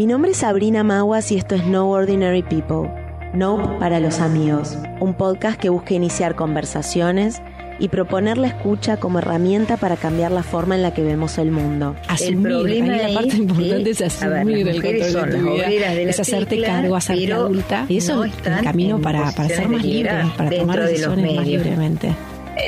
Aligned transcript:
Mi 0.00 0.06
nombre 0.06 0.30
es 0.30 0.38
Sabrina 0.38 0.82
Maguas 0.82 1.30
y 1.30 1.36
esto 1.36 1.54
es 1.54 1.66
No 1.66 1.90
Ordinary 1.90 2.42
People, 2.42 2.90
No 3.34 3.78
para 3.78 4.00
los 4.00 4.20
amigos, 4.20 4.78
un 4.98 5.12
podcast 5.12 5.60
que 5.60 5.68
busca 5.68 5.92
iniciar 5.92 6.36
conversaciones 6.36 7.42
y 7.78 7.88
proponer 7.88 8.38
la 8.38 8.46
escucha 8.46 8.96
como 8.96 9.18
herramienta 9.18 9.76
para 9.76 9.98
cambiar 9.98 10.32
la 10.32 10.42
forma 10.42 10.74
en 10.74 10.80
la 10.80 10.94
que 10.94 11.02
vemos 11.02 11.36
el 11.36 11.50
mundo. 11.50 11.96
Asumir, 12.08 12.32
el 12.32 12.42
problema 12.42 12.94
ahí 12.94 13.12
la 13.12 13.20
parte 13.20 13.36
importante 13.36 13.90
es 13.90 14.00
asumir 14.00 14.68
el 14.68 14.82
control 14.82 15.32
de 15.32 15.38
tu 15.38 15.52
vida, 15.68 15.92
es 15.92 16.18
hacerte 16.18 16.62
cargo, 16.62 16.96
hacerte 16.96 17.32
adulta. 17.34 17.84
Y 17.86 17.98
eso 17.98 18.24
es 18.24 18.32
el 18.46 18.64
camino 18.64 19.02
para, 19.02 19.30
para 19.32 19.50
ser 19.50 19.68
más 19.68 19.84
libre, 19.84 20.12
para 20.34 20.50
tomar 20.50 20.80
decisiones 20.80 21.36
más 21.36 21.46
libremente. 21.46 22.14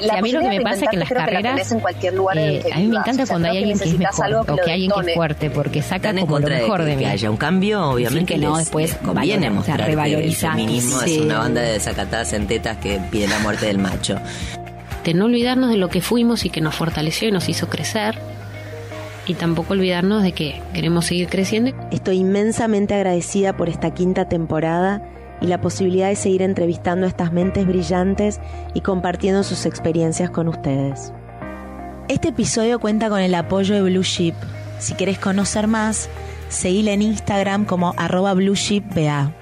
Sí, 0.00 0.08
a 0.10 0.20
mí 0.20 0.32
lo 0.32 0.40
que 0.40 0.48
me 0.48 0.60
pasa 0.60 0.84
es 0.84 0.90
que 0.90 0.96
en 0.96 1.00
las 1.00 1.08
carreras, 1.08 1.72
en 1.72 1.80
cualquier 1.80 2.14
lugar 2.14 2.38
eh, 2.38 2.62
a 2.72 2.78
mí 2.78 2.88
me 2.88 2.96
encanta 2.96 3.26
cuando 3.26 3.48
hay 3.48 3.58
alguien 3.58 3.78
que 3.78 3.88
es 3.88 3.98
mejor 3.98 4.34
o 4.34 4.56
que 4.56 4.62
hay 4.62 4.70
alguien 4.72 4.90
que 4.90 5.10
es 5.10 5.14
fuerte, 5.16 5.50
porque 5.50 5.82
saca 5.82 6.14
como 6.14 6.38
lo 6.38 6.48
mejor 6.48 6.82
de, 6.84 6.96
mí. 6.96 7.04
Que 7.04 7.10
haya 7.10 7.30
un 7.30 7.36
cambio, 7.36 7.90
obviamente. 7.90 8.34
Sí, 8.34 8.40
que 8.40 8.46
no, 8.46 8.56
después 8.56 8.94
conviene 8.96 9.50
mostrar 9.50 9.84
que 9.84 10.24
el 10.24 10.34
feminismo 10.34 11.02
es 11.02 11.18
una 11.18 11.38
banda 11.38 11.60
de 11.60 11.72
desacatadas 11.72 12.32
en 12.32 12.46
tetas 12.46 12.78
que 12.78 13.00
pide 13.10 13.28
la 13.28 13.38
muerte 13.40 13.66
del 13.66 13.78
macho 13.78 14.18
de 15.04 15.14
no 15.14 15.24
olvidarnos 15.26 15.70
de 15.70 15.76
lo 15.76 15.88
que 15.88 16.00
fuimos 16.00 16.44
y 16.44 16.50
que 16.50 16.60
nos 16.60 16.74
fortaleció 16.74 17.28
y 17.28 17.32
nos 17.32 17.48
hizo 17.48 17.68
crecer. 17.68 18.18
Y 19.26 19.34
tampoco 19.34 19.74
olvidarnos 19.74 20.22
de 20.22 20.32
que 20.32 20.60
queremos 20.74 21.06
seguir 21.06 21.28
creciendo. 21.28 21.72
Estoy 21.92 22.18
inmensamente 22.18 22.94
agradecida 22.94 23.56
por 23.56 23.68
esta 23.68 23.94
quinta 23.94 24.28
temporada 24.28 25.02
y 25.42 25.46
la 25.46 25.60
posibilidad 25.60 26.08
de 26.08 26.16
seguir 26.16 26.42
entrevistando 26.42 27.04
a 27.04 27.08
estas 27.08 27.32
mentes 27.32 27.66
brillantes 27.66 28.40
y 28.74 28.80
compartiendo 28.80 29.42
sus 29.42 29.66
experiencias 29.66 30.30
con 30.30 30.48
ustedes. 30.48 31.12
Este 32.08 32.28
episodio 32.28 32.78
cuenta 32.78 33.08
con 33.08 33.20
el 33.20 33.34
apoyo 33.34 33.74
de 33.74 33.82
Blue 33.82 34.02
Ship. 34.02 34.34
Si 34.78 34.94
quieres 34.94 35.18
conocer 35.18 35.66
más, 35.66 36.08
seguile 36.48 36.92
en 36.92 37.02
Instagram 37.02 37.64
como 37.64 37.94
arroba 37.96 38.34
blueshipba. 38.34 39.34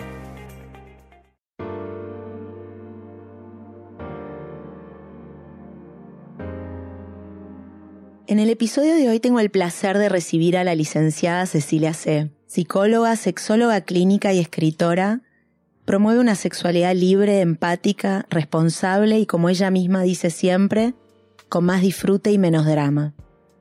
En 8.27 8.39
el 8.39 8.49
episodio 8.49 8.95
de 8.95 9.09
hoy 9.09 9.19
tengo 9.19 9.41
el 9.41 9.51
placer 9.51 9.99
de 9.99 10.09
recibir 10.09 10.57
a 10.57 10.63
la 10.63 10.77
licenciada 10.77 11.47
Cecilia 11.47 11.93
C., 11.95 12.31
psicóloga, 12.47 13.17
sexóloga 13.17 13.81
clínica 13.81 14.33
y 14.33 14.39
escritora. 14.39 15.23
Promueve 15.91 16.21
una 16.21 16.37
sexualidad 16.37 16.95
libre, 16.95 17.41
empática, 17.41 18.25
responsable 18.31 19.19
y, 19.19 19.27
como 19.27 19.49
ella 19.49 19.73
misma 19.73 20.03
dice 20.03 20.31
siempre, 20.31 20.95
con 21.49 21.65
más 21.65 21.83
disfrute 21.83 22.31
y 22.31 22.39
menos 22.39 22.65
drama. 22.65 23.13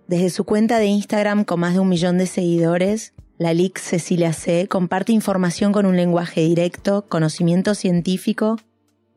Desde 0.08 0.30
su 0.30 0.44
cuenta 0.44 0.78
de 0.78 0.86
Instagram 0.86 1.44
con 1.44 1.60
más 1.60 1.74
de 1.74 1.80
un 1.80 1.90
millón 1.90 2.20
de 2.20 2.28
seguidores, 2.28 3.16
la 3.40 3.56
LIC 3.56 3.80
Cecilia 3.80 4.32
C. 4.32 4.68
comparte 4.68 5.12
información 5.12 5.72
con 5.72 5.88
un 5.88 5.98
lenguaje 5.98 6.42
directo, 6.42 7.08
conocimiento 7.10 7.74
científico 7.74 8.58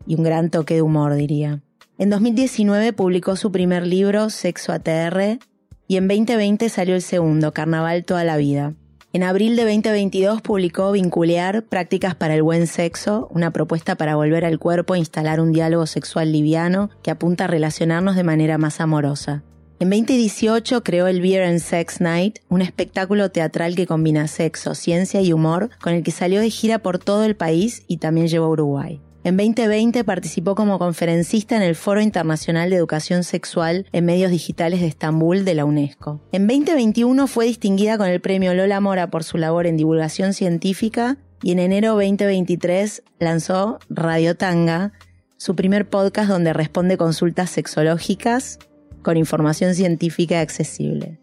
y 0.06 0.14
un 0.14 0.22
gran 0.22 0.48
toque 0.48 0.72
de 0.72 0.80
humor, 0.80 1.14
diría. 1.14 1.60
En 1.98 2.08
2019 2.08 2.94
publicó 2.94 3.36
su 3.36 3.52
primer 3.52 3.86
libro, 3.86 4.30
Sexo 4.30 4.72
ATR, 4.72 5.38
y 5.86 5.98
en 5.98 6.08
2020 6.08 6.66
salió 6.70 6.94
el 6.94 7.02
segundo, 7.02 7.52
Carnaval 7.52 8.06
toda 8.06 8.24
la 8.24 8.38
vida. 8.38 8.72
En 9.14 9.24
abril 9.24 9.56
de 9.56 9.64
2022 9.64 10.40
publicó 10.40 10.90
Vinculear, 10.90 11.64
Prácticas 11.64 12.14
para 12.14 12.34
el 12.34 12.42
Buen 12.42 12.66
Sexo, 12.66 13.28
una 13.30 13.50
propuesta 13.50 13.94
para 13.94 14.16
volver 14.16 14.46
al 14.46 14.58
cuerpo 14.58 14.94
e 14.94 15.00
instalar 15.00 15.38
un 15.38 15.52
diálogo 15.52 15.84
sexual 15.84 16.32
liviano 16.32 16.88
que 17.02 17.10
apunta 17.10 17.44
a 17.44 17.46
relacionarnos 17.46 18.16
de 18.16 18.24
manera 18.24 18.56
más 18.56 18.80
amorosa. 18.80 19.42
En 19.80 19.90
2018 19.90 20.82
creó 20.82 21.08
el 21.08 21.20
Beer 21.20 21.42
and 21.42 21.58
Sex 21.58 22.00
Night, 22.00 22.38
un 22.48 22.62
espectáculo 22.62 23.30
teatral 23.30 23.74
que 23.74 23.86
combina 23.86 24.28
sexo, 24.28 24.74
ciencia 24.74 25.20
y 25.20 25.34
humor, 25.34 25.68
con 25.82 25.92
el 25.92 26.02
que 26.02 26.10
salió 26.10 26.40
de 26.40 26.48
gira 26.48 26.78
por 26.78 26.98
todo 26.98 27.24
el 27.24 27.36
país 27.36 27.82
y 27.88 27.98
también 27.98 28.28
llevó 28.28 28.46
a 28.46 28.50
Uruguay. 28.50 29.00
En 29.24 29.36
2020 29.36 30.02
participó 30.02 30.56
como 30.56 30.80
conferencista 30.80 31.54
en 31.54 31.62
el 31.62 31.76
Foro 31.76 32.00
Internacional 32.00 32.70
de 32.70 32.76
Educación 32.76 33.22
Sexual 33.22 33.86
en 33.92 34.04
Medios 34.04 34.32
Digitales 34.32 34.80
de 34.80 34.88
Estambul 34.88 35.44
de 35.44 35.54
la 35.54 35.64
UNESCO. 35.64 36.20
En 36.32 36.48
2021 36.48 37.28
fue 37.28 37.46
distinguida 37.46 37.96
con 37.96 38.08
el 38.08 38.20
premio 38.20 38.52
Lola 38.52 38.80
Mora 38.80 39.10
por 39.10 39.22
su 39.22 39.38
labor 39.38 39.68
en 39.68 39.76
divulgación 39.76 40.32
científica 40.32 41.18
y 41.40 41.52
en 41.52 41.60
enero 41.60 41.92
2023 41.92 43.04
lanzó 43.20 43.78
Radio 43.88 44.36
Tanga, 44.36 44.92
su 45.36 45.54
primer 45.54 45.88
podcast 45.88 46.28
donde 46.28 46.52
responde 46.52 46.96
consultas 46.96 47.50
sexológicas 47.50 48.58
con 49.02 49.16
información 49.16 49.76
científica 49.76 50.40
accesible. 50.40 51.20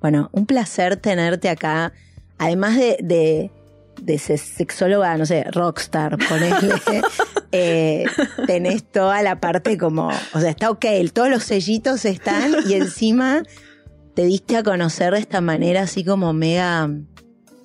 Bueno, 0.00 0.28
un 0.32 0.44
placer 0.44 0.96
tenerte 0.96 1.48
acá, 1.48 1.92
además 2.36 2.76
de 2.76 2.98
de 3.00 3.52
sexóloga, 4.06 5.16
no 5.16 5.26
sé, 5.26 5.44
rockstar, 5.44 6.18
ponele, 6.28 6.80
eh, 7.52 8.04
tenés 8.46 8.84
toda 8.84 9.22
la 9.22 9.40
parte 9.40 9.78
como, 9.78 10.08
o 10.08 10.40
sea, 10.40 10.50
está 10.50 10.70
ok, 10.70 10.86
todos 11.12 11.30
los 11.30 11.44
sellitos 11.44 12.04
están 12.04 12.52
y 12.68 12.74
encima 12.74 13.42
te 14.14 14.24
diste 14.24 14.56
a 14.56 14.62
conocer 14.62 15.12
de 15.12 15.20
esta 15.20 15.40
manera 15.40 15.82
así 15.82 16.04
como 16.04 16.32
mega 16.32 16.90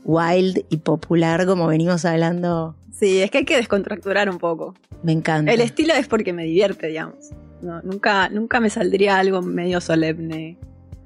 wild 0.04 0.66
y 0.70 0.78
popular 0.78 1.46
como 1.46 1.68
venimos 1.68 2.06
hablando. 2.06 2.76
Sí, 2.92 3.22
es 3.22 3.32
que 3.32 3.40
hay 3.40 3.46
que 3.46 3.56
descontracturar 3.56 4.30
un 4.30 4.38
poco. 4.38 4.76
Me 5.02 5.12
encanta. 5.12 5.52
El 5.52 5.62
estilo 5.62 5.94
es 5.94 6.08
porque 6.08 6.32
me 6.32 6.44
divierte, 6.44 6.88
digamos. 6.88 7.32
No, 7.62 7.82
nunca, 7.82 8.30
nunca 8.30 8.60
me 8.60 8.70
saldría 8.70 9.18
algo 9.18 9.42
medio 9.42 9.82
solemne, 9.82 10.58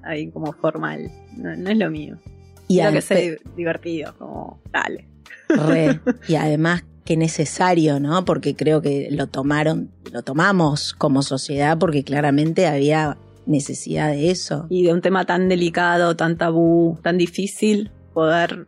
ahí 0.03 0.29
como 0.31 0.51
formal. 0.53 1.11
No, 1.35 1.51
es 1.51 1.77
lo 1.77 1.89
mío. 1.89 2.17
Y 2.67 2.81
que 2.81 3.01
sea 3.01 3.37
divertido, 3.55 4.13
como 4.17 4.59
dale. 4.71 5.07
Re. 5.49 5.99
Y 6.27 6.35
además 6.35 6.83
que 7.05 7.15
necesario, 7.15 7.99
¿no? 7.99 8.25
Porque 8.25 8.55
creo 8.55 8.81
que 8.81 9.07
lo 9.11 9.27
tomaron, 9.27 9.89
lo 10.11 10.23
tomamos 10.23 10.93
como 10.93 11.21
sociedad 11.21 11.77
porque 11.77 12.03
claramente 12.03 12.67
había 12.67 13.17
necesidad 13.45 14.09
de 14.09 14.29
eso. 14.29 14.67
Y 14.69 14.83
de 14.83 14.93
un 14.93 15.01
tema 15.01 15.25
tan 15.25 15.47
delicado, 15.47 16.17
tan 16.17 16.37
tabú, 16.37 16.99
tan 17.01 17.17
difícil, 17.17 17.91
poder 18.13 18.67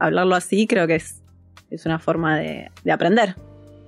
hablarlo 0.00 0.34
así, 0.34 0.66
creo 0.66 0.88
que 0.88 0.96
es, 0.96 1.22
es 1.70 1.86
una 1.86 2.00
forma 2.00 2.36
de, 2.38 2.70
de 2.82 2.92
aprender. 2.92 3.36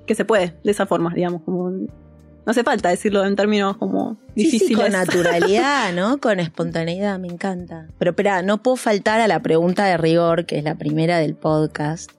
Que 0.07 0.15
se 0.15 0.25
puede, 0.25 0.55
de 0.63 0.71
esa 0.71 0.87
forma, 0.87 1.13
digamos, 1.13 1.43
como 1.43 1.71
no 1.71 2.53
hace 2.53 2.65
falta 2.65 2.89
decirlo 2.89 3.25
en 3.25 3.37
términos 3.37 3.77
como 3.77 4.19
difíciles. 4.35 4.69
Sí, 4.69 4.75
con 4.75 4.93
naturalidad, 4.93 5.93
¿no? 5.95 6.19
Con 6.19 6.41
espontaneidad, 6.41 7.19
me 7.19 7.29
encanta. 7.29 7.89
Pero 7.99 8.13
espera, 8.13 8.43
no 8.43 8.63
puedo 8.63 8.77
faltar 8.77 9.21
a 9.21 9.29
la 9.29 9.41
pregunta 9.41 9.85
de 9.85 9.97
rigor, 9.97 10.47
que 10.47 10.59
es 10.59 10.65
la 10.65 10.77
primera 10.77 11.19
del 11.19 11.35
podcast. 11.35 12.13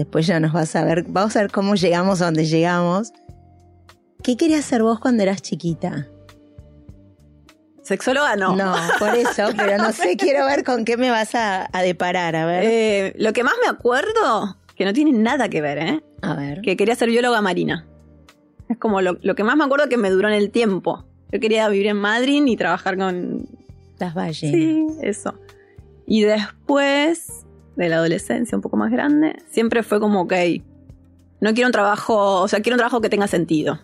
Después 0.00 0.26
ya 0.26 0.40
nos 0.40 0.54
vas 0.54 0.74
a 0.76 0.84
ver, 0.86 1.04
vamos 1.06 1.36
a 1.36 1.42
ver 1.42 1.50
cómo 1.50 1.74
llegamos 1.74 2.22
a 2.22 2.24
donde 2.24 2.46
llegamos. 2.46 3.12
¿Qué 4.22 4.38
querías 4.38 4.60
hacer 4.60 4.82
vos 4.82 4.98
cuando 4.98 5.22
eras 5.22 5.42
chiquita? 5.42 6.08
Sexóloga 7.82 8.34
no. 8.34 8.56
No, 8.56 8.74
por 8.98 9.14
eso, 9.14 9.50
pero 9.58 9.76
no 9.76 9.92
sé, 9.92 10.16
quiero 10.16 10.46
ver 10.46 10.64
con 10.64 10.86
qué 10.86 10.96
me 10.96 11.10
vas 11.10 11.34
a, 11.34 11.68
deparar, 11.82 12.34
a 12.34 12.46
ver. 12.46 12.64
Eh, 12.64 13.14
lo 13.18 13.34
que 13.34 13.44
más 13.44 13.52
me 13.62 13.68
acuerdo, 13.68 14.56
que 14.74 14.86
no 14.86 14.94
tiene 14.94 15.12
nada 15.12 15.50
que 15.50 15.60
ver, 15.60 15.76
¿eh? 15.76 16.02
A 16.22 16.32
ver. 16.34 16.62
Que 16.62 16.78
quería 16.78 16.94
ser 16.94 17.10
bióloga 17.10 17.42
marina. 17.42 17.86
Es 18.70 18.78
como 18.78 19.02
lo, 19.02 19.18
lo 19.20 19.34
que 19.34 19.44
más 19.44 19.58
me 19.58 19.64
acuerdo 19.64 19.90
que 19.90 19.98
me 19.98 20.08
duró 20.08 20.28
en 20.28 20.34
el 20.34 20.50
tiempo. 20.50 21.04
Yo 21.30 21.40
quería 21.40 21.68
vivir 21.68 21.88
en 21.88 21.98
Madrid 21.98 22.42
y 22.46 22.56
trabajar 22.56 22.96
con... 22.96 23.46
Las 23.98 24.14
valles. 24.14 24.50
Sí, 24.50 24.86
eso. 25.02 25.34
Y 26.06 26.22
después 26.22 27.39
de 27.76 27.88
la 27.88 27.96
adolescencia 27.96 28.56
un 28.56 28.62
poco 28.62 28.76
más 28.76 28.90
grande, 28.90 29.36
siempre 29.48 29.82
fue 29.82 30.00
como, 30.00 30.22
ok, 30.22 30.34
no 31.40 31.54
quiero 31.54 31.68
un 31.68 31.72
trabajo, 31.72 32.40
o 32.42 32.48
sea, 32.48 32.60
quiero 32.60 32.74
un 32.74 32.78
trabajo 32.78 33.00
que 33.00 33.08
tenga 33.08 33.26
sentido. 33.26 33.78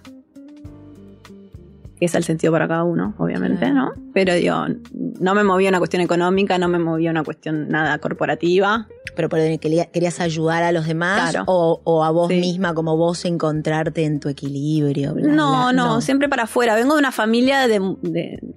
Que 1.98 2.04
es 2.04 2.14
el 2.14 2.24
sentido 2.24 2.52
para 2.52 2.68
cada 2.68 2.84
uno, 2.84 3.14
obviamente, 3.16 3.70
¿no? 3.70 3.92
Pero 4.12 4.34
digo, 4.34 4.54
no 4.92 5.34
me 5.34 5.44
movía 5.44 5.70
una 5.70 5.78
cuestión 5.78 6.02
económica, 6.02 6.58
no 6.58 6.68
me 6.68 6.78
movía 6.78 7.10
una 7.10 7.24
cuestión 7.24 7.68
nada 7.68 7.98
corporativa. 7.98 8.86
Pero 9.14 9.30
por 9.30 9.40
querías 9.58 10.20
ayudar 10.20 10.62
a 10.62 10.72
los 10.72 10.86
demás 10.86 11.34
o, 11.46 12.04
a 12.04 12.10
vos 12.10 12.28
misma, 12.28 12.74
como 12.74 12.98
vos 12.98 13.24
encontrarte 13.24 14.04
en 14.04 14.20
tu 14.20 14.28
equilibrio. 14.28 15.14
no, 15.14 15.72
no, 15.72 16.02
siempre 16.02 16.28
para 16.28 16.42
afuera. 16.42 16.74
Vengo 16.74 16.92
de 16.92 16.98
una 16.98 17.12
familia 17.12 17.66
de, 17.66 17.80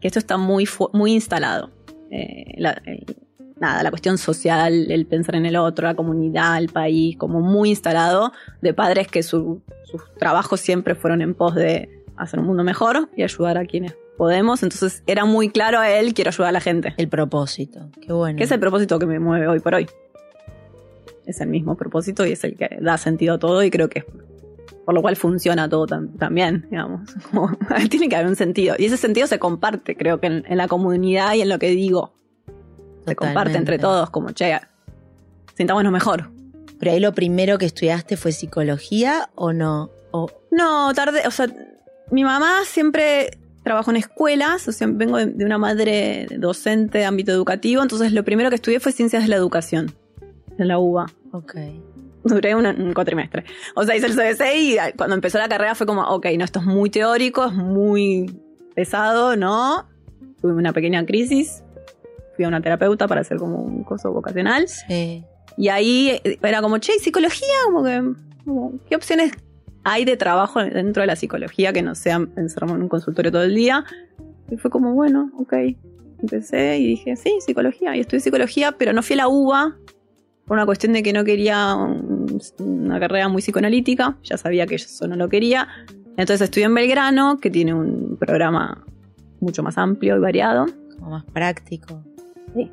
que 0.01 0.07
esto 0.07 0.19
está 0.19 0.35
muy, 0.35 0.67
muy 0.91 1.13
instalado. 1.13 1.71
Eh, 2.11 2.55
nada, 3.59 3.83
la 3.83 3.89
cuestión 3.89 4.17
social, 4.17 4.91
el 4.91 5.06
pensar 5.06 5.35
en 5.35 5.45
el 5.45 5.56
otro, 5.56 5.88
la 5.88 5.95
comunidad, 5.95 6.57
el 6.57 6.69
país, 6.69 7.17
como 7.17 7.41
muy 7.41 7.69
instalado, 7.69 8.31
de 8.61 8.73
padres 8.73 9.07
que 9.07 9.23
sus 9.23 9.59
trabajos 10.17 10.59
siempre 10.59 10.95
fueron 10.95 11.21
en 11.21 11.33
pos 11.33 11.56
de 11.56 11.89
hacer 12.17 12.39
un 12.39 12.47
mundo 12.47 12.63
mejor 12.63 13.09
y 13.15 13.23
ayudar 13.23 13.57
a 13.57 13.65
quienes 13.65 13.95
podemos. 14.17 14.63
Entonces 14.63 15.03
era 15.07 15.25
muy 15.25 15.50
claro 15.50 15.79
a 15.79 15.89
él, 15.89 16.13
quiero 16.13 16.29
ayudar 16.29 16.50
a 16.50 16.53
la 16.53 16.61
gente. 16.61 16.94
El 16.97 17.07
propósito, 17.07 17.89
qué 18.01 18.13
bueno. 18.13 18.38
Que 18.38 18.44
es 18.44 18.51
el 18.51 18.59
propósito 18.59 19.00
que 19.00 19.06
me 19.06 19.19
mueve 19.19 19.47
hoy 19.47 19.59
por 19.59 19.75
hoy. 19.75 19.88
Es 21.25 21.41
el 21.41 21.50
mismo 21.50 21.75
propósito 21.75 22.25
y 22.25 22.31
es 22.31 22.44
el 22.44 22.56
que 22.56 22.77
da 22.81 22.97
sentido 22.97 23.35
a 23.35 23.39
todo 23.39 23.63
y 23.63 23.69
creo 23.69 23.89
que 23.89 24.00
es 24.00 24.06
por 24.85 24.95
lo 24.95 25.03
cual 25.03 25.15
funciona 25.15 25.69
todo 25.69 25.85
también, 25.85 26.65
digamos. 26.71 27.01
tiene 27.91 28.09
que 28.09 28.15
haber 28.15 28.27
un 28.27 28.35
sentido. 28.35 28.75
Y 28.79 28.85
ese 28.85 28.97
sentido 28.97 29.27
se 29.27 29.38
comparte, 29.38 29.95
creo 29.95 30.19
que 30.19 30.25
en 30.27 30.57
la 30.57 30.67
comunidad 30.67 31.35
y 31.35 31.41
en 31.41 31.50
lo 31.50 31.59
que 31.59 31.69
digo 31.69 32.19
se 33.05 33.15
comparte 33.15 33.57
entre 33.57 33.79
todos, 33.79 34.09
como, 34.09 34.31
che, 34.31 34.59
sintámonos 35.55 35.91
mejor. 35.91 36.31
Pero 36.79 36.91
ahí 36.91 36.99
lo 36.99 37.13
primero 37.13 37.57
que 37.57 37.65
estudiaste 37.65 38.17
fue 38.17 38.31
psicología 38.31 39.29
o 39.35 39.51
no? 39.51 39.91
O... 40.11 40.29
No, 40.51 40.93
tarde, 40.93 41.21
o 41.27 41.31
sea, 41.31 41.47
mi 42.11 42.23
mamá 42.23 42.61
siempre 42.65 43.31
trabajó 43.63 43.91
en 43.91 43.97
escuelas, 43.97 44.67
o 44.67 44.71
sea, 44.71 44.87
vengo 44.89 45.17
de, 45.17 45.45
una 45.45 45.57
madre 45.57 46.27
docente 46.37 46.99
de 46.99 47.05
ámbito 47.05 47.31
educativo, 47.31 47.81
entonces 47.81 48.13
lo 48.13 48.23
primero 48.23 48.49
que 48.49 48.55
estudié 48.55 48.79
fue 48.79 48.91
ciencias 48.91 49.23
de 49.23 49.29
la 49.29 49.35
educación, 49.35 49.93
en 50.57 50.67
la 50.67 50.79
UBA. 50.79 51.07
Ok. 51.33 51.55
Duré 52.23 52.55
un, 52.55 52.93
cuatrimestre. 52.93 53.45
O 53.75 53.83
sea, 53.83 53.95
hice 53.95 54.07
el 54.07 54.13
CBC 54.13 54.41
y 54.55 54.77
cuando 54.97 55.15
empezó 55.15 55.37
la 55.37 55.47
carrera 55.47 55.75
fue 55.75 55.85
como, 55.85 56.03
ok, 56.03 56.27
no, 56.37 56.45
esto 56.45 56.59
es 56.59 56.65
muy 56.65 56.89
teórico, 56.89 57.45
es 57.45 57.53
muy 57.53 58.39
pesado, 58.75 59.35
¿no? 59.35 59.87
Tuve 60.41 60.53
una 60.53 60.73
pequeña 60.73 61.05
crisis, 61.05 61.63
fui 62.39 62.45
a 62.45 62.47
una 62.47 62.62
terapeuta 62.62 63.06
para 63.06 63.19
hacer 63.19 63.36
como 63.36 63.57
un 63.57 63.83
curso 63.83 64.13
vocacional. 64.13 64.65
Sí. 64.69 65.25
Y 65.57 65.68
ahí 65.68 66.21
era 66.41 66.62
como, 66.62 66.77
che, 66.77 66.94
psicología, 66.94 67.53
como 67.65 67.83
que, 67.83 68.13
¿qué 68.88 68.95
opciones 68.95 69.33
hay 69.83 70.06
de 70.06 70.15
trabajo 70.15 70.63
dentro 70.63 71.01
de 71.01 71.07
la 71.07 71.18
psicología 71.18 71.74
que 71.74 71.81
no 71.81 71.95
sea 71.95 72.25
encerrarme 72.38 72.75
en 72.75 72.83
un 72.83 72.88
consultorio 72.88 73.30
todo 73.30 73.44
el 73.44 73.56
día? 73.56 73.83
Y 74.50 74.56
fue 74.56 74.71
como, 74.71 74.94
bueno, 74.94 75.31
ok. 75.38 75.53
Empecé 76.21 76.77
y 76.77 76.88
dije, 76.88 77.18
sí, 77.18 77.39
psicología. 77.41 77.94
Y 77.97 78.00
estudié 78.00 78.21
psicología, 78.21 78.71
pero 78.71 78.94
no 78.94 79.03
fui 79.03 79.15
a 79.15 79.18
la 79.18 79.27
UBA 79.27 79.75
por 80.45 80.56
una 80.56 80.65
cuestión 80.65 80.94
de 80.94 81.03
que 81.03 81.12
no 81.12 81.25
quería 81.25 81.75
una 82.59 83.00
carrera 83.01 83.27
muy 83.27 83.42
psicoanalítica. 83.42 84.18
Ya 84.24 84.38
sabía 84.38 84.65
que 84.65 84.75
eso 84.75 85.09
no 85.09 85.18
lo 85.18 85.27
quería. 85.27 85.68
Entonces 86.15 86.39
estudié 86.39 86.68
en 86.68 86.74
Belgrano, 86.74 87.38
que 87.42 87.50
tiene 87.50 87.74
un 87.74 88.15
programa 88.18 88.85
mucho 89.42 89.62
más 89.62 89.77
amplio 89.77 90.15
y 90.15 90.19
variado. 90.19 90.68
Como 90.97 91.12
más 91.12 91.25
práctico. 91.25 92.01
Sí. 92.55 92.71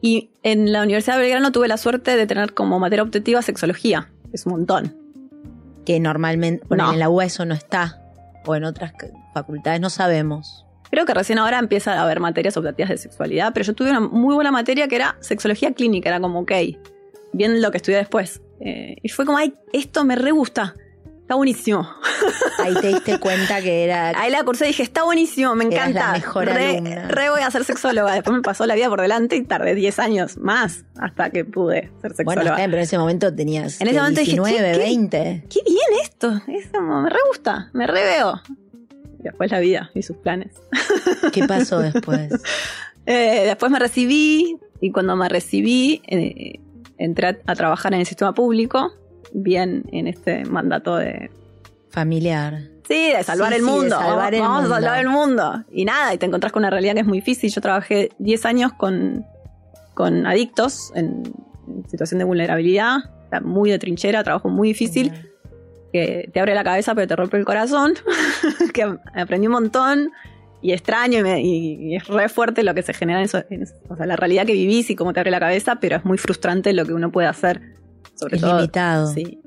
Y 0.00 0.30
en 0.42 0.72
la 0.72 0.82
Universidad 0.82 1.16
de 1.16 1.22
Belgrano 1.22 1.52
tuve 1.52 1.68
la 1.68 1.76
suerte 1.76 2.16
de 2.16 2.26
tener 2.26 2.54
como 2.54 2.78
materia 2.78 3.02
optativa 3.02 3.42
sexología. 3.42 4.10
Es 4.32 4.46
un 4.46 4.52
montón. 4.52 4.96
Que 5.84 5.98
normalmente, 6.00 6.64
bueno, 6.68 6.92
en 6.92 6.98
la 6.98 7.08
UA 7.08 7.24
eso 7.24 7.44
no 7.44 7.54
está. 7.54 8.02
O 8.44 8.54
en 8.54 8.64
otras 8.64 8.92
facultades 9.34 9.80
no 9.80 9.90
sabemos. 9.90 10.64
Creo 10.90 11.04
que 11.06 11.14
recién 11.14 11.38
ahora 11.38 11.58
empieza 11.58 11.94
a 11.94 12.02
haber 12.02 12.20
materias 12.20 12.56
optativas 12.56 12.90
de 12.90 12.98
sexualidad, 12.98 13.52
pero 13.52 13.64
yo 13.64 13.74
tuve 13.74 13.90
una 13.90 14.00
muy 14.00 14.34
buena 14.34 14.52
materia 14.52 14.86
que 14.86 14.96
era 14.96 15.16
sexología 15.20 15.72
clínica, 15.72 16.08
era 16.08 16.20
como, 16.20 16.40
ok, 16.40 16.52
bien 17.32 17.60
lo 17.60 17.70
que 17.70 17.78
estudié 17.78 17.98
después. 17.98 18.42
Eh, 18.60 18.96
y 19.02 19.08
fue 19.08 19.26
como, 19.26 19.38
ay, 19.38 19.54
esto 19.72 20.04
me 20.04 20.14
re 20.14 20.30
gusta. 20.30 20.76
Está 21.26 21.34
buenísimo. 21.34 21.84
Ahí 22.60 22.72
te 22.80 22.86
diste 22.86 23.18
cuenta 23.18 23.60
que 23.60 23.82
era. 23.82 24.10
Ahí 24.16 24.30
la 24.30 24.44
cursé 24.44 24.66
y 24.66 24.68
dije, 24.68 24.84
está 24.84 25.02
buenísimo, 25.02 25.56
me 25.56 25.64
encanta. 25.64 26.06
La 26.06 26.12
mejor 26.12 26.44
re, 26.44 26.80
re, 27.08 27.30
voy 27.30 27.40
a 27.40 27.50
ser 27.50 27.64
sexóloga. 27.64 28.14
Después 28.14 28.36
me 28.36 28.42
pasó 28.42 28.64
la 28.64 28.76
vida 28.76 28.88
por 28.88 29.00
delante 29.00 29.34
y 29.34 29.42
tardé 29.42 29.74
10 29.74 29.98
años 29.98 30.36
más 30.36 30.84
hasta 30.96 31.30
que 31.30 31.44
pude 31.44 31.90
ser 32.00 32.14
sexóloga. 32.14 32.52
Bueno, 32.52 32.66
pero 32.66 32.76
en 32.76 32.82
ese 32.84 32.96
momento 32.96 33.34
tenías 33.34 33.80
en 33.80 33.88
ese 33.88 33.98
momento 33.98 34.20
19, 34.20 34.68
dije, 34.68 34.78
20. 34.78 35.46
Qué, 35.50 35.62
bien 35.66 36.00
esto. 36.00 36.40
Eso 36.46 36.80
me 36.80 37.10
re 37.10 37.18
gusta, 37.26 37.70
me 37.72 37.88
re 37.88 38.04
veo. 38.04 38.40
Y 39.18 39.24
después 39.24 39.50
la 39.50 39.58
vida 39.58 39.90
y 39.94 40.04
sus 40.04 40.18
planes. 40.18 40.52
¿Qué 41.32 41.44
pasó 41.48 41.80
después? 41.80 42.34
eh, 43.06 43.46
después 43.46 43.72
me 43.72 43.80
recibí 43.80 44.60
y 44.80 44.92
cuando 44.92 45.16
me 45.16 45.28
recibí 45.28 46.02
eh, 46.06 46.60
entré 46.98 47.40
a 47.44 47.54
trabajar 47.56 47.94
en 47.94 47.98
el 47.98 48.06
sistema 48.06 48.32
público 48.32 48.92
bien 49.32 49.84
en 49.92 50.06
este 50.06 50.44
mandato 50.44 50.96
de... 50.96 51.30
Familiar. 51.90 52.60
Sí, 52.88 53.12
de 53.12 53.22
salvar 53.24 53.52
el 53.52 53.62
mundo. 53.62 53.96
vamos, 53.98 54.64
a 54.64 54.68
salvar 54.68 55.00
el 55.00 55.08
mundo. 55.08 55.64
Y 55.72 55.84
nada, 55.84 56.14
y 56.14 56.18
te 56.18 56.26
encontrás 56.26 56.52
con 56.52 56.60
una 56.60 56.70
realidad 56.70 56.94
que 56.94 57.00
es 57.00 57.06
muy 57.06 57.18
difícil. 57.18 57.50
Yo 57.50 57.60
trabajé 57.60 58.10
10 58.18 58.44
años 58.44 58.72
con, 58.74 59.24
con 59.94 60.26
adictos 60.26 60.92
en, 60.94 61.24
situación 61.88 62.18
de 62.18 62.24
vulnerabilidad, 62.24 62.98
muy 63.42 63.70
de 63.70 63.78
trinchera, 63.78 64.22
trabajo 64.22 64.48
muy 64.48 64.68
difícil, 64.68 65.12
que 65.92 66.30
te 66.32 66.40
abre 66.40 66.54
la 66.54 66.64
cabeza 66.64 66.94
pero 66.94 67.06
te 67.06 67.16
rompe 67.16 67.36
el 67.36 67.44
corazón, 67.44 67.94
que 68.74 68.96
aprendí 69.14 69.46
un 69.46 69.54
montón 69.54 70.12
y 70.62 70.72
extraño 70.72 71.24
y, 71.38 71.96
es 71.96 72.06
re 72.06 72.28
fuerte 72.28 72.62
lo 72.62 72.74
que 72.74 72.82
se 72.82 72.94
genera 72.94 73.20
en 73.20 73.26
eso, 73.26 73.42
o 73.88 73.96
sea, 73.96 74.06
la 74.06 74.16
realidad 74.16 74.46
que 74.46 74.52
vivís 74.52 74.90
y 74.90 74.96
cómo 74.96 75.12
te 75.12 75.20
abre 75.20 75.30
la 75.30 75.40
cabeza, 75.40 75.76
pero 75.80 75.96
es 75.96 76.04
muy 76.04 76.18
frustrante 76.18 76.72
lo 76.72 76.84
que 76.86 76.92
uno 76.92 77.10
puede 77.10 77.28
hacer 77.28 77.76
sobre 78.14 78.38
todo, 78.38 78.56
limitado. 78.56 79.06
Sí, 79.12 79.40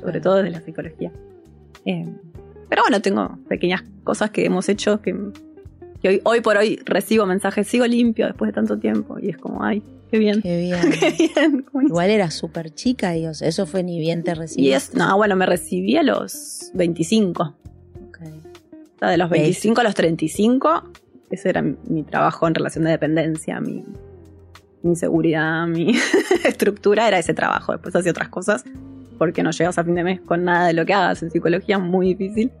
sobre 0.00 0.20
todo 0.20 0.36
desde 0.36 0.50
la 0.50 0.60
psicología. 0.60 1.12
Eh, 1.84 2.06
pero 2.68 2.82
bueno, 2.82 3.00
tengo 3.00 3.38
pequeñas 3.48 3.84
cosas 4.04 4.30
que 4.30 4.44
hemos 4.44 4.68
hecho 4.68 5.00
que, 5.00 5.14
hoy, 6.04 6.20
hoy 6.24 6.40
por 6.40 6.56
hoy 6.56 6.80
recibo 6.84 7.26
mensajes, 7.26 7.66
sigo 7.66 7.86
limpio 7.86 8.26
después 8.26 8.48
de 8.48 8.52
tanto 8.52 8.78
tiempo 8.78 9.18
y 9.18 9.30
es 9.30 9.38
como, 9.38 9.62
ay, 9.62 9.82
qué 10.10 10.18
bien. 10.18 10.42
Qué 10.42 10.58
bien. 10.58 11.64
Igual 11.86 12.10
era 12.10 12.30
súper 12.30 12.74
chica 12.74 13.16
y 13.16 13.26
eso 13.26 13.66
fue 13.66 13.82
ni 13.82 13.98
bien 13.98 14.22
te 14.22 14.34
recibí. 14.34 14.72
No, 14.94 15.16
bueno, 15.16 15.36
me 15.36 15.46
recibí 15.46 15.96
a 15.96 16.02
los 16.02 16.70
25. 16.74 17.54
Okay. 18.08 18.40
de 19.00 19.16
los 19.18 19.30
25 19.30 19.80
a 19.80 19.84
los 19.84 19.94
35, 19.94 20.84
ese 21.30 21.50
era 21.50 21.62
mi 21.62 22.02
trabajo 22.02 22.48
en 22.48 22.54
relación 22.54 22.84
de 22.84 22.90
dependencia, 22.90 23.60
mi, 23.60 23.84
mi 24.86 24.96
seguridad, 24.96 25.66
mi 25.66 25.94
estructura 26.44 27.08
era 27.08 27.18
ese 27.18 27.34
trabajo. 27.34 27.72
Después 27.72 27.94
hacía 27.94 28.12
otras 28.12 28.28
cosas 28.28 28.64
porque 29.18 29.42
no 29.42 29.50
llegas 29.50 29.78
a 29.78 29.84
fin 29.84 29.94
de 29.94 30.04
mes 30.04 30.20
con 30.20 30.44
nada 30.44 30.66
de 30.66 30.72
lo 30.72 30.86
que 30.86 30.94
hagas. 30.94 31.22
En 31.22 31.30
psicología 31.30 31.76
es 31.76 31.82
muy 31.82 32.14
difícil. 32.14 32.52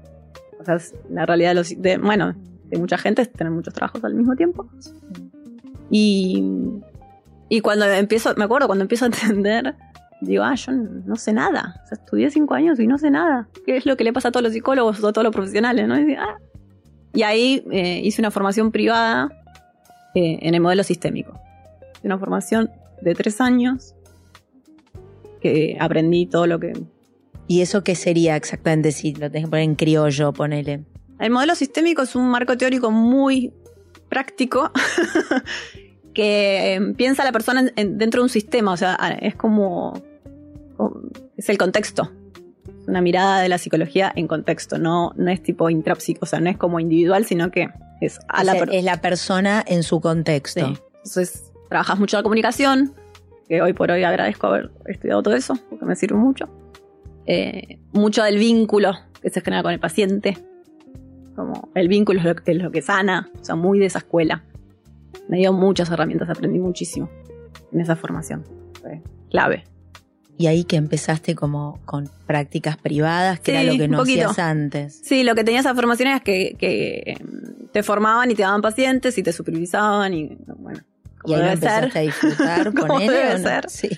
O 0.60 0.64
sea, 0.64 0.78
la 1.10 1.26
realidad 1.26 1.50
de, 1.50 1.54
los, 1.54 1.80
de, 1.80 1.98
bueno, 1.98 2.34
de 2.64 2.78
mucha 2.78 2.98
gente 2.98 3.22
es 3.22 3.32
tener 3.32 3.52
muchos 3.52 3.74
trabajos 3.74 4.02
al 4.04 4.14
mismo 4.14 4.34
tiempo. 4.36 4.68
Y, 5.90 6.42
y 7.48 7.60
cuando 7.60 7.86
empiezo, 7.86 8.34
me 8.36 8.44
acuerdo, 8.44 8.66
cuando 8.66 8.82
empiezo 8.82 9.04
a 9.04 9.08
entender, 9.08 9.74
digo, 10.20 10.42
ah, 10.44 10.54
yo 10.54 10.72
no, 10.72 11.16
sé 11.16 11.32
nada. 11.32 11.80
O 11.84 11.86
sea, 11.86 11.98
estudié 11.98 12.30
cinco 12.30 12.54
años 12.54 12.80
y 12.80 12.86
no 12.86 12.98
sé 12.98 13.10
nada. 13.10 13.48
¿Qué 13.64 13.76
es 13.76 13.86
lo 13.86 13.96
que 13.96 14.04
le 14.04 14.12
pasa 14.12 14.28
a 14.28 14.32
todos 14.32 14.42
los 14.42 14.52
psicólogos 14.52 15.02
o 15.02 15.08
a 15.08 15.12
todos 15.12 15.24
los 15.24 15.32
profesionales? 15.32 15.86
¿no? 15.86 16.00
Y, 16.00 16.14
ah. 16.14 16.38
y 17.14 17.22
ahí 17.22 17.64
eh, 17.70 18.00
hice 18.02 18.20
una 18.20 18.30
formación 18.30 18.72
privada 18.72 19.28
eh, 20.14 20.38
en 20.40 20.54
el 20.54 20.60
modelo 20.60 20.82
sistémico 20.82 21.40
una 22.02 22.18
formación 22.18 22.70
de 23.00 23.14
tres 23.14 23.40
años 23.40 23.94
que 25.40 25.76
aprendí 25.80 26.26
todo 26.26 26.46
lo 26.46 26.58
que... 26.58 26.72
¿Y 27.48 27.60
eso 27.60 27.84
qué 27.84 27.94
sería 27.94 28.36
exactamente 28.36 28.90
si 28.92 29.14
lo 29.14 29.30
tenés 29.30 29.44
que 29.44 29.50
poner 29.50 29.64
en 29.64 29.76
criollo, 29.76 30.32
ponele? 30.32 30.84
El 31.18 31.30
modelo 31.30 31.54
sistémico 31.54 32.02
es 32.02 32.16
un 32.16 32.28
marco 32.28 32.56
teórico 32.56 32.90
muy 32.90 33.52
práctico 34.08 34.70
que 36.14 36.74
em, 36.74 36.94
piensa 36.94 37.22
a 37.22 37.24
la 37.24 37.32
persona 37.32 37.70
dentro 37.76 38.20
de 38.20 38.24
un 38.24 38.28
sistema, 38.28 38.72
o 38.72 38.76
sea, 38.76 38.94
es 39.20 39.36
como, 39.36 40.02
es 41.36 41.48
el 41.48 41.58
contexto, 41.58 42.10
una 42.86 43.00
mirada 43.00 43.40
de 43.40 43.48
la 43.48 43.58
psicología 43.58 44.12
en 44.14 44.26
contexto, 44.26 44.78
no, 44.78 45.12
no 45.16 45.30
es 45.30 45.42
tipo 45.42 45.70
intrapsico, 45.70 46.20
o 46.22 46.26
sea, 46.26 46.40
no 46.40 46.50
es 46.50 46.56
como 46.56 46.80
individual, 46.80 47.24
sino 47.24 47.50
que 47.50 47.68
es 48.00 48.18
a 48.28 48.44
la 48.44 48.52
persona. 48.52 48.78
Es 48.78 48.84
la 48.84 49.00
persona 49.00 49.64
en 49.66 49.82
su 49.82 50.00
contexto. 50.00 50.78
Entonces, 50.96 51.45
trabajas 51.68 51.98
mucho 51.98 52.16
la 52.16 52.22
comunicación, 52.22 52.94
que 53.48 53.62
hoy 53.62 53.72
por 53.72 53.90
hoy 53.90 54.04
agradezco 54.04 54.48
haber 54.48 54.70
estudiado 54.86 55.22
todo 55.22 55.34
eso, 55.34 55.54
porque 55.68 55.84
me 55.84 55.96
sirve 55.96 56.16
mucho. 56.16 56.48
Eh, 57.26 57.78
mucho 57.92 58.22
del 58.22 58.38
vínculo 58.38 58.92
que 59.20 59.30
se 59.30 59.40
genera 59.40 59.62
con 59.62 59.72
el 59.72 59.80
paciente, 59.80 60.38
como 61.34 61.70
el 61.74 61.88
vínculo 61.88 62.20
es 62.20 62.56
lo, 62.56 62.70
que 62.70 62.82
sana, 62.82 63.30
o 63.40 63.44
sea, 63.44 63.54
muy 63.54 63.78
de 63.78 63.86
esa 63.86 63.98
escuela. 63.98 64.44
Me 65.28 65.38
dio 65.38 65.52
muchas 65.52 65.90
herramientas, 65.90 66.28
aprendí 66.30 66.58
muchísimo 66.58 67.10
en 67.72 67.80
esa 67.80 67.96
formación. 67.96 68.44
Fue 68.80 69.02
clave. 69.30 69.64
Y 70.38 70.48
ahí 70.48 70.64
que 70.64 70.76
empezaste 70.76 71.34
como 71.34 71.80
con 71.84 72.10
prácticas 72.26 72.76
privadas, 72.76 73.40
que 73.40 73.52
era 73.52 73.62
lo 73.64 73.78
que 73.78 73.88
no 73.88 74.02
hacías 74.02 74.38
antes. 74.38 75.00
Sí, 75.02 75.24
lo 75.24 75.34
que 75.34 75.44
tenía 75.44 75.60
esa 75.60 75.74
formación 75.74 76.08
es 76.08 76.22
que, 76.22 76.56
que 76.58 77.02
em, 77.06 77.68
te 77.72 77.82
formaban 77.82 78.30
y 78.30 78.34
te 78.34 78.42
daban 78.42 78.60
pacientes 78.60 79.16
y 79.18 79.22
te 79.22 79.32
supervisaban 79.32 80.12
y 80.12 80.36
bueno, 80.58 80.80
y 81.26 81.34
ahí 81.34 81.52
empezaste 81.52 81.98
a 81.98 82.02
disfrutar 82.02 82.74
con 82.88 83.02
él. 83.02 83.10
Debe 83.10 83.38
ser. 83.38 83.70
Sí. 83.70 83.88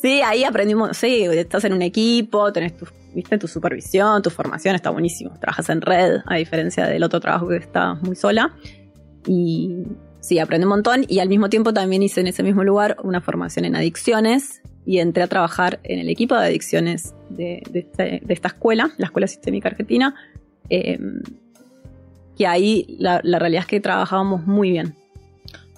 sí, 0.00 0.20
ahí 0.22 0.44
aprendimos, 0.44 0.96
sí, 0.96 1.24
estás 1.24 1.64
en 1.64 1.72
un 1.72 1.82
equipo, 1.82 2.52
tenés 2.52 2.76
tu, 2.76 2.86
viste, 3.14 3.38
tu 3.38 3.48
supervisión, 3.48 4.22
tu 4.22 4.30
formación, 4.30 4.74
está 4.74 4.90
buenísimo. 4.90 5.32
Trabajas 5.40 5.68
en 5.70 5.80
red, 5.80 6.18
a 6.26 6.36
diferencia 6.36 6.86
del 6.86 7.02
otro 7.02 7.20
trabajo 7.20 7.48
que 7.48 7.56
está 7.56 7.94
muy 7.94 8.16
sola. 8.16 8.54
Y 9.26 9.84
sí, 10.20 10.38
aprendí 10.38 10.64
un 10.64 10.70
montón 10.70 11.04
y 11.08 11.18
al 11.18 11.28
mismo 11.28 11.48
tiempo 11.48 11.72
también 11.72 12.02
hice 12.02 12.20
en 12.20 12.28
ese 12.28 12.42
mismo 12.42 12.62
lugar 12.62 12.96
una 13.02 13.20
formación 13.20 13.64
en 13.64 13.76
adicciones 13.76 14.60
y 14.84 14.98
entré 14.98 15.22
a 15.22 15.26
trabajar 15.26 15.80
en 15.82 15.98
el 15.98 16.08
equipo 16.08 16.36
de 16.36 16.46
adicciones 16.46 17.14
de, 17.28 17.62
este, 17.74 18.22
esta 18.28 18.48
escuela, 18.48 18.92
la 18.98 19.06
Escuela 19.06 19.26
Sistémica 19.26 19.68
Argentina, 19.68 20.14
eh, 20.70 20.98
que 22.36 22.46
ahí 22.46 22.96
la, 22.98 23.20
la 23.24 23.38
realidad 23.38 23.62
es 23.62 23.66
que 23.66 23.80
trabajábamos 23.80 24.46
muy 24.46 24.70
bien. 24.70 24.94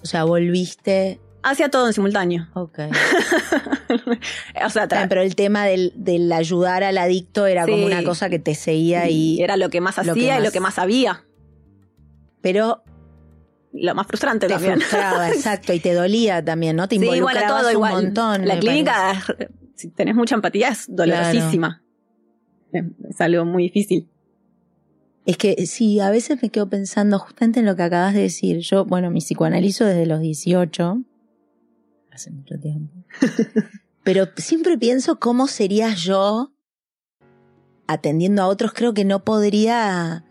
O 0.02 0.06
sea, 0.06 0.24
volviste. 0.24 1.20
Hacía 1.42 1.70
todo 1.70 1.86
en 1.86 1.92
simultáneo. 1.92 2.48
Ok. 2.54 2.80
o 4.64 4.70
sea, 4.70 4.88
pero 5.08 5.22
el 5.22 5.36
tema 5.36 5.64
del, 5.66 6.32
ayudar 6.32 6.82
al 6.82 6.98
adicto 6.98 7.46
era 7.46 7.64
como 7.66 7.86
una 7.86 8.02
cosa 8.02 8.28
que 8.28 8.38
te 8.38 8.54
seguía 8.54 9.08
y. 9.08 9.40
Era 9.40 9.56
lo 9.56 9.70
que 9.70 9.80
más 9.80 9.98
hacía 9.98 10.40
y 10.40 10.42
lo 10.42 10.50
que 10.50 10.60
más 10.60 10.74
sabía. 10.74 11.24
Pero 12.40 12.82
lo 13.72 13.94
más 13.94 14.06
frustrante 14.06 14.46
te 14.46 14.54
también. 14.54 14.80
frustraba, 14.80 15.28
exacto, 15.32 15.72
y 15.72 15.80
te 15.80 15.92
dolía 15.94 16.44
también, 16.44 16.76
¿no? 16.76 16.88
Te 16.88 16.96
involucrabas 16.96 17.60
todo, 17.60 17.68
un 17.68 17.72
igual. 17.72 17.92
montón. 17.92 18.46
La 18.46 18.58
clínica, 18.58 19.22
si 19.74 19.90
tenés 19.90 20.14
mucha 20.14 20.34
empatía, 20.34 20.68
es 20.68 20.86
dolorosísima. 20.88 21.82
Es 22.72 23.20
algo 23.20 23.44
muy 23.44 23.64
difícil. 23.64 24.08
Es 25.28 25.36
que 25.36 25.66
sí, 25.66 26.00
a 26.00 26.10
veces 26.10 26.40
me 26.40 26.48
quedo 26.48 26.70
pensando 26.70 27.18
justamente 27.18 27.60
en 27.60 27.66
lo 27.66 27.76
que 27.76 27.82
acabas 27.82 28.14
de 28.14 28.22
decir. 28.22 28.60
Yo, 28.60 28.86
bueno, 28.86 29.10
mi 29.10 29.20
psicoanalizo 29.20 29.84
desde 29.84 30.06
los 30.06 30.20
18. 30.20 31.02
Hace 32.10 32.30
mucho 32.30 32.58
tiempo. 32.58 32.94
Pero 34.04 34.28
siempre 34.38 34.78
pienso 34.78 35.20
cómo 35.20 35.46
sería 35.46 35.92
yo 35.92 36.54
atendiendo 37.86 38.40
a 38.40 38.46
otros. 38.46 38.72
Creo 38.72 38.94
que 38.94 39.04
no 39.04 39.22
podría 39.22 40.24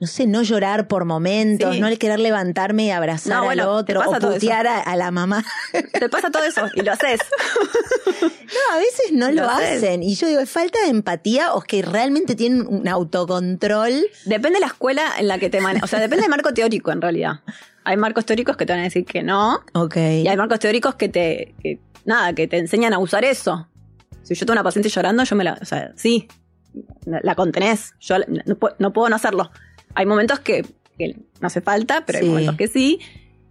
no 0.00 0.06
sé, 0.06 0.26
no 0.26 0.42
llorar 0.42 0.86
por 0.86 1.04
momentos, 1.04 1.76
no 1.78 1.88
querer 1.98 2.20
levantarme 2.20 2.86
y 2.86 2.90
abrazar 2.90 3.44
al 3.44 3.60
otro 3.60 4.00
o 4.08 4.18
putear 4.18 4.68
a, 4.68 4.96
la 4.96 5.10
mamá. 5.10 5.44
Te 5.72 6.08
pasa 6.08 6.30
todo 6.30 6.44
eso 6.44 6.66
y 6.74 6.82
lo 6.82 6.92
haces. 6.92 7.20
No, 8.48 8.74
a 8.74 8.78
veces 8.78 9.12
no 9.12 9.30
lo, 9.30 9.48
hacen. 9.48 10.02
Y 10.02 10.14
yo 10.14 10.26
digo, 10.26 10.40
¿es 10.40 10.48
falta 10.48 10.80
de 10.82 10.88
empatía 10.88 11.52
o 11.52 11.58
es 11.58 11.66
que 11.66 11.82
realmente 11.82 12.34
tienen 12.34 12.66
un 12.66 12.88
autocontrol? 12.88 13.92
Depende 14.24 14.56
de 14.56 14.60
la 14.60 14.68
escuela 14.68 15.02
en 15.18 15.28
la 15.28 15.38
que 15.38 15.50
te 15.50 15.60
manejas. 15.60 15.84
O 15.84 15.86
sea, 15.86 16.00
depende 16.00 16.22
del 16.22 16.30
marco 16.30 16.54
teórico 16.54 16.90
en 16.90 17.02
realidad. 17.02 17.40
Hay 17.84 17.98
marcos 17.98 18.24
teóricos 18.24 18.56
que 18.56 18.64
te 18.64 18.72
van 18.72 18.80
a 18.80 18.84
decir 18.84 19.04
que 19.04 19.22
no. 19.22 19.60
Ok. 19.74 19.96
Y 19.96 20.26
hay 20.26 20.36
marcos 20.36 20.58
teóricos 20.60 20.94
que 20.94 21.10
te, 21.10 21.54
nada, 22.06 22.32
que 22.32 22.48
te 22.48 22.56
enseñan 22.56 22.94
a 22.94 22.98
usar 22.98 23.22
eso. 23.24 23.68
Si 24.22 24.34
yo 24.34 24.46
tengo 24.46 24.54
una 24.54 24.64
paciente 24.64 24.88
llorando, 24.88 25.24
yo 25.24 25.36
me 25.36 25.44
la, 25.44 25.58
o 25.60 25.64
sea, 25.66 25.92
sí, 25.94 26.26
la 27.04 27.34
contenés. 27.34 27.92
Yo 28.00 28.16
no 28.78 28.92
puedo 28.94 29.08
no 29.10 29.16
hacerlo 29.16 29.50
hay 29.98 30.06
momentos 30.06 30.38
que, 30.38 30.64
no 31.40 31.46
hace 31.46 31.60
falta, 31.60 32.04
pero 32.06 32.20
hay 32.20 32.28
momentos 32.28 32.56
que 32.56 32.68
sí. 32.68 33.00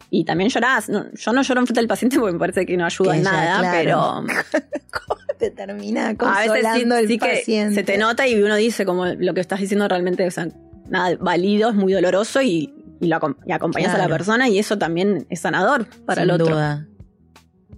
Y 0.10 0.24
también 0.24 0.50
llorás. 0.50 0.88
yo 0.88 1.34
no 1.34 1.42
lloro 1.42 1.60
en 1.60 1.68
frente 1.68 1.82
del 1.82 1.89
paciente 1.89 2.18
porque 2.18 2.32
me 2.32 2.39
parece 2.39 2.66
que 2.66 2.77
no 2.77 2.86
ayuda 2.86 3.18
en 3.18 3.24
nada, 3.24 3.70
pero. 3.74 4.24
¿Cómo 5.08 5.22
te 5.38 5.51
termina 5.51 6.16
consolando 6.16 6.96
a 6.96 7.01
veces 7.01 7.44
sí, 7.44 7.54
Que 7.54 7.72
se 7.74 7.84
te 7.84 7.98
nota 7.98 8.25
y 8.27 8.42
uno 8.42 8.56
dice 8.56 8.86
como 8.86 9.06
lo 9.08 9.34
que 9.34 9.42
estás 9.42 9.60
diciendo 9.60 9.89
realmente, 9.89 10.25
o 10.25 10.32
sea, 10.32 10.48
nada, 10.88 11.18
válido, 11.20 11.70
es 11.70 11.75
muy 11.75 11.92
doloroso 11.92 12.42
y, 12.42 12.74
y, 13.01 13.08
lo, 13.08 13.18
acompañas 13.18 13.94
a 13.94 13.98
la 13.98 14.08
persona 14.08 14.48
y 14.48 14.58
eso 14.58 14.77
también 14.77 15.27
es 15.30 15.42
sanador 15.42 15.86
para 16.06 16.24
el 16.24 16.32
otro. 16.32 16.48
Duda. 16.48 16.88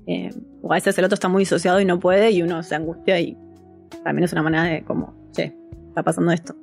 Eh, 0.05 0.29
o 0.61 0.71
a 0.71 0.75
veces 0.75 0.95
el 0.99 1.05
otro 1.05 1.15
está 1.15 1.27
muy 1.27 1.41
disociado 1.41 1.81
y 1.81 1.85
no 1.85 1.99
puede 1.99 2.29
y 2.29 2.43
uno 2.43 2.61
se 2.61 2.75
angustia 2.75 3.19
y 3.19 3.35
también 4.03 4.25
es 4.25 4.33
una 4.33 4.43
manera 4.43 4.63
de 4.63 4.83
como, 4.83 5.15
che, 5.31 5.55
está 5.87 6.03
pasando 6.03 6.31
esto. 6.31 6.55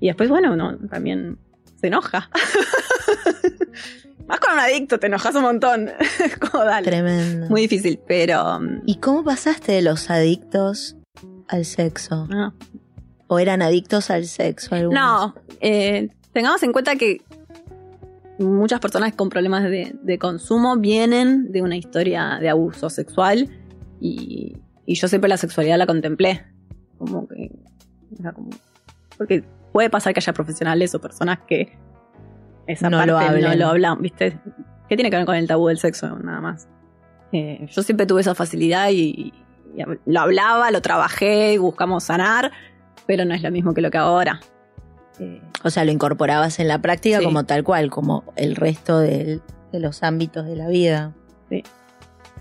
Y 0.00 0.06
después, 0.06 0.28
bueno, 0.28 0.52
uno 0.52 0.76
también 0.90 1.38
se 1.80 1.88
enoja. 1.88 2.30
Más 4.28 4.40
con 4.40 4.52
un 4.52 4.60
adicto, 4.60 4.98
te 4.98 5.06
enojas 5.06 5.34
un 5.34 5.42
montón. 5.42 5.90
como 6.50 6.64
dale. 6.64 6.86
Tremendo. 6.86 7.48
Muy 7.48 7.62
difícil, 7.62 7.98
pero. 8.06 8.56
Um, 8.56 8.82
¿Y 8.84 8.96
cómo 8.96 9.24
pasaste 9.24 9.72
de 9.72 9.82
los 9.82 10.10
adictos 10.10 10.96
al 11.48 11.64
sexo? 11.64 12.28
Ah. 12.30 12.52
¿O 13.26 13.38
eran 13.38 13.62
adictos 13.62 14.10
al 14.10 14.26
sexo? 14.26 14.76
No, 14.90 15.34
eh, 15.60 16.08
tengamos 16.32 16.62
en 16.62 16.72
cuenta 16.72 16.96
que 16.96 17.22
muchas 18.38 18.80
personas 18.80 19.14
con 19.14 19.30
problemas 19.30 19.64
de, 19.64 20.18
consumo 20.18 20.76
vienen 20.76 21.50
de 21.50 21.62
una 21.62 21.76
historia 21.76 22.38
de 22.40 22.48
abuso 22.48 22.88
sexual 22.88 23.48
y, 24.00 24.56
y 24.86 24.94
yo 24.94 25.08
siempre 25.08 25.28
la 25.28 25.36
sexualidad 25.36 25.78
la 25.78 25.86
contemplé. 25.86 26.44
Como 26.98 27.26
que. 27.28 27.50
como, 28.34 28.50
porque 29.16 29.44
puede 29.78 29.90
pasar 29.90 30.12
que 30.12 30.18
haya 30.18 30.32
profesionales 30.32 30.92
o 30.96 31.00
personas 31.00 31.38
que 31.46 31.78
esa 32.66 32.90
no 32.90 32.96
parte 32.96 33.12
lo 33.12 33.48
no 33.48 33.54
lo 33.54 33.68
hablan, 33.68 34.02
¿viste? 34.02 34.36
¿Qué 34.88 34.96
tiene 34.96 35.08
que 35.08 35.16
ver 35.18 35.24
con 35.24 35.36
el 35.36 35.46
tabú 35.46 35.68
del 35.68 35.78
sexo? 35.78 36.18
Nada 36.18 36.40
más. 36.40 36.68
Eh, 37.30 37.64
yo 37.70 37.84
siempre 37.84 38.04
tuve 38.04 38.22
esa 38.22 38.34
facilidad 38.34 38.88
y, 38.90 39.32
lo 40.04 40.20
hablaba, 40.20 40.72
lo 40.72 40.82
trabajé, 40.82 41.58
buscamos 41.58 42.02
sanar, 42.02 42.50
pero 43.06 43.24
no 43.24 43.34
es 43.34 43.42
lo 43.44 43.52
mismo 43.52 43.72
que 43.72 43.80
lo 43.80 43.92
que 43.92 43.98
ahora. 43.98 44.40
Eh, 45.20 45.40
o 45.62 45.70
sea, 45.70 45.84
lo 45.84 45.92
incorporabas 45.92 46.58
en 46.58 46.66
la 46.66 46.82
práctica 46.82 47.22
como 47.22 47.44
tal 47.44 47.62
cual, 47.62 47.88
como 47.88 48.24
el 48.34 48.56
resto 48.56 48.98
de 48.98 49.40
los 49.70 50.02
ámbitos 50.02 50.44
de 50.44 50.56
la 50.56 50.66
vida. 50.66 51.14
Sí. 51.50 51.62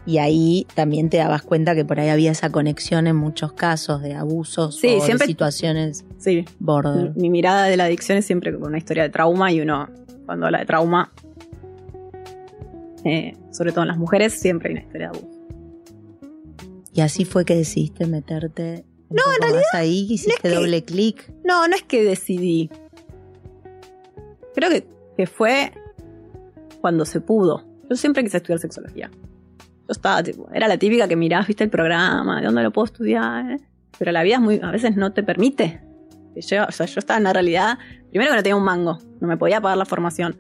Y 0.08 0.20
ahí 0.20 0.66
también 0.74 1.10
te 1.10 1.18
dabas 1.18 1.42
cuenta 1.42 1.76
que 1.76 1.84
por 1.84 2.00
ahí 2.00 2.08
había 2.08 2.32
esa 2.32 2.50
conexión 2.50 3.08
en 3.08 3.18
muchos 3.18 3.52
casos 3.52 4.02
de 4.02 4.14
abusos 4.14 4.82
o 4.82 4.88
de 4.88 5.18
situaciones 5.20 6.06
sí. 6.18 6.46
border. 6.60 7.12
Mi, 7.18 7.30
mirada 7.30 7.66
de 7.66 7.76
la 7.76 7.84
adicción 7.84 8.18
es 8.18 8.26
siempre 8.26 8.54
con 8.54 8.70
una 8.70 8.78
historia 8.78 9.04
de 9.04 9.10
trauma 9.10 9.52
y 9.52 9.60
uno, 9.60 9.90
cuando 10.26 10.46
habla 10.46 10.60
de 10.60 10.66
trauma, 10.66 11.12
eh, 13.04 13.36
sobre 13.52 13.74
todo 13.74 13.82
en 13.82 13.90
las 13.90 13.98
mujeres, 13.98 14.32
siempre 14.34 14.70
hay 14.70 14.76
una 14.76 14.84
historia 14.84 15.12
de 15.12 15.18
abuso. 15.18 15.38
Y 16.94 17.02
así 17.02 17.26
fue 17.26 17.44
que 17.44 17.56
decidiste 17.56 18.08
meterte 18.08 18.86
no, 19.10 19.24
en 19.36 19.42
realidad, 19.42 19.64
ahí, 19.74 20.08
hiciste 20.10 20.50
doble 20.50 20.84
clic. 20.84 21.32
No, 21.44 21.68
no 21.68 21.76
es 21.76 21.84
que 21.84 22.04
decidí. 22.04 22.70
Creo 24.56 24.70
que, 24.70 24.86
que 25.16 25.28
fue 25.28 25.72
cuando 26.82 27.06
se 27.06 27.22
pudo. 27.22 27.64
Yo 27.90 27.96
siempre 27.96 28.24
quise 28.24 28.38
estudiar 28.38 28.60
sexología. 28.60 29.12
Yo 29.88 29.94
estaba, 29.94 30.22
tipo, 30.22 30.50
era 30.54 30.68
la 30.68 30.78
típica 30.78 31.08
que 31.08 31.16
mirás, 31.16 31.48
viste 31.48 31.64
el 31.64 31.70
programa, 31.70 32.42
de 32.42 32.46
dónde 32.46 32.62
lo 32.62 32.72
puedo 32.72 32.86
estudiar, 32.86 33.58
pero 33.98 34.12
la 34.12 34.22
vida 34.22 34.36
es 34.36 34.42
muy, 34.42 34.60
a 34.62 34.70
veces 34.70 34.98
no 34.98 35.14
te 35.14 35.24
permite. 35.24 35.80
Yo, 36.36 36.66
o 36.66 36.72
sea, 36.72 36.86
yo 36.86 37.00
estaba 37.00 37.18
en 37.18 37.24
la 37.24 37.32
realidad, 37.32 37.80
primero 38.10 38.32
que 38.32 38.36
no 38.36 38.44
tenía 38.44 38.56
un 38.58 38.66
mango, 38.66 39.00
no 39.22 39.28
me 39.30 39.38
podía 39.38 39.62
pagar 39.62 39.78
la 39.78 39.86
formación. 39.86 40.36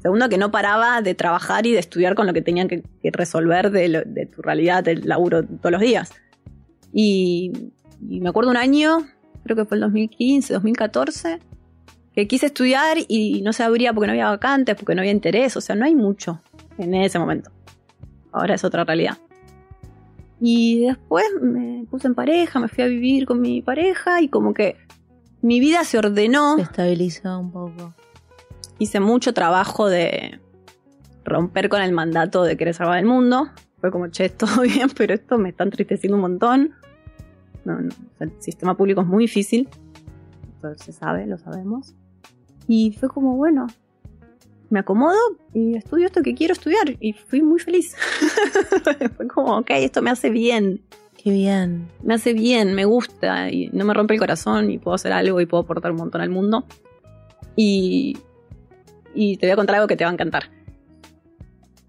Segundo, 0.00 0.28
que 0.28 0.38
no 0.38 0.52
paraba 0.52 1.02
de 1.02 1.14
trabajar 1.16 1.66
y 1.66 1.72
de 1.72 1.80
estudiar 1.80 2.14
con 2.14 2.28
lo 2.28 2.32
que 2.32 2.42
tenían 2.42 2.68
que, 2.68 2.84
resolver 3.02 3.72
de, 3.72 4.28
tu 4.32 4.40
realidad, 4.40 4.84
del 4.84 5.06
laburo 5.06 5.44
todos 5.44 5.72
los 5.72 5.80
días. 5.80 6.12
Y, 6.92 7.52
y, 8.08 8.20
me 8.20 8.28
acuerdo 8.28 8.50
un 8.50 8.56
año, 8.56 9.06
creo 9.42 9.56
que 9.56 9.64
fue 9.64 9.78
el 9.78 9.80
2015, 9.80 10.54
2014, 10.54 11.40
que 12.14 12.28
quise 12.28 12.46
estudiar 12.46 12.98
y 13.08 13.42
no 13.42 13.52
se 13.52 13.64
abría 13.64 13.92
porque 13.92 14.06
no 14.06 14.12
había 14.12 14.30
vacantes, 14.30 14.76
porque 14.76 14.94
no 14.94 15.00
había 15.00 15.12
interés, 15.12 15.56
o 15.56 15.60
sea, 15.60 15.74
no 15.74 15.86
hay 15.86 15.96
mucho 15.96 16.40
en 16.78 16.94
ese 16.94 17.18
momento 17.18 17.50
ahora 18.32 18.54
es 18.54 18.64
otra 18.64 18.84
realidad. 18.84 19.18
Y 20.40 20.86
después 20.86 21.24
me 21.40 21.86
puse 21.88 22.08
en 22.08 22.14
pareja, 22.14 22.58
me 22.58 22.68
fui 22.68 22.82
a 22.82 22.88
vivir 22.88 23.26
con 23.26 23.40
mi 23.40 23.62
pareja 23.62 24.20
y 24.20 24.28
como 24.28 24.54
que 24.54 24.76
mi 25.40 25.60
vida 25.60 25.84
se 25.84 25.98
ordenó. 25.98 26.56
Se 26.56 26.62
estabilizó 26.62 27.38
un 27.38 27.52
poco. 27.52 27.94
Hice 28.78 28.98
mucho 28.98 29.32
trabajo 29.34 29.88
de 29.88 30.40
romper 31.24 31.68
con 31.68 31.80
el 31.80 31.92
mandato 31.92 32.42
de 32.42 32.56
querer 32.56 32.74
salvar 32.74 32.98
el 32.98 33.06
mundo. 33.06 33.50
Fue 33.80 33.90
como, 33.90 34.08
che, 34.08 34.28
todo 34.30 34.62
bien, 34.62 34.88
pero 34.96 35.14
esto 35.14 35.38
me 35.38 35.50
está 35.50 35.64
entristeciendo 35.64 36.16
un 36.16 36.22
montón. 36.22 36.74
el 38.18 38.32
sistema 38.40 38.76
público 38.76 39.02
es 39.02 39.06
muy 39.06 39.24
difícil. 39.24 39.68
Eso 40.58 40.74
se 40.76 40.92
sabe, 40.92 41.26
lo 41.26 41.38
sabemos. 41.38 41.94
Y 42.66 42.92
fue 42.98 43.08
como, 43.08 43.36
bueno, 43.36 43.66
me 44.72 44.80
acomodo 44.80 45.18
y 45.52 45.76
estudio 45.76 46.06
esto 46.06 46.22
que 46.22 46.34
quiero 46.34 46.54
estudiar 46.54 46.96
y 46.98 47.12
fui 47.12 47.42
muy 47.42 47.60
feliz. 47.60 47.94
Fue 49.16 49.28
como, 49.28 49.58
ok, 49.58 49.70
esto 49.70 50.00
me 50.00 50.10
hace 50.10 50.30
bien. 50.30 50.82
Qué 51.22 51.30
bien. 51.30 51.88
Me 52.02 52.14
hace 52.14 52.32
bien, 52.32 52.74
me 52.74 52.86
gusta 52.86 53.50
y 53.50 53.68
no 53.72 53.84
me 53.84 53.92
rompe 53.92 54.14
el 54.14 54.20
corazón 54.20 54.70
y 54.70 54.78
puedo 54.78 54.94
hacer 54.94 55.12
algo 55.12 55.40
y 55.40 55.46
puedo 55.46 55.62
aportar 55.62 55.92
un 55.92 55.98
montón 55.98 56.22
al 56.22 56.30
mundo. 56.30 56.64
Y, 57.54 58.16
y 59.14 59.36
te 59.36 59.46
voy 59.46 59.52
a 59.52 59.56
contar 59.56 59.76
algo 59.76 59.86
que 59.86 59.96
te 59.96 60.04
va 60.04 60.10
a 60.10 60.14
encantar. 60.14 60.44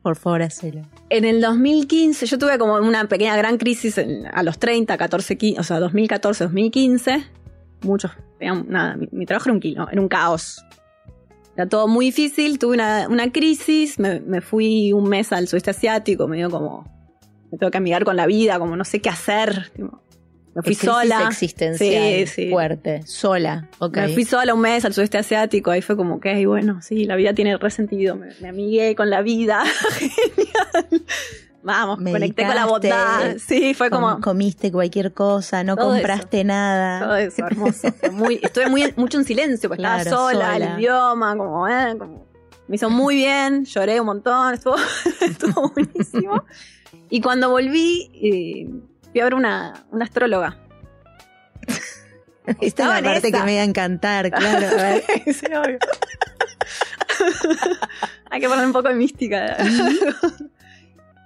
Por 0.01 0.17
favor, 0.17 0.41
hacelo. 0.41 0.81
En 1.09 1.23
el 1.23 1.39
2015, 1.39 2.25
yo 2.25 2.37
tuve 2.37 2.57
como 2.57 2.75
una 2.75 3.07
pequeña 3.07 3.37
gran 3.37 3.57
crisis 3.57 3.97
a 3.97 4.43
los 4.43 4.59
30, 4.59 4.97
14, 4.97 5.37
15, 5.37 5.61
o 5.61 5.63
sea, 5.63 5.79
2014, 5.79 6.43
2015. 6.43 7.23
Muchos, 7.83 8.11
nada, 8.67 8.97
mi, 9.11 9.25
trabajo 9.25 9.47
era 9.47 9.53
un 9.53 9.59
kilo, 9.61 9.87
era 9.89 10.01
un 10.01 10.09
caos. 10.09 10.65
Era 11.55 11.69
todo 11.69 11.87
muy 11.87 12.07
difícil, 12.07 12.57
tuve 12.57 12.75
una, 12.75 13.07
una 13.09 13.31
crisis, 13.31 13.99
me, 13.99 14.41
fui 14.41 14.91
un 14.91 15.07
mes 15.07 15.31
al 15.31 15.47
sudeste 15.47 15.69
asiático, 15.69 16.27
me 16.27 16.37
dio 16.37 16.49
como, 16.49 16.83
me 17.51 17.57
tengo 17.57 17.69
que 17.69 17.77
amigar 17.77 18.03
con 18.05 18.15
la 18.15 18.25
vida, 18.25 18.57
como 18.57 18.75
no 18.75 18.83
sé 18.83 19.01
qué 19.01 19.09
hacer. 19.09 19.71
me 20.55 20.61
fui 20.63 20.73
sola. 20.73 21.27
existencial 21.27 22.27
sí, 22.27 22.49
fuerte, 22.49 23.03
sola. 23.05 23.69
Okay. 23.77 24.07
Me 24.07 24.13
fui 24.13 24.25
sola 24.25 24.55
un 24.55 24.61
mes 24.61 24.83
al 24.83 24.93
sudeste 24.93 25.19
asiático, 25.19 25.69
ahí 25.69 25.83
fue 25.83 25.95
como, 25.95 26.15
ok, 26.15 26.25
bueno, 26.47 26.81
sí, 26.81 27.05
la 27.05 27.15
vida 27.15 27.33
tiene 27.33 27.55
resentido, 27.57 28.15
me, 28.15 28.29
me 28.41 28.49
amigué 28.49 28.95
con 28.95 29.11
la 29.11 29.21
vida. 29.21 29.63
Genial. 29.99 31.05
Vamos, 31.63 31.97
conecté 31.97 32.45
con 32.45 32.55
la 32.55 32.65
bondad. 32.65 33.37
Sí, 33.37 33.73
fue 33.73 33.89
como. 33.89 34.19
Comiste 34.19 34.71
cualquier 34.71 35.13
cosa, 35.13 35.63
no 35.63 35.77
compraste 35.77 36.43
nada. 36.43 36.99
Todo 36.99 37.15
eso, 37.15 37.45
hermoso. 37.45 37.87
muy, 38.11 38.39
estuve 38.41 38.67
muy, 38.67 38.93
mucho 38.97 39.17
en 39.17 39.23
silencio, 39.23 39.69
porque 39.69 39.83
estaba 39.83 40.03
sola, 40.03 40.57
el 40.57 40.79
idioma, 40.79 41.37
como, 41.37 41.67
eh, 41.67 41.95
como, 41.97 42.27
Me 42.67 42.75
hizo 42.75 42.89
muy 42.89 43.15
bien, 43.15 43.63
lloré 43.65 43.99
un 43.99 44.07
montón, 44.07 44.53
estuvo, 44.53 44.75
estuvo 45.21 45.69
buenísimo. 45.69 46.43
Y 47.09 47.21
cuando 47.21 47.49
volví, 47.49 48.11
eh, 48.13 48.69
fui 49.11 49.21
a 49.21 49.23
ver 49.23 49.35
una, 49.35 49.85
una 49.91 50.05
astróloga. 50.05 50.57
Esta 52.59 52.83
es 52.83 52.89
la 52.89 53.09
parte 53.09 53.31
que 53.31 53.43
me 53.43 53.53
iba 53.53 53.61
a 53.61 53.65
encantar, 53.65 54.29
claro. 54.31 54.67
sí, 55.25 55.45
obvio. 55.45 55.77
Hay 58.29 58.41
que 58.41 58.49
poner 58.49 58.65
un 58.65 58.73
poco 58.73 58.89
de 58.89 58.95
mística. 58.95 59.57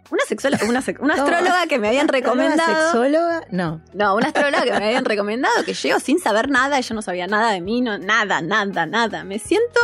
Una 0.09 0.23
sexóloga, 0.25 0.65
una, 0.65 0.79
astróloga 0.79 1.67
que 1.67 1.79
me 1.79 1.89
habían 1.89 2.07
recomendado. 2.07 2.71
¿Una 2.71 2.81
sexóloga? 2.83 3.47
No. 3.51 3.81
No, 3.93 4.15
una 4.15 4.27
astróloga 4.27 4.63
que 4.63 4.71
me 4.71 4.85
habían 4.85 5.05
recomendado 5.05 5.63
que 5.65 5.73
llego 5.73 5.99
sin 5.99 6.19
saber 6.19 6.49
nada, 6.49 6.77
ella 6.77 6.95
no 6.95 7.01
sabía 7.01 7.27
nada 7.27 7.51
de 7.51 7.61
mí, 7.61 7.81
no, 7.81 7.97
nada, 7.97 8.41
nada, 8.41 8.85
nada. 8.85 9.23
Me 9.23 9.39
siento 9.39 9.79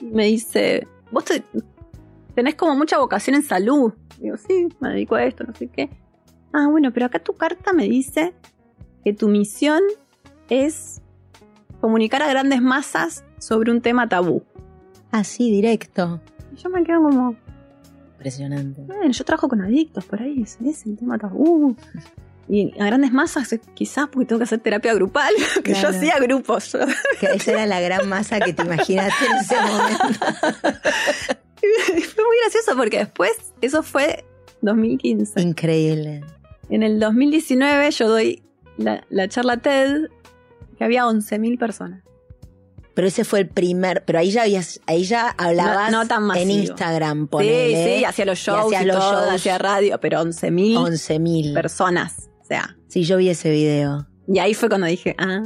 y 0.00 0.06
me 0.06 0.26
dice, 0.26 0.86
vos 1.10 1.24
tenés 2.34 2.54
como 2.54 2.76
mucha 2.76 2.98
vocación 2.98 3.36
en 3.36 3.42
salud. 3.42 3.92
Digo, 4.18 4.36
sí, 4.36 4.68
me 4.80 4.90
dedico 4.90 5.16
a 5.16 5.24
esto, 5.24 5.44
no 5.44 5.54
sé 5.54 5.68
qué. 5.68 5.90
Ah, 6.52 6.68
bueno, 6.70 6.92
pero 6.92 7.06
acá 7.06 7.18
tu 7.18 7.34
carta 7.34 7.72
me 7.72 7.84
dice 7.84 8.34
que 9.04 9.12
tu 9.12 9.28
misión 9.28 9.82
es 10.48 11.02
comunicar 11.80 12.22
a 12.22 12.28
grandes 12.28 12.62
masas 12.62 13.24
sobre 13.38 13.70
un 13.70 13.80
tema 13.80 14.08
tabú. 14.08 14.42
Así, 15.10 15.50
directo. 15.50 16.20
Y 16.52 16.56
yo 16.56 16.70
me 16.70 16.82
quedo 16.84 17.02
como. 17.02 17.36
Impresionante. 18.26 18.82
Bueno, 18.82 19.08
yo 19.08 19.24
trabajo 19.24 19.48
con 19.48 19.60
adictos 19.60 20.04
por 20.04 20.20
ahí, 20.20 20.42
es, 20.42 20.58
es 20.64 20.84
el 20.84 20.96
tema 20.96 21.16
tabú. 21.16 21.76
Y 22.48 22.72
a 22.80 22.86
grandes 22.86 23.12
masas, 23.12 23.52
eh, 23.52 23.60
quizás 23.74 24.08
porque 24.08 24.26
tengo 24.26 24.40
que 24.40 24.44
hacer 24.44 24.58
terapia 24.58 24.94
grupal, 24.94 25.32
que 25.64 25.74
yo 25.74 25.88
hacía 25.88 26.18
grupos. 26.18 26.76
Que 27.20 27.26
esa 27.26 27.52
era 27.52 27.66
la 27.66 27.80
gran 27.80 28.08
masa 28.08 28.40
que 28.40 28.52
te 28.52 28.62
imaginaste 28.62 29.26
en 29.26 29.36
ese 29.36 29.54
momento. 29.60 30.26
fue 31.60 32.24
muy 32.24 32.36
gracioso 32.42 32.76
porque 32.76 32.98
después, 32.98 33.32
eso 33.60 33.84
fue 33.84 34.24
2015. 34.62 35.40
Increíble. 35.40 36.24
En 36.68 36.82
el 36.82 36.98
2019 36.98 37.92
yo 37.92 38.08
doy 38.08 38.42
la, 38.76 39.04
la 39.08 39.28
charla 39.28 39.58
TED, 39.58 40.08
que 40.76 40.84
había 40.84 41.04
11.000 41.04 41.58
personas. 41.58 42.02
Pero 42.96 43.08
ese 43.08 43.26
fue 43.26 43.40
el 43.40 43.48
primer, 43.48 44.04
pero 44.06 44.18
ahí 44.18 44.30
ya 44.30 44.44
habías, 44.44 44.80
ahí 44.86 45.04
ya 45.04 45.28
hablabas 45.28 45.92
en 46.36 46.50
Instagram, 46.50 47.28
ponele. 47.28 47.76
Sí, 47.76 47.98
sí, 47.98 48.04
hacía 48.06 48.24
los 48.24 48.38
shows, 48.38 48.72
hacía 48.72 48.86
los 48.86 48.96
shows. 48.96 49.28
hacía 49.32 49.58
radio, 49.58 50.00
pero 50.00 50.22
11.000 50.22 50.78
11.000 50.78 51.52
personas, 51.52 52.30
o 52.40 52.46
sea. 52.46 52.74
Sí, 52.88 53.04
yo 53.04 53.18
vi 53.18 53.28
ese 53.28 53.50
video. 53.50 54.06
Y 54.26 54.38
ahí 54.38 54.54
fue 54.54 54.70
cuando 54.70 54.86
dije, 54.86 55.14
ah. 55.18 55.42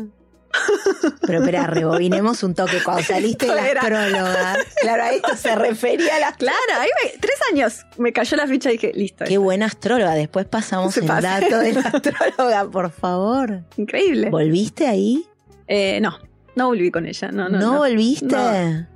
Pero 1.26 1.40
espera, 1.40 1.66
rebobinemos 1.66 2.44
un 2.44 2.54
toque. 2.54 2.84
Cuando 2.84 3.02
saliste 3.02 3.46
de 3.46 3.54
la 3.56 3.64
astróloga, 3.64 4.56
claro, 4.80 5.02
a 5.02 5.10
esto 5.10 5.36
se 5.36 5.52
refería 5.56 6.18
a 6.18 6.20
la 6.20 6.32
Claro, 6.34 6.56
ahí 6.78 6.88
tres 7.20 7.36
años 7.50 7.84
me 7.98 8.12
cayó 8.12 8.36
la 8.36 8.46
ficha 8.46 8.68
y 8.68 8.74
dije, 8.74 8.92
listo. 8.94 9.24
Qué 9.24 9.38
buena 9.38 9.66
astróloga. 9.66 10.14
Después 10.14 10.46
pasamos 10.46 10.96
el 10.96 11.08
dato 11.08 11.58
de 11.58 11.72
la 11.72 11.80
astróloga, 11.80 12.70
por 12.70 12.92
favor. 12.92 13.64
Increíble. 13.76 14.30
¿Volviste 14.30 14.86
ahí? 14.86 15.26
Eh, 15.66 16.00
no, 16.00 16.16
no 16.60 16.66
volví 16.68 16.90
con 16.90 17.06
ella. 17.06 17.30
No, 17.32 17.48
no, 17.48 17.58
¿No, 17.58 17.78
volviste? 17.78 18.26
No. 18.26 18.86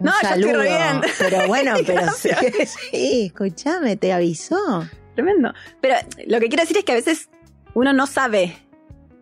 no, 0.00 0.12
saludo. 0.20 0.62
bien. 0.62 1.00
Pero 1.18 1.46
bueno, 1.46 1.74
pero 1.86 2.10
sí, 2.12 2.30
sí, 2.90 3.26
escúchame, 3.26 3.96
te 3.96 4.12
avisó. 4.12 4.84
Tremendo. 5.14 5.52
Pero 5.80 5.94
lo 6.26 6.40
que 6.40 6.48
quiero 6.48 6.62
decir 6.62 6.78
es 6.78 6.84
que 6.84 6.92
a 6.92 6.96
veces 6.96 7.30
uno 7.74 7.92
no 7.92 8.06
sabe 8.06 8.56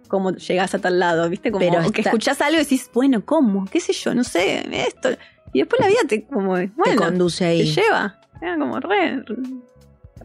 cómo 0.09 0.33
llegas 0.33 0.75
a 0.75 0.78
tal 0.78 0.99
lado, 0.99 1.28
¿viste? 1.28 1.52
Como 1.52 1.68
Pero 1.68 1.90
que 1.90 2.00
escuchás 2.00 2.40
algo 2.40 2.56
y 2.56 2.62
decís, 2.62 2.90
bueno, 2.95 3.25
¿cómo? 3.25 3.66
¿Qué 3.66 3.80
sé 3.80 3.92
yo? 3.92 4.14
No 4.14 4.25
sé, 4.25 4.64
esto. 4.87 5.11
Y 5.52 5.61
después 5.61 5.80
la 5.80 5.88
vida 5.88 6.00
te, 6.09 6.25
como, 6.25 6.52
bueno, 6.52 6.73
te 6.85 6.97
conduce 6.97 7.45
ahí. 7.45 7.75
Te 7.75 7.83
lleva. 7.83 8.21
Era 8.40 8.59
como 8.59 8.80
re, 8.80 9.23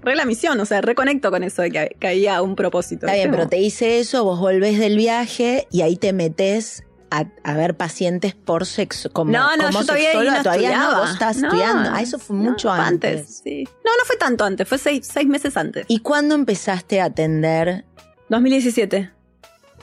re 0.01 0.15
la 0.15 0.25
misión, 0.25 0.59
o 0.59 0.65
sea, 0.65 0.81
reconecto 0.81 1.31
con 1.31 1.43
eso 1.43 1.61
de 1.61 1.71
que, 1.71 2.07
había 2.07 2.41
un 2.41 2.55
propósito. 2.55 3.05
Está 3.05 3.15
bien, 3.15 3.31
pero 3.31 3.47
te 3.47 3.57
hice 3.57 3.99
eso, 3.99 4.23
vos 4.23 4.39
volvés 4.39 4.79
del 4.79 4.95
viaje 4.95 5.67
y 5.71 5.81
ahí 5.81 5.97
te 5.97 6.13
metes 6.13 6.83
a, 7.11 7.53
ver 7.53 7.75
pacientes 7.75 8.33
por 8.33 8.65
sexo. 8.65 9.11
Como, 9.11 9.31
no, 9.31 9.55
no, 9.57 9.69
yo 9.69 9.81
todavía, 9.81 10.13
no 10.13 10.43
todavía 10.43 10.77
no, 10.77 10.99
vos 10.99 11.11
estás 11.11 11.37
estudiando. 11.37 11.89
Ah, 11.93 12.01
eso 12.01 12.17
fue 12.17 12.35
mucho 12.35 12.71
antes. 12.71 13.41
sí. 13.43 13.65
No, 13.65 13.91
no 13.97 14.05
fue 14.05 14.15
tanto 14.15 14.45
antes, 14.45 14.67
fue 14.67 14.77
seis, 14.77 15.07
seis 15.11 15.27
meses 15.27 15.57
antes. 15.57 15.85
¿Y 15.89 15.99
cuándo 15.99 16.35
empezaste 16.35 17.01
a 17.01 17.05
atender? 17.05 17.85
2017. 18.29 19.11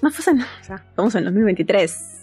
No 0.01 0.11
fue 0.11 0.33
en, 0.33 0.45
estamos 0.63 1.15
en 1.15 1.25
2023. 1.25 2.15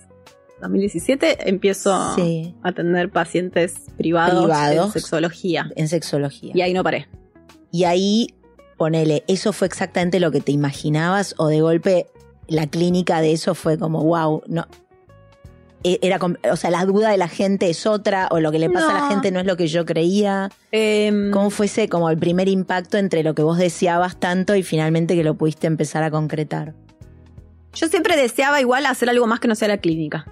2017 0.61 1.49
empiezo 1.49 1.93
a 1.93 2.15
atender 2.63 3.09
pacientes 3.11 3.75
privados, 3.97 4.49
en 4.49 4.91
sexología. 4.91 5.69
En 5.75 5.87
sexología. 5.87 6.51
Y 6.55 6.61
ahí 6.61 6.73
no 6.73 6.83
paré. 6.83 7.07
Y 7.71 7.83
ahí, 7.83 8.33
ponele, 8.77 9.23
¿eso 9.27 9.51
fue 9.53 9.67
exactamente 9.67 10.19
lo 10.19 10.31
que 10.31 10.39
te 10.39 10.53
imaginabas? 10.53 11.35
¿O 11.37 11.47
de 11.47 11.61
golpe 11.61 12.07
la 12.47 12.67
clínica 12.67 13.21
de 13.21 13.33
eso 13.33 13.53
fue 13.53 13.77
como, 13.77 14.03
wow, 14.03 14.43
no, 14.47 14.65
era, 16.01 16.19
o 16.51 16.55
sea, 16.55 16.71
la 16.71 16.85
duda 16.85 17.09
de 17.09 17.17
la 17.17 17.27
gente 17.27 17.69
es 17.69 17.85
otra, 17.85 18.27
o 18.31 18.39
lo 18.39 18.51
que 18.51 18.59
le 18.59 18.69
pasa 18.69 18.89
a 18.89 19.01
la 19.01 19.07
gente 19.07 19.31
no 19.31 19.39
es 19.39 19.45
lo 19.45 19.55
que 19.55 19.67
yo 19.67 19.85
creía. 19.85 20.49
Em, 20.71 21.31
¿Cómo 21.31 21.49
fuese 21.49 21.89
como 21.89 22.09
el 22.09 22.17
primer 22.17 22.47
impacto 22.47 22.97
entre 22.97 23.23
lo 23.23 23.35
que 23.35 23.43
vos 23.43 23.57
deseabas 23.57 24.17
tanto 24.19 24.55
y 24.55 24.63
finalmente 24.63 25.15
que 25.15 25.23
lo 25.23 25.35
pudiste 25.35 25.67
empezar 25.67 26.03
a 26.03 26.11
concretar? 26.11 26.73
Yo 27.73 27.87
siempre 27.87 28.17
deseaba 28.17 28.61
igual 28.61 28.85
hacer 28.85 29.09
algo 29.09 29.27
más 29.27 29.39
que 29.39 29.47
no 29.47 29.55
sea 29.55 29.67
la 29.67 29.77
clínica. 29.77 30.25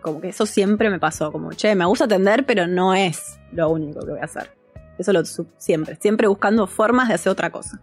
Como 0.00 0.20
que 0.20 0.28
eso 0.28 0.46
siempre 0.46 0.88
me 0.88 0.98
pasó, 0.98 1.32
como, 1.32 1.52
che, 1.52 1.74
me 1.74 1.84
gusta 1.84 2.04
atender, 2.04 2.46
pero 2.46 2.66
no 2.66 2.94
es 2.94 3.38
lo 3.52 3.70
único 3.70 4.00
que 4.00 4.12
voy 4.12 4.20
a 4.20 4.24
hacer. 4.24 4.50
Eso 4.98 5.12
lo 5.12 5.22
siempre, 5.58 5.96
siempre 6.00 6.28
buscando 6.28 6.66
formas 6.66 7.08
de 7.08 7.14
hacer 7.14 7.32
otra 7.32 7.50
cosa. 7.50 7.80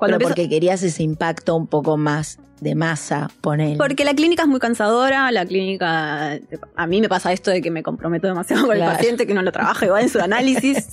Cuando 0.00 0.18
porque 0.18 0.48
querías 0.48 0.82
ese 0.82 1.02
impacto 1.02 1.54
un 1.54 1.66
poco 1.66 1.98
más 1.98 2.38
de 2.58 2.74
masa, 2.74 3.30
poner. 3.42 3.76
Porque 3.76 4.06
la 4.06 4.14
clínica 4.14 4.44
es 4.44 4.48
muy 4.48 4.58
cansadora, 4.58 5.30
la 5.30 5.44
clínica, 5.44 6.38
a 6.74 6.86
mí 6.86 7.02
me 7.02 7.08
pasa 7.10 7.34
esto 7.34 7.50
de 7.50 7.60
que 7.60 7.70
me 7.70 7.82
comprometo 7.82 8.26
demasiado 8.26 8.66
con 8.66 8.78
el 8.78 8.82
paciente, 8.82 9.26
que 9.26 9.34
no 9.34 9.42
lo 9.42 9.52
trabaja 9.52 9.84
igual 9.84 10.04
en 10.04 10.08
su 10.08 10.18
análisis. 10.18 10.88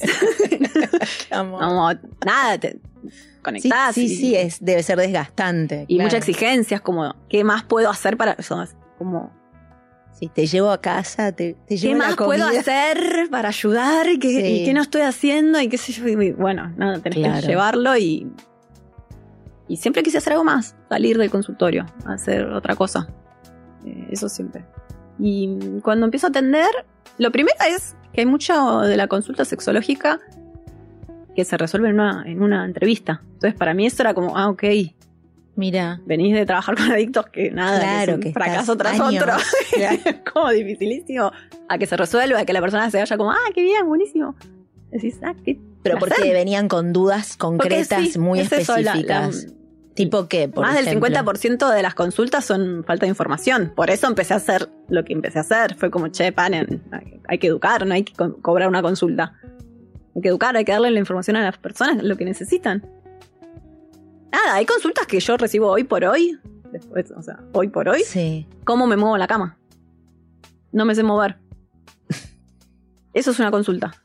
Como, 1.32 1.94
nada, 2.26 2.58
te 2.58 2.82
conectás. 3.42 3.96
Sí, 3.96 4.10
sí, 4.10 4.36
es, 4.36 4.58
debe 4.60 4.84
ser 4.84 4.98
desgastante. 4.98 5.86
Y 5.88 6.00
muchas 6.00 6.16
exigencias, 6.16 6.82
como, 6.82 7.16
¿qué 7.30 7.46
más 7.46 7.64
puedo 7.64 7.90
hacer 7.90 8.18
para 8.18 8.34
eso? 8.34 8.62
Como, 8.98 9.32
si 10.20 10.28
te 10.28 10.48
llevo 10.48 10.70
a 10.70 10.82
casa, 10.82 11.32
te, 11.32 11.56
te 11.66 11.78
llevo 11.78 11.94
¿Qué 11.94 11.98
más 11.98 12.16
puedo 12.18 12.46
hacer 12.46 13.30
para 13.32 13.48
ayudar? 13.48 14.10
¿Y 14.10 14.20
qué, 14.20 14.72
no 14.74 14.82
estoy 14.82 15.04
haciendo? 15.04 15.62
Y 15.62 15.70
qué 15.70 15.78
sé 15.78 15.94
yo. 15.94 16.04
bueno, 16.36 16.74
nada, 16.76 17.00
tenés 17.00 17.42
que 17.42 17.48
llevarlo 17.48 17.96
y 17.96 18.28
y 19.68 19.78
siempre 19.78 20.04
quise 20.04 20.18
hacer 20.18 20.34
algo 20.34 20.46
más, 20.46 20.76
salir 20.90 21.18
del 21.18 21.30
consultorio, 21.30 21.86
hacer 22.06 22.46
otra 22.46 22.76
cosa. 22.76 23.08
Eh, 23.86 24.08
eso 24.12 24.30
siempre. 24.30 24.66
Y 25.20 25.80
cuando 25.82 26.06
empiezo 26.06 26.28
a 26.28 26.30
atender, 26.30 26.70
lo 27.18 27.32
primero 27.32 27.58
es 27.68 27.96
que 28.14 28.22
hay 28.22 28.28
mucho 28.28 28.82
de 28.82 28.98
la 28.98 29.08
consulta 29.08 29.46
sexológica 29.46 30.20
que 31.36 31.46
se 31.46 31.58
resuelve 31.58 31.90
en 31.90 31.96
una, 31.96 32.24
en 32.26 32.42
una 32.42 32.66
entrevista. 32.66 33.22
Entonces, 33.24 33.54
para 33.54 33.74
mí 33.74 33.86
eso 33.86 34.02
era 34.02 34.14
como, 34.14 34.38
ah, 34.38 34.50
ok. 34.50 34.64
Mira. 35.56 36.02
Venís 36.06 36.36
de 36.36 36.46
trabajar 36.46 36.76
con 36.76 36.92
adictos 36.92 37.28
que 37.28 37.52
nada, 37.52 37.80
claro, 37.80 38.20
que, 38.20 38.32
fracaso 38.32 38.78
tras 38.78 39.00
otro. 39.00 39.34
es 39.78 40.16
como 40.32 40.50
dificilísimo. 40.50 41.32
A 41.68 41.78
que 41.78 41.86
se 41.86 41.98
resuelva, 41.98 42.40
a 42.40 42.46
que 42.46 42.54
la 42.54 42.62
persona 42.62 42.90
se 42.90 43.00
vaya 43.00 43.18
como, 43.18 43.32
ah, 43.32 43.50
qué 43.54 43.62
bien, 43.62 43.88
buenísimo. 43.88 44.36
Decís, 44.92 45.20
ah, 45.24 45.36
qué. 45.44 45.60
Pero 45.84 46.00
porque 46.00 46.34
venían 46.34 46.68
con 46.68 46.94
dudas 46.94 47.38
concretas 47.38 48.18
muy 48.18 48.40
específicas. 48.40 49.48
Tipo 49.94 50.28
que, 50.28 50.48
Más 50.48 50.76
del 50.76 50.86
50% 50.86 51.74
de 51.74 51.82
las 51.82 51.96
consultas 51.96 52.46
son 52.46 52.84
falta 52.86 53.08
de 53.08 53.10
información. 53.10 53.74
Por 53.76 53.90
eso 53.90 54.06
empecé 54.06 54.36
a 54.36 54.38
hacer 54.38 54.70
lo 54.90 55.04
que 55.04 55.14
empecé 55.14 55.40
a 55.40 55.42
hacer. 55.42 55.76
Fue 55.76 55.90
como, 55.90 56.10
che, 56.10 56.32
paren, 56.32 56.84
hay 57.28 57.40
que 57.40 57.48
educar, 57.48 57.84
no 57.88 57.96
hay 57.96 58.04
que 58.04 58.14
cobrar 58.44 58.68
una 58.68 58.84
consulta. 58.84 59.34
Hay 60.16 60.22
que 60.22 60.28
educar, 60.28 60.56
hay 60.56 60.66
que 60.66 60.72
darle 60.72 60.92
la 60.92 61.00
información 61.00 61.36
a 61.36 61.42
las 61.42 61.58
personas, 61.58 62.04
lo 62.04 62.16
que 62.16 62.26
necesitan. 62.26 62.88
Nada, 64.32 64.54
hay 64.54 64.68
consultas 64.68 65.08
que 65.08 65.20
yo 65.20 65.36
recibo 65.36 65.72
hoy 65.72 65.84
por 65.84 66.06
hoy. 66.06 66.38
Después, 66.72 67.10
o 67.10 67.24
sea, 67.24 67.40
hoy 67.54 67.70
por 67.70 67.90
hoy. 67.90 68.04
Sí. 68.04 68.46
¿Cómo 68.66 68.86
me 68.86 68.98
muevo 68.98 69.16
en 69.16 69.20
la 69.20 69.28
cama? 69.28 69.58
No 70.72 70.86
me 70.86 70.94
sé 70.94 71.02
mover. 71.02 71.38
Eso 73.14 73.32
es 73.32 73.40
una 73.40 73.50
consulta. 73.50 73.96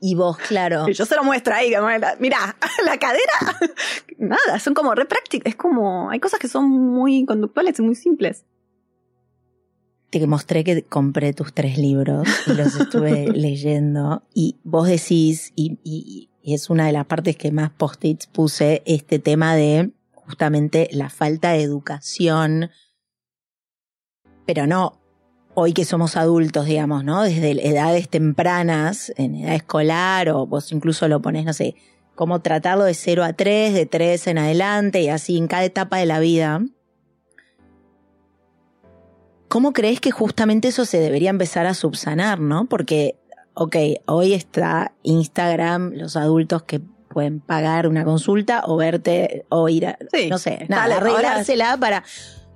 Y 0.00 0.14
vos, 0.14 0.36
claro. 0.36 0.88
yo 0.88 1.04
se 1.06 1.16
lo 1.16 1.24
muestro 1.24 1.54
ahí, 1.54 1.72
mira, 2.20 2.56
la 2.84 2.98
cadera, 2.98 3.58
nada, 4.18 4.60
son 4.60 4.74
como 4.74 4.94
re 4.94 5.06
prácticas, 5.06 5.52
es 5.52 5.56
como, 5.56 6.10
hay 6.10 6.20
cosas 6.20 6.38
que 6.38 6.48
son 6.48 6.68
muy 6.68 7.24
conductuales 7.24 7.78
y 7.78 7.82
muy 7.82 7.96
simples. 7.96 8.44
Te 10.10 10.24
mostré 10.26 10.64
que 10.64 10.84
compré 10.84 11.32
tus 11.32 11.52
tres 11.52 11.76
libros 11.78 12.26
y 12.46 12.54
los 12.54 12.76
estuve 12.76 13.26
leyendo 13.34 14.22
y 14.32 14.56
vos 14.62 14.86
decís, 14.86 15.52
y, 15.56 15.78
y, 15.82 16.30
y 16.42 16.54
es 16.54 16.70
una 16.70 16.86
de 16.86 16.92
las 16.92 17.06
partes 17.06 17.36
que 17.36 17.50
más 17.50 17.70
post-its 17.70 18.26
puse, 18.28 18.82
este 18.86 19.18
tema 19.18 19.56
de 19.56 19.90
justamente 20.12 20.88
la 20.92 21.10
falta 21.10 21.52
de 21.52 21.62
educación, 21.62 22.70
pero 24.46 24.66
no 24.66 24.98
hoy 25.58 25.72
que 25.72 25.84
somos 25.84 26.16
adultos, 26.16 26.66
digamos, 26.66 27.04
¿no? 27.04 27.22
Desde 27.22 27.68
edades 27.68 28.08
tempranas, 28.08 29.12
en 29.16 29.34
edad 29.34 29.54
escolar, 29.54 30.28
o 30.30 30.46
vos 30.46 30.70
incluso 30.72 31.08
lo 31.08 31.20
pones, 31.20 31.44
no 31.44 31.52
sé, 31.52 31.74
cómo 32.14 32.40
tratarlo 32.40 32.84
de 32.84 32.94
0 32.94 33.24
a 33.24 33.32
3, 33.32 33.74
de 33.74 33.86
3 33.86 34.26
en 34.28 34.38
adelante, 34.38 35.02
y 35.02 35.08
así 35.08 35.36
en 35.36 35.48
cada 35.48 35.64
etapa 35.64 35.98
de 35.98 36.06
la 36.06 36.20
vida. 36.20 36.60
¿cómo 39.48 39.72
crees 39.72 40.00
que 40.00 40.10
justamente 40.10 40.68
eso 40.68 40.84
se 40.84 41.00
debería 41.00 41.30
empezar 41.30 41.66
a 41.66 41.74
subsanar, 41.74 42.38
no? 42.38 42.66
Porque, 42.66 43.16
ok, 43.54 43.76
hoy 44.06 44.34
está 44.34 44.92
Instagram, 45.02 45.92
los 45.94 46.16
adultos 46.16 46.62
que 46.62 46.80
pueden 47.08 47.40
pagar 47.40 47.88
una 47.88 48.04
consulta 48.04 48.62
o 48.66 48.76
verte 48.76 49.46
o 49.48 49.68
ir 49.68 49.86
a, 49.86 49.98
no 50.28 50.38
sé, 50.38 50.66
nada, 50.68 50.98
arreglársela 50.98 51.76
para... 51.78 52.04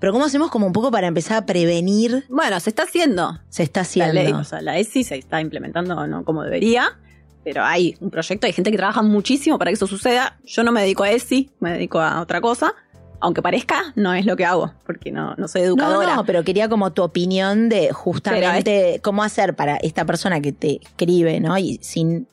Pero 0.02 0.12
¿cómo 0.12 0.24
hacemos 0.24 0.50
como 0.50 0.66
un 0.66 0.72
poco 0.72 0.90
para 0.90 1.06
empezar 1.06 1.36
a 1.36 1.46
prevenir? 1.46 2.24
Bueno, 2.28 2.58
se 2.58 2.70
está 2.70 2.82
haciendo. 2.82 3.38
Se 3.50 3.62
está 3.62 3.82
haciendo. 3.82 4.14
La 4.14 4.22
ley, 4.24 4.32
o 4.32 4.42
sea, 4.42 4.60
la 4.60 4.76
ESI 4.76 5.04
se 5.04 5.14
está 5.14 5.40
implementando 5.40 6.08
no 6.08 6.24
como 6.24 6.42
debería, 6.42 6.98
pero 7.44 7.62
hay 7.62 7.96
un 8.00 8.10
proyecto, 8.10 8.48
hay 8.48 8.52
gente 8.52 8.72
que 8.72 8.76
trabaja 8.76 9.02
muchísimo 9.02 9.60
para 9.60 9.70
que 9.70 9.76
eso 9.76 9.86
suceda. 9.86 10.40
Yo 10.44 10.64
no 10.64 10.72
me 10.72 10.80
dedico 10.80 11.04
a 11.04 11.12
ESI, 11.12 11.50
me 11.60 11.74
dedico 11.74 12.00
a 12.00 12.20
otra 12.20 12.40
cosa 12.40 12.74
aunque 13.20 13.42
parezca, 13.42 13.92
no 13.94 14.12
es 14.14 14.26
lo 14.26 14.36
que 14.36 14.44
hago, 14.44 14.74
porque 14.84 15.12
no, 15.12 15.36
no 15.36 15.46
soy 15.46 15.62
educadora. 15.62 16.16
No, 16.16 16.24
pero 16.24 16.42
quería 16.42 16.68
como 16.68 16.92
tu 16.92 17.04
opinión 17.04 17.68
de 17.68 17.92
justamente 17.92 18.98
cómo 19.00 19.22
hacer 19.22 19.54
para 19.54 19.76
esta 19.76 20.04
persona 20.04 20.40
que 20.40 20.50
te 20.50 20.80
escribe, 20.82 21.38
¿no? 21.38 21.56
Y 21.56 21.78
sin, 21.82 22.26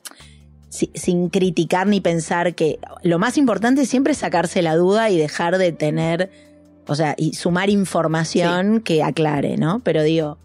sin, 0.68 1.28
criticar 1.28 1.86
ni 1.86 2.00
pensar 2.00 2.56
que 2.56 2.80
lo 3.04 3.20
más 3.20 3.38
importante 3.38 3.86
siempre 3.86 4.14
es 4.14 4.18
sacarse 4.18 4.62
la 4.62 4.74
duda 4.74 5.10
y 5.10 5.16
dejar 5.16 5.58
de 5.58 5.70
tener, 5.70 6.32
o 6.86 6.94
sea, 6.94 7.14
y 7.16 7.34
sumar 7.34 7.70
información 7.70 8.80
que 8.80 9.02
aclare, 9.02 9.56
¿no? 9.56 9.80
Pero 9.80 10.02
digo, 10.02 10.38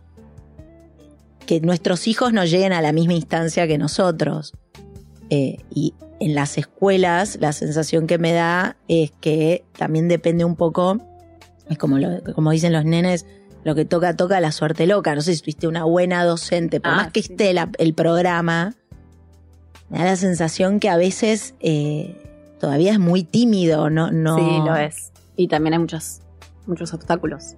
que 1.46 1.62
nuestros 1.62 2.08
hijos 2.08 2.34
no 2.34 2.44
lleguen 2.46 2.74
a 2.74 2.82
la 2.82 2.92
misma 2.92 3.14
instancia 3.14 3.68
que 3.68 3.78
nosotros. 3.78 4.54
Eh, 5.30 5.58
y 5.74 5.94
en 6.20 6.36
las 6.36 6.58
escuelas 6.58 7.38
la 7.42 7.52
sensación 7.52 8.08
que 8.08 8.18
me 8.18 8.32
da 8.32 8.78
es 8.88 9.12
que 9.12 9.64
también 9.78 10.08
depende 10.08 10.46
un 10.46 10.56
poco, 10.56 11.00
es 11.70 11.78
como, 11.78 11.98
como 12.34 12.52
dicen 12.52 12.74
los 12.74 12.86
nenes, 12.86 13.26
lo 13.64 13.74
que 13.74 13.86
toca, 13.86 14.16
toca 14.16 14.40
la 14.40 14.52
suerte 14.52 14.86
loca. 14.86 15.16
No 15.16 15.22
sé 15.22 15.36
si 15.36 15.42
tuviste 15.42 15.68
una 15.68 15.84
buena 15.84 16.24
docente, 16.24 16.80
por 16.80 16.92
ah, 16.92 16.96
más 16.96 17.12
que 17.12 17.22
esté 17.22 17.54
el 17.80 17.94
programa, 17.96 18.76
me 19.90 20.00
da 20.00 20.06
la 20.06 20.16
sensación 20.16 20.80
que 20.80 20.90
a 20.90 20.98
veces 20.98 21.56
eh, 21.60 22.16
todavía 22.60 22.92
es 22.92 23.00
muy 23.00 23.24
tímido, 23.24 23.90
¿no? 23.90 24.12
no 24.12 24.38
sí, 24.38 24.68
lo 24.68 24.76
es. 24.76 25.12
Y 25.36 25.48
también 25.48 25.74
hay 25.74 25.80
muchos, 25.80 26.22
muchos 26.68 26.94
obstáculos. 26.94 27.56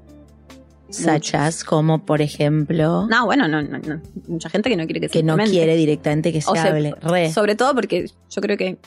Sachas, 0.90 1.64
como 1.64 2.06
por 2.06 2.22
ejemplo. 2.22 3.08
No, 3.08 3.26
bueno, 3.26 3.48
no, 3.48 3.62
no, 3.62 4.02
mucha 4.28 4.50
gente 4.50 4.70
que 4.70 4.78
no 4.78 4.86
quiere 4.86 5.02
que 5.02 5.10
se 5.10 5.14
Que 5.14 5.24
no 5.24 5.36
quiere 5.38 5.76
directamente 5.76 6.32
que 6.32 6.42
se 6.42 6.58
hable. 6.58 6.94
Sobre 7.34 7.56
todo 7.56 7.76
porque 7.76 8.10
yo 8.30 8.42
creo 8.42 8.58
que. 8.58 8.78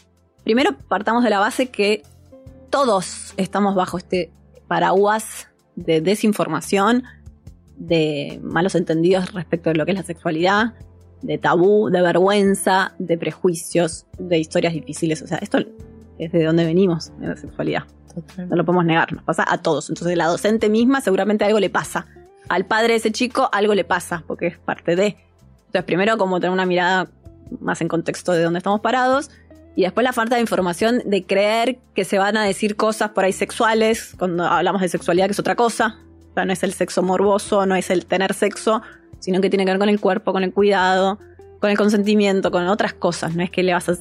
Primero 0.44 0.74
partamos 0.88 1.22
de 1.22 1.28
la 1.28 1.38
base 1.38 1.66
que 1.66 2.02
todos 2.70 3.35
estamos 3.37 3.74
bajo 3.74 3.98
este 3.98 4.33
paraguas 4.66 5.48
de 5.76 6.00
desinformación, 6.00 7.04
de 7.76 8.40
malos 8.42 8.74
entendidos 8.74 9.33
respecto 9.33 9.68
de 9.70 9.76
lo 9.76 9.85
que 9.85 9.92
es 9.92 9.98
la 9.98 10.02
sexualidad, 10.02 10.74
de 11.22 11.37
tabú, 11.37 11.90
de 11.90 12.00
vergüenza, 12.00 12.94
de 12.98 13.18
prejuicios, 13.18 14.06
de 14.18 14.38
historias 14.38 14.72
difíciles. 14.72 15.20
O 15.22 15.26
sea, 15.26 15.38
esto 15.38 15.59
es 16.18 16.33
de 16.33 16.44
donde 16.44 16.64
venimos 16.64 17.12
en 17.20 17.28
la 17.28 17.37
sexualidad. 17.37 17.85
No 18.49 18.57
lo 18.57 18.64
podemos 18.64 18.85
negar, 18.85 19.12
nos 19.12 19.23
pasa 19.25 19.44
a 19.46 19.59
todos. 19.59 19.88
Entonces 19.88 20.16
la 20.16 20.27
docente 20.27 20.68
misma 20.68 21.01
seguramente 21.01 21.44
algo 21.44 21.61
le 21.61 21.70
pasa. 21.70 22.07
Al 22.49 22.64
padre 22.66 22.88
de 22.88 22.96
ese 22.96 23.12
chico 23.12 23.49
algo 23.53 23.75
le 23.75 23.85
pasa, 23.85 24.25
porque 24.27 24.49
es 24.49 24.59
parte 24.59 24.96
de. 24.96 25.16
Entonces 25.66 25.85
primero 25.85 26.18
como 26.18 26.40
tener 26.40 26.53
una 26.53 26.66
mirada 26.66 27.09
más 27.61 27.81
en 27.81 27.88
contexto 27.88 28.33
de 28.33 28.42
dónde 28.42 28.59
estamos 28.59 28.81
parados. 28.81 29.31
Y 29.77 29.83
después 29.83 30.05
la 30.05 30.12
falta 30.12 30.35
de 30.35 30.40
información 30.40 31.01
de 31.05 31.25
creer 31.25 31.79
que 31.94 32.05
se 32.05 32.18
van 32.18 32.37
a 32.37 32.44
decir 32.44 32.77
cosas 32.77 33.11
por 33.11 33.25
ahí 33.25 33.33
sexuales, 33.33 34.14
cuando 34.18 34.44
hablamos 34.44 34.83
de 34.83 34.88
sexualidad, 34.88 35.27
que 35.27 35.33
es 35.33 35.38
otra 35.38 35.55
cosa. 35.55 35.99
O 36.31 36.35
sea, 36.35 36.44
no 36.44 36.53
es 36.53 36.62
el 36.62 36.73
sexo 36.73 37.03
morboso, 37.03 37.66
no 37.66 37.77
es 37.77 37.90
el 37.90 38.05
tener 38.07 38.35
sexo, 38.35 38.83
sino 39.20 39.40
que 39.40 39.49
tiene 39.49 39.64
que 39.64 39.70
ver 39.70 39.79
con 39.79 39.88
el 39.88 40.01
cuerpo, 40.01 40.33
con 40.33 40.42
el 40.42 40.53
cuidado, 40.53 41.18
con 41.61 41.70
el 41.70 41.77
consentimiento, 41.77 42.51
con 42.51 42.66
otras 42.66 42.94
cosas. 42.94 43.37
No 43.37 43.42
es 43.42 43.51
que 43.51 43.62
le 43.62 43.73
vas 43.73 43.88
a 43.88 43.96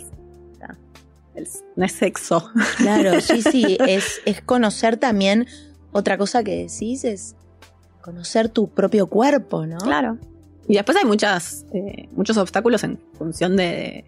no 1.75 1.85
es 1.85 1.91
sexo. 1.91 2.51
Claro, 2.77 3.21
sí, 3.21 3.41
sí, 3.41 3.77
es, 3.87 4.21
es 4.25 4.41
conocer 4.41 4.97
también, 4.97 5.47
otra 5.91 6.17
cosa 6.17 6.43
que 6.43 6.67
decís 6.67 7.03
es 7.03 7.35
conocer 8.01 8.49
tu 8.49 8.69
propio 8.69 9.07
cuerpo, 9.07 9.65
¿no? 9.65 9.77
Claro. 9.77 10.17
Y 10.67 10.75
después 10.75 10.97
hay 10.97 11.05
muchas, 11.05 11.65
eh, 11.73 12.07
muchos 12.11 12.37
obstáculos 12.37 12.83
en 12.83 12.99
función 13.17 13.55
de, 13.55 14.05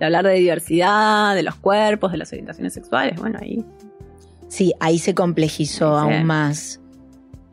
hablar 0.00 0.24
de 0.24 0.34
diversidad, 0.34 1.34
de 1.34 1.42
los 1.42 1.56
cuerpos, 1.56 2.12
de 2.12 2.18
las 2.18 2.32
orientaciones 2.32 2.72
sexuales. 2.72 3.18
Bueno, 3.18 3.38
ahí. 3.42 3.64
Sí, 4.48 4.72
ahí 4.78 4.98
se 4.98 5.14
complejizó 5.14 5.96
aún 5.96 6.24
más. 6.24 6.80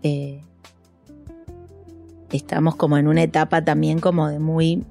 Eh, 0.04 0.42
estamos 2.32 2.76
como 2.76 2.98
en 2.98 3.08
una 3.08 3.24
etapa 3.24 3.64
también 3.64 4.00
como 4.00 4.30
de 4.30 4.40
muy 4.40 4.86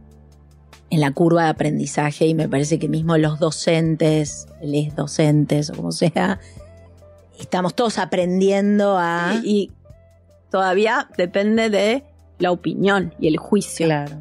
en 0.91 1.01
la 1.01 1.13
curva 1.13 1.45
de 1.45 1.51
aprendizaje 1.51 2.27
y 2.27 2.35
me 2.35 2.49
parece 2.49 2.79
que 2.79 2.89
mismo 2.89 3.17
los 3.17 3.39
docentes, 3.39 4.47
les 4.61 4.95
docentes 4.95 5.71
o 5.71 5.75
como 5.75 5.93
sea, 5.93 6.41
estamos 7.39 7.75
todos 7.75 7.99
aprendiendo 7.99 8.99
a... 8.99 9.41
Y, 9.43 9.73
todavía 10.51 11.09
depende 11.17 11.71
de 11.71 12.05
la 12.39 12.51
opinión 12.51 13.15
y 13.19 13.29
el 13.29 13.37
juicio. 13.37 13.87
Claro. 13.87 14.17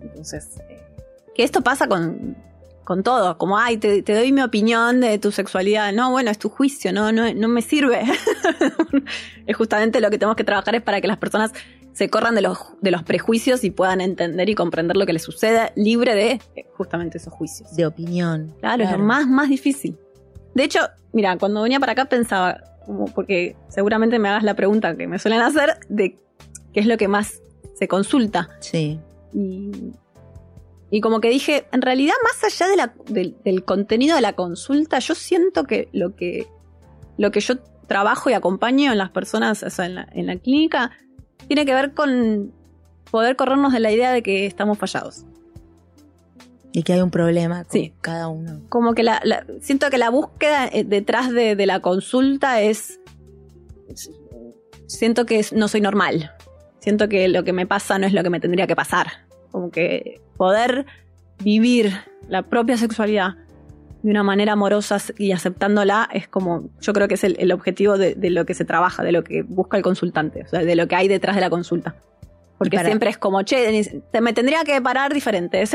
Entonces, 0.00 0.58
eh, 0.68 0.82
que 1.34 1.44
esto 1.44 1.62
pasa 1.62 1.86
con, 1.86 2.36
con 2.84 3.02
todo, 3.02 3.38
como, 3.38 3.58
ay, 3.58 3.76
te, 3.76 4.02
doy 4.02 4.32
mi 4.32 4.42
opinión 4.42 5.00
de 5.00 5.18
tu 5.18 5.30
sexualidad. 5.30 5.92
No, 5.92 6.10
bueno, 6.10 6.30
es 6.30 6.38
tu 6.38 6.48
juicio, 6.48 6.92
no, 6.92 7.12
no, 7.12 7.32
no 7.32 7.48
me 7.48 7.62
sirve. 7.62 8.02
es 9.46 9.56
justamente 9.56 10.00
lo 10.00 10.10
que 10.10 10.18
tenemos 10.18 10.36
que 10.36 10.44
trabajar 10.44 10.74
es 10.74 10.82
para 10.82 11.00
que 11.00 11.06
las 11.06 11.18
personas 11.18 11.52
se 11.92 12.08
corran 12.08 12.34
de 12.34 12.42
los, 12.42 12.58
de 12.80 12.90
los 12.90 13.02
prejuicios 13.02 13.64
y 13.64 13.70
puedan 13.70 14.00
entender 14.00 14.48
y 14.48 14.54
comprender 14.54 14.96
lo 14.96 15.06
que 15.06 15.12
les 15.12 15.22
sucede 15.22 15.72
libre 15.76 16.14
de 16.14 16.40
eh, 16.56 16.66
justamente 16.76 17.18
esos 17.18 17.32
juicios. 17.32 17.74
De 17.74 17.86
opinión. 17.86 18.54
Claro, 18.60 18.84
es 18.84 18.92
lo 18.92 18.98
más, 18.98 19.26
más 19.26 19.48
difícil. 19.48 19.98
De 20.54 20.64
hecho, 20.64 20.80
mira, 21.12 21.36
cuando 21.38 21.62
venía 21.62 21.80
para 21.80 21.92
acá 21.92 22.06
pensaba, 22.06 22.62
como 22.86 23.06
porque 23.06 23.56
seguramente 23.68 24.18
me 24.18 24.28
hagas 24.28 24.42
la 24.42 24.54
pregunta 24.54 24.96
que 24.96 25.06
me 25.06 25.18
suelen 25.18 25.40
hacer 25.40 25.78
de 25.88 26.18
qué 26.72 26.80
es 26.80 26.86
lo 26.86 26.96
que 26.96 27.08
más 27.08 27.42
se 27.74 27.88
consulta. 27.88 28.48
Sí. 28.60 29.00
Y, 29.32 29.92
y 30.90 31.00
como 31.00 31.20
que 31.20 31.30
dije, 31.30 31.66
en 31.72 31.82
realidad, 31.82 32.14
más 32.24 32.52
allá 32.52 32.68
de 32.68 32.76
la, 32.76 32.94
del, 33.44 33.64
contenido 33.64 34.16
de 34.16 34.22
la 34.22 34.32
consulta, 34.32 34.98
yo 34.98 35.14
siento 35.14 35.64
que 35.64 35.88
lo 35.92 36.16
que, 36.16 36.48
lo 37.16 37.30
que 37.30 37.40
yo 37.40 37.58
trabajo 37.86 38.28
y 38.28 38.32
acompaño 38.32 38.90
en 38.90 38.98
las 38.98 39.10
personas, 39.10 39.62
o 39.62 39.70
sea, 39.70 39.86
en 39.86 39.94
la, 39.94 40.08
en 40.12 40.26
la 40.26 40.36
clínica, 40.36 40.90
tiene 41.50 41.66
que 41.66 41.74
ver 41.74 41.94
con 41.94 42.52
poder 43.10 43.34
corrernos 43.34 43.72
de 43.72 43.80
la 43.80 43.90
idea 43.90 44.12
de 44.12 44.22
que 44.22 44.46
estamos 44.46 44.78
fallados. 44.78 45.24
Y 46.70 46.84
que 46.84 46.92
hay 46.92 47.00
un 47.00 47.10
problema 47.10 47.64
con 47.64 47.88
cada 48.00 48.28
uno. 48.28 48.60
Como 48.68 48.94
que 48.94 49.02
la, 49.02 49.20
siento 49.60 49.90
que 49.90 49.98
la 49.98 50.10
búsqueda 50.10 50.68
eh, 50.68 50.84
detrás 50.84 51.32
de, 51.32 51.56
la 51.66 51.80
consulta 51.80 52.60
es. 52.60 53.00
Siento 54.86 55.26
que 55.26 55.44
no 55.52 55.66
soy 55.66 55.80
normal. 55.80 56.30
Siento 56.78 57.08
que 57.08 57.26
lo 57.26 57.42
que 57.42 57.52
me 57.52 57.66
pasa 57.66 57.98
no 57.98 58.06
es 58.06 58.12
lo 58.12 58.22
que 58.22 58.30
me 58.30 58.38
tendría 58.38 58.68
que 58.68 58.76
pasar. 58.76 59.08
Como 59.50 59.72
que 59.72 60.20
poder 60.36 60.86
vivir 61.42 61.92
la 62.28 62.42
propia 62.42 62.76
sexualidad 62.76 63.34
de 64.02 64.10
una 64.10 64.22
manera 64.22 64.52
amorosa 64.52 64.98
y 65.18 65.32
aceptándola 65.32 66.08
es 66.12 66.26
como, 66.28 66.70
yo 66.80 66.92
creo 66.92 67.08
que 67.08 67.14
es 67.14 67.24
el, 67.24 67.52
objetivo 67.52 67.98
de, 67.98 68.16
lo 68.30 68.46
que 68.46 68.54
se 68.54 68.64
trabaja, 68.64 69.02
de 69.02 69.12
lo 69.12 69.24
que 69.24 69.42
busca 69.42 69.76
el 69.76 69.82
consultante, 69.82 70.42
o 70.44 70.48
sea, 70.48 70.60
de 70.60 70.74
lo 70.74 70.88
que 70.88 70.96
hay 70.96 71.08
detrás 71.08 71.34
de 71.36 71.42
la 71.42 71.50
consulta. 71.50 71.96
Porque 72.56 72.78
siempre 72.78 73.10
es 73.10 73.18
como, 73.18 73.42
che, 73.42 74.02
te, 74.12 74.20
me 74.20 74.32
tendría 74.34 74.64
que 74.64 74.80
parar 74.82 75.14
diferente. 75.14 75.64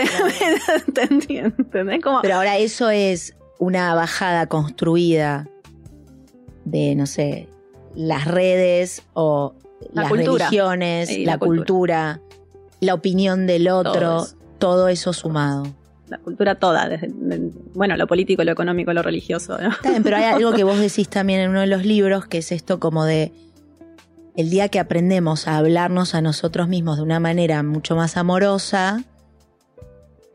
Pero 2.21 2.35
ahora 2.35 2.57
eso 2.57 2.89
es 2.91 3.35
una 3.57 3.95
bajada 3.95 4.45
construida 4.47 5.47
de, 6.63 6.93
no 6.95 7.07
sé, 7.07 7.49
las 7.95 8.25
redes 8.25 9.01
o 9.13 9.55
las 9.93 10.11
religiones, 10.11 11.17
la, 11.19 11.39
cultura. 11.39 12.21
la 12.81 12.93
opinión 12.93 13.47
del 13.47 13.67
otro, 13.67 14.25
todo 14.59 14.87
eso 14.87 15.11
sumado 15.11 15.65
la 16.07 16.17
cultura 16.19 16.55
toda, 16.55 16.87
desde, 16.87 17.09
bueno, 17.73 17.97
lo 17.97 18.07
político, 18.07 18.43
lo 18.43 18.51
económico, 18.51 18.93
lo 18.93 19.01
religioso. 19.01 19.57
pero 20.03 20.17
hay 20.17 20.25
algo 20.25 20.53
que 20.53 20.63
vos 20.63 20.79
decís 20.79 21.09
también 21.09 21.39
en 21.39 21.49
uno 21.49 21.61
de 21.61 21.67
los 21.67 21.85
libros, 21.85 22.25
que 22.27 22.39
es 22.39 22.51
esto 22.51 22.79
como 22.79 23.05
de 23.05 23.31
el 24.35 24.49
día 24.49 24.67
que 24.67 24.79
aprendemos 24.79 25.47
a 25.47 25.57
hablarnos 25.57 26.13
a 26.13 26.21
nosotros 26.21 26.67
mismos 26.67 26.97
de 26.97 27.03
una 27.03 27.19
manera 27.19 27.63
mucho 27.63 27.95
más 27.95 28.17
amorosa, 28.17 29.03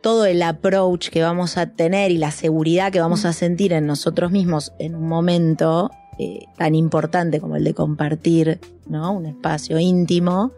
todo 0.01 0.25
el 0.25 0.43
approach 0.43 1.11
que 1.11 1.23
vamos 1.23 1.59
a 1.59 1.67
tener 1.67 2.11
y 2.11 2.17
la 2.17 2.31
seguridad 2.31 2.91
que 2.91 3.01
vamos 3.01 3.25
a 3.27 3.33
sentir 3.33 3.73
en 3.73 3.87
nosotros 3.87 4.31
mismos 4.31 4.73
en 4.79 4.95
un 4.95 5.07
momento 5.07 5.91
eh, 6.19 6.47
tan 6.57 6.75
importante 6.75 7.41
como 7.41 7.57
el 7.57 7.65
de 7.65 7.75
compartir 7.75 8.61
¿no? 8.87 9.13
un 9.13 9.27
espacio 9.27 9.79
íntimo, 9.79 10.53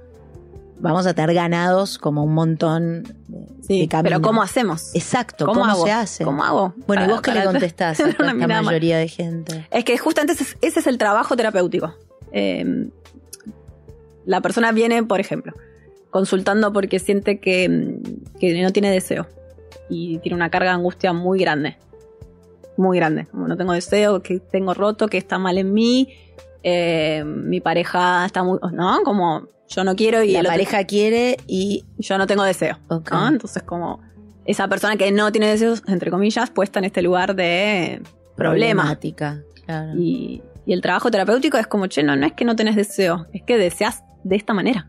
vamos 0.82 1.06
a 1.06 1.14
tener 1.14 1.34
ganados 1.34 1.96
como 1.96 2.24
un 2.24 2.34
montón 2.34 3.04
de, 3.68 3.88
Pero 4.02 4.20
¿cómo 4.20 4.42
hacemos? 4.42 4.94
Exacto, 4.94 5.46
¿cómo, 5.46 5.74
se 5.84 5.92
hace? 5.92 6.24
¿Cómo 6.24 6.44
hago? 6.44 6.74
Bueno, 6.86 7.04
¿y 7.04 7.08
vos 7.08 7.22
qué 7.22 7.32
le 7.32 7.44
contestás 7.44 8.00
a 8.00 8.08
esta 8.08 8.34
mayoría 8.34 8.98
de 8.98 9.08
gente? 9.08 9.66
Es 9.70 9.84
que 9.84 9.96
justamente 9.96 10.32
ese 10.32 10.80
es, 10.80 10.86
el 10.86 10.98
trabajo 10.98 11.36
terapéutico. 11.36 11.94
Em, 12.32 12.90
la 14.26 14.40
persona 14.40 14.72
viene, 14.72 15.02
por 15.04 15.20
ejemplo, 15.20 15.52
consultando 16.10 16.72
porque 16.72 16.98
siente 16.98 17.38
que, 17.38 17.68
no 17.68 18.72
tiene 18.72 18.90
deseo 18.90 19.28
y 19.88 20.18
tiene 20.18 20.34
una 20.34 20.50
carga 20.50 20.70
de 20.70 20.76
angustia 20.76 21.12
muy 21.12 21.38
grande. 21.38 21.78
Muy 22.76 22.98
grande. 22.98 23.26
Como 23.26 23.46
no 23.46 23.56
tengo 23.56 23.72
deseo, 23.72 24.20
que 24.22 24.40
tengo 24.40 24.74
roto, 24.74 25.06
que 25.06 25.18
está 25.18 25.38
mal 25.38 25.58
en 25.58 25.72
mí, 25.72 26.08
eh, 26.62 27.24
mi 27.24 27.60
pareja 27.60 28.24
está 28.26 28.42
muy. 28.42 28.58
¿No? 28.72 29.02
Como 29.04 29.48
yo 29.68 29.84
no 29.84 29.96
quiero 29.96 30.22
y 30.22 30.32
la 30.32 30.42
pareja 30.42 30.84
quiere 30.84 31.36
y 31.46 31.84
yo 31.98 32.18
no 32.18 32.26
tengo 32.26 32.44
deseo. 32.44 32.78
Entonces, 32.90 33.62
como 33.62 34.00
esa 34.44 34.68
persona 34.68 34.96
que 34.96 35.10
no 35.12 35.32
tiene 35.32 35.48
deseos, 35.48 35.82
entre 35.86 36.10
comillas, 36.10 36.50
puesta 36.50 36.78
en 36.78 36.84
este 36.84 37.02
lugar 37.02 37.34
de 37.34 38.02
problema. 38.36 38.82
Problemática, 38.82 39.42
claro. 39.64 39.92
Y, 39.96 40.42
y, 40.66 40.72
el 40.72 40.82
trabajo 40.82 41.10
terapéutico 41.10 41.58
es 41.58 41.66
como, 41.66 41.86
che, 41.86 42.02
no, 42.02 42.16
no 42.16 42.26
es 42.26 42.32
que 42.32 42.44
no 42.44 42.56
tenés 42.56 42.76
deseo, 42.76 43.26
es 43.32 43.42
que 43.42 43.56
deseas 43.56 44.02
de 44.24 44.36
esta 44.36 44.52
manera. 44.52 44.88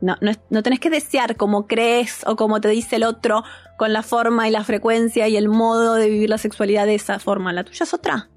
No, 0.00 0.16
no, 0.20 0.32
no 0.48 0.62
tenés 0.62 0.80
que 0.80 0.88
desear 0.88 1.36
como 1.36 1.66
crees 1.66 2.22
o 2.26 2.34
como 2.34 2.60
te 2.60 2.68
dice 2.68 2.96
el 2.96 3.04
otro, 3.04 3.44
con 3.76 3.92
la 3.92 4.02
forma 4.02 4.48
y 4.48 4.50
la 4.50 4.64
frecuencia 4.64 5.28
y 5.28 5.36
el 5.36 5.48
modo 5.48 5.94
de 5.94 6.08
vivir 6.08 6.30
la 6.30 6.38
sexualidad 6.38 6.86
de 6.86 6.94
esa 6.94 7.18
forma. 7.18 7.52
La 7.52 7.64
tuya 7.64 7.84
es 7.84 7.94
otra. 7.94 8.28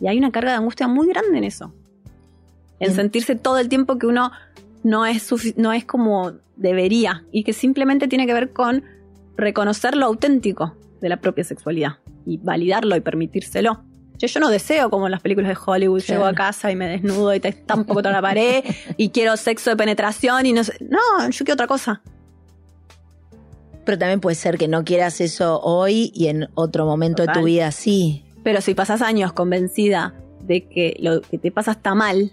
Y 0.00 0.08
hay 0.08 0.18
una 0.18 0.30
carga 0.30 0.50
de 0.52 0.56
angustia 0.56 0.88
muy 0.88 1.08
grande 1.08 1.38
en 1.38 1.44
eso. 1.44 1.74
En 2.78 2.94
sentirse 2.94 3.36
todo 3.36 3.58
el 3.58 3.68
tiempo 3.68 3.98
que 3.98 4.06
uno 4.06 4.32
no 4.82 5.04
es, 5.04 5.30
no 5.56 5.72
es 5.72 5.84
como 5.84 6.32
debería 6.56 7.24
y 7.30 7.44
que 7.44 7.52
simplemente 7.52 8.08
tiene 8.08 8.26
que 8.26 8.32
ver 8.32 8.52
con 8.52 8.84
reconocer 9.36 9.96
lo 9.96 10.06
auténtico 10.06 10.76
de 11.00 11.08
la 11.08 11.20
propia 11.20 11.44
sexualidad 11.44 11.98
y 12.26 12.38
validarlo 12.38 12.96
y 12.96 13.00
permitírselo. 13.00 13.84
Yo, 14.18 14.40
no 14.40 14.50
deseo 14.50 14.90
como 14.90 15.06
en 15.06 15.12
las 15.12 15.22
películas 15.22 15.48
de 15.48 15.56
Hollywood, 15.64 16.02
llego 16.02 16.26
a 16.26 16.34
casa 16.34 16.70
y 16.70 16.76
me 16.76 16.86
desnudo 16.86 17.34
y 17.34 17.40
te 17.40 17.52
poco 17.52 18.02
toda 18.02 18.12
la 18.12 18.20
pared 18.20 18.62
y 18.98 19.08
quiero 19.08 19.34
sexo 19.38 19.70
de 19.70 19.76
penetración 19.76 20.44
y 20.44 20.52
no 20.52 20.62
sé. 20.62 20.74
No, 20.80 21.30
yo 21.30 21.38
quiero 21.38 21.54
otra 21.54 21.66
cosa. 21.66 22.02
Pero 23.86 23.98
también 23.98 24.20
puede 24.20 24.34
ser 24.34 24.58
que 24.58 24.68
no 24.68 24.84
quieras 24.84 25.22
eso 25.22 25.58
hoy 25.62 26.12
y 26.14 26.26
en 26.26 26.48
otro 26.54 26.84
momento 26.84 27.24
de 27.24 27.32
tu 27.32 27.44
vida 27.44 27.72
sí. 27.72 28.24
Pero 28.42 28.60
si 28.60 28.74
pasas 28.74 29.02
años 29.02 29.32
convencida 29.32 30.14
de 30.42 30.66
que 30.66 30.96
lo 31.00 31.20
que 31.20 31.38
te 31.38 31.50
pasa 31.50 31.72
está 31.72 31.94
mal, 31.94 32.32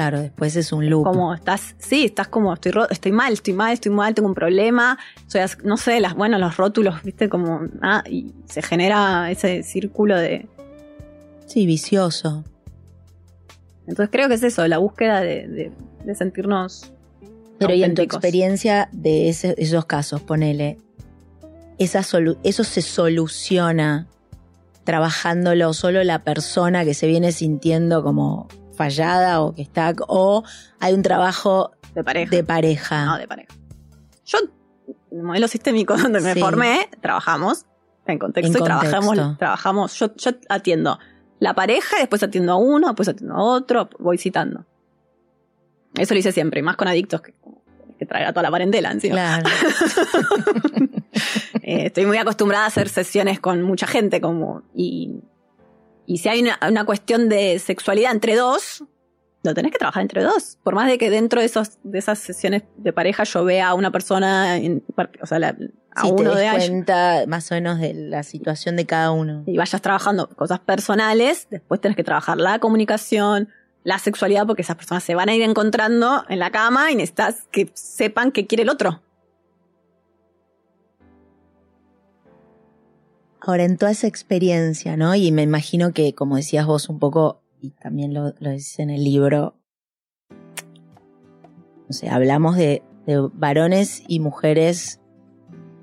Claro, 0.00 0.22
después 0.22 0.56
es 0.56 0.72
un 0.72 0.88
loop. 0.88 1.04
Como 1.04 1.34
estás, 1.34 1.74
sí, 1.76 2.06
estás 2.06 2.26
como, 2.26 2.54
estoy, 2.54 2.72
estoy 2.88 3.12
mal, 3.12 3.34
estoy 3.34 3.52
mal, 3.52 3.74
estoy 3.74 3.92
mal, 3.92 4.14
tengo 4.14 4.30
un 4.30 4.34
problema, 4.34 4.98
soy, 5.26 5.42
no 5.62 5.76
sé, 5.76 6.00
las, 6.00 6.14
bueno, 6.14 6.38
los 6.38 6.56
rótulos, 6.56 7.02
viste, 7.02 7.28
como, 7.28 7.68
ah, 7.82 8.02
y 8.08 8.32
se 8.46 8.62
genera 8.62 9.30
ese 9.30 9.62
círculo 9.62 10.16
de... 10.16 10.48
Sí, 11.44 11.66
vicioso. 11.66 12.44
Entonces 13.86 14.08
creo 14.10 14.28
que 14.28 14.36
es 14.36 14.42
eso, 14.42 14.66
la 14.68 14.78
búsqueda 14.78 15.20
de, 15.20 15.70
sentirnos... 16.14 16.94
Pero 17.58 17.74
y 17.74 17.84
en 17.84 17.94
tu 17.94 18.00
experiencia 18.00 18.88
de 18.92 19.28
esos 19.28 19.84
casos, 19.84 20.22
ponele, 20.22 20.78
esa 21.80 22.00
eso 22.42 22.64
se 22.64 22.82
soluciona 22.82 24.06
trabajándolo 24.84 25.72
solo 25.72 26.04
la 26.04 26.24
persona 26.24 26.84
que 26.84 26.92
se 26.92 27.06
viene 27.06 27.32
sintiendo 27.32 28.02
como 28.02 28.48
fallada 28.74 29.40
o 29.40 29.54
que 29.54 29.62
está, 29.62 29.94
o 30.06 30.44
hay 30.78 30.92
un 30.92 31.02
trabajo 31.02 31.72
de 31.94 32.04
pareja. 32.04 32.36
De 32.36 32.44
pareja. 32.44 33.04
No, 33.06 33.18
de 33.18 33.26
pareja. 33.26 33.54
Yo, 34.26 34.38
en 35.10 35.18
el 35.18 35.22
modelo 35.22 35.48
sistémico 35.48 35.96
donde 36.02 36.20
me 36.20 36.34
formé, 36.36 36.90
trabajamos 37.00 37.64
en 38.06 38.18
contexto, 38.18 38.58
y 38.58 38.62
trabajamos, 38.62 39.38
trabajamos, 39.38 39.98
yo, 39.98 40.14
yo 40.16 40.32
atiendo 40.48 40.98
la 41.38 41.54
pareja, 41.54 41.96
después 41.98 42.22
atiendo 42.22 42.52
a 42.52 42.56
uno, 42.56 42.88
después 42.88 43.08
atiendo 43.08 43.36
a 43.36 43.42
otro, 43.42 43.88
voy 43.98 44.18
citando. 44.18 44.66
Eso 45.94 46.12
lo 46.12 46.20
hice 46.20 46.32
siempre, 46.32 46.60
y 46.60 46.62
más 46.62 46.76
con 46.76 46.88
adictos 46.88 47.22
que, 47.22 47.34
que 47.98 48.06
traer 48.06 48.26
a 48.26 48.32
toda 48.32 48.42
la 48.42 48.50
parentela 48.50 48.90
encima. 48.90 49.14
Claro. 49.14 49.48
Eh, 51.70 51.86
estoy 51.86 52.06
muy 52.06 52.18
acostumbrada 52.18 52.64
a 52.64 52.68
hacer 52.68 52.88
sesiones 52.88 53.38
con 53.38 53.62
mucha 53.62 53.86
gente, 53.86 54.20
como, 54.20 54.62
y 54.74 55.20
y 56.10 56.18
si 56.18 56.28
hay 56.28 56.42
una, 56.42 56.84
cuestión 56.84 57.28
de 57.28 57.60
sexualidad 57.60 58.10
entre 58.10 58.34
dos, 58.34 58.82
lo 59.44 59.54
tenés 59.54 59.70
que 59.70 59.78
trabajar 59.78 60.02
entre 60.02 60.24
dos. 60.24 60.58
Por 60.64 60.74
más 60.74 60.88
de 60.88 60.98
que 60.98 61.08
dentro 61.08 61.38
de, 61.38 61.46
esos, 61.46 61.78
de 61.84 62.00
esas 62.00 62.18
sesiones 62.18 62.64
de 62.78 62.92
pareja 62.92 63.22
yo 63.22 63.44
vea 63.44 63.68
a 63.68 63.74
una 63.74 63.92
persona, 63.92 64.58
o 65.22 65.26
sea, 65.26 65.56
a 65.94 66.06
uno 66.08 66.32
te 66.32 66.38
des 66.40 66.52
cuenta 66.52 67.26
más 67.28 67.52
o 67.52 67.54
menos 67.54 67.78
de 67.78 67.94
la 67.94 68.24
situación 68.24 68.74
de 68.74 68.86
cada 68.86 69.12
uno. 69.12 69.44
Y 69.46 69.56
vayas 69.56 69.80
trabajando 69.82 70.28
cosas 70.30 70.58
personales, 70.58 71.46
después 71.48 71.80
tenés 71.80 71.94
que 71.94 72.02
trabajar 72.02 72.38
la 72.38 72.58
comunicación, 72.58 73.48
la 73.84 74.00
sexualidad, 74.00 74.48
porque 74.48 74.62
esas 74.62 74.74
personas 74.74 75.04
se 75.04 75.14
van 75.14 75.28
a 75.28 75.34
ir 75.36 75.42
encontrando 75.42 76.24
en 76.28 76.40
la 76.40 76.50
cama 76.50 76.90
y 76.90 76.96
necesitas 76.96 77.46
que 77.52 77.70
sepan 77.74 78.32
qué 78.32 78.48
quiere 78.48 78.64
el 78.64 78.70
otro. 78.70 79.00
Ahora, 83.40 83.64
en 83.64 83.78
toda 83.78 83.92
esa 83.92 84.06
experiencia, 84.06 84.96
¿no? 84.96 85.14
Y 85.14 85.32
me 85.32 85.42
imagino 85.42 85.92
que, 85.92 86.14
como 86.14 86.36
decías 86.36 86.66
vos 86.66 86.90
un 86.90 86.98
poco, 86.98 87.42
y 87.60 87.70
también 87.70 88.12
lo, 88.12 88.34
lo 88.38 88.50
en 88.50 88.90
el 88.90 89.02
libro, 89.02 89.54
no 91.88 91.94
sé, 91.94 92.08
hablamos 92.08 92.56
de, 92.56 92.82
varones 93.32 94.04
y 94.06 94.20
mujeres 94.20 95.00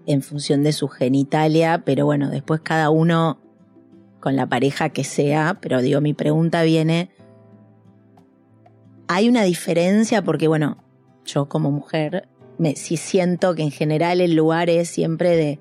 en 0.05 0.21
función 0.21 0.63
de 0.63 0.71
su 0.71 0.87
genitalia, 0.87 1.83
pero 1.83 2.05
bueno, 2.05 2.29
después 2.29 2.61
cada 2.61 2.89
uno 2.89 3.41
con 4.21 4.37
la 4.37 4.47
pareja 4.47 4.89
que 4.89 5.03
sea, 5.03 5.57
pero 5.59 5.81
digo, 5.81 5.99
mi 5.99 6.13
pregunta 6.13 6.63
viene, 6.63 7.09
¿hay 9.09 9.27
una 9.27 9.43
diferencia? 9.43 10.21
Porque 10.21 10.47
bueno, 10.47 10.77
yo 11.25 11.49
como 11.49 11.69
mujer, 11.69 12.29
sí 12.75 12.95
siento 12.95 13.53
que 13.55 13.63
en 13.63 13.71
general 13.71 14.21
el 14.21 14.33
lugar 14.33 14.69
es 14.69 14.87
siempre 14.87 15.35
de 15.35 15.59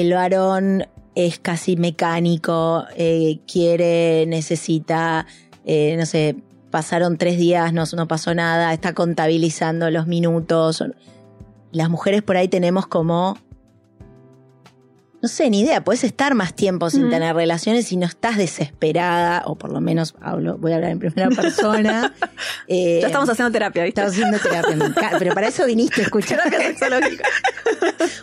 el 0.00 0.12
varón 0.12 0.86
es 1.14 1.38
casi 1.38 1.76
mecánico, 1.76 2.84
eh, 2.96 3.40
quiere, 3.50 4.24
necesita, 4.26 5.26
eh, 5.64 5.96
no 5.98 6.06
sé, 6.06 6.36
pasaron 6.70 7.18
tres 7.18 7.38
días, 7.38 7.72
no, 7.72 7.84
no 7.96 8.06
pasó 8.06 8.34
nada, 8.34 8.72
está 8.72 8.94
contabilizando 8.94 9.90
los 9.90 10.06
minutos. 10.06 10.84
Las 11.72 11.90
mujeres 11.90 12.22
por 12.22 12.36
ahí 12.36 12.46
tenemos 12.46 12.86
como 12.86 13.36
no 15.20 15.28
sé, 15.28 15.50
ni 15.50 15.60
idea, 15.60 15.82
puedes 15.82 16.04
estar 16.04 16.34
más 16.34 16.54
tiempo 16.54 16.90
sin 16.90 17.10
tener 17.10 17.34
relaciones 17.34 17.90
y 17.90 17.96
no 17.96 18.06
estás 18.06 18.36
desesperada, 18.36 19.42
o 19.46 19.56
por 19.56 19.72
lo 19.72 19.80
menos 19.80 20.14
hablo, 20.20 20.58
voy 20.58 20.72
a 20.72 20.76
hablar 20.76 20.92
en 20.92 21.00
primera 21.00 21.28
persona. 21.30 22.14
ya 22.68 23.06
estamos 23.06 23.28
haciendo 23.28 23.50
terapia, 23.50 23.82
¿viste? 23.82 24.00
Estamos 24.00 24.36
haciendo 24.36 24.92
terapia, 24.92 25.18
pero 25.18 25.34
para 25.34 25.48
eso 25.48 25.66
viniste 25.66 26.02
a 26.02 26.04
escuchar. 26.04 26.38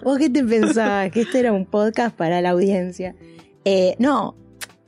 ¿Vos 0.03 0.17
qué 0.17 0.29
te 0.29 0.43
pensabas? 0.43 1.12
Que 1.12 1.21
esto 1.21 1.38
era 1.38 1.51
un 1.51 1.65
podcast 1.65 2.15
para 2.15 2.39
la 2.41 2.51
audiencia. 2.51 3.13
Eh, 3.65 3.95
no, 3.99 4.38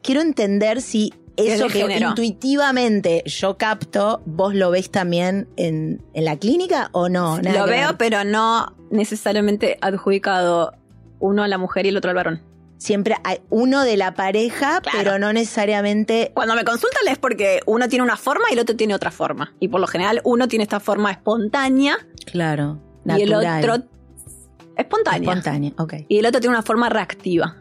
quiero 0.02 0.22
entender 0.22 0.82
si 0.82 1.13
eso 1.36 1.67
que 1.67 1.98
intuitivamente 2.00 3.22
yo 3.26 3.58
capto, 3.58 4.22
vos 4.26 4.56
lo 4.56 4.72
ves 4.72 4.89
también 4.91 5.50
en, 5.58 6.02
la 6.13 6.38
clínica 6.38 6.89
o 6.93 7.10
no? 7.10 7.39
lo 7.41 7.65
veo, 7.65 7.98
pero 7.98 8.24
no 8.24 8.76
necesariamente 8.91 9.78
adjudicado 9.82 10.74
uno 11.20 11.44
a 11.44 11.48
la 11.48 11.58
mujer 11.58 11.86
y 11.86 11.90
el 11.90 11.98
otro 11.98 12.10
al 12.10 12.16
varón. 12.16 12.42
Siempre 12.78 13.16
hay 13.24 13.40
uno 13.50 13.84
de 13.84 13.98
la 13.98 14.14
pareja, 14.14 14.82
pero 14.92 15.18
no 15.18 15.34
necesariamente. 15.34 16.32
Cuando 16.36 16.56
me 16.56 16.64
consultan 16.64 17.08
es 17.10 17.18
porque 17.18 17.60
uno 17.66 17.90
tiene 17.90 18.04
una 18.04 18.18
forma 18.18 18.46
y 18.52 18.54
el 18.54 18.60
otro 18.60 18.76
tiene 18.76 18.94
otra 18.94 19.10
forma. 19.10 19.54
Y 19.60 19.68
por 19.70 19.82
lo 19.82 19.88
general 19.88 20.22
uno 20.24 20.48
tiene 20.48 20.64
esta 20.64 20.80
forma 20.80 21.12
espontánea. 21.12 21.98
Claro. 22.26 22.80
Y 23.06 23.22
el 23.24 23.34
otro. 23.34 23.84
Espontánea. 24.76 25.30
Espontánea, 25.30 25.74
ok. 25.80 25.94
Y 26.08 26.20
el 26.20 26.28
otro 26.28 26.40
tiene 26.40 26.56
una 26.56 26.62
forma 26.62 26.88
reactiva. 26.90 27.58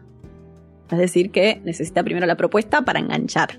Es 0.90 0.98
decir, 0.98 1.30
que 1.30 1.62
necesita 1.64 2.04
primero 2.04 2.26
la 2.26 2.36
propuesta 2.36 2.82
para 2.82 2.98
enganchar. 2.98 3.58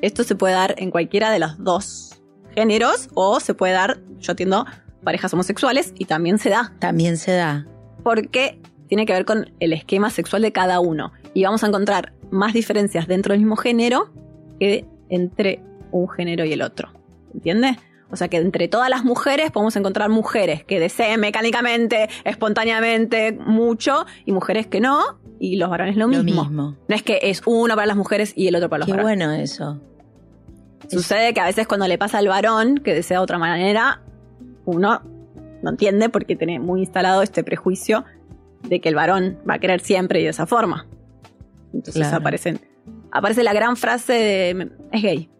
Esto 0.00 0.24
se 0.24 0.34
puede 0.34 0.54
dar 0.54 0.74
en 0.78 0.90
cualquiera 0.90 1.30
de 1.30 1.38
los 1.38 1.62
dos 1.62 2.20
géneros 2.54 3.08
o 3.14 3.38
se 3.38 3.54
puede 3.54 3.72
dar, 3.72 4.00
yo 4.18 4.32
atiendo 4.32 4.66
parejas 5.04 5.32
homosexuales 5.32 5.94
y 5.96 6.06
también 6.06 6.38
se 6.38 6.50
da. 6.50 6.74
También 6.80 7.16
se 7.16 7.32
da 7.32 7.66
porque 8.06 8.60
tiene 8.86 9.04
que 9.04 9.12
ver 9.12 9.24
con 9.24 9.50
el 9.58 9.72
esquema 9.72 10.10
sexual 10.10 10.42
de 10.42 10.52
cada 10.52 10.78
uno. 10.78 11.10
Y 11.34 11.42
vamos 11.42 11.64
a 11.64 11.66
encontrar 11.66 12.12
más 12.30 12.52
diferencias 12.52 13.08
dentro 13.08 13.32
del 13.32 13.40
mismo 13.40 13.56
género 13.56 14.12
que 14.60 14.86
entre 15.08 15.60
un 15.90 16.08
género 16.08 16.44
y 16.44 16.52
el 16.52 16.62
otro. 16.62 16.90
¿Entiendes? 17.34 17.78
O 18.08 18.14
sea 18.14 18.28
que 18.28 18.36
entre 18.36 18.68
todas 18.68 18.90
las 18.90 19.04
mujeres 19.04 19.50
podemos 19.50 19.74
encontrar 19.74 20.08
mujeres 20.08 20.62
que 20.62 20.78
deseen 20.78 21.18
mecánicamente, 21.18 22.08
espontáneamente, 22.22 23.32
mucho, 23.32 24.06
y 24.24 24.30
mujeres 24.30 24.68
que 24.68 24.78
no, 24.78 25.18
y 25.40 25.56
los 25.56 25.68
varones 25.68 25.96
lo 25.96 26.06
mismo. 26.06 26.48
No 26.48 26.76
es 26.94 27.02
que 27.02 27.18
es 27.22 27.42
uno 27.44 27.74
para 27.74 27.86
las 27.86 27.96
mujeres 27.96 28.34
y 28.36 28.46
el 28.46 28.54
otro 28.54 28.68
para 28.68 28.78
los 28.78 28.86
Qué 28.86 28.92
varones. 28.92 29.18
bueno 29.18 29.32
eso. 29.32 29.80
Sucede 30.88 31.34
que 31.34 31.40
a 31.40 31.46
veces 31.46 31.66
cuando 31.66 31.88
le 31.88 31.98
pasa 31.98 32.18
al 32.18 32.28
varón 32.28 32.76
que 32.76 32.94
desea 32.94 33.16
de 33.18 33.24
otra 33.24 33.38
manera, 33.38 34.00
uno 34.64 35.02
no 35.62 35.70
entiende 35.70 36.08
porque 36.08 36.36
tiene 36.36 36.58
muy 36.58 36.80
instalado 36.80 37.22
este 37.22 37.44
prejuicio 37.44 38.04
de 38.62 38.80
que 38.80 38.88
el 38.88 38.94
varón 38.94 39.38
va 39.48 39.54
a 39.54 39.58
querer 39.58 39.80
siempre 39.80 40.20
y 40.20 40.24
de 40.24 40.30
esa 40.30 40.46
forma. 40.46 40.86
Entonces 41.72 42.12
aparecen 42.12 42.60
aparece 43.16 43.42
la 43.42 43.52
gran 43.52 43.76
frase 43.76 44.12
de 44.12 44.70
es 44.92 45.02
gay. 45.02 45.30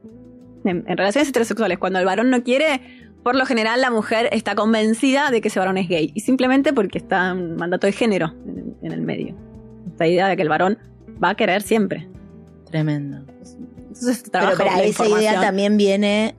En, 0.65 0.85
relaciones 0.85 1.29
heterosexuales, 1.29 1.79
cuando 1.79 1.99
el 1.99 2.05
varón 2.05 2.31
no 2.31 2.43
quiere, 2.43 2.81
por 3.23 3.37
lo 3.37 3.47
general 3.47 3.81
la 3.81 3.91
mujer 3.91 4.29
está 4.33 4.55
convencida 4.55 5.31
de 5.31 5.41
que 5.41 5.49
ese 5.49 5.61
varón 5.61 5.79
es 5.79 5.89
gay. 5.89 6.11
Y 6.15 6.21
simplemente 6.21 6.73
porque 6.73 6.99
está 6.99 7.33
un 7.33 7.57
mandato 7.57 7.87
de 7.87 7.93
género 7.93 8.35
en, 8.83 8.93
el 8.93 9.03
medio. 9.03 9.37
Esta 9.87 10.07
idea 10.07 10.29
de 10.29 10.37
que 10.37 10.43
el 10.43 10.49
varón 10.49 10.79
va 11.23 11.31
a 11.31 11.35
querer 11.35 11.63
siempre. 11.63 12.09
Tremendo. 12.71 13.25
pero, 14.33 14.51
esa 14.83 15.07
idea 15.07 15.41
también 15.41 15.77
viene 15.77 16.35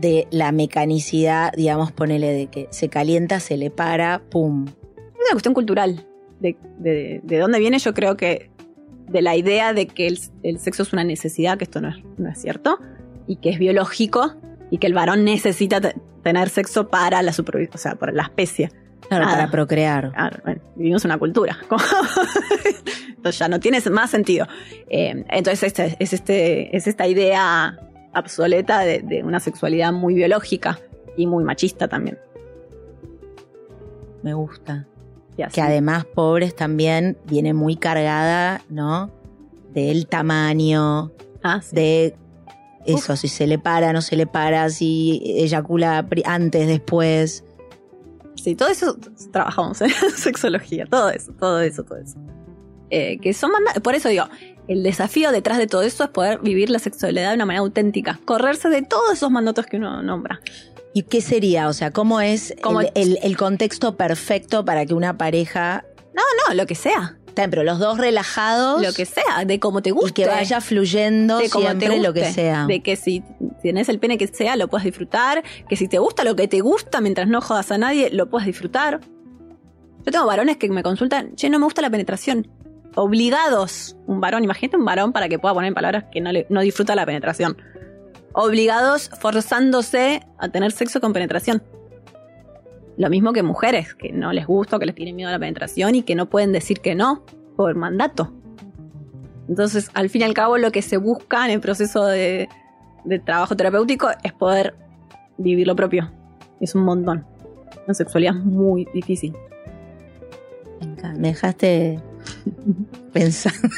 de 0.00 0.26
la 0.30 0.50
mecanicidad, 0.50 1.52
digamos, 1.52 1.92
ponele 1.92 2.32
de 2.32 2.46
que 2.46 2.68
se 2.70 2.88
calienta, 2.88 3.38
se 3.38 3.56
le 3.56 3.70
para, 3.70 4.22
pum. 4.30 4.66
Es 4.66 4.74
una 4.96 5.32
cuestión 5.32 5.54
cultural. 5.54 6.06
De, 6.40 6.56
de, 7.22 7.38
dónde 7.38 7.58
viene, 7.58 7.78
yo 7.78 7.92
creo 7.92 8.16
que 8.16 8.50
de 9.08 9.20
la 9.20 9.36
idea 9.36 9.74
de 9.74 9.86
que 9.86 10.06
el, 10.06 10.58
sexo 10.58 10.84
es 10.84 10.92
una 10.94 11.04
necesidad, 11.04 11.58
que 11.58 11.64
esto 11.64 11.82
no 11.82 11.88
es, 11.88 11.96
no 12.16 12.30
es, 12.30 12.40
cierto, 12.40 12.78
y 13.26 13.36
que 13.36 13.50
es 13.50 13.58
biológico, 13.58 14.36
y 14.70 14.78
que 14.78 14.86
el 14.86 14.94
varón 14.94 15.24
necesita 15.24 15.80
tener 16.22 16.48
sexo 16.48 16.88
para 16.88 17.20
la 17.22 17.34
supervivencia, 17.34 17.76
o 17.76 17.82
sea, 17.82 17.94
para 17.96 18.12
la 18.12 18.22
especie. 18.22 18.70
Claro, 19.06 19.26
para 19.26 19.50
procrear. 19.50 20.12
vivimos 20.76 21.04
una 21.04 21.18
cultura. 21.18 21.58
entonces 23.08 23.38
ya 23.38 23.48
no 23.48 23.60
tiene 23.60 23.80
más 23.90 24.10
sentido. 24.10 24.46
Eh, 24.88 25.24
entonces 25.28 25.64
este, 25.64 25.96
es, 25.98 26.12
este, 26.12 26.74
es 26.74 26.86
esta 26.86 27.06
idea 27.06 27.89
obsoleta 28.14 28.80
de, 28.80 29.22
una 29.24 29.40
sexualidad 29.40 29.92
muy 29.92 30.14
biológica 30.14 30.78
y 31.16 31.26
muy 31.26 31.44
machista 31.44 31.88
también. 31.88 32.18
Me 34.22 34.34
gusta. 34.34 34.86
Que 35.52 35.62
además, 35.62 36.04
pobres 36.04 36.54
también, 36.54 37.16
viene 37.24 37.54
muy 37.54 37.76
cargada, 37.76 38.62
¿no? 38.68 39.10
Del 39.72 40.06
tamaño, 40.06 41.12
ah, 41.42 41.62
de 41.72 42.14
eso, 42.84 43.16
si 43.16 43.28
se 43.28 43.46
le 43.46 43.58
para, 43.58 43.92
no 43.92 44.02
se 44.02 44.16
le 44.16 44.26
para, 44.26 44.68
si 44.70 45.22
eyacula 45.24 46.06
antes, 46.24 46.66
después. 46.66 47.44
Sí, 48.34 48.54
todo 48.54 48.68
eso 48.68 48.96
trabajamos 49.32 49.80
en 49.80 49.90
sexología, 50.16 50.86
todo 50.86 51.10
eso, 51.10 51.32
todo 51.32 51.60
eso, 51.60 51.84
todo 51.84 51.98
eso. 51.98 52.18
Eh, 52.90 53.18
que 53.20 53.32
son 53.32 53.52
por 53.82 53.94
eso 53.94 54.08
digo, 54.08 54.24
el 54.68 54.82
desafío 54.82 55.32
detrás 55.32 55.58
de 55.58 55.66
todo 55.66 55.82
eso 55.82 56.04
es 56.04 56.10
poder 56.10 56.38
vivir 56.40 56.70
la 56.70 56.78
sexualidad 56.78 57.30
de 57.30 57.34
una 57.36 57.46
manera 57.46 57.62
auténtica, 57.62 58.20
correrse 58.24 58.68
de 58.68 58.82
todos 58.82 59.12
esos 59.12 59.30
mandatos 59.30 59.66
que 59.66 59.76
uno 59.76 60.02
nombra. 60.02 60.40
¿Y 60.92 61.04
qué 61.04 61.20
sería? 61.20 61.68
O 61.68 61.72
sea, 61.72 61.92
¿cómo 61.92 62.20
es 62.20 62.54
el, 62.94 63.36
contexto 63.36 63.96
perfecto 63.96 64.64
para 64.64 64.86
que 64.86 64.94
una 64.94 65.16
pareja... 65.16 65.84
No, 66.14 66.22
no, 66.48 66.54
lo 66.54 66.66
que 66.66 66.74
sea. 66.74 67.16
Pero 67.34 67.62
los 67.62 67.78
dos 67.78 67.96
relajados. 67.96 68.82
Lo 68.82 68.92
que 68.92 69.06
sea, 69.06 69.44
de 69.46 69.60
cómo 69.60 69.82
te 69.82 69.92
guste. 69.92 70.22
Y 70.22 70.24
que 70.24 70.26
vaya 70.26 70.60
fluyendo 70.60 71.38
de 71.38 71.48
siempre 71.48 71.98
lo 72.00 72.12
que 72.12 72.30
sea. 72.32 72.66
De 72.66 72.82
que 72.82 72.96
si 72.96 73.22
tienes 73.62 73.88
el 73.88 73.98
pene 73.98 74.18
que 74.18 74.26
sea, 74.26 74.56
lo 74.56 74.68
puedes 74.68 74.84
disfrutar. 74.84 75.42
Que 75.68 75.76
si 75.76 75.88
te 75.88 75.98
gusta 75.98 76.24
lo 76.24 76.36
que 76.36 76.48
te 76.48 76.60
gusta, 76.60 77.00
mientras 77.00 77.28
no 77.28 77.40
jodas 77.40 77.70
a 77.70 77.78
nadie, 77.78 78.10
lo 78.10 78.28
puedes 78.28 78.46
disfrutar. 78.46 79.00
Yo 80.04 80.12
tengo 80.12 80.26
varones 80.26 80.56
que 80.56 80.68
me 80.68 80.82
consultan, 80.82 81.34
che, 81.36 81.48
no 81.50 81.58
me 81.58 81.64
gusta 81.64 81.82
la 81.82 81.90
penetración 81.90 82.48
obligados, 82.94 83.96
un 84.06 84.20
varón, 84.20 84.44
imagínate 84.44 84.76
un 84.76 84.84
varón 84.84 85.12
para 85.12 85.28
que 85.28 85.38
pueda 85.38 85.54
poner 85.54 85.68
en 85.68 85.74
palabras 85.74 86.04
que 86.10 86.20
no, 86.20 86.30
no 86.48 86.60
disfruta 86.60 86.94
la 86.94 87.06
penetración. 87.06 87.56
Obligados, 88.32 89.10
forzándose 89.20 90.22
a 90.38 90.48
tener 90.48 90.72
sexo 90.72 91.00
con 91.00 91.12
penetración. 91.12 91.62
Lo 92.96 93.08
mismo 93.10 93.32
que 93.32 93.42
mujeres, 93.42 93.94
que 93.94 94.12
no 94.12 94.32
les 94.32 94.46
gusta, 94.46 94.78
que 94.78 94.86
les 94.86 94.94
tienen 94.94 95.16
miedo 95.16 95.28
a 95.28 95.32
la 95.32 95.38
penetración 95.38 95.94
y 95.94 96.02
que 96.02 96.14
no 96.14 96.28
pueden 96.28 96.52
decir 96.52 96.80
que 96.80 96.94
no 96.94 97.24
por 97.56 97.74
mandato. 97.74 98.32
Entonces, 99.48 99.90
al 99.94 100.10
fin 100.10 100.20
y 100.20 100.24
al 100.24 100.34
cabo, 100.34 100.58
lo 100.58 100.70
que 100.70 100.82
se 100.82 100.96
busca 100.96 101.44
en 101.44 101.50
el 101.50 101.60
proceso 101.60 102.06
de, 102.06 102.48
de 103.04 103.18
trabajo 103.18 103.56
terapéutico 103.56 104.08
es 104.22 104.32
poder 104.32 104.76
vivir 105.38 105.66
lo 105.66 105.74
propio. 105.74 106.12
Es 106.60 106.74
un 106.74 106.84
montón. 106.84 107.26
Una 107.86 107.94
sexualidad 107.94 108.34
muy 108.34 108.86
difícil. 108.92 109.34
Me 111.16 111.28
dejaste 111.28 112.00
pensando. 113.12 113.68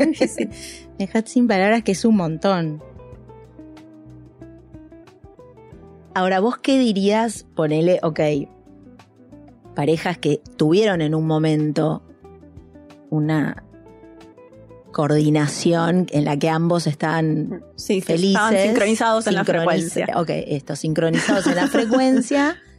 Dejad 0.98 1.24
sin 1.26 1.48
palabras 1.48 1.82
que 1.82 1.92
es 1.92 2.04
un 2.04 2.16
montón. 2.16 2.82
Ahora, 6.14 6.40
¿vos 6.40 6.58
qué 6.58 6.78
dirías? 6.78 7.46
Ponele, 7.54 7.98
ok, 8.02 8.20
parejas 9.74 10.18
que 10.18 10.40
tuvieron 10.56 11.00
en 11.00 11.14
un 11.14 11.26
momento 11.26 12.02
una 13.10 13.62
coordinación 14.92 16.06
en 16.10 16.26
la 16.26 16.38
que 16.38 16.50
ambos 16.50 16.86
están 16.86 17.64
felices. 17.78 18.24
Estaban 18.24 18.56
sincronizados 18.58 19.26
en 19.26 19.34
la 19.34 19.44
frecuencia. 19.44 20.06
Ok, 20.16 20.30
esto, 20.30 20.76
sincronizados 20.76 21.46
en 21.46 21.56
la 21.56 21.66
frecuencia 21.66 22.56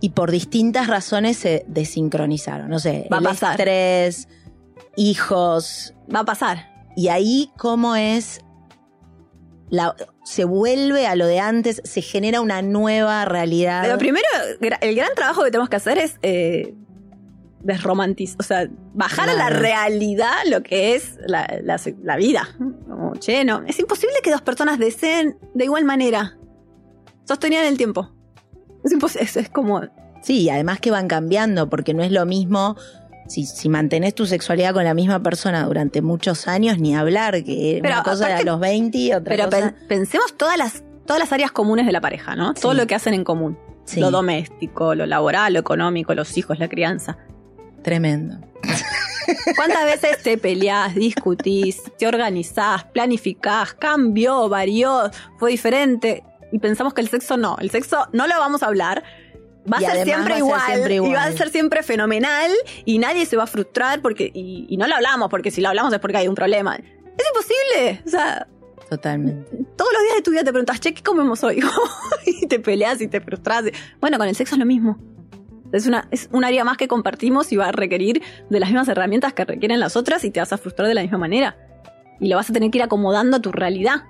y 0.00 0.10
por 0.10 0.30
distintas 0.30 0.86
razones 0.86 1.36
se 1.36 1.64
desincronizaron. 1.68 2.68
No 2.68 2.78
sé, 2.78 3.08
Va 3.12 3.18
a 3.18 3.22
pasar. 3.22 3.52
estrés, 3.52 4.28
hijos. 4.96 5.94
Va 6.14 6.20
a 6.20 6.24
pasar. 6.24 6.76
Y 6.96 7.08
ahí, 7.08 7.50
¿cómo 7.56 7.96
es? 7.96 8.40
La, 9.68 9.94
se 10.24 10.44
vuelve 10.44 11.06
a 11.06 11.16
lo 11.16 11.26
de 11.26 11.40
antes, 11.40 11.82
se 11.84 12.02
genera 12.02 12.40
una 12.40 12.62
nueva 12.62 13.24
realidad. 13.24 13.88
Lo 13.88 13.98
primero, 13.98 14.26
el 14.80 14.94
gran 14.94 15.14
trabajo 15.14 15.44
que 15.44 15.50
tenemos 15.50 15.68
que 15.68 15.76
hacer 15.76 15.98
es 15.98 16.16
eh, 16.22 16.74
desromantizar, 17.60 18.36
o 18.40 18.42
sea, 18.42 18.68
bajar 18.94 19.28
a 19.28 19.34
la 19.34 19.50
realidad 19.50 20.32
lo 20.48 20.62
que 20.62 20.94
es 20.94 21.18
la, 21.26 22.16
vida. 22.16 22.48
Como, 22.58 23.14
che, 23.16 23.44
no, 23.44 23.62
es 23.66 23.78
imposible 23.78 24.16
que 24.22 24.30
dos 24.30 24.42
personas 24.42 24.78
deseen 24.78 25.38
de 25.54 25.64
igual 25.64 25.84
manera, 25.84 26.38
sostener 27.24 27.64
el 27.64 27.76
tiempo. 27.76 28.15
Es 29.14 29.48
como... 29.48 29.82
Sí, 30.22 30.48
además 30.50 30.80
que 30.80 30.90
van 30.90 31.08
cambiando, 31.08 31.68
porque 31.68 31.94
no 31.94 32.02
es 32.02 32.10
lo 32.10 32.26
mismo 32.26 32.76
si, 33.28 33.46
si 33.46 33.68
mantenés 33.68 34.14
tu 34.14 34.26
sexualidad 34.26 34.72
con 34.72 34.84
la 34.84 34.94
misma 34.94 35.22
persona 35.22 35.64
durante 35.64 36.02
muchos 36.02 36.48
años, 36.48 36.78
ni 36.78 36.94
hablar, 36.94 37.42
que 37.44 37.80
una 37.82 38.02
cosa 38.02 38.28
de 38.28 38.44
los 38.44 38.60
20 38.60 38.98
y 38.98 39.12
otra 39.12 39.36
pero 39.36 39.44
cosa... 39.44 39.74
pensemos 39.88 40.36
todas 40.36 40.56
las, 40.56 40.84
todas 41.06 41.20
las 41.20 41.32
áreas 41.32 41.52
comunes 41.52 41.86
de 41.86 41.92
la 41.92 42.00
pareja, 42.00 42.36
¿no? 42.36 42.54
Todo 42.54 42.74
lo 42.74 42.86
que 42.86 42.94
hacen 42.94 43.14
en 43.14 43.24
común. 43.24 43.58
Lo 43.96 44.10
doméstico, 44.10 44.94
lo 44.94 45.06
laboral, 45.06 45.52
lo 45.52 45.60
económico, 45.60 46.14
los 46.14 46.36
hijos, 46.36 46.58
la 46.58 46.68
crianza. 46.68 47.18
Tremendo. 47.82 48.38
¿Cuántas 49.56 49.84
veces 49.84 50.22
te 50.22 50.38
peleás, 50.38 50.94
discutís, 50.94 51.82
te 51.96 52.06
organizás, 52.06 52.84
planificás, 52.84 53.74
cambió, 53.74 54.48
varió, 54.48 55.10
fue 55.38 55.52
diferente? 55.52 56.24
Y 56.52 56.58
pensamos 56.58 56.94
que 56.94 57.00
el 57.00 57.08
sexo 57.08 57.36
no, 57.36 57.56
el 57.60 57.70
sexo 57.70 58.06
no 58.12 58.26
lo 58.26 58.38
vamos 58.38 58.62
a 58.62 58.66
hablar. 58.66 59.04
Va 59.70 59.78
a, 59.78 59.80
ser 59.80 60.04
siempre, 60.04 60.38
igual, 60.38 60.92
y 60.92 61.12
va 61.12 61.24
a 61.24 61.32
ser 61.32 61.50
siempre 61.50 61.82
fenomenal 61.82 62.52
y 62.84 62.98
nadie 62.98 63.26
se 63.26 63.36
va 63.36 63.42
a 63.44 63.46
frustrar 63.48 64.00
porque 64.00 64.30
y, 64.32 64.76
no 64.76 64.86
lo 64.86 64.94
hablamos 64.94 65.28
porque 65.28 65.50
si 65.50 65.60
lo 65.60 65.68
hablamos 65.68 65.92
es 65.92 65.98
porque 65.98 66.18
hay 66.18 66.28
un 66.28 66.36
problema. 66.36 66.76
Es 66.76 67.26
imposible, 67.28 68.02
o 68.06 68.08
sea, 68.08 68.46
Totalmente. 68.88 69.50
Todos 69.76 69.92
los 69.92 70.02
días 70.04 70.16
de 70.16 70.22
tu 70.22 70.30
vida 70.30 70.44
te 70.44 70.52
preguntas, 70.52 70.78
che, 70.78 70.94
¿qué 70.94 71.02
comemos 71.02 71.42
hoy? 71.42 71.60
y 72.26 72.46
te 72.46 72.60
peleas 72.60 73.00
y 73.00 73.08
te 73.08 73.20
frustras. 73.20 73.64
Bueno, 74.00 74.18
con 74.18 74.28
el 74.28 74.36
sexo 74.36 74.54
es 74.54 74.60
lo 74.60 74.66
mismo. 74.66 74.98
Es, 75.72 75.88
una, 75.88 76.06
es 76.12 76.28
un 76.30 76.44
área 76.44 76.62
más 76.62 76.76
que 76.76 76.86
compartimos 76.86 77.50
y 77.50 77.56
va 77.56 77.66
a 77.66 77.72
requerir 77.72 78.22
de 78.48 78.60
las 78.60 78.68
mismas 78.68 78.86
herramientas 78.86 79.32
que 79.32 79.44
requieren 79.44 79.80
las 79.80 79.96
otras 79.96 80.22
y 80.22 80.30
te 80.30 80.38
vas 80.38 80.52
a 80.52 80.58
frustrar 80.58 80.86
de 80.86 80.94
la 80.94 81.02
misma 81.02 81.18
manera. 81.18 81.56
Y 82.20 82.28
lo 82.28 82.36
vas 82.36 82.48
a 82.48 82.52
tener 82.52 82.70
que 82.70 82.78
ir 82.78 82.84
acomodando 82.84 83.38
a 83.38 83.40
tu 83.40 83.50
realidad 83.50 84.04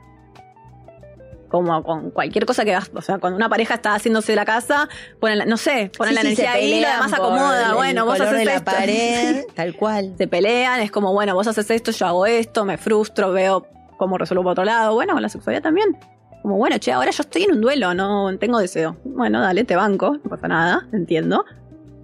como 1.49 1.83
con 1.83 2.11
cualquier 2.11 2.47
cosa 2.47 2.65
que 2.65 2.73
vas, 2.73 2.91
o 2.95 3.03
sea, 3.03 3.19
cuando 3.19 3.37
una 3.37 3.49
pareja 3.49 3.75
está 3.75 3.95
haciéndose 3.95 4.35
la 4.35 4.45
casa, 4.45 4.89
ponen, 5.21 5.49
no 5.49 5.57
sé, 5.57 5.91
ponen 5.97 6.15
la 6.15 6.23
energía 6.23 6.53
ahí 6.53 6.75
y 6.75 6.81
lo 6.81 6.89
demás 6.89 7.13
acomoda, 7.13 7.75
bueno, 7.75 8.05
vos 8.05 8.21
haces 8.21 8.45
la 8.45 8.55
esto. 8.55 8.65
pared, 8.65 9.45
tal 9.55 9.75
cual. 9.77 10.15
Se 10.19 10.27
pelean, 10.27 10.81
es 10.81 10.91
como, 10.91 11.13
bueno, 11.13 11.35
vos 11.35 11.47
haces 11.47 11.71
esto, 11.71 11.93
yo 11.93 12.07
hago 12.07 12.27
esto, 12.27 12.65
me 12.65 12.79
frustro, 12.79 13.33
veo 13.33 13.67
cómo 13.97 14.19
resuelvo 14.19 14.45
por 14.45 14.53
otro 14.53 14.65
lado, 14.65 14.95
bueno, 14.95 15.13
con 15.13 15.23
la 15.23 15.29
sexualidad 15.29 15.63
también. 15.63 15.97
Como, 16.43 16.57
bueno, 16.57 16.79
che, 16.79 16.93
ahora 16.93 17.11
yo 17.11 17.23
estoy 17.23 17.43
en 17.45 17.53
un 17.53 17.61
duelo, 17.61 17.95
no 17.95 18.37
tengo 18.39 18.59
deseo. 18.59 18.97
Bueno, 19.05 19.41
dale, 19.41 19.65
te 19.65 19.75
banco, 19.77 20.19
no 20.23 20.31
pasa 20.31 20.49
nada, 20.49 20.87
entiendo. 20.93 21.45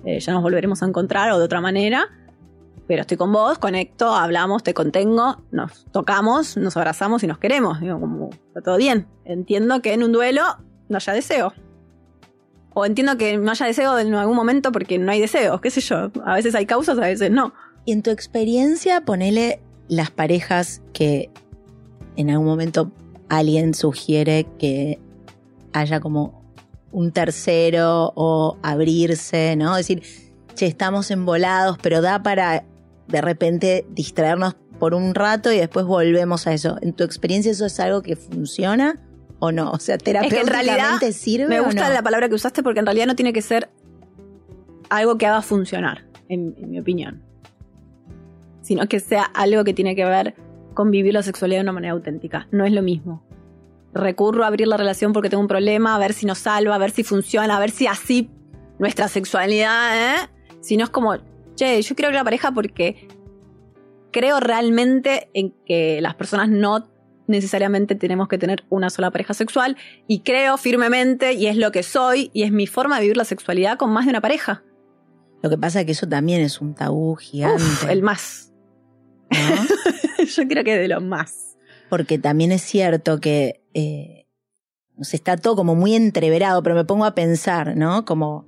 Eh, 0.05 0.19
ya 0.19 0.33
nos 0.33 0.43
volveremos 0.43 0.83
a 0.83 0.87
encontrar 0.87 1.31
o 1.31 1.39
de 1.39 1.45
otra 1.45 1.61
manera 1.61 2.09
pero 2.93 3.01
estoy 3.01 3.17
con 3.17 3.33
vos, 3.33 3.59
conecto, 3.59 4.15
hablamos, 4.15 4.63
te 4.63 4.75
contengo, 4.75 5.39
nos 5.51 5.87
tocamos, 5.93 6.59
nos 6.59 6.77
abrazamos 6.77 7.23
y 7.23 7.27
nos 7.27 7.39
queremos. 7.39 7.81
Digo, 7.81 7.99
como, 7.99 8.29
está 8.49 8.61
todo 8.61 8.77
bien. 8.77 9.07
Entiendo 9.25 9.81
que 9.81 9.95
en 9.95 10.03
un 10.03 10.13
duelo 10.13 10.43
no 10.91 10.97
haya 10.99 11.15
deseo. 11.15 11.55
O 12.75 12.85
entiendo 12.85 13.17
que 13.17 13.39
no 13.39 13.51
haya 13.51 13.65
deseo 13.65 13.99
en 13.99 14.13
algún 14.13 14.37
momento 14.37 14.73
porque 14.73 14.99
no 14.99 15.11
hay 15.11 15.23
deseos, 15.23 15.59
qué 15.63 15.71
sé 15.71 15.81
yo. 15.81 16.11
A 16.27 16.35
veces 16.35 16.55
hay 16.55 16.67
causas, 16.67 16.99
a 16.99 17.07
veces 17.07 17.31
no. 17.31 17.55
Y 17.87 17.93
en 17.93 18.03
tu 18.03 18.11
experiencia, 18.11 19.01
ponele 19.01 19.63
las 19.89 20.11
parejas 20.11 20.83
que 20.93 21.31
en 22.17 22.29
algún 22.29 22.47
momento 22.47 22.93
alguien 23.31 23.73
sugiere 23.73 24.47
que 24.59 24.99
haya 25.73 26.01
como 26.01 26.43
un 26.91 27.11
tercero 27.11 28.13
o 28.17 28.59
abrirse, 28.63 29.57
¿no? 29.57 29.79
Es 29.79 29.89
decir, 29.89 30.03
che, 30.55 30.67
estamos 30.67 31.11
embolados, 31.11 31.79
pero 31.81 32.03
da 32.03 32.23
para 32.23 32.67
de 33.13 33.21
repente 33.21 33.87
distraernos 33.91 34.57
por 34.79 34.95
un 34.95 35.15
rato 35.15 35.53
y 35.53 35.59
después 35.59 35.87
volvemos 35.87 36.47
a 36.47 36.55
eso. 36.55 36.79
¿En 36.81 36.95
tu 36.95 37.05
experiencia 37.05 37.53
eso 37.53 37.67
es 37.67 37.79
algo 37.79 38.03
que 38.03 38.17
funciona 38.17 38.99
o 39.39 39.53
no? 39.53 39.71
O 39.71 39.79
sea, 39.79 39.99
terapéuticamente 39.99 41.09
es 41.09 41.17
sirve. 41.17 41.47
Me 41.47 41.61
gusta 41.61 41.91
la 41.91 42.03
palabra 42.03 42.29
que 42.29 42.35
usaste 42.35 42.63
porque 42.63 42.81
en 42.81 42.87
realidad 42.87 43.07
no 43.07 43.15
tiene 43.15 43.33
que 43.33 43.43
ser 43.43 43.69
algo 44.89 45.19
que 45.19 45.27
haga 45.27 45.43
funcionar, 45.43 46.07
en, 46.29 46.55
mi 46.71 46.81
opinión. 46.81 47.23
Sino 48.63 48.89
que 48.89 48.99
sea 48.99 49.23
algo 49.23 49.63
que 49.63 49.75
tiene 49.75 49.95
que 49.95 50.07
ver 50.07 50.35
con 50.75 50.91
vivir 50.91 51.13
la 51.13 51.23
sexualidad 51.23 51.61
de 51.61 51.65
una 51.65 51.73
manera 51.73 51.93
auténtica. 51.93 52.49
No 52.51 52.65
es 52.65 52.73
lo 52.73 52.83
mismo. 52.83 53.23
Recurro 53.93 54.45
a 54.45 54.47
abrir 54.47 54.69
la 54.69 54.79
relación 54.79 55.13
porque 55.13 55.29
tengo 55.29 55.43
un 55.43 55.49
problema, 55.49 55.95
a 55.95 55.99
ver 55.99 56.15
si 56.15 56.25
nos 56.25 56.39
salva, 56.39 56.77
a 56.77 56.79
ver 56.79 56.93
si 56.93 57.05
funciona, 57.05 57.57
a 57.57 57.61
ver 57.61 57.71
si 57.71 57.87
así 57.87 58.31
nuestra 58.79 59.09
sexualidad, 59.09 60.15
¿eh? 60.15 60.29
Si 60.61 60.77
no 60.77 60.85
es 60.85 60.91
como, 60.91 61.19
che, 61.55 61.81
yo 61.83 61.95
quiero 61.95 62.13
la 62.13 62.25
pareja 62.25 62.53
porque 62.53 63.09
creo 64.13 64.41
realmente 64.41 65.31
en 65.35 65.55
que 65.67 66.01
las 66.01 66.15
personas 66.15 66.49
no 66.49 66.89
necesariamente 67.27 67.95
tenemos 67.95 68.29
que 68.29 68.39
tener 68.39 68.65
una 68.69 68.91
sola 68.91 69.11
pareja 69.11 69.35
sexual 69.35 69.77
y 70.07 70.21
creo 70.21 70.57
firmemente 70.59 71.33
y 71.33 71.47
es 71.47 71.57
lo 71.57 71.73
que 71.73 71.83
soy 71.83 72.31
y 72.33 72.43
es 72.43 72.53
mi 72.53 72.67
forma 72.67 72.97
de 72.97 73.03
vivir 73.03 73.17
la 73.17 73.25
sexualidad 73.25 73.79
con 73.79 73.91
más 73.91 74.05
de 74.05 74.11
una 74.11 74.21
pareja. 74.21 74.63
Lo 75.43 75.51
que 75.51 75.59
pasa 75.59 75.81
es 75.81 75.87
que 75.87 75.93
eso 75.93 76.09
también 76.09 76.41
es 76.41 76.61
un 76.61 76.75
tabú 76.75 77.17
gigante. 77.17 77.65
el 77.91 78.03
más. 78.03 78.53
Yo 80.37 80.47
creo 80.47 80.63
que 80.63 80.77
de 80.77 80.89
lo 80.89 81.01
más. 81.01 81.57
Porque 81.89 82.19
también 82.19 82.53
es 82.53 82.63
cierto 82.63 83.19
que 83.19 83.61
eh, 83.75 84.27
está 85.13 85.37
todo 85.37 85.57
como 85.57 85.75
muy 85.75 85.95
entreverado, 85.95 86.63
pero 86.63 86.77
me 86.77 86.85
pongo 86.85 87.05
a 87.05 87.15
pensar, 87.15 87.77
¿no? 87.77 88.05
Como 88.05 88.47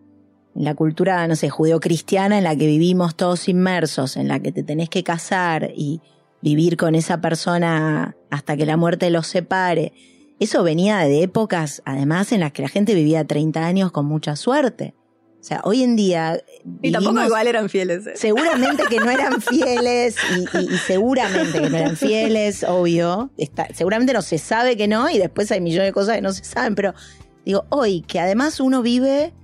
en 0.55 0.65
la 0.65 0.75
cultura, 0.75 1.27
no 1.27 1.37
sé, 1.37 1.51
judeocristiana 1.51 2.39
en 2.39 2.45
la 2.45 2.57
que 2.57 2.67
vivimos 2.67 3.17
todos 3.17 3.49
inmersos, 3.49 4.17
en 4.17 4.29
la 4.29 4.41
que 4.41 4.53
te 4.53 4.63
tenés 4.63 4.89
que 4.89 5.03
casar 5.03 5.73
y 5.75 6.01
vivir 6.43 6.77
con 6.77 6.95
esa 6.95 7.21
persona 7.21 8.17
hasta 8.31 8.57
que 8.57 8.67
la 8.67 8.77
muerte 8.77 9.11
los 9.11 9.27
separe. 9.27 9.93
Eso 10.39 10.63
venía 10.63 10.99
de 10.99 11.23
épocas, 11.23 11.83
además, 11.85 12.33
en 12.33 12.41
las 12.41 12.53
que 12.53 12.63
la 12.63 12.69
gente 12.69 12.95
vivía 12.95 13.25
30 13.25 13.65
años 13.65 13.93
con 13.93 14.07
mucha 14.07 14.37
suerte. 14.37 14.95
O 15.41 15.47
sea, 15.47 15.61
hoy 15.65 15.83
en 15.83 15.95
día. 15.95 16.43
Y 16.81 16.91
tampoco 16.91 17.23
igual 17.23 17.47
eran 17.47 17.69
fieles. 17.69 18.07
¿eh? 18.07 18.13
Seguramente 18.15 18.85
que 18.89 18.99
no 18.99 19.11
eran 19.11 19.43
fieles 19.43 20.17
y, 20.39 20.77
seguramente 20.79 21.61
que 21.61 21.69
no 21.69 21.77
eran 21.77 21.97
fieles, 21.97 22.65
obvio. 22.65 23.31
Está, 23.37 23.69
seguramente 23.75 24.15
no 24.15 24.23
se 24.23 24.39
sabe 24.39 24.77
que 24.77 24.89
no 24.89 25.11
y 25.11 25.19
después 25.19 25.53
hay 25.53 25.61
millones 25.61 25.89
de 25.89 25.93
cosas 25.93 26.17
que 26.17 26.23
no 26.23 26.33
se 26.33 26.45
saben, 26.45 26.75
pero 26.75 26.95
digo, 27.45 27.67
hoy 27.69 28.01
que 28.01 28.21
además 28.21 28.59
uno 28.59 28.81
vive 28.81 29.35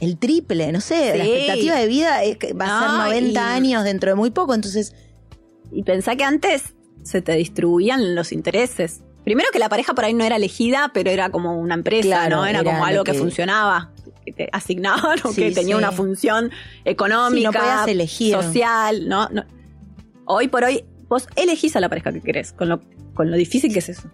el 0.00 0.18
triple, 0.18 0.72
no 0.72 0.80
sé, 0.80 1.16
la 1.16 1.24
expectativa 1.24 1.76
de 1.76 1.86
vida 1.86 2.22
es 2.22 2.36
que 2.36 2.52
va 2.52 2.66
a 2.66 3.08
ser 3.08 3.22
90 3.22 3.54
años 3.54 3.84
dentro 3.84 4.10
de 4.10 4.14
muy 4.14 4.30
poco, 4.30 4.54
entonces... 4.54 4.94
Y 5.72 5.82
pensá 5.82 6.14
que 6.16 6.24
antes 6.24 6.74
se 7.02 7.22
te 7.22 7.32
distribuían 7.32 8.14
los 8.14 8.32
intereses. 8.32 9.02
Primero 9.24 9.48
que 9.52 9.58
la 9.58 9.68
pareja 9.68 9.94
por 9.94 10.04
ahí 10.04 10.14
no 10.14 10.24
era 10.24 10.36
elegida, 10.36 10.90
pero 10.94 11.10
era 11.10 11.30
como 11.30 11.58
una 11.58 11.74
empresa, 11.74 12.28
¿no? 12.28 12.46
Era, 12.46 12.62
como 12.62 12.84
algo 12.84 13.04
que, 13.04 13.14
funcionaba, 13.14 13.92
que 14.24 14.32
te 14.32 14.48
asignaban 14.52 15.18
o 15.24 15.32
que 15.32 15.50
tenía 15.50 15.76
una 15.76 15.92
función 15.92 16.50
económica, 16.84 17.86
social, 18.06 19.08
¿no? 19.08 19.28
Hoy 20.26 20.48
por 20.48 20.64
hoy 20.64 20.84
vos 21.08 21.28
elegís 21.36 21.74
a 21.76 21.80
la 21.80 21.88
pareja 21.88 22.12
que 22.12 22.20
querés, 22.20 22.52
con 22.52 22.68
lo, 22.68 22.80
con 23.14 23.30
lo 23.30 23.36
difícil 23.36 23.72
que 23.72 23.80
es 23.80 23.88
eso. 23.88 24.10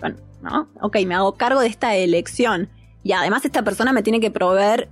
Bueno, 0.00 0.16
¿no? 0.42 0.68
Ok, 0.80 0.98
me 1.06 1.14
hago 1.14 1.34
cargo 1.34 1.60
de 1.60 1.68
esta 1.68 1.94
elección. 1.96 2.68
Y 3.02 3.12
además 3.12 3.44
esta 3.44 3.62
persona 3.62 3.92
me 3.92 4.02
tiene 4.02 4.20
que 4.20 4.30
proveer 4.30 4.88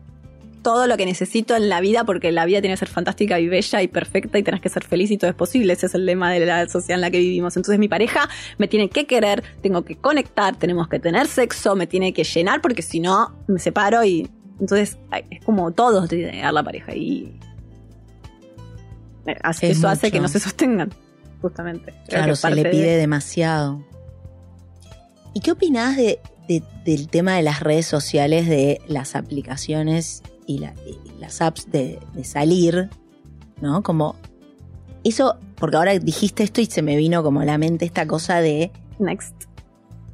todo 0.62 0.86
lo 0.86 0.96
que 0.96 1.04
necesito 1.04 1.56
en 1.56 1.68
la 1.68 1.80
vida 1.80 2.04
porque 2.04 2.32
la 2.32 2.44
vida 2.44 2.60
tiene 2.60 2.74
que 2.74 2.78
ser 2.78 2.88
fantástica 2.88 3.38
y 3.40 3.48
bella 3.48 3.82
y 3.82 3.88
perfecta 3.88 4.38
y 4.38 4.42
tenés 4.42 4.60
que 4.60 4.68
ser 4.68 4.84
feliz 4.84 5.10
y 5.10 5.18
todo 5.18 5.30
es 5.30 5.36
posible. 5.36 5.72
Ese 5.72 5.86
es 5.86 5.94
el 5.94 6.06
lema 6.06 6.30
de 6.32 6.46
la 6.46 6.68
sociedad 6.68 6.96
en 6.96 7.00
la 7.00 7.10
que 7.10 7.18
vivimos. 7.18 7.56
Entonces 7.56 7.78
mi 7.78 7.88
pareja 7.88 8.28
me 8.58 8.68
tiene 8.68 8.88
que 8.88 9.06
querer, 9.06 9.42
tengo 9.60 9.84
que 9.84 9.96
conectar, 9.96 10.56
tenemos 10.56 10.88
que 10.88 10.98
tener 10.98 11.26
sexo, 11.26 11.76
me 11.76 11.86
tiene 11.86 12.12
que 12.12 12.24
llenar 12.24 12.60
porque 12.60 12.82
si 12.82 13.00
no 13.00 13.34
me 13.48 13.58
separo 13.58 14.04
y 14.04 14.30
entonces 14.60 14.98
es 15.30 15.44
como 15.44 15.72
todos 15.72 16.08
de 16.08 16.18
llegar 16.18 16.52
la 16.52 16.62
pareja 16.62 16.94
y 16.94 17.38
eso 19.60 19.88
hace 19.88 20.10
que 20.10 20.20
no 20.20 20.28
se 20.28 20.40
sostengan, 20.40 20.90
justamente. 21.40 21.94
Claro, 22.08 22.36
se 22.36 22.50
le 22.50 22.64
pide 22.64 22.96
demasiado. 22.96 23.84
¿Y 25.34 25.40
qué 25.40 25.52
opinás 25.52 25.96
de, 25.96 26.20
del 26.84 27.08
tema 27.08 27.36
de 27.36 27.42
las 27.42 27.60
redes 27.60 27.86
sociales, 27.86 28.48
de 28.48 28.80
las 28.86 29.14
aplicaciones 29.14 30.22
y, 30.46 30.66
las 31.18 31.40
apps 31.40 31.70
de, 31.70 32.00
salir, 32.24 32.90
¿no? 33.60 33.82
Como 33.82 34.16
eso, 35.04 35.38
porque 35.56 35.76
ahora 35.76 35.98
dijiste 35.98 36.42
esto 36.42 36.60
y 36.60 36.66
se 36.66 36.82
me 36.82 36.96
vino 36.96 37.22
como 37.22 37.40
a 37.40 37.44
la 37.44 37.58
mente 37.58 37.84
esta 37.84 38.06
cosa 38.06 38.40
de... 38.40 38.70
Next. 38.98 39.34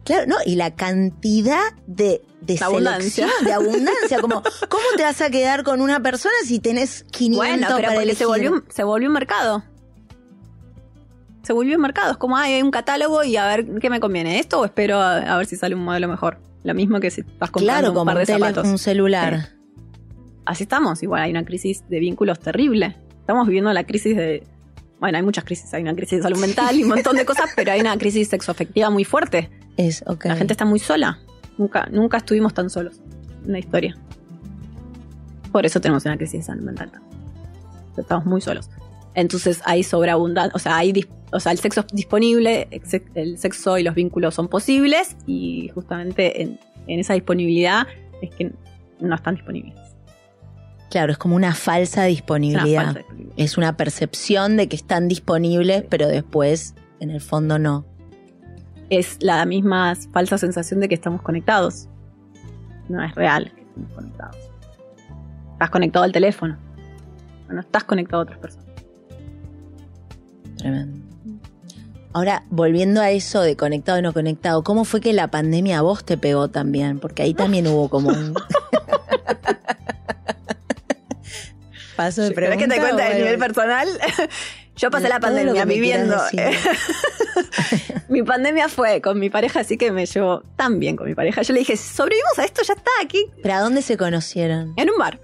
Claro, 0.04 0.26
¿no? 0.26 0.36
Y 0.46 0.54
la 0.54 0.74
cantidad 0.74 1.74
de, 1.86 2.22
de 2.40 2.58
abundancia. 2.62 3.28
de 3.44 3.52
abundancia, 3.52 4.20
como, 4.20 4.42
¿cómo 4.68 4.84
te 4.96 5.02
vas 5.02 5.20
a 5.20 5.30
quedar 5.30 5.64
con 5.64 5.82
una 5.82 6.00
persona 6.00 6.34
si 6.44 6.60
tenés 6.60 7.04
500 7.10 7.36
bueno, 7.36 7.66
pero 7.76 7.92
porque 7.94 8.14
se 8.14 8.24
volvió, 8.24 8.64
se 8.70 8.84
volvió 8.84 9.08
un 9.08 9.14
mercado. 9.14 9.64
Se 11.42 11.52
volvió 11.52 11.76
un 11.76 11.82
mercado. 11.82 12.12
Es 12.12 12.16
como, 12.16 12.36
hay 12.38 12.62
un 12.62 12.70
catálogo 12.70 13.22
y 13.22 13.36
a 13.36 13.46
ver 13.46 13.66
qué 13.80 13.90
me 13.90 14.00
conviene, 14.00 14.38
esto 14.38 14.60
o 14.60 14.64
espero 14.64 14.98
a, 14.98 15.36
ver 15.36 15.46
si 15.46 15.56
sale 15.56 15.74
un 15.74 15.84
modelo 15.84 16.08
mejor. 16.08 16.38
Lo 16.64 16.74
mismo 16.74 17.00
que 17.00 17.10
si 17.10 17.22
vas 17.38 17.50
comprando 17.50 17.92
claro, 17.92 18.00
un 18.00 18.06
par 18.06 18.18
de 18.18 18.26
zapatos. 18.26 18.66
un 18.66 18.78
celular 18.78 19.57
así 20.48 20.64
estamos. 20.64 21.02
Igual 21.02 21.22
hay 21.22 21.30
una 21.30 21.44
crisis 21.44 21.84
de 21.88 22.00
vínculos 22.00 22.40
terrible. 22.40 22.96
Estamos 23.20 23.46
viviendo 23.46 23.72
la 23.72 23.84
crisis 23.84 24.16
de. 24.16 24.42
Bueno, 24.98 25.18
hay 25.18 25.22
muchas 25.22 25.44
crisis. 25.44 25.72
Hay 25.74 25.82
una 25.82 25.94
crisis 25.94 26.18
de 26.18 26.22
salud 26.22 26.40
mental 26.40 26.74
y 26.76 26.82
un 26.82 26.88
montón 26.88 27.16
de 27.16 27.24
cosas, 27.24 27.50
pero 27.54 27.70
hay 27.70 27.80
una 27.80 27.96
crisis 27.98 28.28
sexoafectiva 28.28 28.90
muy 28.90 29.04
fuerte. 29.04 29.50
Es, 29.76 30.02
okay. 30.06 30.30
La 30.30 30.36
gente 30.36 30.54
está 30.54 30.64
muy 30.64 30.80
sola. 30.80 31.18
Nunca, 31.58 31.86
nunca 31.92 32.16
estuvimos 32.16 32.54
tan 32.54 32.70
solos 32.70 33.00
en 33.44 33.52
la 33.52 33.58
historia. 33.58 33.96
Por 35.52 35.66
eso 35.66 35.80
tenemos 35.80 36.04
una 36.04 36.16
crisis 36.16 36.40
de 36.40 36.42
salud 36.44 36.62
mental. 36.62 36.90
Estamos 37.96 38.26
muy 38.26 38.40
solos. 38.40 38.70
Entonces 39.14 39.60
hay 39.64 39.82
sobreabundancia, 39.82 40.52
o 40.54 40.58
sea, 40.58 40.76
hay 40.76 41.06
o 41.30 41.40
sea, 41.40 41.52
el 41.52 41.58
sexo 41.58 41.84
disponible, 41.92 42.68
el 43.14 43.38
sexo 43.38 43.76
y 43.76 43.82
los 43.82 43.94
vínculos 43.94 44.34
son 44.34 44.48
posibles 44.48 45.16
y 45.26 45.70
justamente 45.74 46.42
en, 46.42 46.58
en 46.86 47.00
esa 47.00 47.14
disponibilidad 47.14 47.86
es 48.22 48.30
que 48.30 48.52
no 49.00 49.14
están 49.14 49.34
disponibles. 49.34 49.87
Claro, 50.90 51.12
es 51.12 51.18
como 51.18 51.36
una 51.36 51.54
falsa 51.54 52.04
disponibilidad. 52.04 52.96
Es 53.36 53.58
una, 53.58 53.76
percepción 53.76 54.56
de 54.56 54.68
que 54.68 54.76
están 54.76 55.06
disponibles, 55.08 55.84
pero 55.88 56.08
después, 56.08 56.74
en 57.00 57.10
el 57.10 57.20
fondo, 57.20 57.58
no. 57.58 57.84
Es 58.88 59.18
la 59.20 59.44
misma 59.44 59.94
falsa 60.12 60.38
sensación 60.38 60.80
de 60.80 60.88
que 60.88 60.94
estamos 60.94 61.20
conectados. 61.20 61.88
No 62.88 63.04
es 63.04 63.14
real 63.14 63.52
que 63.54 63.60
estemos 63.60 63.92
conectados. 63.92 64.36
Estás 65.52 65.70
conectado 65.70 66.04
al 66.04 66.12
teléfono. 66.12 66.56
No 67.50 67.60
estás 67.60 67.84
conectado 67.84 68.20
a 68.20 68.24
otras 68.24 68.38
personas. 68.38 68.66
Tremendo. 70.56 71.08
Ahora, 72.14 72.44
volviendo 72.50 73.00
a 73.00 73.10
eso 73.10 73.42
de 73.42 73.56
conectado 73.56 73.98
y 73.98 74.02
no 74.02 74.12
conectado, 74.12 74.64
¿cómo 74.64 74.84
fue 74.84 75.00
que 75.00 75.12
la 75.12 75.30
pandemia 75.30 75.78
a 75.78 75.82
vos 75.82 76.04
te 76.04 76.16
pegó 76.16 76.48
también? 76.48 76.98
Porque 76.98 77.22
ahí 77.22 77.34
también 77.34 77.66
hubo 77.66 77.88
como 77.88 78.08
un... 78.08 78.34
paso 81.98 82.22
de 82.22 82.30
pregunta. 82.30 82.56
que 82.56 82.72
te 82.72 82.80
cuente 82.80 83.02
a 83.02 83.12
nivel 83.12 83.38
personal? 83.38 83.88
Yo 84.76 84.90
pasé 84.92 85.08
la 85.08 85.18
pandemia 85.18 85.64
viviendo. 85.64 86.16
mi 88.08 88.22
pandemia 88.22 88.68
fue 88.68 89.00
con 89.00 89.18
mi 89.18 89.28
pareja, 89.28 89.60
así 89.60 89.76
que 89.76 89.90
me 89.90 90.06
llevó 90.06 90.44
tan 90.54 90.78
bien 90.78 90.94
con 90.94 91.08
mi 91.08 91.16
pareja. 91.16 91.42
Yo 91.42 91.52
le 91.52 91.58
dije, 91.58 91.76
sobrevivimos 91.76 92.38
a 92.38 92.44
esto, 92.44 92.62
ya 92.62 92.74
está 92.74 92.90
aquí. 93.02 93.26
¿Pero 93.42 93.54
a 93.56 93.60
dónde 93.60 93.82
se 93.82 93.96
conocieron? 93.96 94.74
En 94.76 94.88
un 94.88 94.96
bar. 94.96 95.18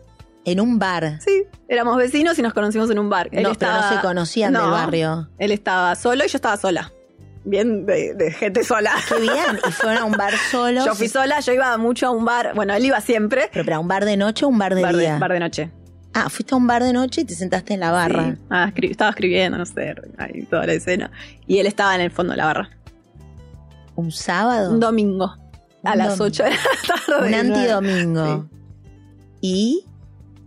En 0.45 0.61
un 0.61 0.81
bar. 0.81 1.21
Sí, 1.21 1.45
éramos 1.69 1.97
vecinos 1.97 2.37
y 2.37 2.43
nos 2.43 2.53
conocimos 2.53 2.91
en 2.91 2.99
un 2.99 3.09
bar. 3.09 3.29
Él 3.31 3.45
no, 3.45 3.53
estaba, 3.53 3.75
pero 3.75 3.91
no 3.91 3.97
se 3.97 4.03
conocían 4.03 4.53
del 4.53 4.63
barrio. 4.63 5.31
Él 5.39 5.53
estaba 5.53 5.95
solo 5.95 6.25
y 6.25 6.29
yo 6.29 6.37
estaba 6.37 6.57
sola. 6.57 6.93
Bien 7.45 7.87
de, 7.87 8.35
gente 8.37 8.65
sola. 8.65 8.93
Qué 9.09 9.21
bien. 9.21 9.61
¿Y 9.69 9.71
fueron 9.71 9.99
a 9.99 10.05
un 10.05 10.13
bar 10.13 10.35
solo? 10.51 10.85
Yo 10.85 10.97
fui 10.97 11.09
sola, 11.09 11.39
yo 11.39 11.53
iba 11.53 11.77
mucho 11.79 12.09
a 12.09 12.11
un 12.11 12.25
bar. 12.25 12.55
Bueno, 12.57 12.75
él 12.75 12.85
iba 12.85 13.01
siempre. 13.01 13.51
¿Pero 13.53 13.65
para 13.65 13.79
un 13.79 13.87
bar 13.87 14.05
de 14.05 14.17
noche 14.17 14.47
o 14.47 14.49
un 14.49 14.59
bar 14.59 14.75
de 14.75 14.83
bar 14.83 14.97
día? 14.97 15.19
bar 15.19 15.33
de 15.33 15.39
noche. 15.39 15.71
Ah, 16.15 16.31
fuiste 16.31 16.55
a 16.55 16.59
un 16.59 16.67
bar 16.67 16.83
de 16.83 16.93
noche 16.93 17.23
y 17.23 17.25
te 17.25 17.35
sentaste 17.35 17.75
en 17.75 17.81
la 17.81 17.91
barra. 17.91 18.37
Ah, 18.49 18.73
estaba 18.77 19.11
escribiendo, 19.11 19.59
no 19.59 19.67
sé, 19.67 19.97
ahí 20.17 20.45
toda 20.45 20.65
la 20.65 20.75
escena. 20.75 21.11
Y 21.49 21.59
él 21.59 21.67
estaba 21.67 21.95
en 21.97 22.01
el 22.01 22.13
fondo 22.13 22.31
de 22.33 22.37
la 22.37 22.47
barra. 22.47 22.71
¿Un 23.97 24.13
sábado? 24.13 24.73
Un 24.73 24.81
domingo. 24.81 25.35
a 25.83 25.97
las 25.97 26.21
8 26.21 26.45
de 26.45 26.51
la 26.51 26.57
tarde. 27.07 27.29
Un 27.29 27.35
antidomingo. 27.35 28.49
¿Y? 29.41 29.85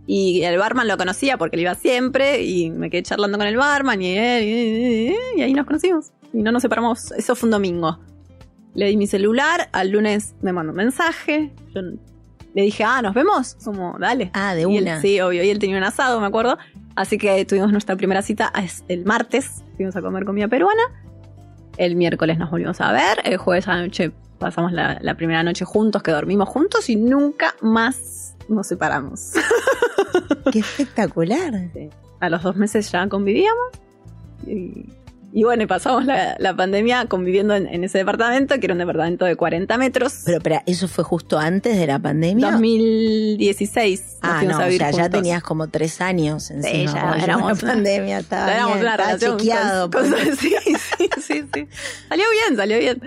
Y 0.06 0.42
el 0.42 0.56
barman 0.56 0.88
lo 0.88 0.96
conocía 0.96 1.36
porque 1.36 1.56
él 1.56 1.62
iba 1.62 1.74
siempre 1.74 2.42
y 2.42 2.70
me 2.70 2.88
quedé 2.88 3.02
charlando 3.02 3.36
con 3.36 3.46
el 3.46 3.58
barman 3.58 4.00
y 4.00 4.16
él 4.16 5.14
y, 5.36 5.42
ahí 5.42 5.52
nos 5.52 5.66
conocimos. 5.66 6.12
Y 6.32 6.42
no 6.42 6.50
nos 6.50 6.62
separamos. 6.62 7.12
Eso 7.12 7.36
fue 7.36 7.48
un 7.48 7.50
domingo. 7.50 7.98
Le 8.74 8.86
di 8.86 8.96
mi 8.96 9.06
celular, 9.06 9.68
al 9.72 9.90
lunes 9.90 10.34
me 10.40 10.54
mandó 10.54 10.72
un 10.72 10.78
mensaje. 10.78 11.52
Yo 11.74 11.82
le 12.54 12.62
dije, 12.62 12.84
ah, 12.84 13.02
¿nos 13.02 13.14
vemos? 13.14 13.56
Como, 13.64 13.96
dale. 13.98 14.30
Ah, 14.34 14.54
de 14.54 14.66
una. 14.66 15.00
sí, 15.00 15.20
obvio. 15.20 15.42
Y 15.42 15.50
él 15.50 15.58
tenía 15.58 15.76
un 15.76 15.84
asado, 15.84 16.20
me 16.20 16.26
acuerdo. 16.26 16.58
Así 16.96 17.18
que 17.18 17.44
tuvimos 17.44 17.70
nuestra 17.70 17.96
primera 17.96 18.22
cita 18.22 18.52
el 18.88 19.04
martes. 19.04 19.62
Fuimos 19.76 19.94
a 19.96 20.02
comer 20.02 20.24
comida 20.24 20.48
peruana. 20.48 20.82
El 21.76 21.94
miércoles 21.94 22.38
nos 22.38 22.50
volvimos 22.50 22.80
a 22.80 22.90
ver. 22.92 23.20
El 23.24 23.36
jueves 23.36 23.68
a 23.68 23.76
la 23.76 23.82
noche 23.82 24.12
pasamos 24.38 24.72
la, 24.72 25.14
primera 25.16 25.42
noche 25.42 25.64
juntos, 25.64 26.02
que 26.02 26.10
dormimos 26.10 26.48
juntos 26.48 26.88
y 26.88 26.96
nunca 26.96 27.54
más 27.60 28.34
nos 28.48 28.66
separamos. 28.66 29.32
¡Qué 30.52 30.60
espectacular! 30.60 31.52
A 32.20 32.28
los 32.28 32.42
dos 32.42 32.56
meses 32.56 32.90
ya 32.90 33.08
convivíamos. 33.08 33.68
Y 34.44 34.86
y 35.30 35.44
bueno, 35.44 35.66
pasamos 35.66 36.06
la, 36.06 36.54
pandemia 36.56 37.06
conviviendo 37.06 37.54
en, 37.54 37.84
ese 37.84 37.98
departamento, 37.98 38.58
que 38.58 38.66
era 38.66 38.72
un 38.72 38.78
departamento 38.78 39.26
de 39.26 39.36
40 39.36 39.76
metros. 39.76 40.22
Pero, 40.24 40.40
pero, 40.40 40.60
¿eso 40.64 40.88
fue 40.88 41.04
justo 41.04 41.38
antes 41.38 41.76
de 41.78 41.86
la 41.86 41.98
pandemia? 41.98 42.52
2016. 42.52 44.18
Ah, 44.22 44.42
no, 44.44 44.56
o 44.56 44.70
sea, 44.70 44.90
ya 44.90 45.10
tenías 45.10 45.42
como 45.42 45.68
tres 45.68 46.00
años 46.00 46.50
encima. 46.50 46.90
Sí, 46.90 46.94
ya 46.94 47.22
éramos 47.22 47.60
pandemia, 47.60 48.20
estaba 48.20 48.52
éramos 48.52 48.80
una 48.80 48.96
relación 48.96 49.36
chequeado. 49.36 49.90
Pues. 49.98 50.38
sí, 50.38 50.54
sí, 50.64 51.08
sí, 51.20 51.44
sí. 51.52 51.68
Salió 52.08 52.24
bien, 52.30 52.56
salió 52.56 52.78
bien. 52.78 53.02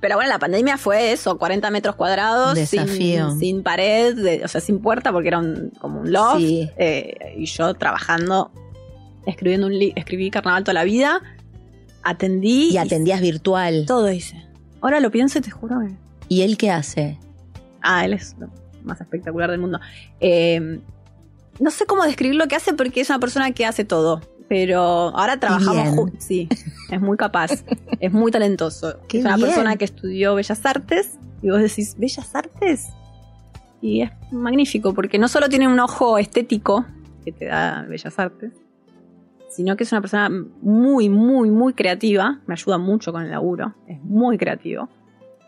Pero 0.00 0.16
bueno, 0.16 0.30
la 0.30 0.38
pandemia 0.38 0.78
fue 0.78 1.12
eso, 1.12 1.38
40 1.38 1.70
metros 1.70 1.96
cuadrados, 1.96 2.54
Desafío. 2.54 3.36
Sin, 3.38 3.62
pared, 3.62 4.42
o 4.44 4.48
sea, 4.48 4.60
sin 4.60 4.80
puerta 4.80 5.12
porque 5.12 5.28
era 5.28 5.38
un, 5.38 5.72
como 5.78 6.00
un 6.00 6.12
loft. 6.12 6.38
Sí. 6.38 6.70
Eh, 6.78 7.34
y 7.36 7.46
yo 7.46 7.74
trabajando, 7.74 8.50
escribiendo 9.26 9.66
un 9.66 9.74
escribí 9.94 10.30
Carnaval 10.30 10.64
toda 10.64 10.74
la 10.74 10.84
vida 10.84 11.22
atendí. 12.06 12.70
Y 12.70 12.78
atendías 12.78 13.20
virtual. 13.20 13.84
Todo 13.86 14.10
hice. 14.10 14.42
Ahora 14.80 15.00
lo 15.00 15.10
pienso 15.10 15.38
y 15.38 15.42
te 15.42 15.50
juro 15.50 15.80
que. 15.80 15.94
¿Y 16.28 16.42
él 16.42 16.56
qué 16.56 16.70
hace? 16.70 17.18
Ah, 17.82 18.04
él 18.04 18.14
es 18.14 18.36
lo 18.38 18.48
más 18.84 19.00
espectacular 19.00 19.50
del 19.50 19.60
mundo. 19.60 19.80
Eh, 20.20 20.80
no 21.58 21.70
sé 21.70 21.86
cómo 21.86 22.04
describir 22.04 22.36
lo 22.36 22.46
que 22.48 22.56
hace 22.56 22.72
porque 22.74 23.00
es 23.00 23.10
una 23.10 23.18
persona 23.18 23.52
que 23.52 23.66
hace 23.66 23.84
todo. 23.84 24.20
Pero 24.48 24.80
ahora 24.80 25.40
trabajamos 25.40 25.88
juntos. 25.88 26.24
Sí, 26.24 26.48
es 26.90 27.00
muy 27.00 27.16
capaz. 27.16 27.64
es 28.00 28.12
muy 28.12 28.30
talentoso. 28.30 29.00
es 29.12 29.24
una 29.24 29.38
persona 29.38 29.76
que 29.76 29.84
estudió 29.84 30.34
Bellas 30.36 30.64
Artes. 30.64 31.18
Y 31.42 31.50
vos 31.50 31.60
decís, 31.60 31.96
¿Bellas 31.98 32.34
Artes? 32.34 32.86
Y 33.82 34.02
es 34.02 34.10
magnífico 34.30 34.94
porque 34.94 35.18
no 35.18 35.28
solo 35.28 35.48
tiene 35.48 35.68
un 35.68 35.78
ojo 35.80 36.18
estético 36.18 36.86
que 37.24 37.32
te 37.32 37.46
da 37.46 37.84
Bellas 37.88 38.18
Artes, 38.18 38.52
sino 39.56 39.74
que 39.74 39.84
es 39.84 39.92
una 39.92 40.02
persona 40.02 40.28
muy, 40.60 41.08
muy, 41.08 41.50
muy 41.50 41.72
creativa. 41.72 42.42
Me 42.46 42.52
ayuda 42.52 42.76
mucho 42.76 43.10
con 43.10 43.22
el 43.22 43.30
laburo. 43.30 43.74
Es 43.88 43.98
muy 44.02 44.36
creativo. 44.36 44.90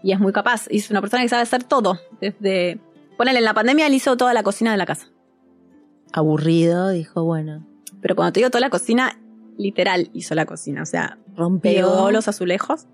Y 0.03 0.13
es 0.13 0.19
muy 0.19 0.33
capaz. 0.33 0.67
Y 0.71 0.79
es 0.79 0.91
una 0.91 1.03
persona 1.03 1.23
que 1.23 1.29
sabe 1.29 1.43
hacer 1.43 1.63
todo. 1.63 1.99
Desde. 2.19 2.81
Ponele, 3.19 3.41
en 3.41 3.45
la 3.45 3.53
pandemia 3.53 3.87
él 3.87 3.93
hizo 3.93 4.17
toda 4.17 4.33
la 4.33 4.43
cocina 4.43 4.71
de 4.71 4.79
la 4.79 4.87
casa. 4.87 5.09
Aburrido, 6.15 6.89
dijo, 6.89 7.23
bueno. 7.25 7.67
Pero 8.01 8.17
cuando 8.17 8.33
te 8.33 8.41
digo 8.41 8.49
toda 8.49 8.63
la 8.63 8.71
cocina, 8.71 9.21
literal 9.59 10.09
hizo 10.15 10.35
la 10.35 10.47
cocina. 10.47 10.81
O 10.81 10.87
sea, 10.87 11.19
rompió 11.37 12.11
los 12.11 12.29
azulejos. 12.29 12.87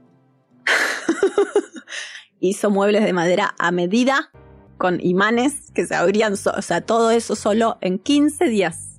hizo 2.41 2.71
muebles 2.71 3.05
de 3.05 3.13
madera 3.13 3.55
a 3.61 3.71
medida 3.71 4.33
con 4.79 4.99
imanes 5.01 5.71
que 5.71 5.87
se 5.87 5.95
abrían. 5.95 6.33
o 6.33 6.63
sea, 6.63 6.81
todo 6.81 7.13
eso 7.13 7.37
solo 7.37 7.79
en 7.83 8.01
15 8.01 8.47
días. 8.47 8.94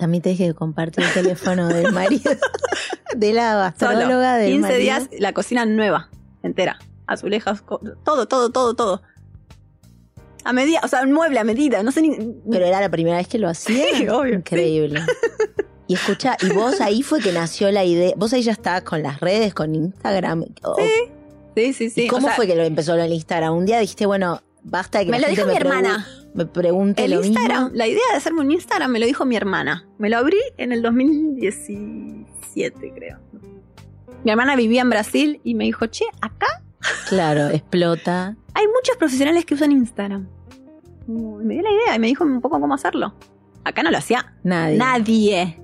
También 0.00 0.22
te 0.22 0.30
dije 0.30 0.46
que 0.46 0.54
compartir 0.54 1.04
el 1.04 1.12
teléfono 1.12 1.68
del 1.68 1.92
marido, 1.92 2.32
de 3.16 3.32
la 3.34 3.66
astróloga 3.66 4.38
del 4.38 4.52
15 4.52 4.76
días, 4.76 5.08
la 5.18 5.34
cocina 5.34 5.66
nueva, 5.66 6.08
entera. 6.42 6.78
Azulejas, 7.06 7.62
todo, 8.02 8.26
todo, 8.26 8.50
todo, 8.50 8.74
todo. 8.74 9.02
A 10.42 10.54
medida, 10.54 10.80
o 10.82 10.88
sea, 10.88 11.02
un 11.02 11.12
mueble 11.12 11.38
a 11.38 11.44
medida, 11.44 11.82
no 11.82 11.92
sé 11.92 12.00
ni... 12.00 12.16
Pero 12.50 12.64
era 12.64 12.80
la 12.80 12.88
primera 12.88 13.18
vez 13.18 13.28
que 13.28 13.38
lo 13.38 13.50
hacía. 13.50 13.84
Sí, 13.94 14.08
obvio. 14.08 14.36
Increíble. 14.36 15.02
Y 15.86 15.94
escucha, 15.94 16.38
y 16.40 16.48
vos 16.50 16.80
ahí 16.80 17.02
fue 17.02 17.20
que 17.20 17.32
nació 17.32 17.70
la 17.70 17.84
idea. 17.84 18.14
Vos 18.16 18.32
ahí 18.32 18.40
ya 18.40 18.52
estabas 18.52 18.84
con 18.84 19.02
las 19.02 19.20
redes, 19.20 19.52
con 19.52 19.74
Instagram. 19.74 20.44
Sí. 20.78 21.12
Sí, 21.56 21.72
sí, 21.74 21.90
sí. 21.90 22.06
¿Cómo 22.08 22.28
fue 22.28 22.46
que 22.46 22.56
lo 22.56 22.62
empezó 22.62 22.96
en 22.96 23.12
Instagram? 23.12 23.54
Un 23.54 23.66
día 23.66 23.80
dijiste, 23.80 24.06
bueno, 24.06 24.40
basta 24.62 25.04
que 25.04 25.10
me 25.10 25.20
lo 25.20 25.28
dijo 25.28 25.44
mi 25.44 25.56
hermana 25.56 26.06
me 26.34 26.46
pregunte 26.46 27.04
el 27.04 27.12
Instagram, 27.12 27.70
La 27.74 27.86
idea 27.86 28.02
de 28.10 28.16
hacerme 28.16 28.40
un 28.40 28.50
Instagram 28.50 28.90
me 28.90 29.00
lo 29.00 29.06
dijo 29.06 29.24
mi 29.24 29.36
hermana. 29.36 29.86
Me 29.98 30.08
lo 30.08 30.18
abrí 30.18 30.38
en 30.56 30.72
el 30.72 30.82
2017, 30.82 32.92
creo. 32.94 33.18
Mi 34.24 34.30
hermana 34.30 34.56
vivía 34.56 34.82
en 34.82 34.90
Brasil 34.90 35.40
y 35.44 35.54
me 35.54 35.64
dijo, 35.64 35.86
che, 35.86 36.04
acá. 36.20 36.46
Claro, 37.08 37.48
explota. 37.48 38.36
Hay 38.54 38.66
muchos 38.66 38.96
profesionales 38.96 39.44
que 39.44 39.54
usan 39.54 39.72
Instagram. 39.72 40.28
me 41.06 41.54
dio 41.54 41.62
la 41.62 41.70
idea 41.70 41.96
y 41.96 41.98
me 41.98 42.06
dijo 42.06 42.24
un 42.24 42.40
poco 42.40 42.60
cómo 42.60 42.74
hacerlo. 42.74 43.14
Acá 43.64 43.82
no 43.82 43.90
lo 43.90 43.98
hacía 43.98 44.34
nadie. 44.42 44.78
Nadie. 44.78 45.60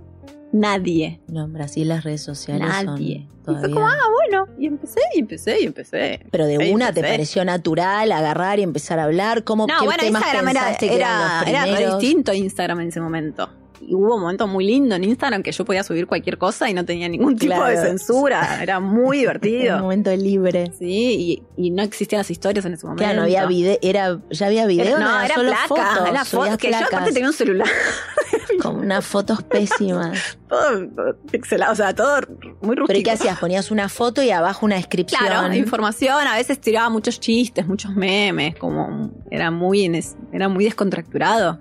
Nadie. 0.53 1.21
No, 1.29 1.45
en 1.45 1.53
Brasil 1.53 1.89
las 1.89 2.05
redes 2.05 2.23
sociales 2.23 2.67
Nadie. 2.67 3.29
Son 3.45 3.57
y 3.57 3.61
fue 3.61 3.71
como, 3.71 3.87
ah, 3.87 3.97
bueno. 4.13 4.49
Y 4.59 4.67
empecé, 4.67 5.01
y 5.15 5.21
empecé, 5.21 5.61
y 5.61 5.67
empecé. 5.67 6.21
Pero 6.31 6.47
de 6.47 6.73
una 6.73 6.93
te 6.93 7.01
pareció 7.01 7.45
natural 7.45 8.11
agarrar 8.11 8.59
y 8.59 8.63
empezar 8.63 8.99
a 8.99 9.05
hablar. 9.05 9.45
¿Cómo, 9.45 9.67
no, 9.67 9.85
bueno, 9.85 10.05
Instagram 10.05 10.49
era, 10.49 10.77
era, 10.81 11.43
era 11.47 11.97
distinto 11.97 12.33
Instagram 12.33 12.81
en 12.81 12.89
ese 12.89 13.01
momento 13.01 13.49
y 13.87 13.95
hubo 13.95 14.17
un 14.17 14.23
momento 14.23 14.47
muy 14.47 14.67
lindo 14.67 14.97
en 14.97 15.05
Instagram 15.05 15.43
que 15.43 15.53
yo 15.53 15.65
podía 15.65 15.85
subir 15.85 16.07
cualquier 16.07 16.39
cosa 16.39 16.69
y 16.69 16.75
no 16.75 16.85
tenía 16.85 17.09
ningún 17.09 17.37
tipo 17.37 17.63
de 17.65 17.77
censura. 17.77 18.63
Era 18.63 18.81
muy 18.81 19.19
divertido. 19.21 19.77
un 19.77 19.83
momento 19.83 20.15
libre. 20.15 20.73
Sí, 20.79 21.43
y, 21.57 21.71
no 21.71 21.83
existían 21.83 22.21
las 22.21 22.31
historias 22.31 22.65
en 22.65 22.75
ese 22.75 22.87
momento. 22.87 23.05
Claro, 23.05 23.19
no 23.19 23.23
había 23.23 23.47
video, 23.47 23.79
era, 23.83 24.19
ya 24.31 24.47
había 24.47 24.67
video, 24.67 24.99
no, 24.99 25.21
era, 25.21 25.35
solo 25.35 25.51
placa, 25.51 26.09
era 26.09 26.25
fotos, 26.25 26.57
que 26.57 26.71
yo 26.71 26.79
aparte 26.79 27.13
tenía 27.13 27.29
un 27.29 27.35
celular. 27.35 27.69
Con 28.63 28.77
unas 28.77 29.05
fotos 29.05 29.43
pésimas. 29.43 30.39
todo 30.49 31.17
pixelado, 31.31 31.73
o 31.73 31.77
sea, 31.77 31.95
todo 31.95 32.21
muy 32.63 32.77
rústico. 32.77 32.87
¿Pero 32.87 33.03
qué 33.03 33.11
hacías? 33.11 33.39
Ponías 33.39 33.71
una 33.71 33.89
foto 33.89 34.23
y 34.23 34.31
abajo 34.31 34.67
una 34.67 34.77
descripción. 34.77 35.21
Claro, 35.21 35.53
información, 35.55 36.27
a 36.27 36.37
veces 36.37 36.61
tiraba 36.61 36.89
muchos 36.89 37.21
chistes, 37.21 37.67
muchos 37.67 37.95
memes, 37.95 38.57
como 38.57 39.11
era 39.31 39.51
muy, 39.51 40.03
era 40.33 40.49
muy 40.49 40.65
descontracturado 40.65 41.61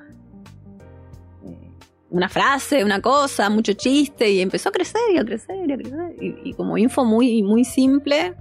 una 2.10 2.30
frase, 2.30 2.84
una 2.84 3.02
cosa, 3.02 3.50
mucho 3.50 3.74
chiste, 3.74 4.32
y 4.32 4.42
empezó 4.42 4.70
a 4.70 4.72
crecer 4.72 5.02
y 5.14 5.18
a 5.18 5.26
crecer 5.26 5.58
y 5.68 5.72
a 5.72 5.78
crecer. 5.78 6.16
Y, 6.22 6.54
como 6.54 6.78
info 6.78 7.04
muy, 7.04 7.42
muy 7.44 7.66
simple 7.66 8.36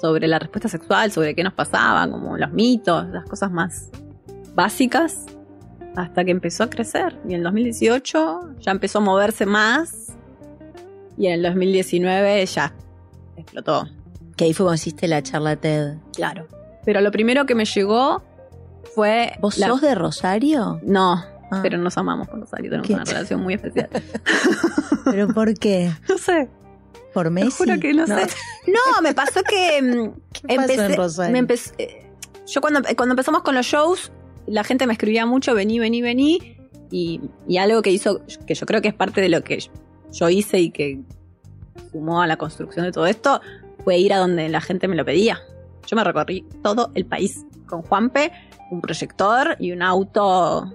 sobre 0.00 0.28
la 0.28 0.38
respuesta 0.38 0.68
sexual, 0.68 1.10
sobre 1.10 1.34
qué 1.34 1.42
nos 1.42 1.54
pasaba, 1.54 2.08
como 2.10 2.36
los 2.36 2.52
mitos, 2.52 3.08
las 3.08 3.24
cosas 3.24 3.50
más 3.50 3.90
básicas, 4.54 5.26
hasta 5.96 6.24
que 6.24 6.30
empezó 6.30 6.64
a 6.64 6.70
crecer. 6.70 7.18
Y 7.24 7.32
en 7.32 7.38
el 7.38 7.42
2018 7.44 8.56
ya 8.60 8.70
empezó 8.70 8.98
a 8.98 9.02
moverse 9.02 9.46
más, 9.46 10.12
y 11.16 11.26
en 11.26 11.32
el 11.34 11.42
2019 11.42 12.44
ya 12.46 12.74
explotó. 13.36 13.88
Que 14.36 14.44
ahí 14.44 14.52
fue 14.52 14.64
cuando 14.66 14.74
hiciste 14.74 15.08
la 15.08 15.22
charla 15.22 15.56
TED. 15.56 15.94
Claro. 16.14 16.48
Pero 16.84 17.00
lo 17.00 17.10
primero 17.10 17.46
que 17.46 17.54
me 17.54 17.64
llegó 17.64 18.22
fue. 18.94 19.32
¿Vos 19.40 19.54
sos 19.54 19.80
de 19.80 19.94
Rosario? 19.94 20.80
No, 20.82 21.24
Ah. 21.54 21.60
Pero 21.62 21.78
nos 21.78 21.96
amamos 21.96 22.28
con 22.28 22.40
Rosario, 22.40 22.70
tenemos 22.70 22.90
una 22.90 23.04
relación 23.04 23.40
muy 23.40 23.54
especial. 23.54 23.88
¿Pero 25.04 25.28
por 25.28 25.54
qué? 25.54 25.92
No 26.08 26.18
sé. 26.18 26.48
¿Por 27.12 27.30
Messi? 27.30 27.50
Te 27.50 27.56
juro 27.56 27.80
que 27.80 27.94
no, 27.94 28.06
sé. 28.06 28.14
No, 28.66 29.02
me 29.02 29.14
pasó 29.14 29.42
que 29.42 29.80
mm, 29.80 30.10
empecé, 30.48 31.30
me 31.30 31.38
empecé, 31.38 31.72
eh, 31.78 32.10
yo 32.46 32.60
cuando, 32.60 32.82
cuando 32.96 33.12
empezamos 33.12 33.42
con 33.42 33.54
los 33.54 33.66
shows, 33.66 34.10
la 34.46 34.64
gente 34.64 34.86
me 34.86 34.92
escribía 34.92 35.24
mucho, 35.24 35.54
vení, 35.54 35.78
vení, 35.78 36.02
vení. 36.02 36.58
Y, 36.90 37.20
y 37.48 37.58
algo 37.58 37.82
que 37.82 37.90
hizo, 37.90 38.22
que 38.46 38.54
yo 38.54 38.66
creo 38.66 38.82
que 38.82 38.88
es 38.88 38.94
parte 38.94 39.20
de 39.20 39.28
lo 39.28 39.42
que 39.42 39.58
yo 40.12 40.28
hice 40.28 40.60
y 40.60 40.70
que 40.70 41.00
sumó 41.90 42.22
a 42.22 42.26
la 42.26 42.36
construcción 42.36 42.84
de 42.84 42.92
todo 42.92 43.06
esto, 43.06 43.40
fue 43.84 43.98
ir 43.98 44.12
a 44.12 44.18
donde 44.18 44.48
la 44.48 44.60
gente 44.60 44.88
me 44.88 44.96
lo 44.96 45.04
pedía. 45.04 45.40
Yo 45.86 45.96
me 45.96 46.04
recorrí 46.04 46.46
todo 46.62 46.90
el 46.94 47.04
país 47.04 47.44
con 47.66 47.82
Juanpe, 47.82 48.32
un 48.70 48.80
proyector 48.80 49.56
y 49.58 49.72
un 49.72 49.82
auto 49.82 50.72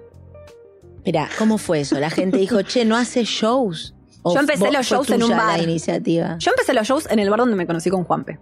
Mira, 1.04 1.28
¿cómo 1.38 1.58
fue 1.58 1.80
eso? 1.80 1.98
La 1.98 2.10
gente 2.10 2.38
dijo, 2.38 2.62
che, 2.62 2.84
no 2.84 2.96
hace 2.96 3.24
shows. 3.24 3.94
Yo 4.24 4.38
empecé 4.38 4.70
los 4.70 4.86
shows 4.86 5.10
en 5.10 5.22
un 5.22 5.30
bar. 5.30 5.60
iniciativa. 5.62 6.36
Yo 6.38 6.50
empecé 6.50 6.74
los 6.74 6.86
shows 6.86 7.08
en 7.10 7.18
el 7.18 7.30
bar 7.30 7.40
donde 7.40 7.56
me 7.56 7.66
conocí 7.66 7.90
con 7.90 8.04
Juanpe. 8.04 8.38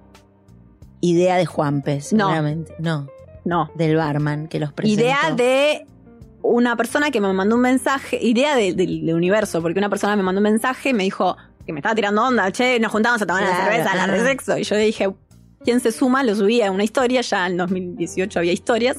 Idea 1.01 1.37
de 1.37 1.47
Juanpe, 1.47 2.01
seguramente. 2.01 2.75
No. 2.81 3.09
No. 3.45 3.71
Del 3.77 3.97
barman 3.97 4.49
que 4.49 4.59
los 4.59 4.73
presentó. 4.73 5.03
Idea 5.03 5.31
de 5.37 5.87
una 6.43 6.77
persona 6.77 7.11
que 7.11 7.21
me 7.21 7.33
mandó 7.33 7.57
un 7.57 7.63
mensaje, 7.63 8.19
idea 8.21 8.57
del 8.57 9.15
universo, 9.15 9.63
porque 9.63 9.79
una 9.79 9.89
persona 9.89 10.17
me 10.17 10.23
mandó 10.23 10.41
un 10.41 10.45
mensaje 10.45 10.91
y 10.91 10.95
me 10.95 11.05
dijo 11.05 11.37
que 11.65 11.73
me 11.73 11.81
estaba 11.81 11.95
tirando 11.95 12.25
onda, 12.25 12.51
che, 12.51 12.81
nos 12.81 12.91
juntamos 12.91 13.21
a 13.23 13.27
tomar 13.27 13.43
una 13.43 13.65
cerveza, 13.65 13.95
la 13.95 14.07
de 14.07 14.21
sexo. 14.25 14.59
Y 14.59 14.65
yo 14.65 14.75
le 14.75 14.83
dije, 14.83 15.13
¿quién 15.63 15.81
se 15.81 15.93
suma? 15.93 16.25
Lo 16.25 16.35
subí 16.35 16.63
a 16.63 16.71
una 16.71 16.83
historia, 16.83 17.21
ya 17.21 17.47
en 17.47 17.57
2018 17.59 18.39
había 18.39 18.53
historias 18.53 18.99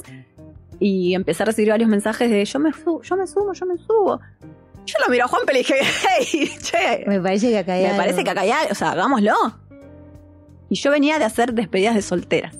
y 0.79 1.13
empecé 1.13 1.43
a 1.43 1.47
recibir 1.47 1.71
varios 1.71 1.89
mensajes 1.89 2.29
de 2.29 2.45
yo 2.45 2.59
me 2.59 2.71
subo, 2.71 3.01
yo 3.01 3.17
me 3.17 3.27
subo, 3.27 3.53
yo 3.53 3.65
me 3.65 3.77
subo. 3.77 4.19
Yo 4.85 4.95
lo 5.05 5.11
miro 5.11 5.25
a 5.25 5.27
Juan 5.27 5.43
y 5.47 5.53
le 5.53 5.59
dije, 5.59 5.75
hey, 6.07 6.51
che. 6.61 7.03
Me 7.05 7.19
parece 7.19 7.49
que 7.49 7.59
acá 7.59 7.73
hay 7.73 7.83
Me 7.83 7.97
parece 7.97 8.23
que 8.23 8.29
acá 8.29 8.41
hay 8.41 8.51
o 8.71 8.75
sea, 8.75 8.91
hagámoslo. 8.91 9.33
Y 10.69 10.75
yo 10.75 10.91
venía 10.91 11.19
de 11.19 11.25
hacer 11.25 11.53
despedidas 11.53 11.95
de 11.95 12.01
solteras. 12.01 12.55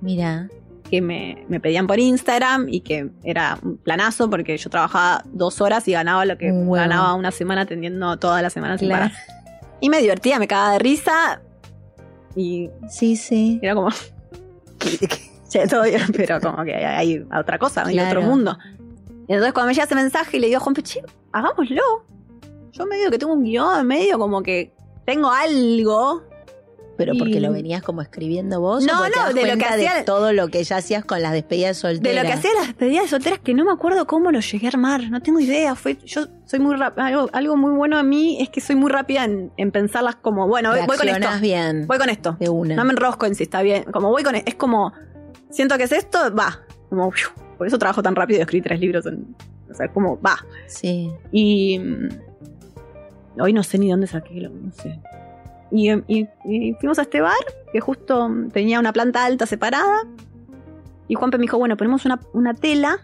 Mira. 0.00 0.48
que 0.88 1.02
me, 1.02 1.44
pedían 1.60 1.86
por 1.86 1.98
Instagram 1.98 2.68
y 2.68 2.80
que 2.80 3.10
era 3.24 3.58
un 3.62 3.76
planazo 3.76 4.30
porque 4.30 4.56
yo 4.56 4.70
trabajaba 4.70 5.24
dos 5.26 5.60
horas 5.60 5.86
y 5.88 5.92
ganaba 5.92 6.24
lo 6.24 6.38
que 6.38 6.50
ganaba 6.52 7.14
una 7.14 7.30
semana 7.32 7.62
atendiendo 7.62 8.16
toda 8.18 8.40
la 8.40 8.50
semana 8.50 8.78
Y 9.80 9.90
me 9.90 10.00
divertía, 10.00 10.38
me 10.38 10.46
cagaba 10.46 10.74
de 10.74 10.78
risa. 10.78 11.42
Y. 12.36 12.70
Sí, 12.88 13.16
sí. 13.16 13.58
Era 13.62 13.74
como. 13.74 13.88
todo 15.70 15.82
pero 16.16 16.40
como 16.40 16.64
que 16.64 16.74
hay, 16.74 17.24
otra 17.38 17.58
cosa, 17.58 17.84
hay 17.84 17.98
otro 17.98 18.22
mundo. 18.22 18.58
entonces 19.28 19.52
cuando 19.52 19.68
me 19.68 19.74
llega 19.74 19.84
ese 19.84 19.94
mensaje 19.94 20.36
y 20.36 20.40
le 20.40 20.46
digo 20.48 20.58
a 20.58 20.60
Juan 20.60 20.74
Peche, 20.74 21.02
hagámoslo. 21.32 22.04
Yo 22.70 22.86
medio 22.86 23.10
que 23.10 23.18
tengo 23.18 23.32
un 23.32 23.44
guion, 23.44 23.86
medio 23.86 24.18
como 24.18 24.42
que 24.42 24.72
tengo 25.04 25.30
algo 25.30 26.22
pero 26.98 27.12
porque 27.16 27.40
lo 27.40 27.52
venías 27.52 27.80
como 27.80 28.02
escribiendo 28.02 28.60
vos. 28.60 28.84
No, 28.84 29.08
no, 29.08 29.32
de 29.32 29.46
lo 29.46 29.56
que 29.56 29.64
hacía. 29.64 30.04
todo 30.04 30.32
lo 30.32 30.48
que 30.48 30.64
ya 30.64 30.78
hacías 30.78 31.04
con 31.04 31.22
las 31.22 31.32
despedidas 31.32 31.76
solteras. 31.76 32.12
De 32.12 32.20
lo 32.20 32.26
que 32.26 32.32
hacía 32.34 32.50
las 32.58 32.66
despedidas 32.66 33.08
solteras, 33.08 33.38
que 33.38 33.54
no 33.54 33.64
me 33.64 33.70
acuerdo 33.70 34.04
cómo 34.08 34.32
lo 34.32 34.40
llegué 34.40 34.66
a 34.66 34.70
armar. 34.70 35.08
No 35.08 35.22
tengo 35.22 35.38
idea. 35.38 35.76
Fue, 35.76 35.96
yo 36.04 36.26
soy 36.44 36.58
muy 36.58 36.74
rápida. 36.74 37.06
Algo, 37.32 37.56
muy 37.56 37.70
bueno 37.70 37.98
a 37.98 38.02
mí 38.02 38.38
es 38.40 38.50
que 38.50 38.60
soy 38.60 38.74
muy 38.74 38.90
rápida 38.90 39.24
en, 39.24 39.70
pensarlas 39.70 40.16
como, 40.16 40.48
bueno, 40.48 40.72
voy 40.86 40.96
con 40.96 41.08
esto. 41.08 41.28
bien. 41.40 41.86
Voy 41.86 41.98
con 41.98 42.10
esto. 42.10 42.36
De 42.40 42.48
una. 42.48 42.74
No 42.74 42.84
me 42.84 42.90
enrosco 42.90 43.26
en 43.26 43.36
si 43.36 43.44
está 43.44 43.62
bien. 43.62 43.84
Como 43.84 44.10
voy 44.10 44.24
con 44.24 44.34
Es 44.34 44.56
como, 44.56 44.92
siento 45.50 45.76
que 45.76 45.84
es 45.84 45.92
esto, 45.92 46.18
va. 46.34 46.60
Como, 46.88 47.12
por 47.56 47.66
eso 47.66 47.78
trabajo 47.78 48.02
tan 48.02 48.14
rápido 48.14 48.38
y 48.38 48.42
escribí 48.42 48.62
tres 48.62 48.80
libros 48.80 49.06
en. 49.06 49.34
O 49.70 49.74
sea, 49.74 49.88
como, 49.88 50.20
va. 50.20 50.44
Sí. 50.66 51.10
Y. 51.32 51.78
Mm, 51.78 52.08
hoy 53.40 53.52
no 53.52 53.62
sé 53.62 53.78
ni 53.78 53.90
dónde 53.90 54.06
saqué, 54.06 54.40
no 54.40 54.72
sé. 54.72 55.00
Y, 55.70 56.26
fuimos 56.80 56.98
a 56.98 57.02
este 57.02 57.20
bar, 57.20 57.34
que 57.72 57.80
justo 57.80 58.30
tenía 58.52 58.80
una 58.80 58.92
planta 58.92 59.24
alta 59.24 59.46
separada. 59.46 60.06
Y 61.08 61.14
Juanpe 61.14 61.38
me 61.38 61.42
dijo, 61.42 61.58
bueno, 61.58 61.76
ponemos 61.76 62.04
una, 62.04 62.20
una 62.32 62.54
tela 62.54 63.00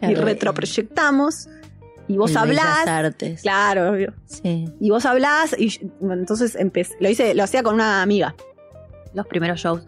y 0.00 0.14
retroproyectamos. 0.14 1.48
Y 2.06 2.16
vos 2.16 2.36
hablás. 2.36 2.86
Artes. 2.86 3.42
Claro, 3.42 3.90
obvio. 3.92 4.12
Sí. 4.26 4.68
Y 4.78 4.90
vos 4.90 5.06
hablás. 5.06 5.56
Y 5.58 5.90
entonces 6.02 6.54
empecé. 6.54 6.96
Lo 7.00 7.08
hice, 7.08 7.34
lo 7.34 7.42
hacía 7.42 7.62
con 7.62 7.74
una 7.74 8.02
amiga. 8.02 8.34
Los 9.14 9.26
primeros 9.26 9.60
shows. 9.60 9.82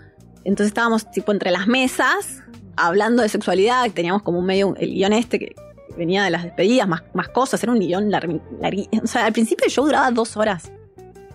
Entonces 0.47 0.69
estábamos 0.69 1.11
tipo 1.11 1.33
entre 1.33 1.51
las 1.51 1.67
mesas, 1.67 2.43
hablando 2.77 3.23
de 3.23 3.29
sexualidad. 3.29 3.91
Teníamos 3.91 4.23
como 4.23 4.39
un 4.39 4.47
medio, 4.47 4.77
el 4.79 4.95
guion 4.95 5.13
este 5.13 5.41
que 5.41 5.57
venía 5.97 6.23
de 6.23 6.31
las 6.31 6.45
despedidas, 6.45 6.87
más, 6.87 7.03
más 7.15 7.29
cosas. 7.29 7.61
Era 7.65 7.73
un 7.73 7.81
guion 7.81 8.13
largo. 8.13 8.41
O 9.03 9.07
sea, 9.09 9.27
al 9.27 9.33
principio 9.33 9.69
show 9.69 9.85
duraba 9.85 10.09
dos 10.13 10.37
horas. 10.37 10.71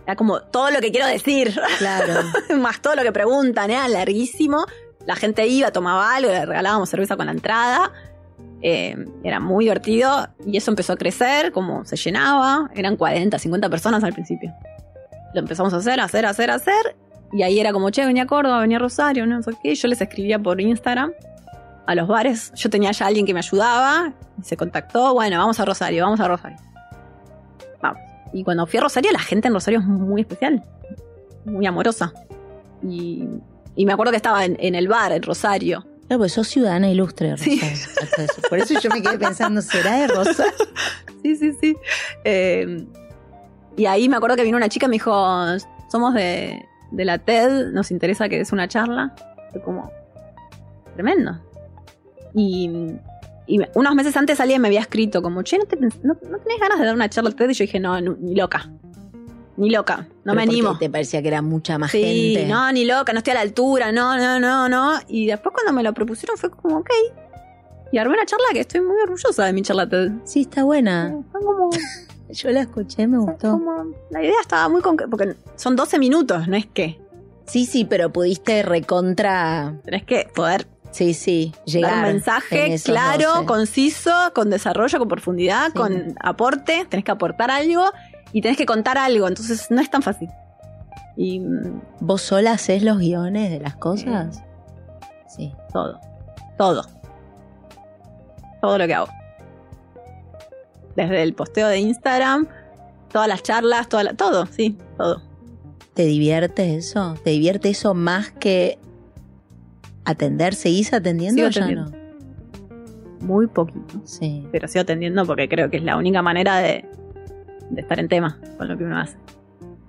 Era 0.05 0.15
como 0.15 0.41
todo 0.41 0.71
lo 0.71 0.79
que 0.79 0.91
quiero 0.91 1.07
decir. 1.07 1.53
Claro. 1.77 2.21
Más 2.59 2.81
todo 2.81 2.95
lo 2.95 3.03
que 3.03 3.11
preguntan, 3.11 3.69
era 3.69 3.87
larguísimo. 3.87 4.65
La 5.05 5.15
gente 5.15 5.45
iba, 5.45 5.71
tomaba 5.71 6.15
algo, 6.15 6.31
le 6.31 6.45
regalábamos 6.45 6.89
cerveza 6.89 7.17
con 7.17 7.27
la 7.27 7.33
entrada. 7.33 7.91
Eh, 8.63 8.95
era 9.23 9.39
muy 9.39 9.65
divertido 9.65 10.27
y 10.45 10.57
eso 10.57 10.71
empezó 10.71 10.93
a 10.93 10.95
crecer, 10.95 11.51
como 11.51 11.85
se 11.85 11.97
llenaba. 11.97 12.71
Eran 12.73 12.95
40, 12.95 13.37
50 13.37 13.69
personas 13.69 14.03
al 14.03 14.13
principio. 14.13 14.51
Lo 15.33 15.41
empezamos 15.41 15.73
a 15.73 15.77
hacer, 15.77 15.99
a 15.99 16.05
hacer, 16.05 16.25
a 16.25 16.29
hacer, 16.29 16.49
a 16.49 16.55
hacer. 16.55 16.95
Y 17.33 17.43
ahí 17.43 17.59
era 17.59 17.71
como, 17.71 17.89
che, 17.89 18.05
venía 18.05 18.23
a 18.23 18.27
Córdoba, 18.27 18.59
venía 18.59 18.77
a 18.77 18.79
Rosario, 18.79 19.25
no 19.25 19.41
sé 19.41 19.51
qué. 19.63 19.73
Yo 19.75 19.87
les 19.87 20.01
escribía 20.01 20.37
por 20.37 20.59
Instagram 20.59 21.13
a 21.85 21.95
los 21.95 22.07
bares. 22.07 22.51
Yo 22.55 22.69
tenía 22.69 22.91
ya 22.91 23.07
alguien 23.07 23.25
que 23.25 23.33
me 23.33 23.39
ayudaba. 23.39 24.13
Y 24.39 24.43
se 24.43 24.57
contactó, 24.57 25.13
bueno, 25.13 25.37
vamos 25.37 25.59
a 25.59 25.65
Rosario, 25.65 26.03
vamos 26.03 26.19
a 26.19 26.27
Rosario. 26.27 26.57
Vamos. 27.81 28.01
Y 28.33 28.43
cuando 28.43 28.65
fui 28.67 28.79
a 28.79 28.81
Rosario, 28.81 29.11
la 29.11 29.19
gente 29.19 29.47
en 29.47 29.53
Rosario 29.53 29.79
es 29.79 29.85
muy 29.85 30.21
especial, 30.21 30.63
muy 31.45 31.65
amorosa. 31.65 32.13
Y, 32.83 33.27
me 33.77 33.93
acuerdo 33.93 34.11
que 34.11 34.17
estaba 34.17 34.43
en, 34.45 34.75
el 34.75 34.87
bar 34.87 35.13
en 35.13 35.23
Rosario. 35.23 35.85
Claro, 36.07 36.19
pues 36.19 36.33
sos 36.33 36.47
ciudadana 36.49 36.89
ilustre, 36.89 37.31
Rosario. 37.31 37.59
Sí. 37.61 38.41
Por 38.49 38.59
eso 38.59 38.77
yo 38.79 38.89
me 38.89 39.01
quedé 39.01 39.17
pensando, 39.17 39.61
¿será 39.61 39.95
de 39.95 40.07
Rosa? 40.07 40.45
sí, 41.23 41.35
sí, 41.37 41.53
sí. 41.59 41.77
Eh, 42.25 42.85
y 43.77 43.85
ahí 43.85 44.09
me 44.09 44.17
acuerdo 44.17 44.35
que 44.35 44.43
vino 44.43 44.57
una 44.57 44.67
chica 44.67 44.87
y 44.87 44.89
me 44.89 44.95
dijo, 44.95 45.11
somos 45.89 46.13
de, 46.13 46.65
de 46.91 47.05
la 47.05 47.17
TED, 47.17 47.71
nos 47.71 47.91
interesa 47.91 48.29
que 48.29 48.37
des 48.37 48.51
una 48.51 48.67
charla. 48.67 49.15
Fue 49.51 49.61
como, 49.61 49.91
tremendo. 50.95 51.39
Y 52.33 52.99
y 53.51 53.59
unos 53.73 53.95
meses 53.95 54.15
antes 54.15 54.39
alguien 54.39 54.61
me 54.61 54.69
había 54.69 54.79
escrito 54.79 55.21
como, 55.21 55.43
che, 55.43 55.57
¿no, 55.57 55.65
tenés 55.65 55.99
ganas 56.59 56.79
de 56.79 56.85
dar 56.85 56.95
una 56.95 57.09
charla 57.09 57.29
al 57.29 57.35
TED? 57.35 57.49
Y 57.49 57.53
yo 57.53 57.63
dije, 57.63 57.81
no, 57.81 57.99
ni 57.99 58.33
loca. 58.33 58.71
Ni 59.57 59.69
loca, 59.69 60.07
no 60.23 60.33
me 60.33 60.43
animo. 60.43 60.77
¿Te 60.77 60.89
parecía 60.89 61.21
que 61.21 61.27
era 61.27 61.41
mucha 61.41 61.77
más 61.77 61.91
sí, 61.91 62.01
gente? 62.01 62.47
no, 62.47 62.71
ni 62.71 62.85
loca, 62.85 63.11
no 63.11 63.17
estoy 63.17 63.31
a 63.31 63.33
la 63.33 63.41
altura, 63.41 63.91
no, 63.91 64.17
no, 64.17 64.39
no, 64.39 64.69
no. 64.69 64.99
Y 65.09 65.27
después 65.27 65.53
cuando 65.53 65.73
me 65.73 65.83
lo 65.83 65.93
propusieron 65.93 66.37
fue 66.37 66.49
como, 66.49 66.77
ok. 66.77 66.89
Y 67.91 67.97
armé 67.97 68.13
una 68.13 68.25
charla 68.25 68.45
que 68.53 68.61
estoy 68.61 68.79
muy 68.79 68.95
orgullosa 69.01 69.45
de 69.45 69.51
mi 69.51 69.61
charla 69.63 69.89
TED. 69.89 70.11
Sí, 70.23 70.41
está 70.41 70.63
buena. 70.63 71.13
Yo 72.33 72.49
la 72.51 72.61
escuché, 72.61 73.07
me 73.07 73.17
gustó. 73.17 73.59
la 74.09 74.21
idea 74.23 74.39
estaba 74.41 74.69
muy 74.69 74.81
concreta, 74.81 75.09
porque 75.09 75.35
son 75.55 75.75
12 75.75 75.99
minutos, 75.99 76.47
no 76.47 76.55
es 76.55 76.65
que. 76.65 76.99
Sí, 77.45 77.65
sí, 77.65 77.85
pero 77.85 78.11
pudiste 78.13 78.63
recontra. 78.63 79.73
Tenés 79.83 80.03
que 80.03 80.29
poder 80.33 80.67
Sí, 80.91 81.13
sí, 81.13 81.53
llegar. 81.65 81.95
un 82.05 82.13
mensaje 82.13 82.75
claro, 82.83 83.45
conciso, 83.45 84.11
con 84.35 84.49
desarrollo, 84.49 84.99
con 84.99 85.07
profundidad, 85.07 85.71
con 85.73 86.15
aporte. 86.21 86.85
Tenés 86.89 87.05
que 87.05 87.11
aportar 87.11 87.49
algo 87.49 87.83
y 88.33 88.41
tenés 88.41 88.57
que 88.57 88.65
contar 88.65 88.97
algo. 88.97 89.27
Entonces 89.27 89.67
no 89.71 89.81
es 89.81 89.89
tan 89.89 90.01
fácil. 90.01 90.29
Y, 91.15 91.39
mm, 91.39 91.81
¿Vos 92.01 92.21
sola 92.21 92.53
haces 92.53 92.83
los 92.83 92.97
guiones 92.99 93.49
de 93.51 93.59
las 93.59 93.75
cosas? 93.75 94.41
Sí, 95.27 95.53
todo. 95.71 95.99
Todo. 96.57 96.85
Todo 98.61 98.77
lo 98.77 98.85
que 98.85 98.93
hago. 98.93 99.07
Desde 101.01 101.23
el 101.23 101.33
posteo 101.33 101.67
de 101.67 101.79
Instagram, 101.79 102.47
todas 103.11 103.27
las 103.27 103.41
charlas, 103.41 103.89
toda 103.89 104.13
todo, 104.13 104.45
sí, 104.45 104.77
todo. 104.97 105.23
¿Te 105.95 106.03
divierte 106.03 106.75
eso? 106.75 107.15
¿Te 107.23 107.31
divierte 107.31 107.69
eso 107.69 107.95
más 107.95 108.29
que 108.29 108.77
atender? 110.05 110.53
¿Seguís 110.53 110.93
atendiendo 110.93 111.47
o 111.47 111.49
ya 111.49 111.67
no? 111.71 111.91
Muy 113.21 113.47
poquito. 113.47 113.99
Sí. 114.03 114.47
Pero 114.51 114.67
sigo 114.67 114.83
atendiendo 114.83 115.25
porque 115.25 115.49
creo 115.49 115.71
que 115.71 115.77
es 115.77 115.83
la 115.83 115.97
única 115.97 116.21
manera 116.21 116.59
de, 116.59 116.85
estar 117.75 117.99
en 117.99 118.07
tema 118.07 118.39
con 118.59 118.67
lo 118.67 118.77
que 118.77 118.83
uno 118.83 118.99
hace. 118.99 119.17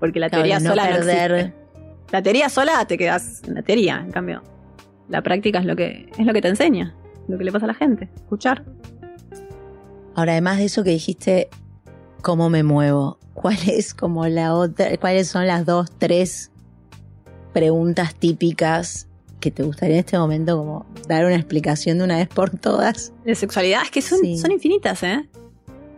Porque 0.01 0.19
la 0.19 0.31
teoría 0.31 0.61
sola 0.61 0.99
no 0.99 1.53
La 2.11 2.23
teoría 2.23 2.49
sola 2.49 2.87
te 2.87 2.97
quedas 2.97 3.43
en 3.47 3.55
la 3.55 3.63
teoría, 3.63 4.03
en 4.03 4.13
cambio. 4.13 4.43
La 5.11 5.23
práctica 5.23 5.59
es 5.59 5.67
lo 5.67 5.77
que, 5.77 6.11
es 6.17 6.27
lo 6.27 6.33
que 6.33 6.41
te 6.41 6.49
enseña, 6.49 6.95
lo 7.29 7.37
que 7.37 7.45
le 7.45 7.53
pasa 7.53 7.67
a 7.67 7.69
la 7.69 7.75
gente, 7.75 8.09
escuchar. 8.17 8.65
Ahora, 10.15 10.33
además 10.33 10.59
de 10.59 10.65
eso 10.67 10.85
que 10.85 10.91
dijiste, 10.91 11.49
¿cómo 12.21 12.51
me 12.51 12.63
muevo? 12.63 13.19
¿Cuál 13.35 13.59
es 13.67 13.95
como 13.95 14.27
la 14.27 14.55
otra, 14.55 14.97
cuáles 14.99 15.29
son 15.29 15.47
las 15.47 15.65
dos, 15.65 15.91
tres 15.99 16.51
preguntas 17.53 18.15
típicas 18.15 19.09
que 19.41 19.51
te 19.51 19.63
gustaría 19.63 19.97
en 19.97 20.01
este 20.01 20.19
momento 20.19 20.57
como 20.57 20.87
dar 21.09 21.25
una 21.25 21.35
explicación 21.37 21.99
de 21.99 22.05
una 22.05 22.17
vez 22.17 22.29
por 22.29 22.51
todas? 22.51 23.13
De 23.25 23.35
sexualidad, 23.35 23.83
es 23.85 23.91
que 23.91 24.03
son, 24.03 24.19
son 24.37 24.53
infinitas, 24.53 25.03
¿eh? 25.03 25.29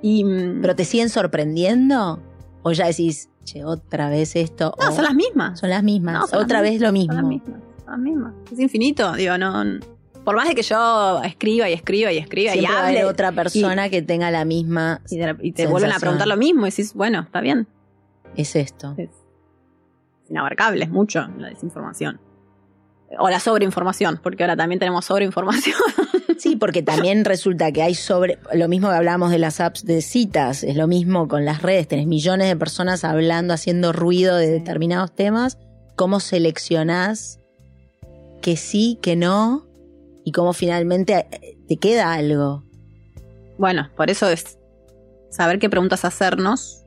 Y, 0.00 0.24
mm, 0.24 0.60
¿Pero 0.60 0.76
te 0.76 0.84
siguen 0.84 1.08
sorprendiendo? 1.08 2.20
¿O 2.62 2.72
ya 2.72 2.86
decís, 2.86 3.28
che, 3.44 3.64
otra 3.64 4.08
vez 4.08 4.36
esto? 4.36 4.74
No, 4.80 4.92
son 4.92 5.04
las 5.04 5.14
mismas. 5.14 5.60
Son 5.60 5.70
las 5.70 5.82
mismas. 5.82 6.32
otra 6.32 6.62
vez 6.62 6.80
lo 6.80 6.92
mismo. 6.92 7.14
Son 7.14 7.22
las 7.22 7.28
mismas. 7.28 7.60
Son 7.78 7.90
las 7.90 7.98
mismas. 7.98 8.34
Es 8.52 8.58
infinito, 8.58 9.12
digo, 9.14 9.36
no. 9.38 9.64
Por 10.24 10.36
más 10.36 10.48
de 10.48 10.54
que 10.54 10.62
yo 10.62 11.22
escriba 11.22 11.68
y 11.68 11.74
escriba 11.74 12.12
y 12.12 12.18
escriba 12.18 12.56
y 12.56 12.64
hable. 12.64 13.04
otra 13.04 13.32
persona 13.32 13.90
que 13.90 14.02
tenga 14.02 14.30
la 14.30 14.44
misma. 14.44 15.02
Y 15.42 15.52
te, 15.52 15.66
vuelven 15.66 15.92
a 15.92 15.98
preguntar 15.98 16.26
lo 16.26 16.36
mismo 16.36 16.66
y 16.66 16.70
decís, 16.70 16.94
bueno, 16.94 17.20
está 17.20 17.40
bien. 17.40 17.66
Es 18.36 18.56
esto. 18.56 18.94
Es 18.96 19.10
inabarcable, 20.28 20.84
es 20.84 20.90
mucho 20.90 21.28
la 21.38 21.48
desinformación 21.48 22.18
o 23.18 23.28
la 23.28 23.40
sobreinformación, 23.40 24.20
porque 24.22 24.42
ahora 24.42 24.56
también 24.56 24.78
tenemos 24.78 25.04
sobreinformación. 25.04 25.76
Sí, 26.36 26.56
porque 26.56 26.82
también 26.82 27.24
resulta 27.24 27.70
que 27.70 27.80
hay 27.80 27.94
sobre, 27.94 28.38
lo 28.52 28.66
mismo 28.66 28.88
que 28.88 28.96
hablamos 28.96 29.30
de 29.30 29.38
las 29.38 29.60
apps 29.60 29.84
de 29.84 30.02
citas, 30.02 30.64
es 30.64 30.76
lo 30.76 30.88
mismo 30.88 31.28
con 31.28 31.44
las 31.44 31.62
redes, 31.62 31.86
tenés 31.86 32.08
millones 32.08 32.48
de 32.48 32.56
personas 32.56 33.04
hablando, 33.04 33.54
haciendo 33.54 33.92
ruido 33.92 34.36
de 34.36 34.48
determinados 34.48 35.14
temas, 35.14 35.58
¿cómo 35.94 36.18
seleccionás 36.18 37.38
que 38.42 38.56
sí, 38.56 38.98
que 39.00 39.14
no? 39.14 39.64
Y 40.24 40.32
cómo 40.32 40.52
finalmente 40.52 41.26
eh, 41.30 41.56
te 41.68 41.76
queda 41.76 42.14
algo. 42.14 42.64
Bueno, 43.58 43.90
por 43.96 44.10
eso 44.10 44.28
es 44.28 44.58
saber 45.30 45.58
qué 45.58 45.68
preguntas 45.68 46.04
hacernos 46.04 46.84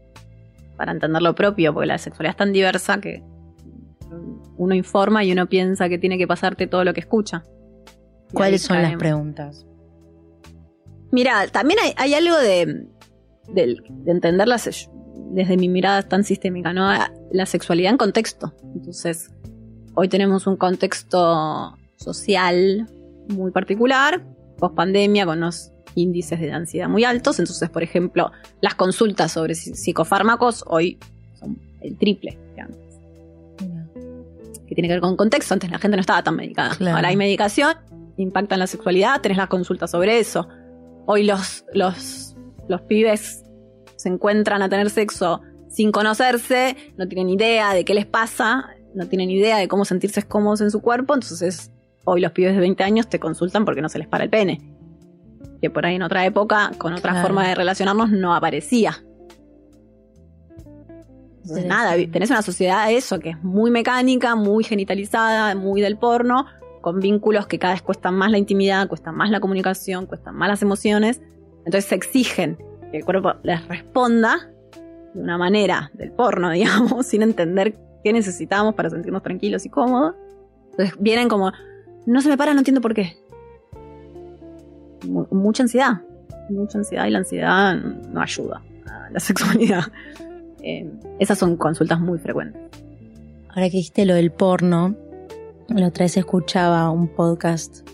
para 0.75 0.91
entender 0.91 1.21
lo 1.21 1.35
propio, 1.35 1.73
porque 1.73 1.87
la 1.87 1.97
sexualidad 1.97 2.31
es 2.31 2.37
tan 2.37 2.53
diversa 2.53 2.99
que 2.99 3.23
uno 4.57 4.75
informa 4.75 5.23
y 5.23 5.31
uno 5.31 5.47
piensa 5.47 5.89
que 5.89 5.97
tiene 5.97 6.17
que 6.17 6.27
pasarte 6.27 6.67
todo 6.67 6.83
lo 6.83 6.93
que 6.93 7.01
escucha. 7.01 7.43
¿Cuáles 8.33 8.61
son 8.61 8.81
las 8.81 8.95
preguntas? 8.95 9.65
Mira, 11.11 11.47
también 11.47 11.79
hay, 11.95 12.13
algo 12.13 12.37
de, 12.37 12.87
de, 13.47 13.77
entenderlas 14.05 14.89
desde 15.31 15.57
mi 15.57 15.69
mirada 15.69 16.03
tan 16.03 16.23
sistémica, 16.23 16.73
¿no? 16.73 16.91
La 17.31 17.45
sexualidad 17.45 17.91
en 17.91 17.97
contexto. 17.97 18.53
Entonces, 18.75 19.29
hoy 19.95 20.09
tenemos 20.09 20.47
un 20.47 20.57
contexto 20.57 21.77
social 21.95 22.87
muy 23.29 23.51
particular, 23.51 24.23
post 24.57 24.75
pandemia, 24.75 25.25
con 25.25 25.39
unos 25.39 25.71
índices 25.95 26.39
de 26.39 26.51
ansiedad 26.51 26.87
muy 26.87 27.03
altos. 27.03 27.39
Entonces, 27.39 27.69
por 27.69 27.83
ejemplo, 27.83 28.31
las 28.61 28.75
consultas 28.75 29.31
sobre 29.31 29.55
psicofármacos 29.55 30.63
hoy 30.67 30.97
son 31.39 31.57
el 31.81 31.97
triple 31.97 32.37
que 32.55 32.61
antes. 32.61 32.79
Que 34.67 34.75
tiene 34.75 34.87
que 34.87 34.95
ver 34.95 35.01
con 35.01 35.15
contexto. 35.15 35.53
Antes 35.53 35.71
la 35.71 35.79
gente 35.79 35.97
no 35.97 36.01
estaba 36.01 36.23
tan 36.23 36.35
medicada. 36.35 36.77
Ahora 36.93 37.07
hay 37.07 37.15
medicación, 37.15 37.75
impacta 38.17 38.55
en 38.55 38.59
la 38.59 38.67
sexualidad, 38.67 39.21
tenés 39.21 39.37
las 39.37 39.47
consultas 39.47 39.91
sobre 39.91 40.19
eso. 40.19 40.47
Hoy 41.05 41.23
los, 41.23 41.65
los, 41.73 42.35
los 42.67 42.81
pibes 42.81 43.43
se 43.95 44.09
encuentran 44.09 44.61
a 44.61 44.69
tener 44.69 44.89
sexo 44.89 45.41
sin 45.69 45.91
conocerse, 45.91 46.75
no 46.97 47.07
tienen 47.07 47.29
idea 47.29 47.73
de 47.73 47.85
qué 47.85 47.93
les 47.93 48.05
pasa, 48.05 48.69
no 48.93 49.07
tienen 49.07 49.29
idea 49.29 49.57
de 49.57 49.67
cómo 49.67 49.85
sentirse 49.85 50.23
cómodos 50.23 50.61
en 50.61 50.71
su 50.71 50.81
cuerpo, 50.81 51.13
entonces 51.13 51.71
hoy 52.09 52.21
los 52.21 52.31
pibes 52.31 52.55
de 52.55 52.61
20 52.61 52.83
años 52.83 53.07
te 53.09 53.19
consultan 53.19 53.65
porque 53.65 53.81
no 53.81 53.89
se 53.89 53.99
les 53.99 54.07
para 54.07 54.23
el 54.23 54.29
pene. 54.29 54.61
Que 55.61 55.69
por 55.69 55.85
ahí 55.85 55.95
en 55.95 56.03
otra 56.03 56.25
época, 56.25 56.71
con 56.77 56.93
otra 56.93 57.21
forma 57.21 57.45
de 57.47 57.55
relacionarnos, 57.55 58.09
no 58.11 58.33
aparecía. 58.33 59.03
Entonces, 61.41 61.65
nada, 61.65 61.95
tenés 62.11 62.29
una 62.29 62.41
sociedad 62.41 62.91
eso, 62.91 63.19
que 63.19 63.31
es 63.31 63.43
muy 63.43 63.71
mecánica, 63.71 64.35
muy 64.35 64.63
genitalizada, 64.63 65.53
muy 65.55 65.81
del 65.81 65.97
porno, 65.97 66.45
con 66.81 66.99
vínculos 67.01 67.47
que 67.47 67.59
cada 67.59 67.73
vez 67.73 67.81
cuestan 67.81 68.15
más 68.15 68.31
la 68.31 68.37
intimidad, 68.37 68.87
cuestan 68.87 69.15
más 69.15 69.29
la 69.29 69.41
comunicación, 69.41 70.05
cuestan 70.05 70.35
más 70.35 70.47
las 70.47 70.61
emociones. 70.61 71.21
Entonces 71.65 71.85
se 71.85 71.95
exigen 71.95 72.57
que 72.91 72.97
el 72.97 73.05
cuerpo 73.05 73.33
les 73.43 73.67
responda 73.67 74.49
de 75.13 75.21
una 75.21 75.37
manera 75.37 75.91
del 75.93 76.13
porno, 76.13 76.49
digamos, 76.51 77.05
sin 77.05 77.21
entender 77.21 77.77
qué 78.01 78.13
necesitamos 78.13 78.75
para 78.75 78.89
sentirnos 78.89 79.23
tranquilos 79.23 79.65
y 79.65 79.69
cómodos. 79.69 80.15
Entonces 80.71 80.95
vienen 80.99 81.27
como, 81.27 81.51
no 82.07 82.21
se 82.21 82.29
me 82.29 82.37
para, 82.37 82.53
no 82.53 82.59
entiendo 82.59 82.81
por 82.81 82.93
qué. 82.93 83.17
mucha 85.03 85.63
ansiedad, 85.63 86.01
mucha 86.49 86.77
ansiedad 86.79 87.05
y 87.05 87.11
la 87.11 87.19
ansiedad 87.19 87.75
no 87.75 88.21
ayuda 88.21 88.63
a 88.89 89.09
la 89.11 89.19
sexualidad. 89.19 89.83
Eh, 90.63 90.89
esas 91.19 91.37
son 91.37 91.57
consultas 91.57 91.99
muy 91.99 92.17
frecuentes. 92.17 92.61
Ahora 93.49 93.69
que 93.69 93.77
dijiste 93.77 94.05
lo 94.05 94.15
del 94.15 94.31
porno, 94.31 94.95
la 95.67 95.87
otra 95.87 96.05
vez 96.05 96.15
escuchaba 96.17 96.89
un 96.91 97.09
podcast 97.09 97.87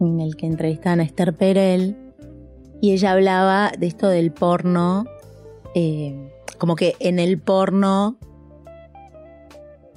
en 0.00 0.20
el 0.20 0.36
que 0.36 0.46
entrevistaban 0.46 1.00
a 1.00 1.02
Esther 1.02 1.34
Perel 1.34 1.96
y 2.80 2.92
ella 2.92 3.12
hablaba 3.12 3.72
de 3.76 3.86
esto 3.86 4.08
del 4.08 4.32
porno, 4.32 5.04
eh, 5.74 6.32
como 6.58 6.76
que 6.76 6.94
en 7.00 7.18
el 7.18 7.40
porno 7.40 8.18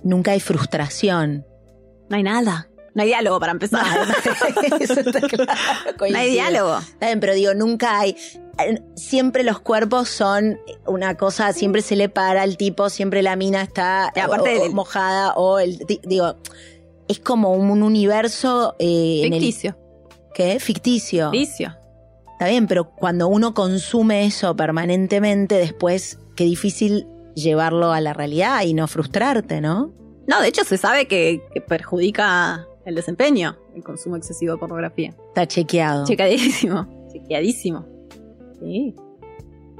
nunca 0.03 0.31
hay 0.31 0.39
frustración. 0.39 1.45
No 2.09 2.15
hay 2.15 2.23
nada. 2.23 2.69
No 2.95 3.03
hay 3.03 3.09
diálogo 3.09 3.39
para 3.39 3.51
empezar. 3.51 3.85
Eso 4.79 4.99
está 5.01 5.21
claro. 5.21 5.53
No 6.09 6.17
hay 6.17 6.31
diálogo. 6.31 6.79
Está 6.79 7.07
bien, 7.07 7.19
pero 7.19 7.33
digo, 7.33 7.53
nunca 7.53 7.99
hay. 7.99 8.15
Siempre 8.95 9.43
los 9.43 9.59
cuerpos 9.59 10.07
son 10.07 10.57
una 10.87 11.15
cosa, 11.15 11.51
siempre 11.51 11.81
se 11.81 11.97
le 11.97 12.07
para 12.07 12.41
al 12.41 12.55
tipo, 12.55 12.89
siempre 12.89 13.21
la 13.21 13.35
mina 13.35 13.61
está 13.61 14.13
mojada 14.71 15.33
o 15.33 15.59
el. 15.59 15.77
Digo, 16.03 16.37
es 17.09 17.19
como 17.19 17.51
un 17.51 17.83
universo. 17.83 18.75
Eh, 18.79 19.27
Ficticio. 19.29 19.77
¿Qué? 20.33 20.59
Ficticio. 20.61 21.31
Ficticio. 21.31 21.75
Está 22.31 22.47
bien, 22.47 22.67
pero 22.67 22.91
cuando 22.91 23.27
uno 23.27 23.53
consume 23.53 24.25
eso 24.25 24.55
permanentemente, 24.55 25.55
después 25.55 26.19
qué 26.35 26.45
difícil 26.45 27.07
llevarlo 27.33 27.91
a 27.91 28.01
la 28.01 28.13
realidad 28.13 28.63
y 28.63 28.73
no 28.73 28.87
frustrarte, 28.87 29.61
¿no? 29.61 29.93
No, 30.27 30.41
de 30.41 30.47
hecho 30.47 30.63
se 30.63 30.77
sabe 30.77 31.07
que, 31.07 31.41
perjudica 31.67 32.67
el 32.86 32.95
desempeño, 32.95 33.57
el 33.75 33.83
consumo 33.83 34.15
excesivo 34.15 34.53
de 34.53 34.59
pornografía. 34.59 35.13
Está 35.27 35.47
chequeado. 35.47 36.05
Chequeadísimo, 36.05 36.88
chequeadísimo. 37.11 37.86
Sí. 38.59 38.95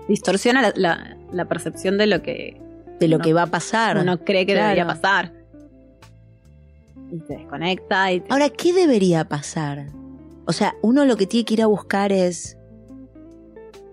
Distorsiona 0.08 0.74
la, 0.76 1.46
percepción 1.48 1.98
de 1.98 2.08
lo 2.08 2.22
que... 2.22 2.62
De 3.00 3.08
lo 3.08 3.20
que 3.20 3.34
va 3.34 3.44
a 3.44 3.48
pasar. 3.48 3.98
Uno 3.98 4.24
cree 4.24 4.46
que 4.46 4.56
debería 4.56 4.86
pasar. 4.86 5.34
Y 7.12 7.20
te 7.20 7.38
desconecta. 7.38 8.12
Y 8.12 8.24
Ahora, 8.30 8.50
¿qué 8.50 8.74
debería 8.74 9.26
pasar? 9.26 9.88
O 10.46 10.54
sea, 10.54 10.76
uno 10.82 11.06
lo 11.06 11.18
que 11.18 11.28
tiene 11.28 11.46
que 11.46 11.56
ir 11.56 11.62
a 11.62 11.68
buscar 11.68 12.12
es 12.12 12.58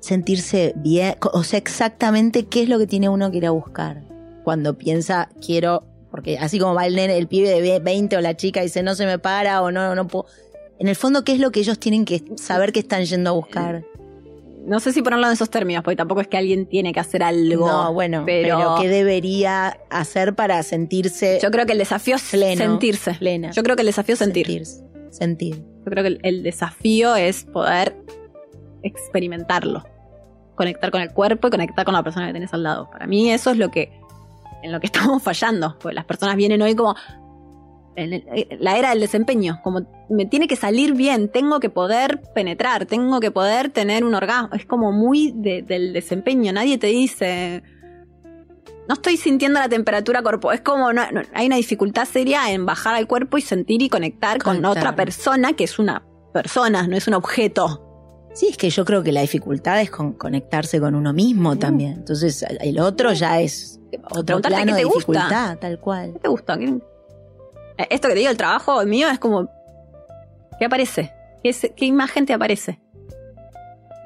sentirse 0.01 0.73
bien, 0.77 1.15
o 1.21 1.45
sea, 1.45 1.59
exactamente 1.59 2.47
qué 2.47 2.65
es 2.65 2.69
lo 2.69 2.79
que 2.79 2.87
tiene 2.87 3.09
uno 3.09 3.31
que 3.31 3.39
ir 3.39 3.47
a 3.47 3.51
buscar. 3.51 4.03
Cuando 4.45 4.77
piensa, 4.77 5.31
quiero, 5.45 5.85
porque 6.13 6.39
así 6.39 6.59
como 6.59 6.75
va 6.75 6.87
el 6.87 6.95
nene, 6.95 7.17
el 7.17 7.27
pibe 7.27 7.49
de 7.49 7.81
20 7.81 8.19
o 8.19 8.21
la 8.21 8.37
chica 8.37 8.61
dice, 8.61 8.83
no 8.83 8.95
se 8.95 9.07
me 9.07 9.19
para 9.19 9.63
o 9.63 9.73
no, 9.73 9.95
no 9.95 10.07
puedo. 10.07 10.27
En 10.79 10.87
el 10.89 10.95
fondo, 10.95 11.25
¿qué 11.25 11.33
es 11.33 11.41
lo 11.41 11.51
que 11.51 11.61
ellos 11.61 11.79
tienen 11.79 12.05
que 12.05 12.23
saber 12.37 12.71
que 12.71 12.81
están 12.81 13.03
yendo 13.05 13.31
a 13.31 13.33
buscar? 13.33 13.83
No 14.67 14.79
sé 14.79 14.93
si 14.93 15.01
ponerlo 15.01 15.27
en 15.27 15.33
esos 15.33 15.49
términos, 15.49 15.83
porque 15.83 15.97
tampoco 15.97 16.21
es 16.21 16.29
que 16.29 16.37
alguien 16.37 16.67
tiene 16.67 16.93
que 16.93 17.01
hacer 17.01 17.23
algo. 17.23 17.67
No, 17.67 17.95
bueno, 17.95 18.25
pero, 18.27 18.77
¿qué 18.79 18.89
debería 18.89 19.79
hacer 19.89 20.35
para 20.35 20.63
sentirse? 20.63 21.39
Yo 21.43 21.51
creo 21.51 21.65
que 21.65 21.73
el 21.73 21.79
desafío 21.79 22.17
es 22.17 22.23
sentirse. 22.23 23.15
Plena. 23.15 23.51
Yo 23.53 23.63
creo 23.63 23.75
que 23.75 23.83
el 23.83 23.87
desafío 23.87 24.13
es 24.13 24.19
sentir. 24.19 24.65
Sentir. 25.11 25.57
Yo 25.57 25.91
creo 25.91 26.05
que 26.05 26.19
el 26.23 26.43
desafío 26.43 27.17
es 27.17 27.45
poder 27.45 27.97
experimentarlo 28.83 29.83
conectar 30.55 30.91
con 30.91 31.01
el 31.01 31.13
cuerpo 31.13 31.49
y 31.49 31.51
conectar 31.51 31.85
con 31.85 31.95
la 31.95 32.03
persona 32.03 32.27
que 32.27 32.33
tenés 32.33 32.53
al 32.53 32.63
lado. 32.63 32.89
Para 32.91 33.07
mí 33.07 33.31
eso 33.31 33.51
es 33.51 33.57
lo 33.57 33.71
que 33.71 33.93
en 34.63 34.73
lo 34.73 34.81
que 34.81 34.87
estamos 34.93 35.23
fallando, 35.23 35.79
porque 35.79 35.95
las 35.95 36.05
personas 36.05 36.37
vienen 36.37 36.63
hoy 36.63 36.75
como 36.75 36.95
en 37.95 38.25
la 38.59 38.79
era 38.79 38.91
del 38.91 39.01
desempeño, 39.01 39.61
como 39.63 39.83
me 40.09 40.25
tiene 40.25 40.49
que 40.49 40.57
salir 40.57 40.95
bien, 40.95 41.31
tengo 41.31 41.61
que 41.61 41.69
poder 41.69 42.23
penetrar, 42.35 42.87
tengo 42.87 43.21
que 43.21 43.31
poder 43.31 43.69
tener 43.69 44.05
un 44.05 44.15
orgasmo, 44.15 44.49
es 44.55 44.65
como 44.65 44.93
muy 44.93 45.33
del 45.35 45.93
desempeño, 45.93 46.55
nadie 46.55 46.79
te 46.79 46.87
dice 46.87 47.63
no 48.89 48.95
estoy 48.95 49.17
sintiendo 49.17 49.61
la 49.61 49.69
temperatura 49.69 50.23
corporal, 50.23 50.59
es 50.59 50.63
como 50.63 50.93
no, 50.93 51.03
hay 51.35 51.47
una 51.47 51.57
dificultad 51.57 52.05
seria 52.05 52.51
en 52.51 52.67
bajar 52.67 52.95
al 52.95 53.07
cuerpo 53.07 53.39
y 53.39 53.41
sentir 53.41 53.83
y 53.83 53.89
conectar 53.89 54.39
con 54.43 54.65
otra 54.65 54.95
persona 54.97 55.53
que 55.53 55.65
es 55.65 55.79
una 55.79 56.03
persona, 56.33 56.87
no 56.87 56.97
es 56.97 57.07
un 57.07 57.15
objeto. 57.15 57.82
Sí, 58.35 58.49
es 58.49 58.57
que 58.57 58.71
yo 58.71 58.85
creo 58.85 59.03
que 59.03 59.13
la 59.13 59.21
dificultad 59.21 59.81
es 59.81 59.91
con 59.91 60.15
conectarse 60.15 60.81
con 60.81 60.95
uno 60.95 61.13
mismo 61.13 61.57
también. 61.57 61.93
Entonces, 61.93 62.45
el 62.61 62.79
otro 62.81 63.13
ya 63.13 63.41
es 63.41 63.79
otro 64.11 64.41
plano 64.41 64.75
de 64.75 64.85
dificultad, 64.85 65.59
tal 65.59 65.79
cual. 65.79 66.15
¿Qué 66.15 66.19
te 66.21 66.29
gusta? 66.29 66.55
Eh, 66.55 66.81
esto 67.91 68.09
que 68.09 68.15
te 68.15 68.21
digo, 68.21 68.31
el 68.31 68.37
trabajo 68.37 68.85
mío 68.87 69.09
es 69.09 69.19
como... 69.19 69.51
¿Qué 70.59 70.65
aparece? 70.65 71.13
¿Qué, 71.43 71.85
imagen 71.85 72.25
te 72.25 72.33
aparece? 72.33 72.81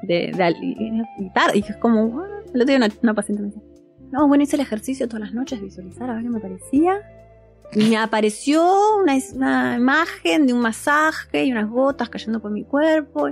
De, 0.01 0.31
y, 0.61 1.59
es 1.59 1.77
como... 1.77 2.21
Ah, 2.21 2.41
el 2.53 2.61
otro 2.61 2.77
día 2.77 2.89
una, 3.01 3.13
paciente 3.13 3.43
me 3.43 3.49
decía, 3.49 3.63
no, 4.11 4.27
bueno, 4.27 4.43
hice 4.43 4.55
el 4.55 4.61
ejercicio 4.61 5.07
todas 5.07 5.21
las 5.21 5.33
noches, 5.33 5.61
visualizar 5.61 6.09
a 6.09 6.15
ver 6.15 6.23
qué 6.23 6.29
me 6.29 6.39
parecía. 6.39 7.01
Y 7.73 7.89
me 7.89 7.97
apareció 7.97 8.65
una, 8.97 9.13
una 9.35 9.75
imagen 9.75 10.47
de 10.47 10.53
un 10.53 10.59
masaje 10.59 11.45
y 11.45 11.51
unas 11.51 11.69
gotas 11.69 12.09
cayendo 12.09 12.41
por 12.41 12.51
mi 12.51 12.63
cuerpo 12.63 13.29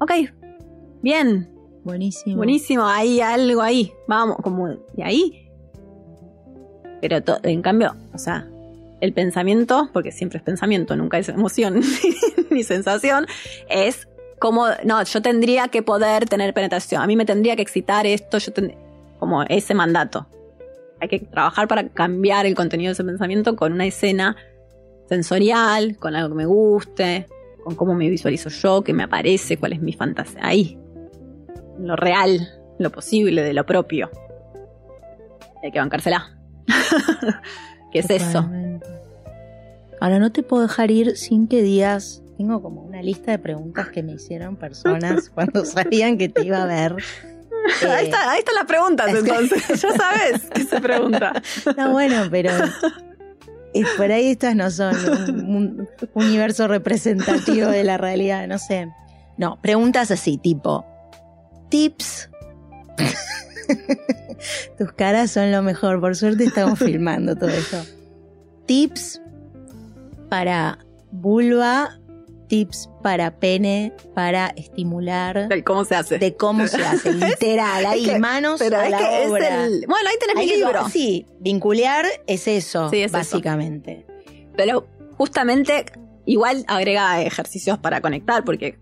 ok, 0.00 0.12
bien. 1.02 1.48
Buenísimo. 1.84 2.36
Buenísimo, 2.36 2.86
hay 2.86 3.20
algo 3.20 3.62
ahí. 3.62 3.92
Vamos, 4.06 4.36
como 4.42 4.68
de 4.68 5.02
ahí. 5.02 5.50
Pero 7.00 7.16
en 7.42 7.62
cambio, 7.62 7.96
o 8.12 8.18
sea, 8.18 8.46
el 9.00 9.12
pensamiento, 9.14 9.88
porque 9.92 10.12
siempre 10.12 10.38
es 10.38 10.44
pensamiento, 10.44 10.94
nunca 10.96 11.18
es 11.18 11.28
emoción 11.28 11.80
ni 12.50 12.62
sensación, 12.62 13.26
es 13.68 14.08
como, 14.38 14.66
no, 14.84 15.02
yo 15.02 15.22
tendría 15.22 15.68
que 15.68 15.82
poder 15.82 16.26
tener 16.26 16.52
penetración, 16.52 17.02
a 17.02 17.06
mí 17.06 17.16
me 17.16 17.24
tendría 17.24 17.56
que 17.56 17.62
excitar 17.62 18.06
esto, 18.06 18.38
yo 18.38 18.52
como 19.18 19.42
ese 19.44 19.74
mandato. 19.74 20.26
Hay 21.00 21.08
que 21.08 21.20
trabajar 21.20 21.66
para 21.66 21.88
cambiar 21.88 22.44
el 22.44 22.54
contenido 22.54 22.90
de 22.90 22.92
ese 22.92 23.04
pensamiento 23.04 23.56
con 23.56 23.72
una 23.72 23.86
escena 23.86 24.36
sensorial, 25.08 25.96
con 25.96 26.14
algo 26.14 26.30
que 26.30 26.34
me 26.34 26.46
guste, 26.46 27.26
con 27.70 27.76
cómo 27.76 27.94
me 27.94 28.08
visualizo 28.08 28.48
yo, 28.48 28.82
qué 28.82 28.92
me 28.92 29.04
aparece, 29.04 29.56
cuál 29.56 29.72
es 29.72 29.80
mi 29.80 29.92
fantasía. 29.92 30.40
Ahí, 30.42 30.78
lo 31.78 31.96
real, 31.96 32.48
lo 32.78 32.90
posible, 32.90 33.42
de 33.42 33.54
lo 33.54 33.64
propio. 33.64 34.10
hay 35.62 35.70
que 35.70 35.78
bancársela. 35.78 36.36
¿Qué 37.92 38.00
es 38.00 38.10
eso? 38.10 38.48
Ahora 40.00 40.18
no 40.18 40.32
te 40.32 40.42
puedo 40.42 40.62
dejar 40.62 40.90
ir 40.90 41.16
sin 41.16 41.46
que 41.46 41.62
digas. 41.62 42.22
Tengo 42.36 42.62
como 42.62 42.82
una 42.82 43.02
lista 43.02 43.32
de 43.32 43.38
preguntas 43.38 43.88
que 43.90 44.02
me 44.02 44.12
hicieron 44.12 44.56
personas 44.56 45.28
cuando 45.34 45.64
sabían 45.64 46.18
que 46.18 46.28
te 46.28 46.44
iba 46.44 46.62
a 46.62 46.66
ver. 46.66 46.96
ahí, 47.88 48.06
está, 48.06 48.30
ahí 48.30 48.38
están 48.38 48.54
las 48.54 48.64
preguntas 48.64 49.14
entonces. 49.14 49.80
ya 49.80 49.92
sabes 49.92 50.48
qué 50.52 50.64
se 50.64 50.80
pregunta. 50.80 51.40
No, 51.76 51.92
bueno, 51.92 52.24
pero 52.30 52.50
por 53.96 54.10
ahí 54.10 54.30
estas 54.30 54.56
no 54.56 54.70
son 54.70 54.94
un, 55.48 55.88
universo 56.14 56.68
representativo 56.68 57.68
de 57.68 57.84
la 57.84 57.98
realidad, 57.98 58.46
no 58.48 58.58
sé. 58.58 58.88
No, 59.36 59.60
preguntas 59.60 60.10
así, 60.10 60.38
tipo, 60.38 60.84
tips. 61.68 62.30
Tus 64.78 64.92
caras 64.92 65.30
son 65.30 65.52
lo 65.52 65.62
mejor, 65.62 66.00
por 66.00 66.16
suerte 66.16 66.44
estamos 66.44 66.78
filmando 66.78 67.36
todo 67.36 67.50
eso. 67.50 67.84
Tips 68.66 69.20
para 70.28 70.78
vulva, 71.10 71.99
tips 72.50 72.90
para 73.00 73.38
pene, 73.38 73.94
para 74.12 74.48
estimular. 74.48 75.48
De 75.48 75.62
cómo 75.62 75.84
se 75.84 75.94
hace. 75.94 76.18
De 76.18 76.36
cómo 76.36 76.66
se 76.66 76.84
hace, 76.84 77.12
literal. 77.14 77.86
Ahí, 77.86 78.18
manos 78.18 78.60
a 78.60 78.68
la 78.68 78.98
obra. 79.26 79.68
bueno, 79.86 80.08
ahí 80.08 80.16
tenés 80.18 80.36
mi 80.36 80.46
libro. 80.46 80.88
sí, 80.90 81.26
vincular 81.38 82.04
es 82.26 82.48
eso, 82.48 82.90
básicamente. 83.10 84.04
Pero 84.56 84.88
justamente 85.16 85.86
igual 86.26 86.64
agrega 86.66 87.22
ejercicios 87.22 87.78
para 87.78 88.00
conectar, 88.00 88.44
porque 88.44 88.78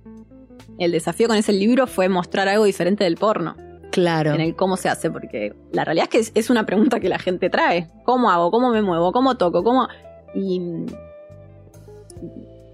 el 0.79 0.91
desafío 0.91 1.29
con 1.29 1.37
ese 1.37 1.53
libro 1.53 1.87
fue 1.87 2.09
mostrar 2.09 2.49
algo 2.49 2.65
diferente 2.65 3.05
del 3.05 3.17
porno. 3.17 3.55
Claro. 3.93 4.33
En 4.33 4.41
el 4.41 4.57
cómo 4.57 4.79
se 4.79 4.89
hace, 4.89 5.11
porque 5.11 5.55
la 5.73 5.85
realidad 5.85 6.09
es 6.11 6.31
que 6.31 6.41
es, 6.41 6.51
una 6.51 6.65
pregunta 6.65 7.01
que 7.01 7.11
la 7.11 7.19
gente 7.19 7.51
trae. 7.51 7.91
¿Cómo 8.05 8.31
hago? 8.31 8.51
¿Cómo 8.51 8.71
me 8.71 8.81
muevo? 8.81 9.13
¿Cómo 9.13 9.37
toco? 9.37 9.63
¿Cómo...? 9.63 9.89
Y 10.35 10.61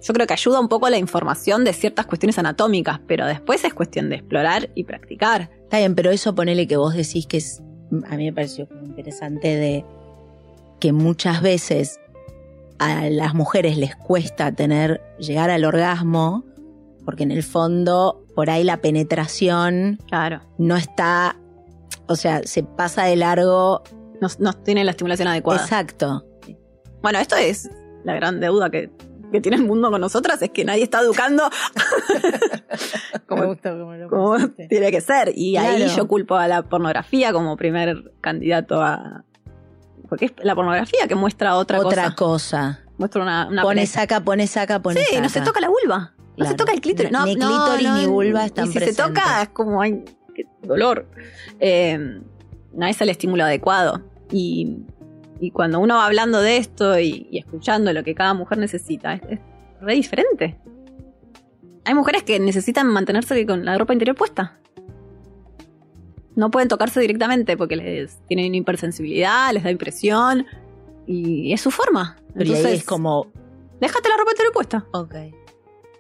yo 0.05 0.12
creo 0.12 0.26
que 0.26 0.34
ayuda 0.34 0.61
un 0.61 0.68
poco 0.68 0.84
a 0.84 0.90
la 0.90 0.98
información 0.98 1.64
de 1.64 1.72
ciertas 1.72 2.05
cuestiones 2.05 2.38
anatómicas, 2.38 3.00
pero 3.07 3.26
después 3.26 3.64
es 3.64 3.72
cuestión 3.72 4.11
de 4.11 4.16
explorar 4.16 4.68
y 4.74 4.84
practicar. 4.84 5.50
Está 5.62 5.78
bien, 5.78 5.94
pero 5.94 6.11
eso 6.11 6.34
ponele 6.34 6.66
que 6.66 6.76
vos 6.76 6.94
decís 6.94 7.26
que 7.26 7.38
es, 7.38 7.62
a 8.09 8.16
mí 8.16 8.26
me 8.26 8.32
pareció 8.34 8.68
interesante 8.84 9.57
de 9.57 9.84
que 10.78 10.92
muchas 10.92 11.40
veces 11.40 12.00
a 12.78 13.09
las 13.09 13.34
mujeres 13.34 13.78
les 13.78 13.96
cuesta 13.96 14.52
tener, 14.52 15.00
llegar 15.18 15.48
al 15.48 15.64
orgasmo, 15.64 16.44
porque 17.07 17.22
en 17.22 17.30
el 17.30 17.42
fondo 17.42 18.26
por 18.34 18.50
ahí 18.50 18.62
la 18.62 18.78
penetración 18.78 19.98
claro. 20.07 20.42
no 20.59 20.76
está, 20.76 21.36
o 22.09 22.16
sea, 22.16 22.42
se 22.44 22.62
pasa 22.62 23.05
de 23.05 23.16
largo. 23.16 23.82
No, 24.20 24.28
no 24.38 24.52
tiene 24.52 24.84
la 24.84 24.90
estimulación 24.90 25.28
adecuada. 25.28 25.62
Exacto. 25.62 26.26
Bueno, 27.00 27.20
esto 27.20 27.36
es 27.36 27.70
la 28.05 28.14
gran 28.14 28.40
deuda 28.40 28.68
que, 28.68 28.90
tiene 29.40 29.56
el 29.56 29.64
mundo 29.64 29.90
con 29.90 30.00
nosotras, 30.00 30.40
es 30.42 30.50
que 30.50 30.64
nadie 30.64 30.84
está 30.84 31.00
educando 31.00 31.48
como, 33.26 33.56
tiene 34.68 34.90
que 34.90 35.00
ser. 35.00 35.32
Y 35.34 35.56
ahí 35.56 35.86
yo 35.96 36.06
culpo 36.06 36.36
a 36.36 36.48
la 36.48 36.62
pornografía 36.62 37.32
como 37.32 37.56
primer 37.56 38.12
candidato 38.20 38.80
a... 38.82 39.24
Porque 40.08 40.26
es 40.26 40.32
la 40.42 40.54
pornografía 40.54 41.08
que 41.08 41.14
muestra 41.14 41.56
otra, 41.56 41.78
cosa. 41.78 41.88
Otra 41.88 42.14
cosa. 42.14 42.80
Muestra 42.98 43.22
una... 43.22 43.62
pone 43.62 43.86
saca, 43.86 44.20
pone 44.20 44.46
saca, 44.46 44.80
pone 44.80 45.02
sí, 45.04 45.16
no 45.20 45.28
se 45.28 45.40
toca 45.40 45.60
la 45.60 45.68
vulva. 45.68 46.14
No 46.36 46.46
se 46.46 46.54
toca 46.54 46.72
el 46.72 46.80
clítoris. 46.80 47.12
No, 47.12 47.24
ni 47.24 47.36
clítoris 47.36 47.90
ni 47.90 48.06
vulva 48.06 48.44
están 48.44 48.68
y 48.68 48.72
si 48.72 48.78
se 48.78 48.94
toca 48.94 49.42
es 49.42 49.48
como, 49.50 49.80
ay, 49.80 50.04
qué 50.34 50.44
dolor. 50.62 51.08
Eh, 51.60 52.20
no 52.72 52.86
es 52.86 53.00
el 53.00 53.08
estímulo 53.08 53.44
adecuado. 53.44 54.02
Y, 54.30 54.78
cuando 55.51 55.80
uno 55.80 55.97
va 55.97 56.07
hablando 56.07 56.40
de 56.40 56.57
esto 56.57 56.99
y, 56.99 57.28
escuchando 57.32 57.92
lo 57.92 58.05
que 58.05 58.14
cada 58.14 58.34
mujer 58.34 58.59
necesita, 58.59 59.14
es, 59.14 59.40
re 59.80 59.95
diferente. 59.95 60.59
Hay 61.84 61.95
mujeres 61.95 62.22
que 62.22 62.40
necesitan 62.40 62.86
mantenerse 62.86 63.45
con 63.47 63.64
la 63.64 63.76
ropa 63.76 63.92
interior 63.92 64.16
puesta. 64.16 64.59
No 66.36 66.51
pueden 66.51 66.68
tocarse 66.68 67.01
directamente 67.01 67.57
porque 67.57 67.76
les 67.76 68.18
tienen 68.26 68.55
hipersensibilidad, 68.55 69.53
les 69.53 69.62
da 69.62 69.70
impresión. 69.70 70.47
Y 71.07 71.53
es 71.53 71.61
su 71.61 71.70
forma. 71.70 72.16
Entonces, 72.34 72.80
es 72.80 72.84
como. 72.84 73.30
Déjate 73.80 74.09
la 74.09 74.16
ropa 74.16 74.30
interior 74.30 74.53
puesta. 74.53 74.86
Ok. 74.92 75.14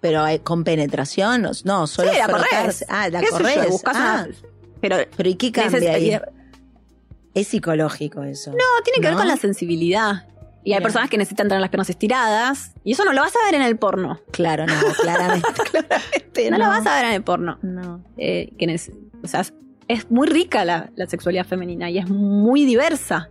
Pero 0.00 0.24
con 0.42 0.64
penetración, 0.64 1.42
no, 1.42 1.86
solo 1.86 2.10
sí, 2.10 2.18
la 2.18 2.26
corres. 2.26 2.84
Ah, 2.88 3.08
la 3.08 3.22
corres. 3.22 3.82
Ah. 3.86 4.26
pero, 4.80 4.96
pero 5.16 5.28
¿y 5.28 5.34
qué 5.34 5.52
cambia 5.52 5.92
ahí? 5.92 6.18
Es 7.34 7.48
psicológico 7.48 8.22
eso. 8.22 8.52
No, 8.52 8.82
tiene 8.84 9.00
que 9.00 9.08
ver 9.08 9.16
con 9.16 9.28
la 9.28 9.36
sensibilidad. 9.36 10.26
Y 10.62 10.72
hay 10.72 10.80
personas 10.80 11.10
que 11.10 11.18
necesitan 11.18 11.48
tener 11.48 11.60
las 11.60 11.68
piernas 11.68 11.90
estiradas. 11.90 12.72
Y 12.84 12.92
eso 12.92 13.04
no 13.04 13.12
lo 13.12 13.20
vas 13.20 13.34
a 13.36 13.44
ver 13.44 13.54
en 13.54 13.62
el 13.62 13.76
porno. 13.76 14.20
Claro, 14.30 14.66
no, 14.66 14.74
claramente. 15.02 15.48
claramente 15.70 16.50
no, 16.50 16.58
lo 16.58 16.64
vas 16.64 16.86
a 16.86 16.94
ver 16.96 17.04
en 17.06 17.12
el 17.12 17.22
porno. 17.22 17.58
No. 17.62 18.02
Eh, 18.16 18.50
o 19.22 19.26
sea, 19.26 19.44
es 19.88 20.10
muy 20.10 20.26
rica 20.26 20.64
la, 20.64 20.90
la, 20.96 21.06
sexualidad 21.06 21.44
femenina 21.44 21.90
y 21.90 21.98
es 21.98 22.08
muy 22.08 22.64
diversa. 22.64 23.28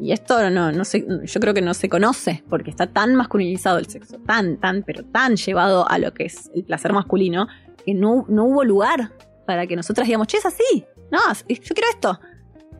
Y 0.00 0.12
esto 0.12 0.48
no, 0.48 0.70
no 0.70 0.84
sé, 0.84 1.04
yo 1.24 1.40
creo 1.40 1.52
que 1.52 1.60
no 1.60 1.74
se 1.74 1.88
conoce, 1.88 2.44
porque 2.48 2.70
está 2.70 2.86
tan 2.86 3.16
masculinizado 3.16 3.78
el 3.78 3.86
sexo, 3.86 4.18
tan, 4.18 4.58
tan, 4.58 4.84
pero 4.84 5.04
tan 5.04 5.34
llevado 5.34 5.88
a 5.90 5.98
lo 5.98 6.14
que 6.14 6.26
es 6.26 6.50
el 6.54 6.62
placer 6.62 6.92
masculino, 6.92 7.48
que 7.84 7.94
no, 7.94 8.24
no 8.28 8.44
hubo 8.44 8.62
lugar 8.64 9.12
para 9.44 9.66
que 9.66 9.74
nosotras 9.74 10.06
digamos, 10.06 10.28
che, 10.28 10.38
es 10.38 10.46
así. 10.46 10.86
No, 11.10 11.18
yo 11.48 11.74
quiero 11.74 11.90
esto. 11.90 12.20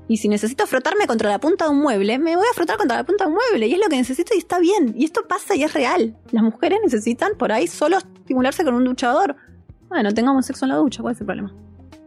Y 0.09 0.17
si 0.17 0.29
necesito 0.29 0.67
frotarme 0.67 1.07
contra 1.07 1.29
la 1.29 1.39
punta 1.39 1.67
de 1.67 1.71
un 1.71 1.81
mueble, 1.81 2.19
me 2.19 2.35
voy 2.35 2.47
a 2.51 2.55
frotar 2.55 2.79
contra 2.79 2.97
la 2.97 3.05
punta 3.05 3.25
de 3.25 3.29
un 3.29 3.37
mueble. 3.37 3.67
Y 3.67 3.75
es 3.75 3.79
lo 3.79 3.89
que 3.89 3.97
necesito 3.97 4.35
y 4.35 4.39
está 4.39 4.59
bien. 4.59 4.95
Y 4.97 5.05
esto 5.05 5.29
pasa 5.29 5.55
y 5.55 5.63
es 5.63 5.75
real. 5.75 6.17
Las 6.33 6.43
mujeres 6.43 6.79
necesitan 6.83 7.33
por 7.37 7.53
ahí 7.53 7.67
solo 7.67 7.99
estimularse 7.99 8.65
con 8.65 8.75
un 8.75 8.85
duchador. 8.85 9.37
Bueno, 9.89 10.13
tengamos 10.13 10.47
sexo 10.47 10.65
en 10.65 10.71
la 10.71 10.77
ducha, 10.77 11.03
¿cuál 11.03 11.15
es 11.15 11.21
el 11.21 11.27
problema? 11.27 11.55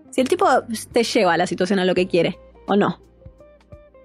Si 0.10 0.20
el 0.20 0.28
tipo 0.28 0.46
te 0.92 1.04
lleva 1.04 1.34
a 1.34 1.38
la 1.38 1.48
situación 1.48 1.80
a 1.80 1.86
lo 1.86 1.96
que 1.96 2.08
quiere, 2.08 2.38
o 2.68 2.76
no. 2.76 3.00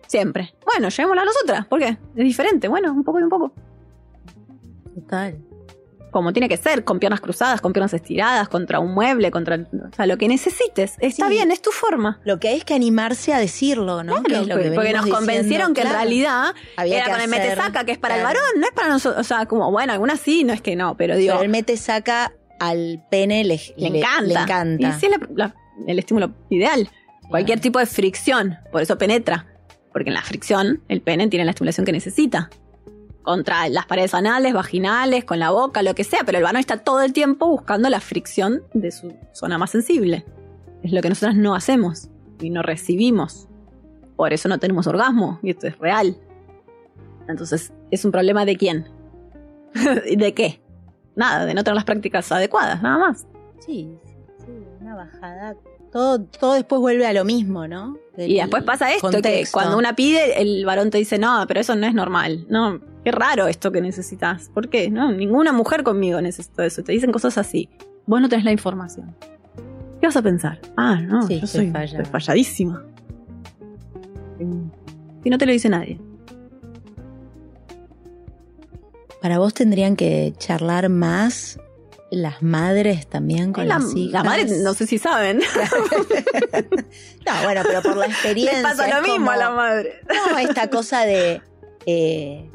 Siempre. 0.06 0.54
Bueno, 0.64 0.88
llevémosla 0.88 1.22
a 1.22 1.24
nosotras. 1.24 1.66
¿Por 1.66 1.80
qué? 1.80 1.88
Es 1.88 2.24
diferente. 2.24 2.68
Bueno, 2.68 2.92
un 2.92 3.02
poco 3.02 3.18
y 3.18 3.22
un 3.22 3.28
poco. 3.28 3.52
Total. 4.94 5.38
Como 6.16 6.32
tiene 6.32 6.48
que 6.48 6.56
ser, 6.56 6.82
con 6.82 6.98
piernas 6.98 7.20
cruzadas, 7.20 7.60
con 7.60 7.74
piernas 7.74 7.92
estiradas, 7.92 8.48
contra 8.48 8.80
un 8.80 8.94
mueble, 8.94 9.30
contra. 9.30 9.56
O 9.56 9.94
sea, 9.94 10.06
lo 10.06 10.16
que 10.16 10.28
necesites. 10.28 10.94
Está 10.98 11.28
bien, 11.28 11.50
es 11.50 11.60
tu 11.60 11.72
forma. 11.72 12.20
Lo 12.24 12.40
que 12.40 12.48
hay 12.48 12.56
es 12.56 12.64
que 12.64 12.72
animarse 12.72 13.34
a 13.34 13.38
decirlo, 13.38 14.02
¿no? 14.02 14.22
porque 14.22 14.92
nos 14.94 15.06
convencieron 15.08 15.74
que 15.74 15.82
en 15.82 15.90
realidad 15.90 16.54
Había 16.78 17.00
era 17.00 17.10
con 17.10 17.20
el 17.20 17.28
mete 17.28 17.54
saca, 17.54 17.84
que 17.84 17.92
es 17.92 17.98
para 17.98 18.16
el 18.16 18.22
varón, 18.22 18.42
no 18.56 18.66
es 18.66 18.72
para 18.72 18.88
nosotros. 18.88 19.20
O 19.20 19.24
sea, 19.28 19.44
como, 19.44 19.70
bueno, 19.70 19.92
algunas 19.92 20.18
sí, 20.18 20.42
no 20.42 20.54
es 20.54 20.62
que 20.62 20.74
no, 20.74 20.96
pero 20.96 21.18
digo. 21.18 21.34
Pero 21.34 21.42
el 21.42 21.50
mete 21.50 21.76
saca 21.76 22.32
al 22.60 23.04
pene 23.10 23.44
le, 23.44 23.60
encanta. 23.76 24.44
encanta. 24.44 24.88
Y 24.88 24.92
sí 24.98 25.06
es 25.06 25.52
el 25.86 25.98
estímulo 25.98 26.32
ideal. 26.48 26.88
Cualquier 27.28 27.60
tipo 27.60 27.78
de 27.78 27.84
fricción, 27.84 28.56
por 28.72 28.80
eso 28.80 28.96
penetra 28.96 29.46
porque 29.96 30.10
en 30.10 30.14
la 30.14 30.20
fricción 30.20 30.82
el 30.88 31.00
pene 31.00 31.26
tiene 31.28 31.46
la 31.46 31.52
estimulación 31.52 31.86
que 31.86 31.92
necesita. 31.92 32.50
Contra 33.26 33.68
las 33.68 33.86
paredes 33.86 34.14
anales, 34.14 34.54
vaginales, 34.54 35.24
con 35.24 35.40
la 35.40 35.50
boca, 35.50 35.82
lo 35.82 35.96
que 35.96 36.04
sea, 36.04 36.20
pero 36.24 36.38
el 36.38 36.44
varón 36.44 36.60
está 36.60 36.76
todo 36.76 37.02
el 37.02 37.12
tiempo 37.12 37.48
buscando 37.48 37.90
la 37.90 37.98
fricción 37.98 38.62
de 38.72 38.92
su 38.92 39.12
zona 39.32 39.58
más 39.58 39.70
sensible. 39.70 40.24
Es 40.84 40.92
lo 40.92 41.02
que 41.02 41.08
nosotras 41.08 41.34
no 41.34 41.56
hacemos 41.56 42.08
y 42.40 42.50
no 42.50 42.62
recibimos. 42.62 43.48
Por 44.14 44.32
eso 44.32 44.48
no 44.48 44.58
tenemos 44.60 44.86
orgasmo, 44.86 45.40
y 45.42 45.50
esto 45.50 45.66
es 45.66 45.76
real. 45.78 46.16
Entonces, 47.28 47.72
¿es 47.90 48.04
un 48.04 48.12
problema 48.12 48.44
de 48.44 48.56
quién? 48.56 48.86
¿De 49.74 50.32
qué? 50.32 50.62
Nada, 51.16 51.46
de 51.46 51.54
no 51.54 51.64
tener 51.64 51.74
las 51.74 51.84
prácticas 51.84 52.30
adecuadas, 52.30 52.80
nada 52.80 52.98
más. 52.98 53.26
Sí, 53.58 53.90
sí, 54.38 54.52
una 54.80 54.94
bajada 54.94 55.56
todo, 55.90 56.54
después 56.54 56.80
vuelve 56.80 57.06
a 57.06 57.12
lo 57.12 57.24
mismo, 57.24 57.66
¿no? 57.66 57.96
Y 58.18 58.36
después 58.36 58.62
pasa 58.62 58.92
esto, 58.92 59.10
que 59.22 59.46
cuando 59.50 59.76
una 59.76 59.94
pide, 59.94 60.40
el 60.40 60.64
varón 60.64 60.90
te 60.90 60.98
dice, 60.98 61.18
no, 61.18 61.44
pero 61.46 61.60
eso 61.60 61.74
no 61.74 61.86
es 61.86 61.94
normal. 61.94 62.46
No, 62.48 62.80
qué 63.04 63.12
raro 63.12 63.46
esto 63.46 63.72
que 63.72 63.80
necesitas. 63.80 64.48
¿Por 64.54 64.68
qué? 64.68 64.90
No, 64.90 65.12
ninguna 65.12 65.52
mujer 65.52 65.82
conmigo 65.82 66.20
necesita 66.20 66.64
eso. 66.64 66.82
Te 66.82 66.92
dicen 66.92 67.12
cosas 67.12 67.36
así. 67.38 67.68
Vos 68.06 68.20
no 68.20 68.28
tenés 68.28 68.44
la 68.44 68.52
información. 68.52 69.14
¿Qué 70.00 70.06
vas 70.06 70.16
a 70.16 70.22
pensar? 70.22 70.60
Ah, 70.76 71.00
no, 71.00 71.28
yo 71.28 71.46
soy, 71.46 71.72
falladísima. 72.10 72.84
Y 75.24 75.30
no 75.30 75.38
te 75.38 75.46
lo 75.46 75.52
dice 75.52 75.68
nadie. 75.68 76.00
Para 79.20 79.38
vos 79.38 79.54
tendrían 79.54 79.96
que 79.96 80.34
charlar 80.38 80.88
más 80.88 81.58
las 82.10 82.42
madres 82.42 83.06
también 83.08 83.52
con 83.52 83.68
las 83.68 83.94
hijas. 83.94 84.12
Las 84.12 84.24
madres 84.24 84.60
no 84.60 84.74
sé 84.74 84.86
si 84.86 84.98
saben. 84.98 85.38
no, 87.26 87.32
bueno, 87.42 87.62
pero 87.66 87.82
por 87.82 87.96
la 87.96 88.06
experiencia. 88.06 88.56
Le 88.58 88.62
pasa 88.62 89.00
lo 89.00 89.02
mismo 89.06 89.30
a 89.30 89.36
la 89.36 89.50
madre. 89.50 90.00
No, 90.08 90.38
esta 90.38 90.70
cosa 90.70 91.04
de. 91.04 91.42
Eh, 91.86 92.50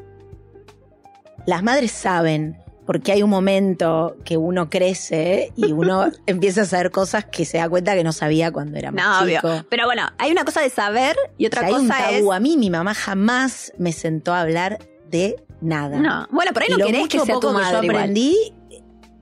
las 1.46 1.62
madres 1.62 1.90
saben, 1.90 2.56
porque 2.86 3.12
hay 3.12 3.22
un 3.22 3.30
momento 3.30 4.16
que 4.24 4.36
uno 4.36 4.70
crece 4.70 5.52
y 5.56 5.72
uno 5.72 6.10
empieza 6.26 6.62
a 6.62 6.64
saber 6.64 6.90
cosas 6.90 7.24
que 7.24 7.44
se 7.44 7.58
da 7.58 7.68
cuenta 7.68 7.94
que 7.94 8.04
no 8.04 8.12
sabía 8.12 8.52
cuando 8.52 8.78
era 8.78 8.92
más 8.92 9.26
chico. 9.26 9.64
Pero 9.68 9.86
bueno, 9.86 10.08
hay 10.18 10.30
una 10.30 10.44
cosa 10.44 10.60
de 10.60 10.70
saber 10.70 11.16
y 11.36 11.46
otra 11.46 11.66
cosa 11.68 12.06
hay 12.06 12.24
A 12.30 12.40
mí 12.40 12.56
mi 12.56 12.70
mamá 12.70 12.94
jamás 12.94 13.72
me 13.76 13.92
sentó 13.92 14.32
a 14.34 14.42
hablar 14.42 14.78
de 15.08 15.42
nada. 15.60 15.98
No, 15.98 16.28
bueno, 16.30 16.52
pero 16.54 16.66
ahí 16.66 16.72
no 16.78 16.86
querés 16.86 17.08
que 17.08 17.20
sea 17.20 17.40
tu 17.40 17.50
madre 17.50 17.80
que 17.80 17.86
yo 17.86 17.92
aprendí 17.92 18.54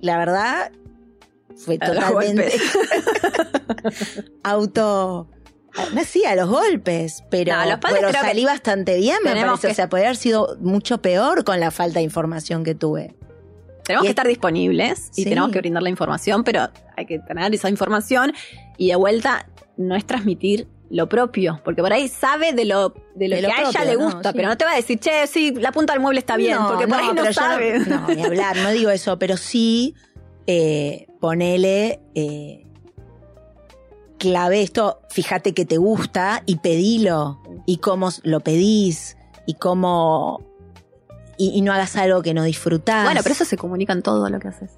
la 0.00 0.18
verdad, 0.18 0.72
fue 1.56 1.78
totalmente 1.78 2.52
auto. 4.42 5.28
No, 5.94 6.04
sí, 6.04 6.24
a 6.24 6.34
los 6.34 6.48
golpes, 6.48 7.22
pero, 7.30 7.54
salí 8.12 8.44
bastante 8.44 8.96
bien, 8.96 9.18
me 9.24 9.32
parece. 9.32 9.68
O 9.68 9.74
sea, 9.74 9.88
podría 9.88 10.08
haber 10.08 10.16
sido 10.16 10.56
mucho 10.60 11.00
peor 11.00 11.44
con 11.44 11.60
la 11.60 11.70
falta 11.70 12.00
de 12.00 12.04
información 12.04 12.64
que 12.64 12.74
tuve. 12.74 13.14
Tenemos 13.84 14.04
que 14.04 14.10
estar 14.10 14.26
disponibles 14.26 15.10
y 15.16 15.24
tenemos 15.24 15.50
que 15.50 15.58
brindar 15.58 15.82
la 15.82 15.90
información, 15.90 16.44
pero 16.44 16.68
hay 16.96 17.06
que 17.06 17.18
tener 17.18 17.54
esa 17.54 17.68
información 17.68 18.32
y 18.76 18.88
de 18.88 18.96
vuelta 18.96 19.48
no 19.76 19.96
es 19.96 20.04
transmitir 20.06 20.68
lo 20.90 21.08
propio, 21.08 21.60
porque 21.64 21.82
por 21.82 21.92
ahí 21.92 22.08
sabe 22.08 22.52
de 22.52 22.64
lo, 22.64 22.92
de 23.14 23.28
lo 23.28 23.36
que 23.36 23.46
a 23.46 23.68
ella 23.68 23.84
le 23.84 23.96
gusta, 23.96 24.32
pero 24.32 24.48
no 24.48 24.56
te 24.56 24.64
va 24.64 24.72
a 24.72 24.76
decir, 24.76 24.98
che, 24.98 25.26
sí, 25.28 25.52
la 25.54 25.70
punta 25.70 25.92
del 25.92 26.02
mueble 26.02 26.18
está 26.18 26.36
bien, 26.36 26.58
porque 26.68 26.88
por 26.88 26.98
ahí 26.98 27.10
no 27.14 27.32
sabe. 27.32 27.78
No, 27.90 28.08
ni 28.08 28.22
hablar, 28.22 28.56
no 28.56 28.70
digo 28.70 28.90
eso, 28.90 29.18
pero 29.18 29.36
sí 29.36 29.94
eh, 30.46 31.06
ponele 31.20 32.00
eh, 32.14 32.66
clave 34.18 34.62
esto, 34.62 35.00
fíjate 35.10 35.54
que 35.54 35.64
te 35.64 35.76
gusta 35.76 36.42
y 36.46 36.56
pedilo, 36.56 37.40
y 37.66 37.78
cómo 37.78 38.10
lo 38.24 38.40
pedís, 38.40 39.16
y 39.46 39.54
cómo... 39.54 40.44
Y, 41.38 41.62
no 41.62 41.72
hagas 41.72 41.96
algo 41.96 42.20
que 42.20 42.34
no 42.34 42.42
disfrutás. 42.42 43.04
Bueno, 43.04 43.20
pero 43.22 43.32
eso 43.32 43.46
se 43.46 43.56
comunica 43.56 43.94
en 43.94 44.02
todo 44.02 44.28
lo 44.28 44.38
que 44.40 44.48
haces. 44.48 44.72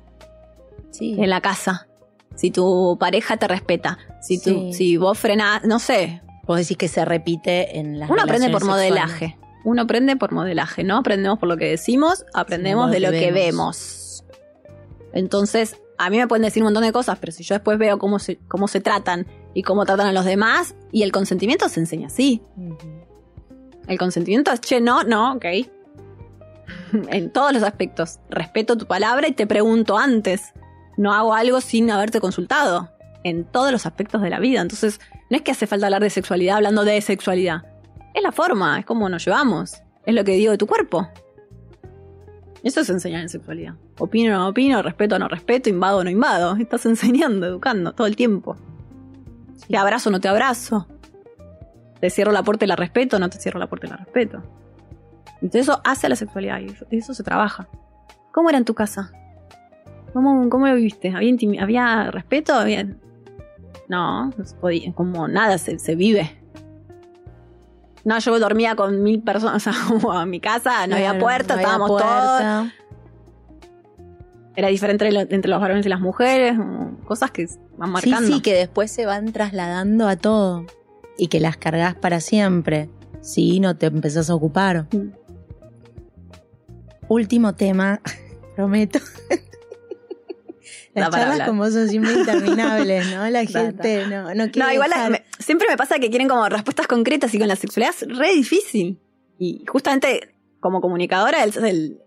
Sí. 0.90 1.16
En 1.18 1.28
la 1.28 1.40
casa. 1.40 1.88
Si 2.34 2.50
tu 2.50 2.96
pareja 2.98 3.36
te 3.36 3.46
respeta, 3.48 3.98
si, 4.20 4.40
tú, 4.40 4.72
si 4.72 4.96
vos 4.96 5.18
frenás, 5.18 5.64
no 5.64 5.78
sé. 5.78 6.22
Vos 6.44 6.58
decís 6.58 6.76
que 6.76 6.88
se 6.88 7.04
repite 7.04 7.78
en 7.78 7.98
las 7.98 8.10
Uno 8.10 8.22
aprende 8.22 8.50
por 8.50 8.64
modelaje. 8.64 9.38
Uno 9.64 9.82
aprende 9.82 10.16
por 10.16 10.32
modelaje, 10.32 10.82
¿no? 10.82 10.98
Aprendemos 10.98 11.38
por 11.38 11.48
lo 11.48 11.56
que 11.56 11.66
decimos, 11.66 12.24
aprendemos 12.34 12.90
de 12.90 13.00
lo 13.00 13.10
que 13.10 13.30
vemos. 13.30 14.24
Entonces, 15.12 15.76
a 15.98 16.10
mí 16.10 16.18
me 16.18 16.26
pueden 16.26 16.42
decir 16.42 16.62
un 16.62 16.66
montón 16.66 16.82
de 16.82 16.92
cosas, 16.92 17.18
pero 17.20 17.32
si 17.32 17.44
yo 17.44 17.54
después 17.54 17.78
veo 17.78 17.98
cómo 17.98 18.18
se, 18.18 18.38
cómo 18.48 18.66
se 18.66 18.80
tratan 18.80 19.26
y 19.54 19.62
cómo 19.62 19.84
tratan 19.84 20.06
a 20.06 20.12
los 20.12 20.24
demás, 20.24 20.74
y 20.90 21.02
el 21.02 21.12
consentimiento 21.12 21.68
se 21.68 21.78
enseña 21.78 22.08
así. 22.08 22.42
El 23.86 23.98
consentimiento 23.98 24.50
es, 24.50 24.60
che, 24.60 24.80
no, 24.80 25.04
no, 25.04 25.34
ok. 25.34 25.44
en 27.08 27.30
todos 27.30 27.52
los 27.52 27.62
aspectos. 27.62 28.18
Respeto 28.30 28.76
tu 28.76 28.86
palabra 28.86 29.28
y 29.28 29.32
te 29.32 29.46
pregunto 29.46 29.98
antes. 29.98 30.52
No 30.96 31.12
hago 31.12 31.34
algo 31.34 31.60
sin 31.60 31.90
haberte 31.90 32.20
consultado. 32.20 32.90
En 33.24 33.44
todos 33.44 33.70
los 33.70 33.86
aspectos 33.86 34.20
de 34.22 34.30
la 34.30 34.40
vida. 34.40 34.60
Entonces, 34.60 35.00
no 35.30 35.36
es 35.36 35.42
que 35.42 35.52
hace 35.52 35.66
falta 35.66 35.86
hablar 35.86 36.02
de 36.02 36.10
sexualidad 36.10 36.56
hablando 36.56 36.84
de 36.84 37.00
sexualidad. 37.00 37.62
Es 38.14 38.22
la 38.22 38.32
forma, 38.32 38.78
es 38.78 38.84
como 38.84 39.08
nos 39.08 39.24
llevamos. 39.24 39.80
Es 40.04 40.14
lo 40.14 40.24
que 40.24 40.32
digo 40.32 40.50
de 40.50 40.58
tu 40.58 40.66
cuerpo. 40.66 41.08
Eso 42.62 42.80
es 42.80 42.90
enseñar 42.90 43.22
en 43.22 43.28
sexualidad. 43.28 43.74
Opino 43.98 44.34
o 44.34 44.38
no 44.38 44.48
opino, 44.48 44.82
respeto 44.82 45.16
o 45.16 45.18
no 45.18 45.28
respeto, 45.28 45.68
invado 45.68 45.98
o 45.98 46.04
no 46.04 46.10
invado. 46.10 46.56
Estás 46.56 46.86
enseñando, 46.86 47.46
educando 47.46 47.92
todo 47.92 48.06
el 48.06 48.16
tiempo. 48.16 48.56
Te 49.68 49.76
abrazo 49.76 50.10
o 50.10 50.12
no 50.12 50.20
te 50.20 50.28
abrazo. 50.28 50.86
Te 52.00 52.10
cierro 52.10 52.32
la 52.32 52.42
puerta 52.42 52.64
y 52.64 52.68
la 52.68 52.76
respeto 52.76 53.16
o 53.16 53.18
no 53.18 53.30
te 53.30 53.38
cierro 53.38 53.58
la 53.58 53.68
puerta 53.68 53.86
y 53.86 53.90
la 53.90 53.96
respeto. 53.96 54.42
Entonces 55.36 55.62
eso 55.62 55.80
hace 55.84 56.06
a 56.06 56.10
la 56.10 56.16
sexualidad 56.16 56.60
y 56.60 56.96
eso, 56.96 57.14
se 57.14 57.22
trabaja. 57.22 57.68
¿Cómo 58.32 58.48
era 58.48 58.58
en 58.58 58.64
tu 58.64 58.74
casa? 58.74 59.12
¿Cómo, 60.12 60.48
cómo 60.50 60.66
lo 60.66 60.74
viviste? 60.74 61.12
¿Había, 61.14 61.62
¿Había 61.62 62.10
respeto? 62.10 62.54
No, 63.88 64.26
no 64.26 64.44
se 64.44 64.54
podía, 64.56 64.92
como 64.92 65.28
nada, 65.28 65.58
se, 65.58 65.78
se 65.78 65.94
vive. 65.94 66.30
No, 68.04 68.18
yo 68.18 68.38
dormía 68.38 68.74
con 68.74 69.02
mil 69.02 69.22
personas, 69.22 69.66
o 69.92 70.00
sea, 70.00 70.22
en 70.22 70.30
mi 70.30 70.40
casa, 70.40 70.86
no 70.86 70.96
había 70.96 71.18
puerta, 71.18 71.54
estábamos 71.54 71.88
todos. 71.88 72.72
Era 74.54 74.68
diferente 74.68 75.08
entre 75.08 75.50
los 75.50 75.60
varones 75.60 75.86
y 75.86 75.88
las 75.88 76.00
mujeres, 76.00 76.58
cosas 77.04 77.30
que 77.30 77.46
van 77.78 77.90
marcando. 77.90 78.26
Sí, 78.26 78.34
sí, 78.34 78.40
que 78.40 78.54
después 78.54 78.90
se 78.90 79.06
van 79.06 79.32
trasladando 79.32 80.08
a 80.08 80.16
todo 80.16 80.66
y 81.16 81.28
que 81.28 81.40
las 81.40 81.56
cargas 81.56 81.94
para 81.94 82.20
siempre. 82.20 82.90
Sí, 83.22 83.60
no 83.60 83.76
te 83.76 83.86
empezás 83.86 84.28
a 84.28 84.34
ocupar. 84.34 84.88
Mm. 84.92 85.12
Último 87.08 87.54
tema, 87.54 88.00
prometo. 88.56 88.98
Las 90.94 91.10
charlas 91.10 91.48
como 91.48 91.70
son 91.70 91.88
siempre 91.88 92.12
interminables, 92.12 93.06
¿no? 93.14 93.28
La 93.30 93.44
gente 93.46 94.06
no, 94.06 94.34
no 94.34 94.50
quiere. 94.50 94.58
No, 94.58 94.72
igual 94.72 94.90
siempre 95.38 95.66
me 95.68 95.76
pasa 95.76 95.98
que 95.98 96.10
quieren 96.10 96.28
como 96.28 96.48
respuestas 96.48 96.86
concretas 96.86 97.32
y 97.34 97.38
con 97.38 97.48
la 97.48 97.56
sexualidad 97.56 97.94
es 98.00 98.16
re 98.16 98.32
difícil. 98.34 99.00
Y 99.38 99.64
justamente 99.66 100.34
como 100.60 100.80
comunicadora 100.80 101.44
es 101.44 101.56
el, 101.56 102.00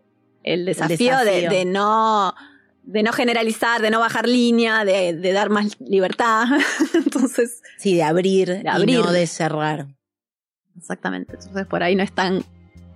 el 0.44 0.66
desafío, 0.66 1.18
De, 1.20 1.66
no 1.66 2.34
de 2.84 3.02
no 3.02 3.12
generalizar, 3.12 3.82
de 3.82 3.90
no 3.90 4.00
bajar 4.00 4.28
línea, 4.28 4.86
de, 4.86 5.34
dar 5.34 5.50
más 5.50 5.80
libertad. 5.80 6.46
Entonces. 6.94 7.62
Sí, 7.78 7.96
de 7.96 8.04
abrir, 8.04 8.62
de 8.62 8.70
abrir. 8.70 9.00
Y 9.00 9.02
no 9.02 9.12
de 9.12 9.26
cerrar. 9.26 9.88
Exactamente. 10.78 11.34
Entonces 11.34 11.66
por 11.66 11.82
ahí 11.82 11.96
no 11.96 12.04
es 12.04 12.14
tan. 12.14 12.44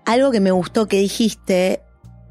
Algo 0.06 0.32
que 0.32 0.40
me 0.40 0.52
gustó 0.52 0.88
que 0.88 0.98
dijiste, 0.98 1.82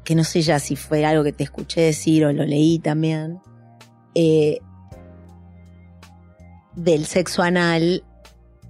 que 0.03 0.15
no 0.15 0.23
sé 0.23 0.41
ya 0.41 0.59
si 0.59 0.75
fue 0.75 1.05
algo 1.05 1.23
que 1.23 1.33
te 1.33 1.43
escuché 1.43 1.81
decir 1.81 2.25
o 2.25 2.33
lo 2.33 2.45
leí 2.45 2.79
también, 2.79 3.39
eh, 4.15 4.59
del 6.75 7.05
sexo 7.05 7.41
anal, 7.41 8.03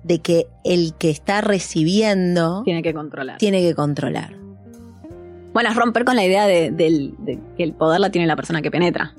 de 0.04 0.20
que 0.20 0.48
el 0.64 0.94
que 0.96 1.10
está 1.10 1.42
recibiendo... 1.42 2.64
Tiene 2.64 2.82
que 2.82 2.94
controlar. 2.94 3.38
Tiene 3.38 3.62
que 3.62 3.76
controlar. 3.76 4.36
Bueno, 5.54 5.70
es 5.70 5.76
romper 5.76 6.06
con 6.06 6.16
la 6.16 6.24
idea 6.24 6.48
de, 6.48 6.74
que 7.58 7.64
el 7.64 7.74
poder 7.74 8.00
la 8.00 8.10
tiene 8.12 8.28
la 8.28 8.36
persona 8.36 8.62
que 8.62 8.72
penetra. 8.72 9.14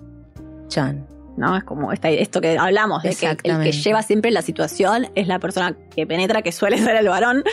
Chan. 0.68 1.06
¿no? 1.36 1.56
Es 1.56 1.64
como 1.64 1.92
esto 1.92 2.40
que 2.40 2.58
hablamos, 2.58 3.02
de 3.02 3.14
que 3.14 3.26
el 3.26 3.62
que 3.62 3.72
lleva 3.72 4.02
siempre 4.02 4.30
la 4.30 4.42
situación 4.42 5.08
es 5.14 5.26
la 5.26 5.38
persona 5.38 5.76
que 5.94 6.06
penetra, 6.06 6.42
que 6.42 6.52
suele 6.52 6.78
ser 6.78 6.96
el 6.96 7.08
varón. 7.08 7.44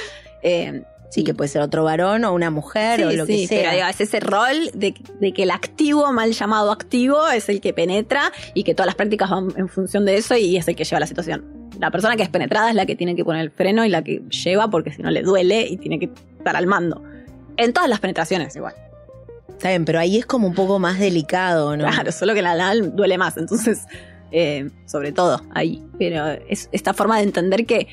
Eh, 0.44 0.84
Sí, 1.10 1.24
que 1.24 1.34
puede 1.34 1.48
ser 1.48 1.62
otro 1.62 1.84
varón 1.84 2.26
o 2.26 2.34
una 2.34 2.50
mujer 2.50 3.06
o 3.06 3.12
lo 3.12 3.26
que 3.26 3.48
sea. 3.48 3.72
Pero 3.72 3.88
es 3.88 4.02
ese 4.02 4.20
rol 4.20 4.72
de, 4.74 4.94
que 4.94 5.44
el 5.44 5.52
activo, 5.52 6.12
mal 6.12 6.34
llamado 6.34 6.72
activo, 6.72 7.28
es 7.30 7.48
el 7.50 7.62
que 7.62 7.74
penetra 7.74 8.32
y 8.54 8.64
que 8.64 8.74
todas 8.74 8.88
las 8.88 8.96
prácticas 8.96 9.30
van 9.30 9.54
en 9.56 9.70
función 9.70 10.06
de 10.06 10.18
eso 10.18 10.36
y 10.36 10.58
es 10.58 10.68
el 10.68 10.76
que 10.76 10.84
lleva 10.84 11.00
la 11.00 11.08
situación. 11.08 11.46
La 11.80 11.92
persona 11.92 12.16
que 12.16 12.24
es 12.24 12.30
penetrada 12.30 12.70
es 12.70 12.76
la 12.76 12.86
que 12.86 12.96
tiene 12.96 13.16
que 13.16 13.24
poner 13.24 13.42
el 13.42 13.52
freno 13.52 13.86
y 13.86 13.90
la 13.90 14.04
que 14.04 14.22
lleva 14.30 14.70
porque 14.70 14.92
si 14.92 15.02
no 15.02 15.10
le 15.12 15.22
duele 15.22 15.68
y 15.68 15.78
tiene 15.78 16.00
que 16.00 16.10
estar 16.38 16.56
al 16.56 16.68
mando. 16.68 17.02
En 17.56 17.72
todas 17.72 17.90
las 17.90 18.00
penetraciones 18.00 18.56
igual. 18.56 18.74
Está 19.50 19.70
bien, 19.70 19.86
pero 19.86 20.00
ahí 20.00 20.18
es 20.18 20.26
como 20.26 20.48
un 20.48 20.54
poco 20.54 20.78
más 20.78 21.00
delicado, 21.00 21.76
¿no? 21.78 21.88
Claro, 21.88 22.12
solo 22.12 22.34
que 22.34 22.42
la 22.42 22.52
anal 22.52 22.96
duele 22.96 23.18
más, 23.18 23.38
entonces, 23.38 23.86
eh, 24.32 24.70
sobre 24.86 25.12
todo 25.12 25.42
ahí. 25.56 25.84
Pero 25.98 26.28
es 26.28 26.70
esta 26.72 26.94
forma 26.94 27.18
de 27.18 27.24
entender 27.24 27.66
que, 27.66 27.88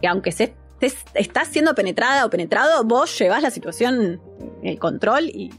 que 0.00 0.08
aunque 0.08 0.32
se 0.32 0.54
estás 0.86 1.48
siendo 1.48 1.74
penetrada 1.74 2.24
o 2.26 2.30
penetrado, 2.30 2.84
vos 2.84 3.16
llevas 3.18 3.42
la 3.42 3.50
situación, 3.50 4.20
el 4.62 4.78
control 4.78 5.24
y 5.24 5.50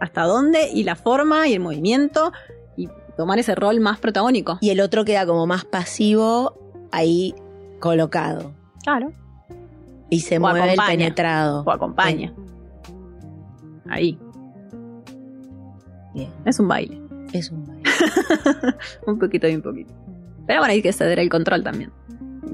hasta 0.00 0.24
dónde 0.24 0.70
y 0.72 0.84
la 0.84 0.96
forma 0.96 1.48
y 1.48 1.54
el 1.54 1.60
movimiento 1.60 2.32
y 2.76 2.88
tomar 3.16 3.38
ese 3.38 3.54
rol 3.54 3.80
más 3.80 3.98
protagónico. 3.98 4.58
Y 4.60 4.70
el 4.70 4.80
otro 4.80 5.04
queda 5.04 5.26
como 5.26 5.46
más 5.46 5.64
pasivo 5.64 6.88
ahí 6.92 7.34
colocado. 7.80 8.52
Claro. 8.82 9.12
Y 10.10 10.20
se 10.20 10.38
mueve 10.38 10.72
el 10.72 10.78
penetrado. 10.86 11.62
O 11.64 11.70
acompaña. 11.70 12.32
Ahí. 13.88 14.18
Bien. 16.14 16.30
Es 16.44 16.58
un 16.60 16.68
baile. 16.68 17.00
Es 17.32 17.50
un 17.50 17.66
baile. 17.66 17.82
un 19.06 19.18
poquito 19.18 19.48
y 19.48 19.54
un 19.54 19.62
poquito. 19.62 19.92
Pero 20.46 20.60
bueno, 20.60 20.72
hay 20.72 20.82
que 20.82 20.92
ceder 20.92 21.18
el 21.18 21.28
control 21.28 21.64
también. 21.64 21.90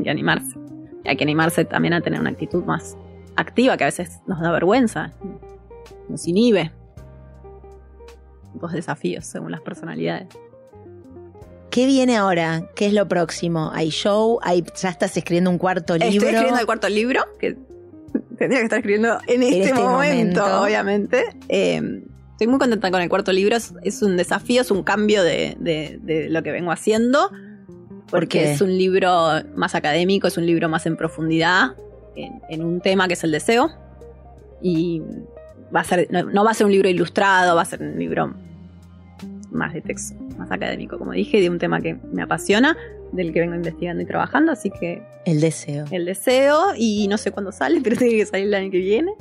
Y 0.03 0.09
animarse 0.09 0.61
hay 1.05 1.17
que 1.17 1.25
animarse 1.25 1.65
también 1.65 1.95
a 1.95 2.01
tener 2.01 2.21
una 2.21 2.31
actitud 2.31 2.65
más 2.65 2.97
activa, 3.37 3.77
que 3.77 3.85
a 3.85 3.87
veces 3.87 4.21
nos 4.27 4.41
da 4.41 4.51
vergüenza, 4.53 5.13
nos 6.09 6.27
inhibe. 6.27 6.73
Dos 8.55 8.73
desafíos 8.73 9.25
según 9.27 9.53
las 9.53 9.61
personalidades. 9.61 10.29
¿Qué 11.71 11.87
viene 11.87 12.17
ahora? 12.17 12.69
¿Qué 12.75 12.87
es 12.87 12.93
lo 12.93 13.07
próximo? 13.07 13.71
¿Hay 13.73 13.91
show? 13.91 14.41
¿Hay, 14.43 14.65
¿Ya 14.81 14.89
estás 14.89 15.17
escribiendo 15.17 15.51
un 15.51 15.59
cuarto 15.59 15.95
libro? 15.95 16.09
Estoy 16.09 16.29
escribiendo 16.29 16.61
el 16.61 16.67
cuarto 16.67 16.89
libro, 16.89 17.23
que 17.39 17.57
tendría 18.37 18.59
que 18.59 18.65
estar 18.65 18.79
escribiendo 18.79 19.19
en 19.29 19.43
este, 19.45 19.63
este 19.63 19.75
momento, 19.75 20.63
obviamente. 20.63 21.25
Em, 21.49 22.03
estoy 22.33 22.49
muy 22.49 22.59
contenta 22.59 22.91
con 22.91 23.01
el 23.01 23.09
cuarto 23.09 23.33
libro. 23.33 23.57
Es, 23.57 24.03
un 24.03 24.17
desafío, 24.17 24.63
es 24.63 24.73
un 24.73 24.83
cambio 24.83 25.23
de, 25.23 25.57
de 25.61 26.29
lo 26.29 26.43
que 26.43 26.51
vengo 26.51 26.73
haciendo 26.73 27.31
porque 28.11 28.53
es 28.53 28.61
un 28.61 28.77
libro 28.77 29.43
más 29.55 29.75
académico, 29.75 30.27
es 30.27 30.37
un 30.37 30.47
libro 30.47 30.69
más 30.69 30.87
en 30.87 30.97
profundidad 30.97 31.75
en, 32.17 32.65
un 32.65 32.81
tema 32.81 33.07
que 33.09 33.15
es 33.15 33.25
el 33.25 33.33
deseo. 33.33 33.71
Y 34.63 35.03
va 35.75 35.81
a 35.81 35.85
ser, 35.85 36.09
no, 36.11 36.45
va 36.45 36.51
a 36.51 36.55
ser 36.55 36.67
un 36.67 36.73
libro 36.73 36.89
ilustrado, 36.89 37.57
va 37.57 37.63
a 37.63 37.65
ser 37.65 37.83
un 37.83 37.99
libro 37.99 38.35
más 39.51 39.73
de 39.73 39.81
texto, 39.81 40.15
más 40.37 40.51
académico, 40.51 40.99
como 40.99 41.13
dije, 41.13 41.41
de 41.41 41.51
un 41.51 41.59
tema 41.59 41.81
que 41.81 41.97
me 42.13 42.23
apasiona, 42.23 42.77
del 43.13 43.33
que 43.33 43.41
vengo 43.41 43.55
investigando 43.55 44.03
y 44.03 44.07
trabajando, 44.07 44.53
así 44.53 44.71
que... 44.71 45.03
El 45.25 45.41
deseo. 45.41 45.87
El 45.91 46.05
deseo, 46.05 46.59
y 46.77 47.09
no 47.09 47.19
sé 47.19 47.33
cuándo 47.33 47.53
sale, 47.53 47.81
pero 47.85 47.97
tiene 47.97 48.17
que 48.17 48.27
salir 48.27 48.47
el 48.47 48.55
año 48.55 48.71
que 48.71 48.79
viene. 48.79 49.13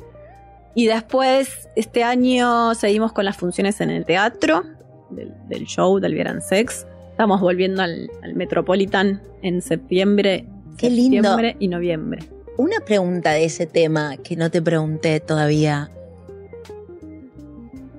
Y 0.76 0.86
después, 0.86 1.68
este 1.76 2.04
año 2.04 2.76
seguimos 2.76 3.12
con 3.12 3.26
las 3.26 3.38
funciones 3.38 3.82
en 3.82 3.90
el 3.90 4.06
teatro, 4.06 4.64
del, 5.10 5.34
del 5.48 5.66
show 5.66 6.00
del 6.00 6.14
Vieran 6.14 6.42
Sex. 6.42 6.86
Estamos 7.20 7.42
volviendo 7.42 7.82
al, 7.82 8.10
Metropolitan 8.34 9.22
en 9.42 9.62
septiembre, 9.62 10.46
Qué 10.78 10.90
lindo. 10.90 11.36
y 11.60 11.68
noviembre. 11.68 12.24
Una 12.56 12.80
pregunta 12.80 13.32
de 13.32 13.44
ese 13.44 13.66
tema 13.66 14.16
que 14.16 14.38
no 14.38 14.50
te 14.50 14.62
pregunté 14.62 15.20
todavía. 15.20 15.92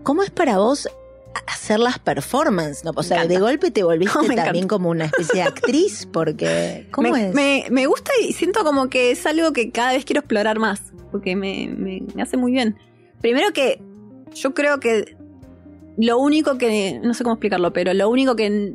¿Cómo 0.04 0.22
es 0.22 0.30
para 0.30 0.56
vos 0.56 0.88
hacer 1.46 1.80
las 1.80 1.98
performances, 1.98 2.82
¿no? 2.82 2.92
O 2.96 3.02
sea, 3.02 3.26
de 3.26 3.38
golpe 3.38 3.70
te 3.70 3.82
volviste 3.82 4.34
también 4.36 4.66
como 4.66 4.88
una 4.88 5.04
especie 5.04 5.42
de 5.42 5.48
actriz, 5.48 6.08
porque 6.10 6.88
¿cómo 6.90 7.10
me, 7.10 7.28
es? 7.58 7.70
Me, 7.70 7.86
gusta 7.86 8.12
y 8.26 8.32
siento 8.32 8.64
como 8.64 8.88
que 8.88 9.10
es 9.10 9.26
algo 9.26 9.52
que 9.52 9.70
cada 9.70 9.92
vez 9.92 10.06
quiero 10.06 10.20
explorar 10.20 10.58
más, 10.58 10.94
porque 11.10 11.36
me, 11.36 11.68
me 12.14 12.22
hace 12.22 12.38
muy 12.38 12.52
bien. 12.52 12.78
Primero 13.20 13.52
que 13.52 13.82
yo 14.34 14.54
creo 14.54 14.80
que 14.80 15.14
lo 15.98 16.18
único 16.18 16.56
que, 16.56 16.98
no 17.04 17.12
sé 17.12 17.22
cómo 17.22 17.34
explicarlo, 17.34 17.74
pero 17.74 17.92
lo 17.92 18.08
único 18.08 18.34
que 18.34 18.72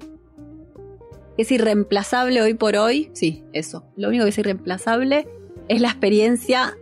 es 1.38 1.52
irreemplazable 1.52 2.42
hoy 2.42 2.54
por 2.54 2.76
hoy, 2.76 3.10
sí, 3.14 3.44
eso, 3.54 3.86
lo 3.96 4.10
único 4.10 4.24
que 4.24 4.30
es 4.30 4.38
irreemplazable 4.38 5.28
es 5.68 5.82
la 5.82 5.90
experiencia 5.90 6.78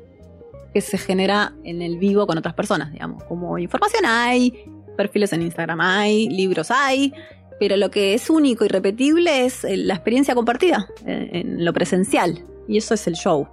que 0.73 0.81
se 0.81 0.97
genera 0.97 1.53
en 1.63 1.81
el 1.81 1.97
vivo 1.97 2.25
con 2.27 2.37
otras 2.37 2.53
personas, 2.53 2.91
digamos, 2.91 3.23
como 3.25 3.57
información 3.57 4.05
hay, 4.05 4.65
perfiles 4.97 5.33
en 5.33 5.43
Instagram 5.43 5.81
hay, 5.81 6.29
libros 6.29 6.71
hay, 6.71 7.13
pero 7.59 7.77
lo 7.77 7.91
que 7.91 8.13
es 8.13 8.29
único 8.29 8.65
y 8.65 8.67
repetible 8.67 9.45
es 9.45 9.63
eh, 9.63 9.77
la 9.77 9.93
experiencia 9.93 10.35
compartida 10.35 10.87
eh, 11.05 11.29
en, 11.33 11.63
lo 11.63 11.73
presencial, 11.73 12.43
y 12.67 12.77
eso 12.77 12.93
es 12.93 13.07
el 13.07 13.15
show, 13.15 13.47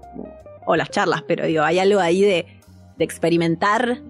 o 0.66 0.76
las 0.76 0.90
charlas, 0.90 1.22
pero 1.26 1.46
digo, 1.46 1.62
hay 1.62 1.78
algo 1.78 2.00
ahí 2.00 2.22
de, 2.22 2.46
experimentar. 2.98 4.02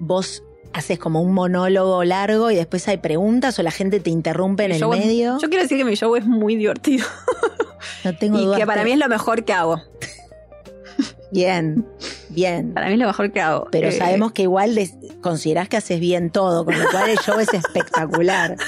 Vos 0.00 0.43
haces 0.74 0.98
como 0.98 1.22
un 1.22 1.32
monólogo 1.32 2.04
largo 2.04 2.50
y 2.50 2.56
después 2.56 2.86
hay 2.88 2.98
preguntas 2.98 3.58
o 3.58 3.62
la 3.62 3.70
gente 3.70 4.00
te 4.00 4.10
interrumpe 4.10 4.64
en 4.64 4.72
el 4.72 4.86
medio. 4.88 5.38
yo 5.40 5.48
quiero 5.48 5.62
decir 5.62 5.78
que 5.78 5.84
mi 5.84 5.94
show 5.94 6.14
es 6.16 6.26
muy 6.26 6.56
divertido. 6.56 7.06
No 8.02 8.14
tengo 8.16 8.54
y 8.54 8.56
que 8.56 8.66
para 8.66 8.82
mí 8.82 8.92
es 8.92 8.98
lo 8.98 9.08
mejor 9.08 9.44
que 9.44 9.52
hago. 9.52 9.80
Bien, 11.30 11.86
bien. 12.30 12.72
Para 12.72 12.86
mí 12.86 12.94
es 12.94 12.98
lo 12.98 13.06
mejor 13.06 13.32
que 13.32 13.40
hago. 13.40 13.68
Pero 13.70 13.88
eh, 13.88 13.92
sabemos 13.92 14.32
que 14.32 14.42
igual 14.42 14.78
considerás 15.20 15.68
que 15.68 15.76
haces 15.76 16.00
bien 16.00 16.30
todo, 16.30 16.64
con 16.64 16.78
lo 16.78 16.88
cual 16.90 17.10
el 17.10 17.18
show 17.18 17.38
es 17.38 17.52
espectacular. 17.52 18.56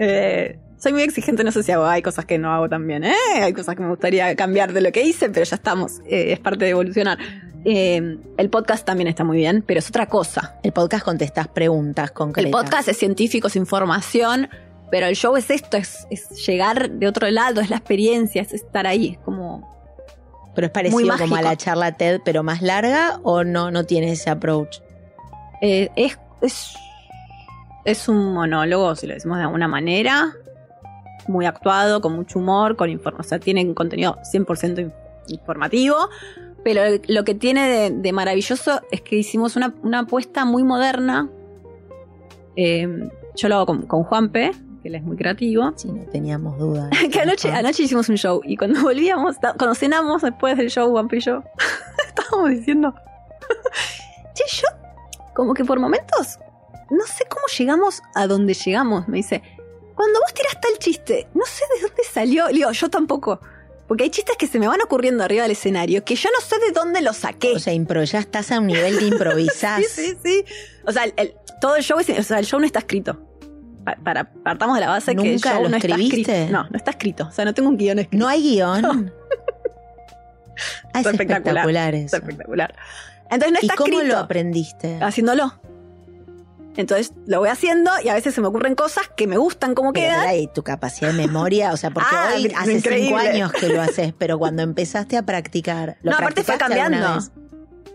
Eh, 0.00 0.60
soy 0.76 0.92
muy 0.92 1.02
exigente, 1.02 1.42
no 1.42 1.50
sé 1.50 1.64
si 1.64 1.72
hago, 1.72 1.84
hay 1.84 2.02
cosas 2.02 2.24
que 2.24 2.38
no 2.38 2.52
hago 2.52 2.68
también, 2.68 3.02
¿eh? 3.02 3.14
Hay 3.42 3.52
cosas 3.52 3.74
que 3.74 3.82
me 3.82 3.88
gustaría 3.88 4.36
cambiar 4.36 4.72
de 4.72 4.80
lo 4.80 4.92
que 4.92 5.02
hice, 5.02 5.28
pero 5.28 5.44
ya 5.44 5.56
estamos, 5.56 5.98
eh, 6.06 6.32
es 6.32 6.38
parte 6.38 6.66
de 6.66 6.70
evolucionar. 6.70 7.18
El 7.64 8.50
podcast 8.50 8.86
también 8.86 9.08
está 9.08 9.24
muy 9.24 9.36
bien, 9.36 9.62
pero 9.66 9.78
es 9.78 9.88
otra 9.88 10.06
cosa. 10.06 10.58
El 10.62 10.72
podcast 10.72 11.04
contestas 11.04 11.48
preguntas 11.48 12.10
concretas. 12.12 12.46
El 12.46 12.52
podcast 12.52 12.88
es 12.88 12.96
científico, 12.96 13.48
es 13.48 13.56
información, 13.56 14.48
pero 14.90 15.06
el 15.06 15.16
show 15.16 15.36
es 15.36 15.50
esto, 15.50 15.76
es, 15.76 16.06
llegar 16.46 16.90
de 16.90 17.06
otro 17.06 17.28
lado, 17.30 17.60
es 17.60 17.70
la 17.70 17.76
experiencia, 17.76 18.42
es 18.42 18.52
estar 18.52 18.86
ahí, 18.86 19.08
es 19.08 19.18
como 19.18 19.76
pero 20.54 20.66
es 20.66 20.72
parecido 20.72 21.16
como 21.16 21.36
a 21.36 21.42
la 21.42 21.56
charla 21.56 21.92
TED, 21.92 22.20
pero 22.24 22.42
más 22.42 22.62
larga 22.62 23.20
o 23.22 23.44
no, 23.44 23.70
no 23.70 23.84
tiene 23.84 24.10
ese 24.10 24.28
approach? 24.28 24.80
Eh, 25.60 25.88
es, 25.94 26.18
es, 27.84 28.08
un 28.08 28.32
monólogo, 28.32 28.96
si 28.96 29.06
lo 29.06 29.14
decimos 29.14 29.38
de 29.38 29.44
alguna 29.44 29.68
manera, 29.68 30.32
muy 31.28 31.46
actuado, 31.46 32.00
con 32.00 32.14
mucho 32.14 32.40
humor, 32.40 32.74
con 32.74 32.90
información, 32.90 33.24
o 33.24 33.28
sea, 33.28 33.38
tiene 33.38 33.64
un 33.64 33.74
contenido 33.74 34.18
100% 34.32 34.92
informativo, 35.28 35.96
pero 36.70 37.00
lo 37.06 37.24
que 37.24 37.34
tiene 37.34 37.90
de, 37.90 38.12
maravilloso 38.12 38.82
es 38.90 39.00
que 39.00 39.16
hicimos 39.16 39.56
una, 39.56 40.00
apuesta 40.00 40.44
muy 40.44 40.64
moderna. 40.64 41.30
Eh, 42.56 43.08
yo 43.34 43.48
lo 43.48 43.54
hago 43.54 43.64
con, 43.64 43.86
con 43.86 44.04
Juanpe, 44.04 44.50
que 44.82 44.88
él 44.88 44.94
es 44.94 45.02
muy 45.02 45.16
creativo. 45.16 45.72
Sí, 45.76 45.90
no 45.90 46.04
teníamos 46.10 46.58
dudas. 46.58 46.90
que 47.10 47.20
anoche, 47.20 47.50
anoche 47.50 47.84
hicimos 47.84 48.10
un 48.10 48.16
show 48.16 48.42
y 48.44 48.58
cuando 48.58 48.82
volvíamos, 48.82 49.36
cuando 49.56 49.74
cenamos 49.74 50.20
después 50.20 50.58
del 50.58 50.68
show, 50.68 50.90
Juan 50.90 51.08
y 51.10 51.20
yo, 51.20 51.42
estábamos 52.06 52.50
diciendo, 52.50 52.94
che, 54.34 54.44
yo, 54.46 54.68
como 55.34 55.54
que 55.54 55.64
por 55.64 55.80
momentos, 55.80 56.38
no 56.90 57.06
sé 57.06 57.24
cómo 57.30 57.46
llegamos 57.58 58.02
a 58.14 58.26
donde 58.26 58.52
llegamos, 58.52 59.08
me 59.08 59.16
dice, 59.16 59.42
cuando 59.94 60.20
vos 60.20 60.34
tiraste 60.34 60.68
el 60.70 60.78
chiste, 60.78 61.28
no 61.32 61.46
sé 61.46 61.64
de 61.74 61.88
dónde 61.88 62.02
salió, 62.12 62.46
le 62.48 62.56
digo, 62.56 62.72
yo 62.72 62.90
tampoco. 62.90 63.40
Porque 63.88 64.04
hay 64.04 64.10
chistes 64.10 64.36
que 64.36 64.46
se 64.46 64.58
me 64.60 64.68
van 64.68 64.80
ocurriendo 64.82 65.24
arriba 65.24 65.42
del 65.42 65.52
escenario 65.52 66.04
que 66.04 66.14
yo 66.14 66.28
no 66.32 66.46
sé 66.46 66.58
de 66.58 66.72
dónde 66.72 67.00
los 67.00 67.16
saqué. 67.16 67.52
O 67.52 67.58
sea, 67.58 67.72
impro, 67.72 68.04
ya 68.04 68.20
estás 68.20 68.52
a 68.52 68.60
un 68.60 68.66
nivel 68.68 68.98
de 68.98 69.06
improvisar. 69.06 69.82
sí, 69.88 69.88
sí, 69.88 70.16
sí. 70.22 70.44
O 70.84 70.92
sea, 70.92 71.04
el, 71.04 71.34
todo 71.60 71.74
el 71.76 71.82
show, 71.82 71.98
o 71.98 72.02
sea, 72.02 72.38
el 72.38 72.44
show 72.44 72.60
no 72.60 72.66
está 72.66 72.80
escrito 72.80 73.28
para, 73.96 74.30
partamos 74.30 74.76
de 74.76 74.80
la 74.80 74.88
base 74.88 75.14
que 75.16 75.34
el 75.34 75.40
show 75.40 75.62
lo 75.62 75.68
no 75.68 75.76
escribiste? 75.76 76.20
está 76.20 76.32
escrito. 76.32 76.52
No, 76.52 76.68
no 76.70 76.76
está 76.76 76.90
escrito. 76.90 77.26
O 77.28 77.32
sea, 77.32 77.44
no 77.44 77.54
tengo 77.54 77.68
un 77.68 77.76
guion 77.76 77.98
escrito. 77.98 78.24
¿No 78.24 78.28
hay 78.28 78.42
guion? 78.42 79.12
Ah, 80.92 81.00
es 81.00 81.06
espectacular. 81.06 81.94
Es 81.94 82.12
espectacular. 82.12 82.74
Entonces 83.30 83.52
no 83.52 83.58
está 83.60 83.74
¿Y 83.74 83.76
cómo 83.76 83.92
escrito. 83.92 84.14
lo 84.16 84.18
aprendiste? 84.18 84.98
Haciéndolo. 85.00 85.60
Entonces 86.78 87.12
lo 87.26 87.40
voy 87.40 87.50
haciendo 87.50 87.90
y 88.02 88.08
a 88.08 88.14
veces 88.14 88.34
se 88.34 88.40
me 88.40 88.46
ocurren 88.46 88.74
cosas 88.74 89.10
que 89.16 89.26
me 89.26 89.36
gustan 89.36 89.74
como 89.74 89.92
quedan. 89.92 90.34
Y 90.34 90.46
tu 90.46 90.62
capacidad 90.62 91.10
de 91.10 91.16
memoria, 91.16 91.72
o 91.72 91.76
sea, 91.76 91.90
porque 91.90 92.08
ah, 92.12 92.30
hoy 92.34 92.52
hace 92.56 92.80
cinco 92.80 93.18
años 93.18 93.52
que 93.52 93.68
lo 93.68 93.82
haces, 93.82 94.14
pero 94.16 94.38
cuando 94.38 94.62
empezaste 94.62 95.16
a 95.16 95.22
practicar, 95.22 95.98
¿lo 96.02 96.12
no, 96.12 96.16
aparte 96.16 96.42
fue 96.42 96.56
cambiando. 96.56 97.18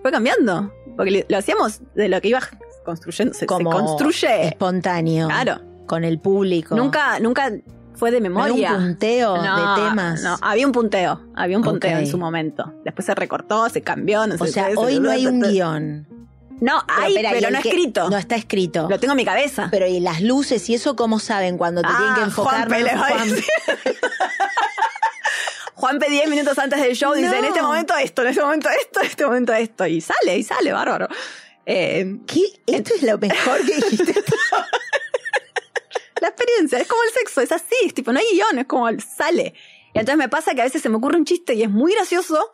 Fue 0.02 0.12
cambiando. 0.12 0.72
Porque 0.96 1.26
lo 1.28 1.38
hacíamos 1.38 1.82
de 1.96 2.10
lo 2.10 2.22
que 2.22 2.28
iba 2.28 2.42
construyendo. 2.86 3.34
Se, 3.34 3.48
como 3.48 3.72
se 3.72 3.78
construye. 3.78 4.48
Espontáneo. 4.48 5.28
Claro 5.28 5.74
con 5.86 6.04
el 6.04 6.20
público. 6.20 6.76
Nunca, 6.76 7.20
nunca 7.20 7.52
fue 7.94 8.12
de 8.12 8.22
memoria. 8.22 8.74
un 8.74 8.86
punteo 8.86 9.34
de 9.36 9.82
temas. 9.82 10.24
No, 10.24 10.38
había 10.42 10.66
un 10.66 10.72
punteo, 10.72 11.22
había 11.36 11.58
un 11.58 11.64
punteo 11.64 11.98
en 11.98 12.08
su 12.08 12.18
momento. 12.18 12.74
Después 12.84 13.06
se 13.06 13.16
recortó, 13.16 13.70
se 13.70 13.82
cambió, 13.82 14.26
no 14.28 14.36
O 14.40 14.48
sea, 14.48 14.70
hoy 14.76 15.00
no 15.00 15.10
hay 15.10 15.28
un 15.28 15.42
guion. 15.42 16.08
No, 16.62 16.84
hay, 16.88 17.16
pero, 17.16 17.50
no 17.50 17.58
escrito. 17.58 18.10
No 18.10 18.18
está 18.18 18.36
escrito. 18.36 18.88
Lo 18.90 19.00
tengo 19.00 19.14
en 19.14 19.18
mi 19.18 19.26
cabeza. 19.26 19.68
Pero 19.72 19.88
y 19.88 20.00
las 20.00 20.22
luces 20.22 20.70
y 20.70 20.76
eso, 20.76 20.96
¿cómo 20.96 21.20
saben 21.20 21.58
cuando 21.58 21.82
te 21.82 21.88
tienen 21.88 22.14
que 22.16 22.22
ah, 22.22 22.26
enfocar? 22.26 22.68
Juan, 22.70 22.86
Juanpe 25.76 26.10
10 26.10 26.30
minutos 26.30 26.58
antes 26.60 26.82
del 26.82 26.96
show 26.96 27.14
dice, 27.14 27.38
en 27.38 27.46
este 27.46 27.62
momento 27.62 27.96
esto, 27.98 28.22
en 28.22 28.30
este 28.30 28.42
momento 28.42 28.70
esto, 28.70 29.02
en 29.02 29.06
este 29.08 29.26
momento 29.26 29.54
esto. 29.54 29.86
Y 29.86 30.00
sale, 30.02 30.38
y 30.38 30.44
sale, 30.44 30.72
bárbaro. 30.72 31.08
Eh, 31.66 32.20
¿Qué? 32.26 32.42
Esto 32.68 32.94
es 32.96 33.04
lo 33.04 33.18
mejor 33.18 33.66
que 33.66 33.76
dijiste. 33.76 34.14
la 36.24 36.30
experiencia. 36.30 36.80
Es 36.80 36.88
como 36.88 37.04
el 37.04 37.10
sexo, 37.10 37.42
es 37.42 37.52
así, 37.52 37.76
es 37.86 37.94
tipo, 37.94 38.12
no 38.12 38.20
hay 38.20 38.26
guion, 38.34 38.60
es 38.60 38.66
como 38.66 38.88
sale. 39.00 39.54
Y 39.94 40.00
entonces 40.00 40.18
me 40.18 40.30
pasa 40.30 40.56
que 40.56 40.62
a 40.62 40.64
veces 40.64 40.82
se 40.82 40.90
me 40.90 40.96
ocurre 40.96 41.18
un 41.18 41.26
chiste 41.26 41.54
y 41.54 41.64
es 41.64 41.70
muy 41.70 41.94
gracioso 41.94 42.52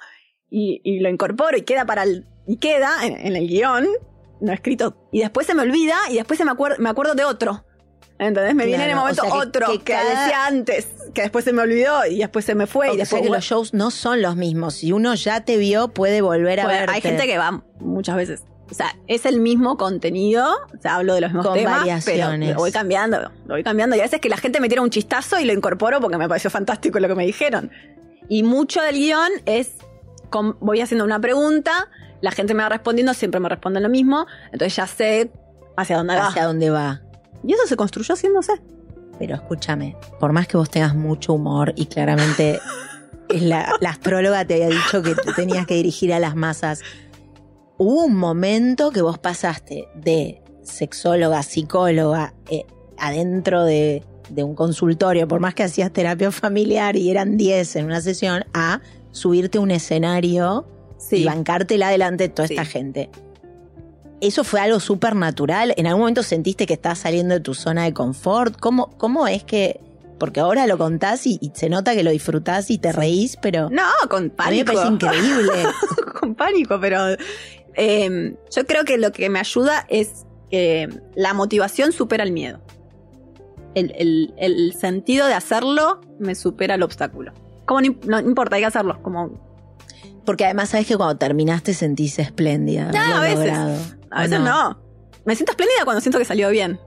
y, 0.50 1.00
lo 1.00 1.10
incorporo 1.10 1.56
y 1.56 1.62
queda 1.62 1.86
para 1.86 2.04
el, 2.04 2.26
y 2.50 2.58
queda 2.58 3.06
en, 3.06 3.36
el 3.36 3.47
guion, 3.47 3.88
no 4.41 4.52
escrito. 4.52 4.97
Y 5.12 5.20
después 5.20 5.45
se 5.45 5.54
me 5.54 5.62
olvida 5.62 5.95
y 6.10 6.16
después 6.16 6.39
se 6.39 6.45
me, 6.45 6.54
me 6.80 6.89
acuerdo 6.89 7.14
de 7.14 7.24
otro. 7.24 7.64
Entonces 8.18 8.56
me 8.56 8.66
viene 8.66 8.86
en 8.86 8.89
el 8.89 8.95
momento 8.95 9.22
otro 9.32 9.68
que, 9.84 9.93
decía 9.93 10.47
antes, 10.47 10.88
que 11.14 11.22
después 11.22 11.45
se 11.45 11.54
me 11.54 11.62
olvidó 11.62 12.06
y 12.06 12.18
después 12.18 12.43
se 12.43 12.56
me 12.56 12.66
fue. 12.66 12.91
y 12.93 12.97
después 12.97 13.22
que 13.22 13.30
los 13.30 13.43
shows 13.43 13.74
no 13.76 13.91
son 13.91 14.24
los 14.24 14.36
mismos. 14.36 14.74
Si 14.74 14.91
uno 14.91 15.14
ya 15.14 15.45
te 15.45 15.58
vio, 15.58 15.89
puede 15.89 16.22
volver 16.22 16.60
a 16.60 16.66
ver. 16.68 16.89
Hay 16.89 17.02
gente 17.02 17.28
que 17.28 17.38
va 17.38 17.64
muchas 17.80 18.16
veces 18.16 18.43
o 18.72 18.74
sea, 18.74 18.95
es 19.08 19.26
el 19.26 19.39
mismo 19.39 19.78
contenido, 19.78 20.45
o 20.45 20.82
sea, 20.82 20.97
hablo 20.97 21.16
de 21.16 21.22
los 21.22 21.32
mismos 21.32 21.47
Con 21.47 21.56
temas, 21.56 21.80
variaciones. 21.80 22.39
pero 22.39 22.54
lo 22.54 22.60
voy 22.60 22.72
cambiando, 22.72 23.20
lo 23.20 23.56
voy 23.56 23.64
cambiando. 23.64 23.95
Y 23.95 23.99
a 23.99 24.03
veces 24.03 24.22
que 24.22 24.30
la 24.30 24.38
gente 24.38 24.60
me 24.60 24.69
tira 24.69 24.82
un 24.82 24.91
chistazo 24.91 25.40
y 25.40 25.45
lo 25.45 25.53
incorporo 25.53 25.99
porque 25.99 26.18
me 26.18 26.28
pareció 26.28 26.49
fantástico 26.49 26.99
lo 26.99 27.07
que 27.07 27.15
me 27.15 27.26
dijeron. 27.26 27.72
Y 28.28 28.44
mucho 28.44 28.82
del 28.82 28.95
guion 28.95 29.32
es, 29.45 29.74
voy 30.60 30.82
haciendo 30.82 31.03
una 31.03 31.19
pregunta, 31.19 31.90
la 32.22 32.32
gente 32.32 32.54
me 32.54 32.64
va 32.64 32.70
respondiendo, 32.70 33.14
siempre 33.14 33.40
me 33.40 33.50
responden 33.50 33.84
lo 33.84 33.90
mismo, 33.90 34.26
entonces 34.52 34.76
ya 34.76 34.88
sé 34.88 35.32
hacia 35.78 35.98
dónde 35.98 36.16
va. 36.16 36.28
Hacia 36.28 36.46
dónde 36.46 36.70
va. 36.70 37.02
Y 37.44 37.54
eso 37.54 37.66
se 37.68 37.76
construyó 37.76 38.14
haciéndose. 38.14 38.54
Pero 39.18 39.36
escúchame, 39.36 39.96
por 40.20 40.32
más 40.32 40.48
que 40.48 40.58
vos 40.58 40.70
tengas 40.70 40.96
mucho 40.96 41.34
humor 41.34 41.74
y 41.76 41.86
claramente 41.88 42.60
la, 43.30 43.74
la 43.80 43.90
astróloga 43.90 44.46
te 44.46 44.56
había 44.56 44.70
dicho 44.70 45.02
que 45.02 45.16
tenías 45.36 45.66
que 45.66 45.76
dirigir 45.76 46.14
a 46.14 46.20
las 46.20 46.36
masas, 46.36 46.82
hubo 47.78 48.04
un 48.04 48.16
momento 48.16 48.91
que 48.91 49.02
vos 49.02 49.18
pasaste 49.18 49.88
de 49.96 50.41
sexóloga, 50.64 51.41
psicóloga, 51.44 52.34
eh, 52.50 52.66
adentro 52.98 53.64
de, 53.64 54.04
un 54.38 54.54
consultorio, 54.54 55.28
por 55.28 55.40
más 55.40 55.56
que 55.56 55.64
hacías 55.64 55.91
terapia 55.91 56.32
familiar 56.32 56.96
y 56.96 57.10
eran 57.10 57.36
10 57.36 57.78
en 57.78 57.86
una 57.86 58.00
sesión, 58.00 58.46
a 58.54 58.80
subirte 59.12 59.58
a 59.58 59.62
un 59.62 59.72
escenario 59.72 60.68
y 61.12 61.24
bancártela 61.24 61.90
delante 61.90 62.26
de 62.26 62.30
toda 62.30 62.48
esta 62.48 62.66
gente. 62.66 63.10
¿Eso 64.22 64.44
fue 64.44 64.60
algo 64.60 64.80
súper 64.80 65.16
natural? 65.16 65.74
¿En 65.78 65.88
algún 65.88 66.02
momento 66.02 66.24
sentiste 66.24 66.66
que 66.66 66.74
estás 66.74 67.00
saliendo 67.00 67.36
de 67.36 67.40
tu 67.40 67.54
zona 67.54 67.86
de 67.86 67.94
confort? 67.94 68.60
¿Cómo, 68.60 68.90
cómo 68.98 69.28
es 69.28 69.44
que.? 69.44 69.80
Porque 70.20 70.42
ahora 70.42 70.68
lo 70.68 70.78
contás 70.78 71.26
y, 71.26 71.40
se 71.54 71.70
nota 71.70 71.96
que 71.96 72.04
lo 72.04 72.12
disfrutás 72.12 72.70
y 72.70 72.78
te 72.78 72.92
reís, 72.92 73.38
pero. 73.42 73.70
No, 73.70 73.88
con 74.10 74.30
pánico. 74.30 74.42
A 74.42 74.52
mí 74.52 74.58
me 74.58 74.66
parece 74.66 74.88
increíble. 74.88 75.64
con 76.20 76.36
pánico, 76.36 76.78
pero 76.82 77.16
Em, 77.82 78.36
yo 78.54 78.66
creo 78.66 78.84
que 78.84 78.98
lo 78.98 79.14
que 79.14 79.30
me 79.30 79.40
ayuda 79.40 79.86
es 79.88 80.26
que 80.52 80.90
la 81.16 81.34
motivación 81.34 81.94
supera 81.94 82.26
el 82.26 82.34
miedo. 82.34 82.60
El, 83.74 84.74
sentido 84.78 85.28
de 85.28 85.34
hacerlo 85.34 86.02
me 86.20 86.36
supera 86.36 86.76
el 86.76 86.84
obstáculo. 86.84 87.32
Como 87.66 87.80
no, 87.80 88.20
importa, 88.20 88.58
hay 88.58 88.64
que 88.64 88.68
hacerlo. 88.68 89.02
Como... 89.02 89.49
Porque 90.26 90.46
además 90.46 90.70
sabes 90.70 90.88
que 90.88 90.96
cuando 90.96 91.18
terminaste 91.18 91.74
sentís 91.74 92.20
espléndida. 92.20 92.90
a 92.90 93.22
veces. 93.22 93.52
A 94.12 94.22
veces 94.24 94.40
no. 94.40 94.80
Me 95.26 95.36
siento 95.36 95.52
espléndida 95.52 95.84
cuando 95.84 96.02
siento 96.02 96.18
que 96.18 96.26
salió 96.26 96.50
bien. 96.50 96.80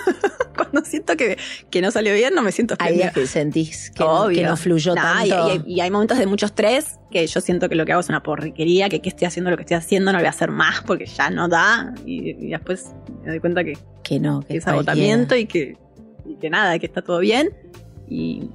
cuando 0.56 0.84
siento 0.84 1.16
que, 1.16 1.38
que, 1.70 1.80
no 1.80 1.90
salió 1.90 2.14
bien, 2.14 2.34
no 2.34 2.42
me 2.42 2.52
siento 2.52 2.76
Hay 2.78 2.96
días 2.96 3.12
que 3.12 3.26
sentís 3.26 3.90
que, 3.90 4.04
no 4.42 4.56
fluyó 4.56 4.94
tanto. 4.94 5.62
Y, 5.66 5.80
hay 5.80 5.90
momentos 5.90 6.18
de 6.18 6.26
mucho 6.26 6.46
estrés 6.46 6.98
que 7.10 7.26
yo 7.26 7.40
siento 7.40 7.68
que 7.68 7.74
lo 7.74 7.84
que 7.84 7.92
hago 7.92 8.00
es 8.00 8.08
una 8.08 8.22
porriquería, 8.22 8.88
que, 8.88 9.00
que 9.00 9.08
estoy 9.08 9.26
haciendo 9.26 9.50
lo 9.50 9.56
que 9.56 9.62
estoy 9.62 9.76
haciendo, 9.76 10.12
no 10.12 10.18
lo 10.18 10.22
voy 10.22 10.26
a 10.26 10.30
hacer 10.30 10.50
más 10.50 10.82
porque 10.82 11.06
ya 11.06 11.30
no 11.30 11.48
da. 11.48 11.94
Y, 12.04 12.50
después 12.50 12.90
me 13.22 13.30
doy 13.30 13.40
cuenta 13.40 13.64
que, 13.64 13.78
que 14.02 14.20
no, 14.20 14.40
que, 14.42 14.58
es 14.58 14.66
agotamiento 14.66 15.34
y 15.34 15.46
que, 15.46 15.76
y 16.26 16.36
que 16.36 16.50
nada, 16.50 16.78
que 16.78 16.86
está 16.86 17.02
todo 17.02 17.18
bien. 17.18 17.50
Y, 18.08 18.50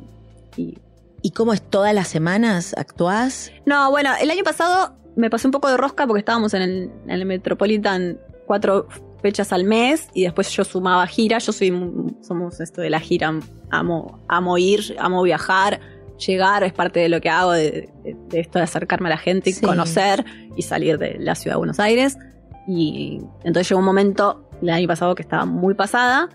y, 0.56 0.77
¿Y 1.26 1.31
cómo 1.31 1.53
es 1.53 1.61
todas 1.64 1.91
las 1.95 2.07
semanas? 2.07 2.76
¿Actuás? 2.77 3.52
No, 3.65 3.89
bueno, 3.89 4.11
el 4.22 4.30
año 4.30 4.43
pasado 4.43 4.95
me 5.15 5.31
pasé 5.31 5.47
un 5.47 5.52
poco 5.52 5.68
de 5.68 5.76
rosca 5.76 6.06
porque 6.06 6.19
estábamos 6.19 6.53
en 6.53 6.61
el, 6.61 6.91
en 7.06 7.10
el 7.10 7.26
Metropolitan 7.26 8.19
cuatro 8.45 8.88
fechas 9.23 9.52
al 9.52 9.64
mes 9.64 10.07
y 10.14 10.26
después 10.26 10.52
yo 10.52 10.64
sumaba 10.64 11.07
gira. 11.07 11.39
Yo 11.39 11.52
soy, 11.52 11.73
somos 12.22 12.60
esto 12.60 12.80
de 12.81 12.91
la 12.91 12.99
gira, 12.99 13.34
amo, 13.72 14.23
amo 14.27 14.60
ir, 14.60 14.95
amo 14.99 15.23
viajar, 15.23 15.80
llegar, 16.23 16.64
es 16.64 16.73
parte 16.73 16.99
de 16.99 17.10
lo 17.10 17.19
que 17.19 17.30
hago, 17.31 17.53
de, 17.53 17.89
esto 18.31 18.60
de 18.60 18.64
acercarme 18.64 19.07
a 19.07 19.14
la 19.14 19.18
gente 19.18 19.49
y 19.49 19.53
conocer 19.60 20.23
y 20.56 20.61
salir 20.61 20.99
de 20.99 21.18
la 21.18 21.34
ciudad 21.34 21.56
de 21.56 21.57
Buenos 21.57 21.80
Aires. 21.80 22.19
Y 22.68 23.19
entonces 23.43 23.68
llegó 23.68 23.80
un 23.80 23.85
momento, 23.85 24.47
el 24.61 24.69
año 24.69 24.88
pasado, 24.88 25.15
que 25.15 25.23
estaba 25.23 25.45
muy 25.45 25.73
pasada 25.73 26.30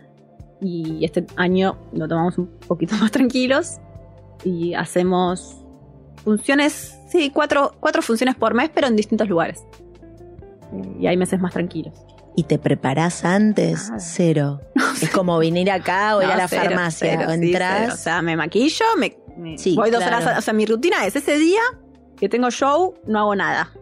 y 0.61 1.05
este 1.05 1.29
año 1.37 1.79
lo 1.93 2.09
tomamos 2.09 2.39
un 2.39 2.49
poquito 2.67 2.97
más 3.01 3.12
tranquilos 3.12 3.79
y 4.45 4.75
hacemos 4.75 5.57
funciones, 6.25 6.99
sí, 7.09 7.31
cuatro, 7.31 7.75
cuatro 7.81 8.03
funciones 8.03 8.37
por 8.37 8.55
mes, 8.55 8.71
pero 8.73 8.87
en 8.87 8.97
distintos 8.97 9.29
lugares. 9.29 9.65
Y 10.99 11.07
hay 11.07 11.17
meses 11.17 11.41
más 11.41 11.53
tranquilos. 11.53 11.95
¿Y 12.37 12.45
te 12.45 12.59
preparás 12.59 13.25
antes? 13.25 13.91
Cero. 13.99 14.61
Es 15.03 15.11
como 15.11 15.39
venir 15.39 15.71
acá 15.71 16.17
o 16.17 16.23
ir 16.23 16.29
a 16.29 16.37
la 16.37 16.49
farmacia 16.49 17.27
o 17.27 17.31
entrar. 17.31 17.91
o 17.91 17.97
sea, 17.97 18.21
me 18.21 18.37
maquillo, 18.37 18.85
me, 18.99 19.17
voy 19.75 19.91
dos 19.91 20.05
horas. 20.05 20.39
o 20.39 20.43
sea, 20.43 20.53
mi 20.53 20.67
rutina 20.67 21.07
es 21.07 21.17
ese 21.17 21.39
día 21.39 21.61
que 22.19 22.29
tengo 22.29 22.51
show, 22.51 22.95
no 23.07 23.19
hago 23.19 23.35
nada. 23.35 23.73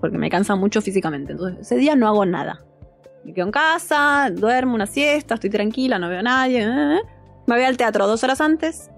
Porque 0.00 0.18
me 0.18 0.28
cansa 0.28 0.54
mucho 0.54 0.82
físicamente. 0.82 1.32
Entonces, 1.32 1.60
ese 1.60 1.76
día 1.76 1.96
no 1.96 2.06
hago 2.08 2.26
nada. 2.26 2.62
Me 3.24 3.32
quedo 3.32 3.46
en 3.46 3.52
casa, 3.52 4.30
duermo 4.30 4.74
una 4.74 4.86
siesta, 4.86 5.34
estoy 5.34 5.48
tranquila, 5.48 5.98
no 5.98 6.10
veo 6.10 6.18
a 6.18 6.22
nadie. 6.22 6.62
¿eh? 6.62 7.00
Me 7.46 7.54
voy 7.54 7.64
al 7.64 7.78
teatro 7.78 8.06
dos 8.06 8.22
horas 8.22 8.42
antes, 8.42 8.90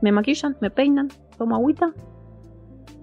me 0.00 0.12
maquillan, 0.12 0.56
me 0.60 0.70
peinan, 0.70 1.08
tomo 1.36 1.54
agüita. 1.54 1.92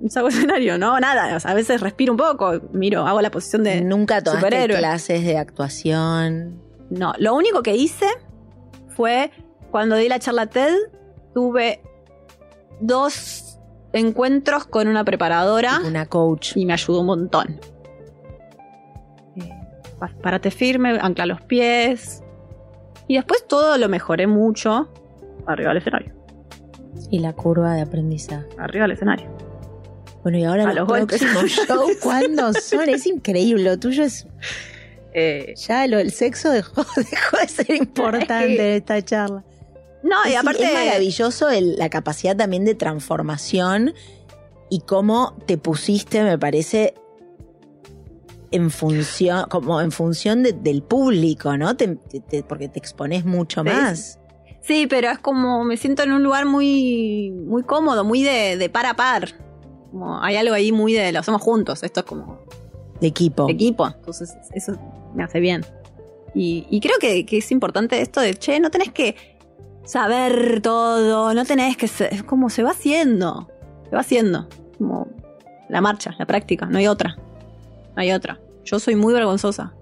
Salgo 0.09 0.27
escenario, 0.29 0.77
no, 0.77 0.99
nada. 0.99 1.37
a 1.43 1.53
veces 1.53 1.81
respiro 1.81 2.13
un 2.13 2.17
poco, 2.17 2.61
miro, 2.71 3.05
hago 3.05 3.21
la 3.21 3.31
posición 3.31 3.63
de. 3.63 3.81
Nunca 3.81 4.21
tomaste 4.21 4.67
clases 4.67 5.23
de 5.23 5.37
actuación. 5.37 6.61
No, 6.89 7.13
lo 7.17 7.35
único 7.35 7.63
que 7.63 7.75
hice 7.75 8.07
fue 8.89 9.31
cuando 9.71 9.95
di 9.95 10.07
la 10.07 10.19
charla 10.19 10.47
TED, 10.47 10.73
tuve 11.33 11.81
dos 12.79 13.59
encuentros 13.93 14.65
con 14.65 14.87
una 14.87 15.03
preparadora. 15.03 15.79
Una 15.85 16.05
coach. 16.05 16.55
Y 16.55 16.65
me 16.65 16.73
ayudó 16.73 17.01
un 17.01 17.07
montón. 17.07 17.59
Eh, 19.35 19.49
párate 20.21 20.51
firme, 20.51 20.97
ancla 21.01 21.25
los 21.25 21.41
pies. 21.41 22.23
Y 23.07 23.15
después 23.15 23.45
todo 23.47 23.77
lo 23.77 23.89
mejoré 23.89 24.27
mucho 24.27 24.89
arriba 25.45 25.69
del 25.69 25.77
escenario. 25.77 26.16
Y 27.09 27.19
la 27.19 27.33
curva 27.33 27.73
de 27.73 27.81
aprendizaje. 27.81 28.47
Arriba 28.57 28.83
del 28.83 28.91
escenario. 28.91 29.27
Bueno, 30.23 30.37
y 30.39 30.43
ahora 30.43 30.73
los, 30.73 30.87
próximos 30.87 31.43
shows, 31.67 31.97
¿cuándo 32.01 32.53
son? 32.53 32.89
Es 32.89 33.05
increíble. 33.05 33.63
Lo 33.63 33.79
tuyo 33.79 34.03
es. 34.03 34.27
Eh, 35.13 35.53
ya 35.55 35.87
lo, 35.87 35.99
el 35.99 36.11
sexo 36.11 36.51
dejó, 36.51 36.85
dejó 36.95 37.37
de 37.37 37.47
ser 37.47 37.71
importante 37.71 38.71
en 38.71 38.77
esta 38.77 39.01
charla. 39.01 39.43
No, 40.03 40.15
y 40.29 40.35
aparte. 40.35 40.63
Es 40.63 40.73
maravilloso 40.73 41.47
la 41.51 41.89
capacidad 41.89 42.35
también 42.35 42.65
de 42.65 42.75
transformación 42.75 43.93
y 44.69 44.81
cómo 44.81 45.37
te 45.45 45.57
pusiste, 45.57 46.23
me 46.23 46.37
parece, 46.37 46.93
en 48.51 48.69
función, 48.69 49.45
como 49.49 49.81
en 49.81 49.91
función 49.91 50.43
del 50.43 50.83
público, 50.83 51.57
¿no? 51.57 51.75
porque 52.47 52.69
te 52.69 52.79
expones 52.79 53.25
mucho 53.25 53.63
más. 53.63 54.19
Sí, 54.67 54.85
pero 54.85 55.09
es 55.09 55.17
como, 55.19 55.63
me 55.63 55.77
siento 55.77 56.03
en 56.03 56.11
un 56.11 56.23
lugar 56.23 56.45
muy, 56.45 57.31
muy 57.31 57.63
cómodo, 57.63 58.03
muy 58.03 58.21
de, 58.21 58.57
de 58.57 58.69
par 58.69 58.85
a 58.85 58.95
par. 58.97 59.29
Como 59.91 60.21
hay 60.21 60.35
algo 60.35 60.53
ahí 60.53 60.73
muy 60.73 60.91
de 60.91 61.13
lo 61.13 61.19
hacemos 61.19 61.41
juntos, 61.41 61.83
esto 61.83 62.01
es 62.01 62.05
como... 62.05 62.41
De 62.99 63.07
equipo. 63.07 63.45
De 63.45 63.53
equipo, 63.53 63.87
entonces 63.87 64.35
eso 64.53 64.77
me 65.15 65.23
hace 65.23 65.39
bien. 65.39 65.65
Y, 66.33 66.79
creo 66.81 66.97
que, 66.99 67.25
es 67.31 67.51
importante 67.51 68.01
esto 68.01 68.19
de, 68.19 68.35
che, 68.35 68.59
no 68.59 68.69
tenés 68.69 68.91
que 68.91 69.15
saber 69.85 70.61
todo, 70.61 71.33
no 71.33 71.45
tenés 71.45 71.77
que... 71.77 71.85
es 71.85 72.23
como 72.23 72.49
se 72.49 72.61
va 72.61 72.71
haciendo, 72.71 73.47
se 73.89 73.95
va 73.95 74.01
haciendo. 74.01 74.49
Como 74.77 75.07
la 75.69 75.79
marcha, 75.79 76.13
la 76.19 76.25
práctica, 76.25 76.65
no 76.65 76.77
hay 76.77 76.87
otra. 76.87 77.15
No 77.95 78.01
hay 78.01 78.11
otra. 78.11 78.37
Yo 78.65 78.79
soy 78.79 78.97
muy 78.97 79.13
vergonzosa 79.13 79.73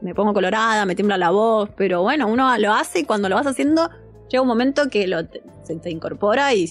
me 0.00 0.14
pongo 0.14 0.32
colorada, 0.32 0.84
me 0.86 0.94
tiembla 0.94 1.16
la 1.16 1.30
voz, 1.30 1.70
pero 1.76 2.02
bueno, 2.02 2.28
uno 2.28 2.56
lo 2.58 2.72
hace 2.72 3.00
y 3.00 3.04
cuando 3.04 3.28
lo 3.28 3.34
vas 3.34 3.46
haciendo 3.46 3.90
llega 4.28 4.42
un 4.42 4.48
momento 4.48 4.88
que 4.88 5.06
lo, 5.06 5.20
se 5.62 5.76
te 5.76 5.90
incorpora 5.90 6.54
y 6.54 6.70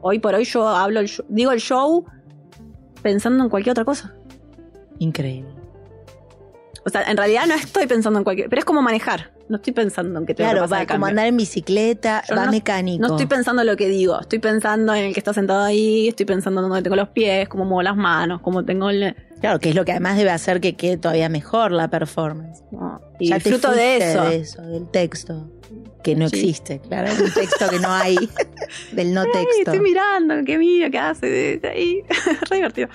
hoy 0.00 0.18
por 0.18 0.34
hoy 0.34 0.44
yo 0.44 0.68
hablo, 0.68 1.00
el 1.00 1.10
digo 1.28 1.52
el 1.52 1.60
show 1.60 2.04
pensando 3.02 3.44
en 3.44 3.50
cualquier 3.50 3.72
otra 3.72 3.84
cosa. 3.84 4.14
Increíble. 4.98 5.57
O 6.88 6.90
sea, 6.90 7.02
en 7.02 7.16
realidad 7.16 7.46
no 7.46 7.54
estoy 7.54 7.86
pensando 7.86 8.18
en 8.18 8.24
cualquier, 8.24 8.48
pero 8.48 8.60
es 8.60 8.64
como 8.64 8.82
manejar. 8.82 9.30
No 9.48 9.56
estoy 9.56 9.72
pensando 9.72 10.18
en 10.18 10.26
que 10.26 10.34
te 10.34 10.42
claro, 10.42 10.66
va 10.68 10.80
a 10.80 10.86
como 10.86 11.06
andar 11.06 11.26
en 11.26 11.36
bicicleta, 11.36 12.22
va 12.36 12.50
mecánico. 12.50 13.06
No 13.06 13.14
estoy 13.14 13.26
pensando 13.26 13.62
en 13.62 13.68
lo 13.68 13.76
que 13.76 13.88
digo, 13.88 14.20
estoy 14.20 14.38
pensando 14.40 14.94
en 14.94 15.04
el 15.04 15.14
que 15.14 15.20
está 15.20 15.32
sentado 15.32 15.64
ahí, 15.64 16.08
estoy 16.08 16.26
pensando 16.26 16.60
en 16.60 16.68
dónde 16.68 16.82
tengo 16.82 16.96
los 16.96 17.08
pies, 17.08 17.48
cómo 17.48 17.64
muevo 17.64 17.82
las 17.82 17.96
manos, 17.96 18.40
cómo 18.42 18.64
tengo 18.64 18.90
el, 18.90 19.14
Claro, 19.40 19.60
que 19.60 19.68
es 19.68 19.74
lo 19.74 19.84
que 19.84 19.92
además 19.92 20.16
debe 20.16 20.30
hacer 20.30 20.60
que 20.60 20.74
quede 20.74 20.96
todavía 20.96 21.28
mejor 21.28 21.70
la 21.72 21.88
performance. 21.88 22.62
y 23.18 23.32
disfruto 23.32 23.70
de 23.72 23.96
eso. 23.98 24.24
de 24.24 24.36
eso. 24.36 24.62
del 24.62 24.90
texto. 24.90 25.50
Que 26.02 26.14
no 26.14 26.26
existe, 26.26 26.80
claro. 26.80 27.10
Un 27.12 27.32
texto 27.32 27.68
que 27.68 27.78
no 27.80 27.90
hay, 27.90 28.16
del 28.92 29.12
no 29.12 29.24
texto. 29.24 29.48
estoy 29.58 29.80
mirando, 29.80 30.34
qué 30.46 30.56
mío, 30.56 30.88
qué 30.90 30.98
hace. 30.98 31.60
Ahí. 31.64 32.02
Re 32.50 32.56
divertido. 32.56 32.88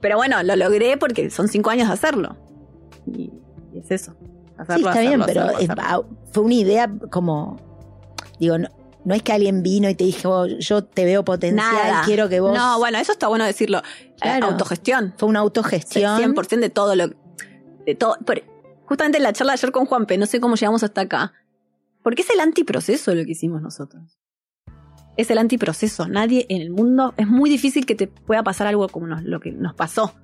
Pero 0.00 0.16
bueno, 0.16 0.42
lo 0.42 0.56
logré 0.56 0.96
porque 0.96 1.30
son 1.30 1.48
cinco 1.48 1.70
años 1.70 1.88
de 1.88 1.94
hacerlo. 1.94 2.36
Y, 3.14 3.32
es 3.74 3.90
eso. 3.90 4.16
Hacerlo, 4.56 4.92
sí, 4.92 4.98
está 4.98 5.00
bien, 5.00 5.22
pero 5.26 6.06
fue 6.32 6.42
una 6.42 6.54
idea 6.54 6.90
como. 7.10 7.56
Digo, 8.38 8.58
no, 8.58 8.68
no 9.04 9.14
es 9.14 9.22
que 9.22 9.32
alguien 9.32 9.62
vino 9.62 9.88
y 9.88 9.94
te 9.94 10.04
dijo, 10.04 10.46
yo 10.46 10.84
te 10.84 11.04
veo 11.04 11.24
potencial, 11.24 12.04
quiero 12.04 12.28
que 12.28 12.40
vos. 12.40 12.56
No, 12.56 12.78
bueno, 12.78 12.98
eso 12.98 13.12
está 13.12 13.28
bueno 13.28 13.44
decirlo. 13.44 13.78
Eh, 13.78 14.14
claro. 14.20 14.46
Autogestión. 14.48 15.14
Fue 15.16 15.28
una 15.28 15.40
autogestión. 15.40 16.20
100% 16.20 16.60
de 16.60 16.70
todo 16.70 16.94
lo. 16.94 17.08
De 17.86 17.94
todo. 17.94 18.16
justamente 18.84 19.18
en 19.18 19.24
la 19.24 19.32
charla 19.32 19.52
de 19.52 19.58
ayer 19.58 19.72
con 19.72 19.86
Juanpe, 19.86 20.18
no 20.18 20.26
sé 20.26 20.40
cómo 20.40 20.56
llegamos 20.56 20.82
hasta 20.82 21.02
acá. 21.02 21.32
Porque 22.02 22.22
es 22.22 22.30
el 22.30 22.40
antiproceso 22.40 23.14
lo 23.14 23.24
que 23.24 23.32
hicimos 23.32 23.62
nosotros. 23.62 24.18
Es 25.16 25.30
el 25.30 25.38
antiproceso. 25.38 26.08
Nadie 26.08 26.46
en 26.48 26.62
el 26.62 26.70
mundo. 26.70 27.14
Es 27.16 27.26
muy 27.26 27.50
difícil 27.50 27.86
que 27.86 27.94
te 27.94 28.06
pueda 28.06 28.42
pasar 28.42 28.66
algo 28.66 28.88
como 28.88 29.06
lo 29.06 29.40
que 29.40 29.52
nos 29.52 29.74
pasó. 29.74 30.14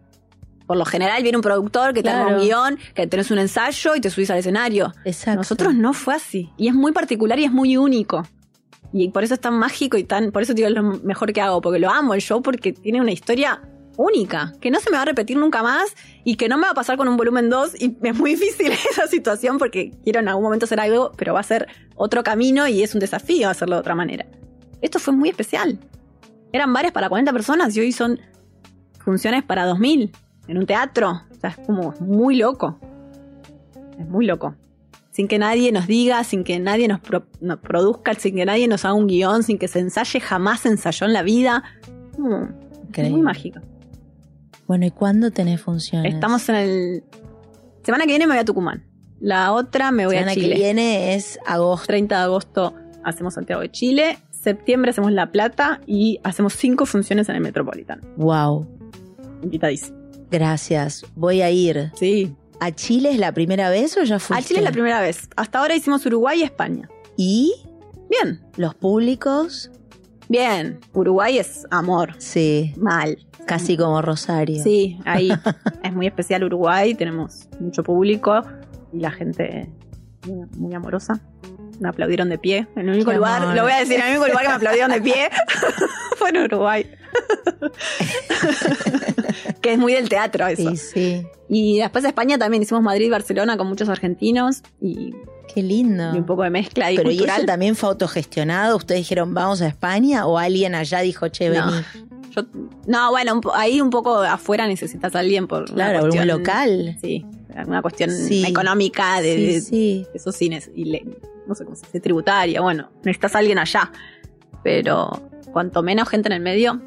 Por 0.66 0.76
lo 0.76 0.84
general 0.84 1.22
viene 1.22 1.38
un 1.38 1.42
productor 1.42 1.94
que 1.94 2.02
te 2.02 2.08
da 2.08 2.26
un 2.26 2.40
guion, 2.40 2.78
que 2.94 3.06
tenés 3.06 3.30
un 3.30 3.38
ensayo 3.38 3.94
y 3.94 4.00
te 4.00 4.10
subís 4.10 4.30
al 4.30 4.38
escenario. 4.38 4.92
Exacto. 5.04 5.38
Nosotros 5.38 5.74
no 5.74 5.92
fue 5.92 6.14
así. 6.14 6.50
Y 6.56 6.68
es 6.68 6.74
muy 6.74 6.92
particular 6.92 7.38
y 7.38 7.44
es 7.44 7.52
muy 7.52 7.76
único. 7.76 8.26
Y 8.92 9.10
por 9.10 9.24
eso 9.24 9.34
es 9.34 9.40
tan 9.40 9.54
mágico 9.58 9.96
y 9.96 10.04
tan. 10.04 10.32
Por 10.32 10.42
eso 10.42 10.54
digo, 10.54 10.68
es 10.68 10.74
lo 10.74 10.82
mejor 10.82 11.32
que 11.32 11.40
hago, 11.40 11.60
porque 11.60 11.78
lo 11.78 11.90
amo 11.90 12.14
el 12.14 12.20
show, 12.20 12.42
porque 12.42 12.72
tiene 12.72 13.00
una 13.00 13.12
historia 13.12 13.60
única, 13.96 14.52
que 14.60 14.70
no 14.70 14.80
se 14.80 14.90
me 14.90 14.96
va 14.96 15.02
a 15.02 15.06
repetir 15.06 15.36
nunca 15.38 15.62
más 15.62 15.94
y 16.24 16.36
que 16.36 16.48
no 16.48 16.58
me 16.58 16.64
va 16.64 16.70
a 16.70 16.74
pasar 16.74 16.96
con 16.96 17.08
un 17.08 17.16
volumen 17.16 17.48
2 17.48 17.80
y 17.80 17.96
es 18.02 18.14
muy 18.14 18.30
difícil 18.36 18.72
esa 18.90 19.06
situación 19.06 19.58
porque 19.58 19.92
quiero 20.04 20.20
en 20.20 20.28
algún 20.28 20.44
momento 20.44 20.66
hacer 20.66 20.80
algo, 20.80 21.12
pero 21.16 21.32
va 21.32 21.40
a 21.40 21.44
ser 21.44 21.66
otro 21.94 22.22
camino 22.22 22.68
y 22.68 22.82
es 22.82 22.92
un 22.94 23.00
desafío 23.00 23.48
hacerlo 23.48 23.76
de 23.76 23.80
otra 23.80 23.94
manera. 23.94 24.26
Esto 24.82 24.98
fue 24.98 25.14
muy 25.14 25.30
especial. 25.30 25.78
Eran 26.52 26.72
varias 26.72 26.92
para 26.92 27.08
40 27.08 27.32
personas 27.32 27.76
y 27.76 27.80
hoy 27.80 27.92
son 27.92 28.20
funciones 28.98 29.42
para 29.44 29.64
2000 29.64 30.12
en 30.48 30.58
un 30.58 30.66
teatro. 30.66 31.22
O 31.30 31.40
sea, 31.40 31.50
es 31.50 31.58
como 31.66 31.94
muy 32.00 32.36
loco. 32.36 32.78
Es 33.98 34.06
muy 34.08 34.26
loco 34.26 34.54
sin 35.16 35.28
que 35.28 35.38
nadie 35.38 35.72
nos 35.72 35.86
diga, 35.86 36.22
sin 36.24 36.44
que 36.44 36.58
nadie 36.58 36.88
nos, 36.88 37.00
produzca, 37.00 38.12
sin 38.12 38.36
que 38.36 38.44
nadie 38.44 38.68
nos 38.68 38.84
haga 38.84 38.92
un 38.92 39.06
guion, 39.06 39.44
sin 39.44 39.56
que 39.56 39.66
se 39.66 39.78
ensaye, 39.78 40.20
jamás 40.20 40.60
se 40.60 40.68
ensayó 40.68 41.06
en 41.06 41.14
la 41.14 41.22
vida. 41.22 41.64
Mm, 42.18 43.08
muy 43.10 43.22
mágico. 43.22 43.60
Bueno, 44.66 44.84
¿y 44.84 44.90
cuándo 44.90 45.30
tenés 45.30 45.62
funciones? 45.62 46.12
Estamos 46.12 46.46
en 46.50 46.54
el... 46.56 47.04
Semana 47.82 48.04
que 48.04 48.10
viene 48.10 48.26
me 48.26 48.34
voy 48.34 48.40
a 48.40 48.44
Tucumán. 48.44 48.84
La 49.18 49.54
otra 49.54 49.90
me 49.90 50.04
voy 50.04 50.16
a 50.16 50.26
Chile. 50.26 50.34
Semana 50.34 50.54
que 50.54 50.60
viene 50.60 51.14
es 51.14 51.38
agosto. 51.46 51.86
30 51.86 52.14
de 52.14 52.22
agosto 52.22 52.74
hacemos 53.02 53.32
Santiago 53.32 53.62
de 53.62 53.70
Chile. 53.70 54.18
Septiembre 54.32 54.90
hacemos 54.90 55.12
La 55.12 55.32
Plata 55.32 55.80
y 55.86 56.20
hacemos 56.24 56.52
cinco 56.52 56.84
funciones 56.84 57.30
en 57.30 57.36
el 57.36 57.40
Metropolitan. 57.40 58.02
Wow. 58.18 58.66
Invitadísimo. 59.42 59.96
Gracias. 60.30 61.04
Voy 61.14 61.42
a 61.42 61.50
ir. 61.50 61.92
Sí. 61.94 62.34
¿A 62.60 62.72
Chile 62.72 63.10
es 63.10 63.18
la 63.18 63.32
primera 63.32 63.70
vez 63.70 63.96
o 63.96 64.02
ya 64.02 64.18
fuiste? 64.18 64.44
A 64.44 64.46
Chile 64.46 64.60
es 64.60 64.64
la 64.64 64.72
primera 64.72 65.00
vez. 65.00 65.28
Hasta 65.36 65.60
ahora 65.60 65.74
hicimos 65.74 66.04
Uruguay 66.06 66.40
y 66.40 66.42
España. 66.42 66.88
¿Y? 67.16 67.52
Bien. 68.08 68.40
¿Los 68.56 68.74
públicos? 68.74 69.70
Bien. 70.28 70.80
Uruguay 70.92 71.38
es 71.38 71.66
amor. 71.70 72.14
Sí. 72.18 72.74
Mal. 72.76 73.18
Casi 73.46 73.76
como 73.76 74.02
Rosario. 74.02 74.62
Sí, 74.62 74.98
ahí 75.04 75.30
es 75.84 75.94
muy 75.94 76.08
especial 76.08 76.42
Uruguay, 76.44 76.94
tenemos 76.94 77.48
mucho 77.60 77.84
público 77.84 78.42
y 78.92 78.98
la 78.98 79.12
gente 79.12 79.70
muy, 80.56 80.74
amorosa. 80.74 81.20
Me 81.80 81.88
aplaudieron 81.88 82.28
de 82.28 82.38
pie. 82.38 82.66
En 82.76 82.88
el 82.88 82.96
único 82.96 83.12
lugar, 83.12 83.42
lo 83.54 83.62
voy 83.62 83.72
a 83.72 83.80
decir, 83.80 84.00
en 84.00 84.06
el 84.06 84.10
único 84.10 84.28
lugar 84.28 84.42
que 84.42 84.48
me 84.48 84.54
aplaudieron 84.54 84.90
de 84.92 85.00
pie 85.00 85.28
fue 86.16 86.30
en 86.30 86.36
Uruguay. 86.38 86.86
que 89.60 89.72
es 89.72 89.78
muy 89.78 89.94
del 89.94 90.08
teatro 90.08 90.46
eso. 90.46 90.70
Sí, 90.70 90.76
sí. 90.76 91.26
Y 91.48 91.78
después 91.78 92.02
de 92.02 92.08
España 92.08 92.38
también 92.38 92.62
hicimos 92.62 92.82
Madrid 92.82 93.10
Barcelona 93.10 93.56
con 93.56 93.68
muchos 93.68 93.88
argentinos 93.88 94.62
y 94.80 95.14
Qué 95.52 95.62
lindo. 95.62 96.14
Y 96.14 96.18
un 96.18 96.26
poco 96.26 96.42
de 96.42 96.50
mezcla 96.50 96.92
y 96.92 96.96
Pero 96.96 97.08
cultural. 97.08 97.36
¿y 97.36 97.38
eso 97.38 97.46
también 97.46 97.76
fue 97.76 97.88
autogestionado? 97.88 98.76
¿Ustedes 98.76 99.00
dijeron 99.00 99.32
vamos 99.32 99.62
a 99.62 99.68
España 99.68 100.26
o 100.26 100.38
alguien 100.38 100.74
allá 100.74 101.00
dijo, 101.00 101.28
che, 101.28 101.48
vení? 101.48 101.82
No, 102.86 103.10
bueno, 103.10 103.40
ahí 103.54 103.80
un 103.80 103.88
poco 103.88 104.18
afuera 104.18 104.66
necesitas 104.66 105.14
a 105.14 105.20
alguien 105.20 105.46
por 105.46 105.72
claro, 105.72 105.92
una 105.92 106.00
cuestión, 106.00 106.22
un 106.24 106.28
local. 106.28 106.98
Sí, 107.00 107.24
una 107.66 107.82
cuestión 107.82 108.10
económica 108.30 109.20
de, 109.20 109.60
sí, 109.60 110.06
esos 110.14 110.36
cines 110.36 110.70
y 110.74 110.84
no 111.46 111.54
sé 111.54 111.64
cómo 111.64 111.76
se 111.76 111.86
dice, 111.86 112.00
tributaria. 112.00 112.60
Bueno, 112.60 112.90
necesitas 113.04 113.34
a 113.34 113.38
alguien 113.38 113.58
allá. 113.58 113.90
Pero 114.62 115.30
cuanto 115.52 115.82
menos 115.82 116.08
gente 116.08 116.28
en 116.28 116.32
el 116.32 116.40
medio. 116.40 116.82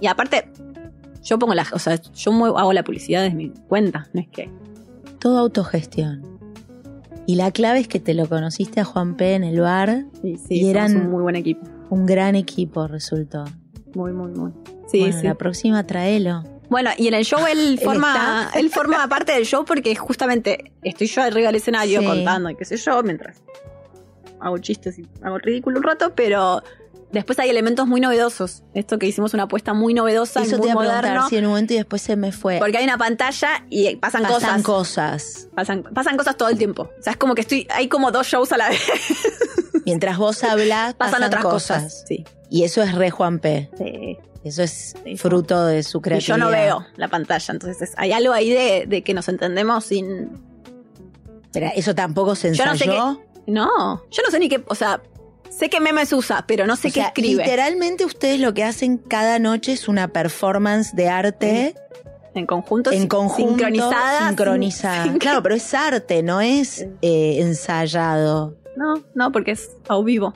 Y 0.00 0.06
aparte, 0.06 0.50
yo 1.22 1.38
pongo 1.38 1.54
la, 1.54 1.66
o 1.72 1.78
sea, 1.78 2.00
yo 2.14 2.56
hago 2.56 2.72
la 2.72 2.84
publicidad 2.84 3.22
desde 3.22 3.36
mi 3.36 3.50
cuenta, 3.68 4.08
no 4.12 4.20
es 4.20 4.28
que. 4.28 4.50
Todo 5.18 5.38
autogestión. 5.38 6.38
Y 7.26 7.34
la 7.34 7.50
clave 7.50 7.80
es 7.80 7.88
que 7.88 8.00
te 8.00 8.14
lo 8.14 8.28
conociste 8.28 8.80
a 8.80 8.84
Juan 8.84 9.16
P 9.16 9.34
en 9.34 9.44
el 9.44 9.60
bar. 9.60 10.06
Y 10.48 10.68
eran 10.68 10.96
un 10.96 11.10
muy 11.10 11.22
buen 11.22 11.36
equipo. 11.36 11.60
Un 11.90 12.06
gran 12.06 12.34
equipo 12.34 12.86
resultó. 12.86 13.44
Muy, 13.94 14.12
muy, 14.12 14.30
muy. 14.30 14.52
Sí, 14.86 15.10
La 15.22 15.34
próxima 15.34 15.86
traelo. 15.86 16.44
Bueno, 16.68 16.90
y 16.96 17.08
en 17.08 17.14
el 17.14 17.24
show 17.24 17.40
él 17.46 17.80
forma, 17.82 18.50
él 18.54 18.70
forma 18.70 19.06
parte 19.08 19.32
del 19.32 19.44
show 19.44 19.64
porque 19.64 19.94
justamente 19.96 20.72
estoy 20.82 21.06
yo 21.06 21.22
arriba 21.22 21.48
del 21.48 21.56
escenario 21.56 22.04
contando 22.04 22.50
y 22.50 22.56
qué 22.56 22.64
sé 22.64 22.76
yo, 22.76 23.02
mientras 23.02 23.42
hago 24.40 24.58
chistes 24.58 24.98
y 24.98 25.06
hago 25.22 25.38
ridículo 25.38 25.78
un 25.78 25.82
rato, 25.82 26.12
pero 26.14 26.62
después 27.10 27.38
hay 27.38 27.50
elementos 27.50 27.86
muy 27.86 28.00
novedosos. 28.00 28.62
Esto 28.74 28.98
que 28.98 29.06
hicimos 29.06 29.34
una 29.34 29.44
apuesta 29.44 29.74
muy 29.74 29.94
novedosa, 29.94 30.42
Eso 30.42 30.58
muy 30.58 30.68
te 30.68 30.74
moderno. 30.74 31.26
en 31.30 31.44
un 31.44 31.50
momento 31.50 31.74
y 31.74 31.76
después 31.76 32.02
se 32.02 32.16
me 32.16 32.32
fue. 32.32 32.58
Porque 32.58 32.78
hay 32.78 32.84
una 32.84 32.98
pantalla 32.98 33.64
y 33.70 33.96
pasan, 33.96 34.22
pasan 34.22 34.62
cosas. 34.62 35.48
Pasan, 35.54 35.82
pasan 35.82 36.16
cosas 36.16 36.36
todo 36.36 36.48
el 36.48 36.58
tiempo. 36.58 36.90
O 36.98 37.02
sea, 37.02 37.12
es 37.12 37.16
como 37.16 37.34
que 37.34 37.40
estoy, 37.42 37.66
hay 37.70 37.88
como 37.88 38.10
dos 38.10 38.26
shows 38.26 38.52
a 38.52 38.56
la 38.58 38.68
vez. 38.70 38.80
Mientras 39.84 40.18
vos 40.18 40.44
hablas, 40.44 40.94
pasan, 40.94 41.22
otras 41.22 41.42
cosas. 41.42 42.04
Sí. 42.06 42.24
Y 42.50 42.64
eso 42.64 42.82
es 42.82 42.94
re 42.94 43.10
Juan 43.10 43.38
P. 43.40 43.70
Sí. 43.78 44.18
Eso 44.44 44.62
es 44.62 44.94
fruto 45.16 45.66
de 45.66 45.82
su 45.82 46.00
creatividad. 46.00 46.36
Y 46.36 46.40
yo 46.40 46.44
no 46.44 46.50
veo 46.50 46.86
la 46.96 47.08
pantalla, 47.08 47.52
entonces 47.52 47.92
hay 47.96 48.12
algo 48.12 48.32
ahí 48.32 48.50
de, 48.50 49.02
que 49.02 49.14
nos 49.14 49.28
entendemos 49.28 49.84
sin. 49.84 50.30
Pero 51.52 51.70
eso 51.74 51.94
tampoco 51.94 52.34
se 52.34 52.48
ensayó. 52.48 52.66
Yo 52.66 52.72
no, 52.72 52.78
sé 52.78 53.24
qué, 53.44 53.52
no, 53.52 54.02
yo 54.10 54.22
no 54.24 54.30
sé 54.30 54.38
ni 54.38 54.48
qué, 54.48 54.62
o 54.66 54.74
sea, 54.74 55.02
sé 55.50 55.68
que 55.68 55.80
memes 55.80 56.12
usa, 56.12 56.44
pero 56.46 56.66
no 56.66 56.76
sé 56.76 56.92
qué 56.92 57.00
escribe. 57.00 57.42
Literalmente 57.42 58.04
ustedes 58.04 58.40
lo 58.40 58.54
que 58.54 58.64
hacen 58.64 58.98
cada 58.98 59.38
noche 59.38 59.72
es 59.72 59.88
una 59.88 60.08
performance 60.08 60.94
de 60.94 61.08
arte. 61.08 61.74
En 62.34 62.46
conjunto, 62.46 62.92
en 62.92 63.08
conjunto 63.08 63.64
sincronizada. 63.64 64.28
Sincronizada. 64.28 65.18
Claro, 65.18 65.42
pero 65.42 65.56
es 65.56 65.74
arte, 65.74 66.22
no 66.22 66.40
es 66.40 66.86
eh, 67.02 67.40
ensayado. 67.40 68.56
No, 68.76 69.02
no, 69.14 69.32
porque 69.32 69.52
es 69.52 69.70
a 69.88 70.00
vivo. 70.00 70.34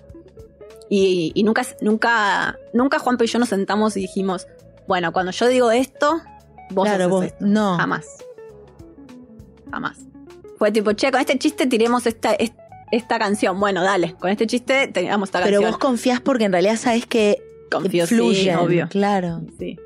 Y, 0.95 1.43
nunca, 1.43 1.63
nunca, 1.81 2.59
nunca 2.75 2.99
Juanpa 2.99 3.25
y 3.25 3.27
yo 3.27 3.39
nos 3.39 3.49
sentamos 3.49 3.97
y 3.97 4.01
dijimos, 4.01 4.47
bueno, 4.87 5.11
cuando 5.11 5.33
yo 5.33 5.49
digo 5.49 5.71
esto, 5.71 6.21
vos, 6.69 6.87
claro, 6.87 7.09
vos 7.09 7.25
no. 7.41 7.79
Jamás. 7.79 8.07
Jamás. 9.71 10.01
Fue 10.59 10.71
tipo, 10.71 10.93
che, 10.93 11.11
con 11.11 11.21
este 11.21 11.39
chiste 11.39 11.67
tiremos 11.67 12.07
esta, 12.07 12.37
esta, 12.91 13.19
canción. 13.19 13.59
Bueno, 13.59 13.83
dale, 13.83 14.15
con 14.17 14.29
este 14.29 14.47
chiste 14.47 14.89
tiramos 14.89 15.31
esta 15.31 15.39
canción. 15.39 15.63
Pero 15.63 15.73
vos 15.73 15.79
confías 15.79 16.21
porque 16.21 16.45
en 16.45 16.53
realidad 16.53 16.77
sabes 16.77 17.07
que 17.07 17.43
Confío, 17.71 18.07
fluye, 18.07 18.55
obvio. 18.55 18.87
Claro. 18.91 19.41
Sí. 19.59 19.79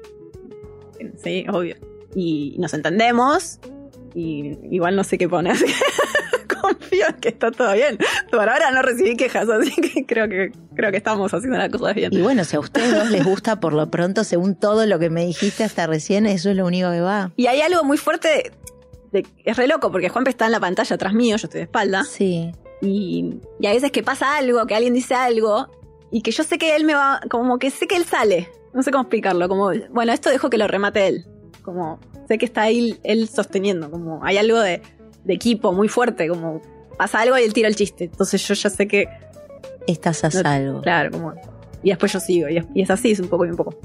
Sí, 1.23 1.47
obvio. 1.49 1.77
Y 2.16 2.57
nos 2.59 2.74
entendemos. 2.74 3.61
Y 4.12 4.59
igual 4.74 4.97
no 4.97 5.05
sé 5.05 5.19
qué 5.19 5.28
poner. 5.28 5.55
confío 6.60 7.06
en 7.09 7.16
que 7.16 7.28
está 7.28 7.51
todo 7.51 7.73
bien. 7.73 7.98
Por 8.31 8.48
ahora 8.48 8.70
no 8.70 8.82
recibí 8.82 9.16
quejas, 9.16 9.48
así 9.48 9.73
que 9.81 10.06
creo 10.06 10.28
que 10.28 10.52
creo 10.74 10.90
que 10.90 10.97
estamos 10.98 11.32
haciendo 11.32 11.59
las 11.59 11.70
cosas 11.70 11.94
bien. 11.94 12.12
Y 12.12 12.23
bueno, 12.23 12.44
si 12.44 12.56
a 12.56 12.60
ustedes 12.60 12.94
dos 12.94 13.10
les 13.10 13.24
gusta, 13.24 13.60
por 13.60 13.73
lo 13.73 13.90
pronto, 13.90 14.24
según 14.24 14.55
todo 14.55 14.86
lo 14.86 14.98
que 14.98 15.10
me 15.10 15.27
dijiste 15.27 15.64
hasta 15.64 15.86
recién, 15.86 16.27
eso 16.27 16.51
es 16.51 16.56
lo 16.56 16.66
único 16.66 16.90
que 16.90 17.01
va. 17.01 17.32
Y 17.36 17.47
hay 17.47 17.60
algo 17.60 17.82
muy 17.85 17.97
fuerte, 17.98 18.52
de, 19.12 19.27
es 19.44 19.56
re 19.56 19.66
loco, 19.66 19.90
porque 19.90 20.09
Juanpe 20.09 20.31
está 20.31 20.47
en 20.47 20.52
la 20.52 20.60
pantalla 20.60 20.94
atrás 20.94 21.14
mío, 21.14 21.36
yo 21.36 21.47
estoy 21.47 21.59
de 21.59 21.64
espalda. 21.64 22.05
Sí. 22.05 22.52
Y, 22.82 23.40
y 23.59 23.66
a 23.66 23.73
veces 23.73 23.90
que 23.90 24.02
pasa 24.02 24.36
algo, 24.36 24.66
que 24.66 24.74
alguien 24.74 24.94
dice 24.94 25.14
algo, 25.14 25.70
y 26.10 26.23
que 26.23 26.31
yo 26.31 26.44
sé 26.44 26.59
que 26.59 26.77
él 26.77 26.85
me 26.85 26.94
va, 26.94 27.20
como 27.31 27.59
que 27.59 27.70
sé 27.70 27.86
que 27.86 27.97
él 27.97 28.05
sale. 28.05 28.51
No 28.73 28.82
sé 28.82 28.90
cómo 28.90 29.02
explicarlo, 29.02 29.48
como, 29.48 29.70
bueno, 29.90 30.12
esto 30.12 30.31
dejo 30.31 30.51
que 30.51 30.59
lo 30.59 30.68
remate 30.68 31.06
él. 31.09 31.24
Como, 31.62 31.98
sé 32.28 32.39
que 32.39 32.44
está 32.44 32.62
ahí 32.62 32.98
él 33.02 33.28
sosteniendo, 33.28 33.90
como 33.90 34.24
hay 34.24 34.36
algo 34.39 34.60
de 34.60 34.82
de 35.27 35.35
equipo 35.35 35.73
muy 35.73 35.89
fuerte, 35.89 36.28
como 36.28 36.62
pasa 36.97 37.20
algo 37.20 37.36
y 37.39 37.43
él 37.43 37.53
tira 37.53 37.69
el 37.69 37.77
chiste. 37.77 38.05
Entonces 38.05 38.47
yo 38.47 38.55
ya 38.55 38.70
sé 38.70 38.86
que. 38.86 39.09
Estás 39.86 40.24
a 40.24 40.31
salvo. 40.31 40.81
Claro, 40.82 41.11
como. 41.11 41.35
Y 41.82 41.90
después 41.90 42.12
yo 42.12 42.20
sigo. 42.20 42.48
Y 42.48 42.81
es, 42.81 42.90
así, 42.90 43.12
es 43.12 43.20
un 43.20 43.28
poco 43.28 43.44
y 43.44 43.51
un 43.51 43.57
poco. 43.57 43.78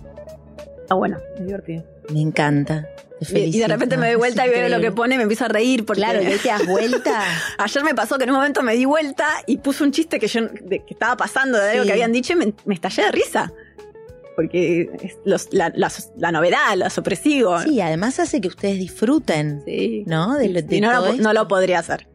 Está 0.82 0.96
bueno, 0.96 1.20
es 1.36 1.46
divertido. 1.46 1.84
Me 2.12 2.22
encanta. 2.22 2.88
Y, 3.20 3.60
de 3.60 3.68
repente 3.68 3.98
me 3.98 4.08
doy 4.08 4.16
vuelta 4.16 4.48
y 4.48 4.50
veo 4.50 4.68
lo 4.68 4.80
que 4.82 4.92
pone 4.92 5.14
y 5.14 5.18
me 5.18 5.24
empiezo 5.24 5.46
a 5.46 5.48
reír. 5.48 5.86
Porque 5.86 6.02
claro, 6.02 6.22
¿y 6.24 6.26
te 6.26 6.48
das 6.48 6.66
vuelta? 6.66 7.22
Ayer 7.60 7.84
me 7.84 7.94
pasó 7.94 8.18
que 8.18 8.24
en 8.24 8.32
un 8.32 8.38
momento 8.38 8.64
me 8.64 8.74
di 8.74 8.86
vuelta 8.86 9.28
y 9.46 9.58
puse 9.58 9.84
un 9.84 9.92
chiste 9.92 10.20
que 10.20 10.28
yo 10.28 10.50
que 10.52 10.84
estaba 10.90 11.18
pasando 11.18 11.60
de 11.60 11.72
algo 11.72 11.86
que 11.86 11.92
habían 11.92 12.12
dicho 12.12 12.34
y 12.34 12.38
me, 12.38 12.54
me 12.66 12.74
estallé 12.74 13.04
de 13.04 13.12
risa 13.12 13.54
porque 14.36 14.90
es 15.02 15.18
la, 15.24 16.32
novedad, 16.32 16.76
lo 16.76 16.90
sorpresivo. 16.90 17.60
Sí, 17.60 17.82
además 17.82 18.20
hace 18.20 18.42
que 18.42 18.48
ustedes 18.48 18.78
disfruten, 18.78 19.62
sí. 19.66 20.04
¿no? 20.08 20.38
De, 20.38 20.48
no, 20.80 21.34
lo, 21.34 21.48
podría 21.48 21.80
hacer. 21.80 22.08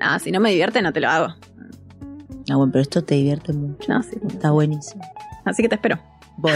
No, 0.00 0.18
si 0.18 0.32
no 0.32 0.40
me 0.40 0.50
divierte, 0.50 0.82
no 0.82 0.92
te 0.92 1.00
lo 1.00 1.08
hago. 1.08 1.34
Ah, 2.50 2.56
bueno, 2.56 2.72
pero 2.72 2.82
esto 2.82 3.02
te 3.02 3.14
divierte 3.14 3.52
mucho. 3.52 3.90
No, 3.92 4.02
sí. 4.02 4.16
Está 4.28 4.50
buenísimo. 4.50 5.02
Así 5.44 5.62
que 5.62 5.68
te 5.68 5.76
espero. 5.76 5.98
Voy, 6.36 6.52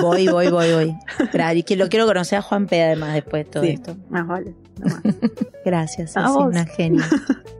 voy, 0.00 0.28
voy, 0.28 0.48
voy, 0.48 0.72
voy. 0.72 0.96
y 1.54 1.62
que 1.62 1.76
lo 1.76 1.88
quiero 1.88 2.06
conocer 2.06 2.38
a 2.38 2.42
Juan 2.42 2.66
P. 2.66 2.82
además 2.82 3.14
después 3.14 3.44
de 3.44 3.50
todo 3.50 3.62
esto. 3.64 3.96
Más 4.08 4.26
vale. 4.26 4.54
Gracias, 5.64 6.16
es 6.16 6.30
una 6.30 6.64
genia. 6.64 7.04